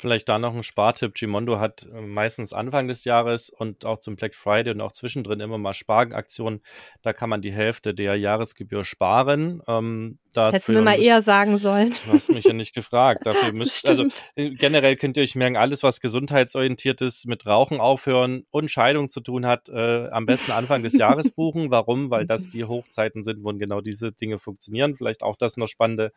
Vielleicht 0.01 0.29
da 0.29 0.39
noch 0.39 0.55
ein 0.55 0.63
Spartipp. 0.63 1.15
Gimondo 1.15 1.59
hat 1.59 1.89
äh, 1.93 2.01
meistens 2.01 2.53
Anfang 2.53 2.87
des 2.87 3.05
Jahres 3.05 3.51
und 3.51 3.85
auch 3.85 3.99
zum 3.99 4.15
Black 4.15 4.37
Friday 4.37 4.73
und 4.73 4.81
auch 4.81 4.93
zwischendrin 4.93 5.41
immer 5.41 5.59
mal 5.59 5.75
Sparaktionen. 5.75 6.61
Da 7.03 7.13
kann 7.13 7.29
man 7.29 7.43
die 7.43 7.53
Hälfte 7.53 7.95
der 7.95 8.15
Jahresgebühr 8.15 8.85
sparen. 8.85 9.61
Ähm, 9.67 10.19
das 10.33 10.53
hättest 10.53 10.69
du 10.69 10.73
mir 10.75 10.83
mal 10.83 11.01
eher 11.01 11.21
sagen 11.21 11.59
sollen. 11.59 11.93
Du 12.07 12.13
hast 12.13 12.31
mich 12.31 12.45
ja 12.45 12.53
nicht 12.53 12.75
gefragt. 12.75 13.23
Dafür 13.27 13.53
müsst, 13.53 13.89
also 13.89 14.07
äh, 14.37 14.51
generell 14.51 14.95
könnt 14.95 15.17
ihr 15.17 15.25
euch 15.25 15.35
merken, 15.35 15.57
alles, 15.57 15.83
was 15.83 16.01
gesundheitsorientiert 16.01 17.01
ist, 17.01 17.27
mit 17.27 17.45
Rauchen 17.47 17.81
aufhören 17.81 18.45
und 18.51 18.71
Scheidung 18.71 19.09
zu 19.09 19.21
tun 19.21 19.47
hat, 19.47 19.69
äh, 19.69 20.09
am 20.11 20.27
besten 20.27 20.53
Anfang 20.53 20.85
des 20.85 20.93
Jahres 20.97 21.33
buchen. 21.33 21.73
Warum? 21.73 22.13
Weil 22.13 22.25
das 22.25 22.49
die 22.49 22.65
Hochzeiten 22.65 23.25
sind, 23.25 23.43
wo 23.43 23.53
genau 23.53 23.81
diese 23.81 24.13
Dinge 24.13 24.39
funktionieren. 24.39 24.95
Vielleicht 24.95 25.25
auch 25.25 25.35
das 25.35 25.57
noch 25.57 25.67
spannende 25.67 26.13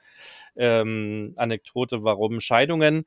ähm, 0.55 1.33
Anekdote, 1.37 2.03
warum 2.03 2.41
Scheidungen 2.41 3.05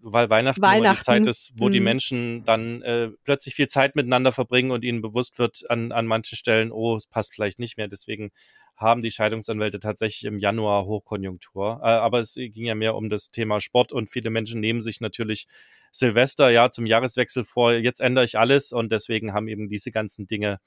weil 0.00 0.30
Weihnachten, 0.30 0.62
Weihnachten. 0.62 0.98
die 1.00 1.04
Zeit 1.04 1.26
ist, 1.26 1.52
wo 1.56 1.66
hm. 1.66 1.72
die 1.72 1.80
mhm. 1.80 1.84
Menschen 1.84 2.44
dann 2.44 2.82
äh, 2.82 3.10
plötzlich 3.24 3.54
viel 3.54 3.68
Zeit 3.68 3.96
miteinander 3.96 4.32
verbringen 4.32 4.70
und 4.70 4.84
ihnen 4.84 5.00
bewusst 5.02 5.38
wird 5.38 5.62
an, 5.70 5.92
an 5.92 6.06
manchen 6.06 6.36
Stellen, 6.36 6.72
oh, 6.72 6.96
es 6.96 7.06
passt 7.06 7.34
vielleicht 7.34 7.58
nicht 7.58 7.76
mehr. 7.76 7.88
Deswegen 7.88 8.30
haben 8.76 9.00
die 9.00 9.10
Scheidungsanwälte 9.10 9.78
tatsächlich 9.78 10.24
im 10.24 10.38
Januar 10.38 10.86
Hochkonjunktur. 10.86 11.80
Äh, 11.82 11.86
aber 11.86 12.20
es 12.20 12.34
ging 12.34 12.66
ja 12.66 12.74
mehr 12.74 12.94
um 12.96 13.08
das 13.10 13.30
Thema 13.30 13.60
Sport 13.60 13.92
und 13.92 14.10
viele 14.10 14.30
Menschen 14.30 14.60
nehmen 14.60 14.80
sich 14.80 15.00
natürlich 15.00 15.46
Silvester 15.92 16.50
ja 16.50 16.70
zum 16.70 16.86
Jahreswechsel 16.86 17.44
vor, 17.44 17.72
jetzt 17.74 18.00
ändere 18.00 18.24
ich 18.24 18.38
alles 18.38 18.72
und 18.72 18.90
deswegen 18.90 19.32
haben 19.32 19.46
eben 19.46 19.68
diese 19.68 19.90
ganzen 19.90 20.26
Dinge 20.26 20.58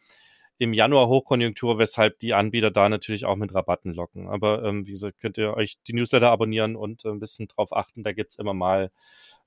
im 0.57 0.73
Januar 0.73 1.07
Hochkonjunktur, 1.07 1.77
weshalb 1.77 2.19
die 2.19 2.33
Anbieter 2.33 2.71
da 2.71 2.87
natürlich 2.87 3.25
auch 3.25 3.35
mit 3.35 3.53
Rabatten 3.53 3.93
locken. 3.93 4.27
Aber 4.27 4.63
ähm, 4.63 4.87
wie 4.87 4.91
gesagt, 4.91 5.19
könnt 5.19 5.37
ihr 5.37 5.53
euch 5.55 5.75
die 5.87 5.93
Newsletter 5.93 6.31
abonnieren 6.31 6.75
und 6.75 7.03
äh, 7.05 7.09
ein 7.09 7.19
bisschen 7.19 7.47
drauf 7.47 7.75
achten. 7.75 8.03
Da 8.03 8.13
gibt's 8.13 8.37
immer 8.37 8.53
mal 8.53 8.91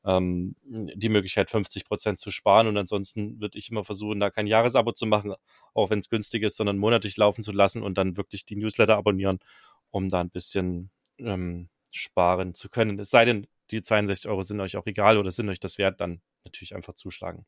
ähm, 0.05 0.55
die 0.65 1.09
Möglichkeit, 1.09 1.51
50 1.51 1.85
Prozent 1.85 2.21
zu 2.21 2.31
sparen. 2.31 2.67
Und 2.67 2.77
ansonsten 2.77 3.41
würde 3.41 3.59
ich 3.59 3.71
immer 3.71 3.85
versuchen, 3.85 4.21
da 4.21 4.31
kein 4.31 4.47
Jahresabo 4.47 4.93
zu 4.93 5.07
machen, 5.07 5.35
auch 5.75 5.91
wenn 5.91 5.99
es 5.99 6.11
günstig 6.11 6.43
ist, 6.43 6.57
sondern 6.57 6.79
monatlich 6.79 7.17
laufen 7.17 7.43
zu 7.43 7.53
lassen 7.53 7.83
und 7.83 7.99
dann 7.99 8.17
wirklich 8.17 8.45
die 8.45 8.57
Newsletter 8.57 8.97
abonnieren, 8.97 9.39
um 9.91 10.09
da 10.09 10.21
ein 10.21 10.31
bisschen 10.31 10.91
ähm, 11.19 11.69
sparen 11.93 12.55
zu 12.55 12.69
können. 12.69 12.99
Es 12.99 13.11
sei 13.11 13.25
denn, 13.25 13.47
die 13.71 13.83
62 13.83 14.31
Euro 14.31 14.43
sind 14.43 14.61
euch 14.61 14.77
auch 14.77 14.87
egal 14.87 15.19
oder 15.19 15.31
sind 15.31 15.49
euch 15.49 15.61
das 15.61 15.79
wert, 15.79 16.01
dann 16.01 16.21
natürlich 16.45 16.75
einfach 16.75 16.95
zuschlagen. 16.95 17.45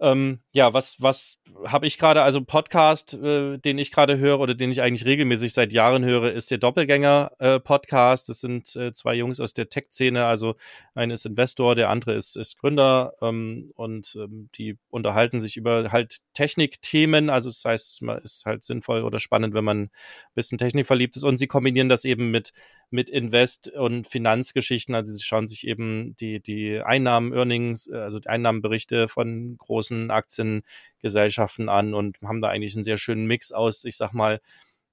Ähm, 0.00 0.40
ja, 0.52 0.72
was, 0.74 1.00
was 1.00 1.38
habe 1.66 1.86
ich 1.86 1.98
gerade, 1.98 2.22
also 2.22 2.42
Podcast, 2.42 3.14
äh, 3.14 3.58
den 3.58 3.78
ich 3.78 3.92
gerade 3.92 4.18
höre 4.18 4.40
oder 4.40 4.54
den 4.54 4.70
ich 4.70 4.82
eigentlich 4.82 5.06
regelmäßig 5.06 5.54
seit 5.54 5.72
Jahren 5.72 6.04
höre, 6.04 6.32
ist 6.32 6.50
der 6.50 6.58
Doppelgänger-Podcast. 6.58 8.28
Äh, 8.28 8.30
das 8.32 8.40
sind 8.40 8.74
äh, 8.76 8.92
zwei 8.92 9.14
Jungs 9.14 9.38
aus 9.40 9.54
der 9.54 9.68
Tech-Szene, 9.68 10.26
also 10.26 10.56
einer 10.94 11.14
ist 11.14 11.26
Investor, 11.26 11.74
der 11.74 11.90
andere 11.90 12.14
ist, 12.14 12.36
ist 12.36 12.58
Gründer 12.58 13.14
ähm, 13.22 13.72
und 13.76 14.16
ähm, 14.16 14.50
die 14.56 14.78
unterhalten 14.90 15.40
sich 15.40 15.56
über 15.56 15.92
halt 15.92 16.18
Technikthemen, 16.34 17.30
also 17.30 17.48
das 17.48 17.64
heißt, 17.64 18.02
es 18.02 18.24
ist 18.24 18.44
halt 18.44 18.62
sinnvoll 18.62 19.02
oder 19.02 19.20
spannend, 19.20 19.54
wenn 19.54 19.64
man 19.64 19.82
ein 19.84 19.90
bisschen 20.34 20.58
Technik 20.58 20.86
verliebt 20.86 21.16
ist. 21.16 21.24
Und 21.24 21.38
sie 21.38 21.46
kombinieren 21.46 21.88
das 21.88 22.04
eben 22.04 22.30
mit, 22.30 22.52
mit 22.90 23.08
Invest- 23.08 23.68
und 23.68 24.06
Finanzgeschichten, 24.06 24.94
also 24.94 25.12
sie 25.12 25.22
schauen 25.22 25.46
sich 25.46 25.66
eben 25.66 26.14
die, 26.16 26.40
die 26.40 26.80
Einnahmen, 26.80 27.32
Earnings, 27.32 27.86
äh, 27.86 27.96
also 27.96 28.18
die 28.20 28.28
Einnahmenberichte 28.28 29.08
von 29.08 29.56
großen 29.56 30.10
Aktiengesellschaften 30.10 31.68
an 31.68 31.94
und 31.94 32.20
haben 32.22 32.42
da 32.42 32.48
eigentlich 32.48 32.74
einen 32.74 32.84
sehr 32.84 32.98
schönen 32.98 33.26
Mix 33.26 33.52
aus, 33.52 33.84
ich 33.84 33.96
sag 33.96 34.12
mal, 34.12 34.40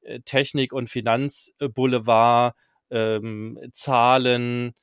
äh, 0.02 0.20
Technik 0.22 0.74
und 0.74 0.90
Finanzboulevard, 0.90 2.56
ähm, 2.90 3.60
Zahlen, 3.72 4.74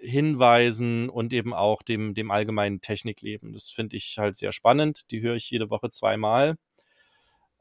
Hinweisen 0.00 1.08
und 1.08 1.32
eben 1.32 1.52
auch 1.52 1.82
dem, 1.82 2.14
dem 2.14 2.30
allgemeinen 2.30 2.80
Technikleben. 2.80 3.52
Das 3.52 3.68
finde 3.68 3.96
ich 3.96 4.16
halt 4.18 4.36
sehr 4.36 4.52
spannend. 4.52 5.10
Die 5.10 5.20
höre 5.20 5.36
ich 5.36 5.50
jede 5.50 5.70
Woche 5.70 5.90
zweimal. 5.90 6.56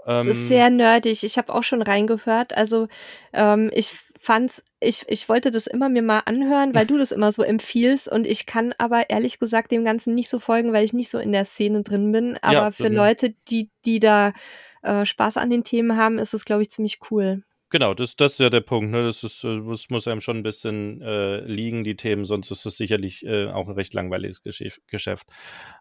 Das 0.06 0.26
ist 0.26 0.38
ähm, 0.38 0.48
sehr 0.48 0.70
nerdig. 0.70 1.24
Ich 1.24 1.38
habe 1.38 1.54
auch 1.54 1.64
schon 1.64 1.82
reingehört. 1.82 2.56
Also 2.56 2.88
ähm, 3.34 3.70
ich 3.74 3.92
fand's, 4.20 4.64
ich, 4.80 5.06
ich 5.08 5.30
wollte 5.30 5.52
das 5.52 5.68
immer 5.68 5.90
mir 5.90 6.02
mal 6.02 6.22
anhören, 6.26 6.74
weil 6.74 6.86
du 6.86 6.98
das 6.98 7.12
immer 7.12 7.32
so 7.32 7.44
empfiehlst 7.44 8.08
und 8.08 8.26
ich 8.26 8.46
kann 8.46 8.74
aber 8.78 9.10
ehrlich 9.10 9.40
gesagt 9.40 9.72
dem 9.72 9.86
Ganzen 9.86 10.16
nicht 10.16 10.30
so 10.30 10.40
folgen, 10.40 10.74
weil 10.74 10.86
ich 10.86 10.94
nicht 10.94 11.10
so 11.10 11.20
in 11.20 11.32
der 11.32 11.46
Szene 11.46 11.84
drin 11.84 12.12
bin. 12.12 12.38
Aber 12.42 12.54
ja, 12.54 12.72
für 12.72 12.84
ja. 12.84 12.90
Leute, 12.90 13.34
die, 13.50 13.70
die 13.86 14.00
da 14.00 14.34
äh, 14.82 15.06
Spaß 15.06 15.38
an 15.38 15.50
den 15.50 15.64
Themen 15.64 15.98
haben, 15.98 16.18
ist 16.18 16.34
es, 16.34 16.46
glaube 16.46 16.62
ich, 16.62 16.72
ziemlich 16.72 17.00
cool. 17.12 17.44
Genau, 17.72 17.94
das, 17.94 18.16
das 18.16 18.34
ist 18.34 18.40
ja 18.40 18.50
der 18.50 18.62
Punkt. 18.62 18.90
Ne? 18.90 19.04
Das, 19.04 19.24
ist, 19.24 19.44
äh, 19.44 19.62
das 19.68 19.90
muss 19.92 20.08
einem 20.08 20.22
schon 20.22 20.38
ein 20.38 20.44
bisschen 20.44 21.02
äh, 21.04 21.42
liegen, 21.42 21.84
die 21.84 21.96
Themen, 21.96 22.26
sonst 22.26 22.50
ist 22.50 22.66
es 22.66 22.78
sicherlich 22.78 23.24
äh, 23.26 23.46
auch 23.48 23.68
ein 23.68 23.74
recht 23.76 23.94
langweiliges 23.94 24.42
Geschäft. 24.88 25.28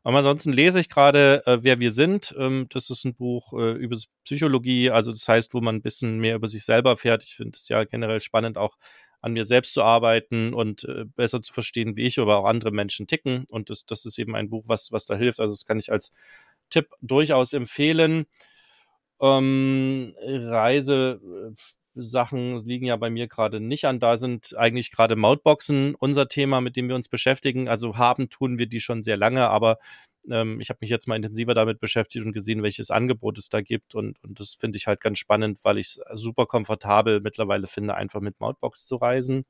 Aber 0.02 0.18
ansonsten 0.18 0.52
lese 0.52 0.80
ich 0.80 0.90
gerade 0.90 1.42
äh, 1.46 1.58
Wer 1.62 1.80
wir 1.80 1.90
sind. 1.90 2.34
Ähm, 2.38 2.66
das 2.68 2.90
ist 2.90 3.04
ein 3.04 3.14
Buch 3.14 3.54
äh, 3.54 3.72
über 3.72 3.96
Psychologie, 4.24 4.90
also 4.90 5.12
das 5.12 5.26
heißt, 5.26 5.54
wo 5.54 5.60
man 5.62 5.76
ein 5.76 5.82
bisschen 5.82 6.18
mehr 6.18 6.34
über 6.36 6.46
sich 6.46 6.64
selber 6.66 6.90
erfährt. 6.90 7.24
Ich 7.24 7.34
finde 7.36 7.56
es 7.56 7.66
ja 7.68 7.84
generell 7.84 8.20
spannend, 8.20 8.58
auch 8.58 8.76
an 9.22 9.32
mir 9.32 9.44
selbst 9.46 9.72
zu 9.72 9.82
arbeiten 9.82 10.52
und 10.52 10.84
äh, 10.84 11.04
besser 11.16 11.40
zu 11.40 11.52
verstehen, 11.54 11.96
wie 11.96 12.06
ich 12.06 12.20
oder 12.20 12.36
auch 12.36 12.44
andere 12.44 12.70
Menschen 12.70 13.06
ticken. 13.06 13.46
Und 13.50 13.70
das, 13.70 13.86
das 13.86 14.04
ist 14.04 14.18
eben 14.18 14.36
ein 14.36 14.50
Buch, 14.50 14.64
was, 14.68 14.92
was 14.92 15.06
da 15.06 15.16
hilft. 15.16 15.40
Also 15.40 15.54
das 15.54 15.64
kann 15.64 15.78
ich 15.78 15.90
als 15.90 16.10
Tipp 16.70 16.90
durchaus 17.00 17.54
empfehlen. 17.54 18.26
Ähm, 19.20 20.14
Reise 20.20 21.20
äh, 21.22 21.54
Sachen 22.00 22.58
liegen 22.64 22.86
ja 22.86 22.96
bei 22.96 23.10
mir 23.10 23.28
gerade 23.28 23.60
nicht 23.60 23.84
an. 23.84 24.00
Da 24.00 24.16
sind 24.16 24.56
eigentlich 24.56 24.90
gerade 24.92 25.16
Mautboxen 25.16 25.94
unser 25.94 26.28
Thema, 26.28 26.60
mit 26.60 26.76
dem 26.76 26.88
wir 26.88 26.94
uns 26.94 27.08
beschäftigen. 27.08 27.68
Also 27.68 27.98
haben 27.98 28.30
tun 28.30 28.58
wir 28.58 28.66
die 28.66 28.80
schon 28.80 29.02
sehr 29.02 29.16
lange, 29.16 29.48
aber 29.48 29.78
ähm, 30.30 30.60
ich 30.60 30.70
habe 30.70 30.78
mich 30.80 30.90
jetzt 30.90 31.08
mal 31.08 31.16
intensiver 31.16 31.54
damit 31.54 31.80
beschäftigt 31.80 32.24
und 32.24 32.32
gesehen, 32.32 32.62
welches 32.62 32.90
Angebot 32.90 33.38
es 33.38 33.48
da 33.48 33.60
gibt. 33.60 33.94
Und, 33.94 34.22
und 34.22 34.40
das 34.40 34.54
finde 34.54 34.78
ich 34.78 34.86
halt 34.86 35.00
ganz 35.00 35.18
spannend, 35.18 35.64
weil 35.64 35.78
ich 35.78 35.86
es 35.88 36.00
super 36.12 36.46
komfortabel 36.46 37.20
mittlerweile 37.20 37.66
finde, 37.66 37.94
einfach 37.94 38.20
mit 38.20 38.40
Mautbox 38.40 38.86
zu 38.86 38.96
reisen. 38.96 39.44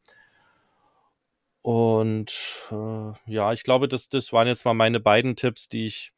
Und 1.63 2.33
äh, 2.71 3.13
ja, 3.27 3.53
ich 3.53 3.63
glaube, 3.63 3.89
das, 3.89 4.09
das 4.09 4.33
waren 4.33 4.47
jetzt 4.47 4.65
mal 4.65 4.75
meine 4.75 5.01
beiden 5.01 5.37
Tipps, 5.37 5.69
die 5.69 5.85
ich, 5.85 6.13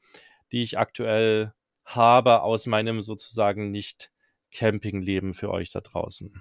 die 0.53 0.63
ich 0.63 0.79
aktuell 0.79 1.53
habe 1.85 2.43
aus 2.43 2.67
meinem 2.67 3.03
sozusagen 3.03 3.71
nicht 3.71 4.11
Campingleben 4.53 5.35
für 5.35 5.51
euch 5.51 5.71
da 5.71 5.81
draußen. 5.81 6.33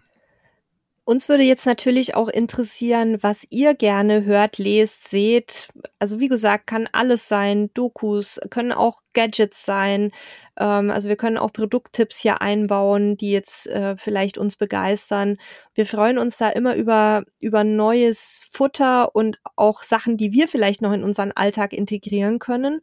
Uns 1.09 1.27
würde 1.27 1.41
jetzt 1.41 1.65
natürlich 1.65 2.13
auch 2.13 2.27
interessieren, 2.27 3.17
was 3.23 3.43
ihr 3.49 3.73
gerne 3.73 4.25
hört, 4.25 4.59
lest, 4.59 5.07
seht. 5.09 5.69
Also 5.97 6.19
wie 6.19 6.27
gesagt, 6.27 6.67
kann 6.67 6.87
alles 6.91 7.27
sein. 7.27 7.71
Dokus, 7.73 8.39
können 8.51 8.71
auch 8.71 9.01
Gadgets 9.13 9.65
sein. 9.65 10.11
Ähm, 10.55 10.91
also 10.91 11.09
wir 11.09 11.15
können 11.15 11.39
auch 11.39 11.51
Produkttipps 11.51 12.19
hier 12.19 12.43
einbauen, 12.43 13.17
die 13.17 13.31
jetzt 13.31 13.65
äh, 13.65 13.97
vielleicht 13.97 14.37
uns 14.37 14.55
begeistern. 14.55 15.37
Wir 15.73 15.87
freuen 15.87 16.19
uns 16.19 16.37
da 16.37 16.49
immer 16.49 16.75
über, 16.75 17.23
über 17.39 17.63
neues 17.63 18.47
Futter 18.51 19.15
und 19.15 19.39
auch 19.55 19.81
Sachen, 19.81 20.15
die 20.15 20.31
wir 20.31 20.47
vielleicht 20.47 20.83
noch 20.83 20.93
in 20.93 21.03
unseren 21.03 21.31
Alltag 21.31 21.73
integrieren 21.73 22.37
können. 22.37 22.81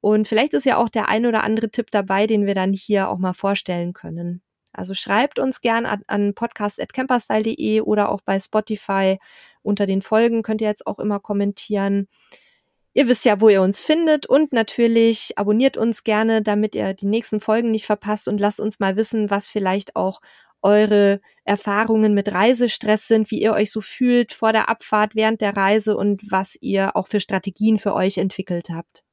Und 0.00 0.26
vielleicht 0.26 0.54
ist 0.54 0.66
ja 0.66 0.76
auch 0.76 0.88
der 0.88 1.08
ein 1.08 1.24
oder 1.24 1.44
andere 1.44 1.70
Tipp 1.70 1.92
dabei, 1.92 2.26
den 2.26 2.46
wir 2.46 2.56
dann 2.56 2.72
hier 2.72 3.10
auch 3.10 3.18
mal 3.18 3.34
vorstellen 3.34 3.92
können. 3.92 4.42
Also 4.72 4.94
schreibt 4.94 5.38
uns 5.38 5.60
gern 5.60 5.86
an, 5.86 6.02
an 6.06 6.34
podcast.camperstyle.de 6.34 7.80
oder 7.80 8.10
auch 8.10 8.20
bei 8.20 8.38
Spotify 8.38 9.18
unter 9.62 9.86
den 9.86 10.02
Folgen 10.02 10.42
könnt 10.42 10.60
ihr 10.60 10.68
jetzt 10.68 10.86
auch 10.86 10.98
immer 10.98 11.20
kommentieren. 11.20 12.08
Ihr 12.92 13.06
wisst 13.06 13.24
ja, 13.24 13.40
wo 13.40 13.48
ihr 13.48 13.62
uns 13.62 13.82
findet 13.82 14.26
und 14.26 14.52
natürlich 14.52 15.38
abonniert 15.38 15.76
uns 15.76 16.02
gerne, 16.02 16.42
damit 16.42 16.74
ihr 16.74 16.92
die 16.94 17.06
nächsten 17.06 17.38
Folgen 17.38 17.70
nicht 17.70 17.86
verpasst 17.86 18.26
und 18.26 18.40
lasst 18.40 18.60
uns 18.60 18.80
mal 18.80 18.96
wissen, 18.96 19.30
was 19.30 19.48
vielleicht 19.48 19.94
auch 19.94 20.20
eure 20.62 21.20
Erfahrungen 21.44 22.14
mit 22.14 22.32
Reisestress 22.32 23.08
sind, 23.08 23.30
wie 23.30 23.40
ihr 23.40 23.52
euch 23.52 23.70
so 23.70 23.80
fühlt 23.80 24.32
vor 24.32 24.52
der 24.52 24.68
Abfahrt, 24.68 25.14
während 25.14 25.40
der 25.40 25.56
Reise 25.56 25.96
und 25.96 26.30
was 26.30 26.56
ihr 26.60 26.96
auch 26.96 27.06
für 27.06 27.20
Strategien 27.20 27.78
für 27.78 27.94
euch 27.94 28.18
entwickelt 28.18 28.70
habt. 28.70 29.04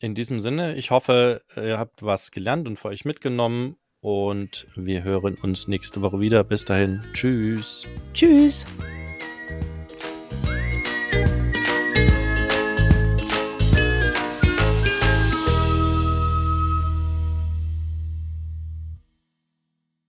In 0.00 0.14
diesem 0.14 0.38
Sinne, 0.38 0.74
ich 0.74 0.90
hoffe, 0.90 1.42
ihr 1.56 1.78
habt 1.78 2.02
was 2.02 2.30
gelernt 2.30 2.68
und 2.68 2.76
für 2.76 2.88
euch 2.88 3.04
mitgenommen 3.04 3.76
und 4.00 4.66
wir 4.76 5.04
hören 5.04 5.36
uns 5.42 5.68
nächste 5.68 6.02
Woche 6.02 6.20
wieder. 6.20 6.44
Bis 6.44 6.64
dahin. 6.64 7.00
Tschüss. 7.12 7.86
Tschüss. 8.14 8.66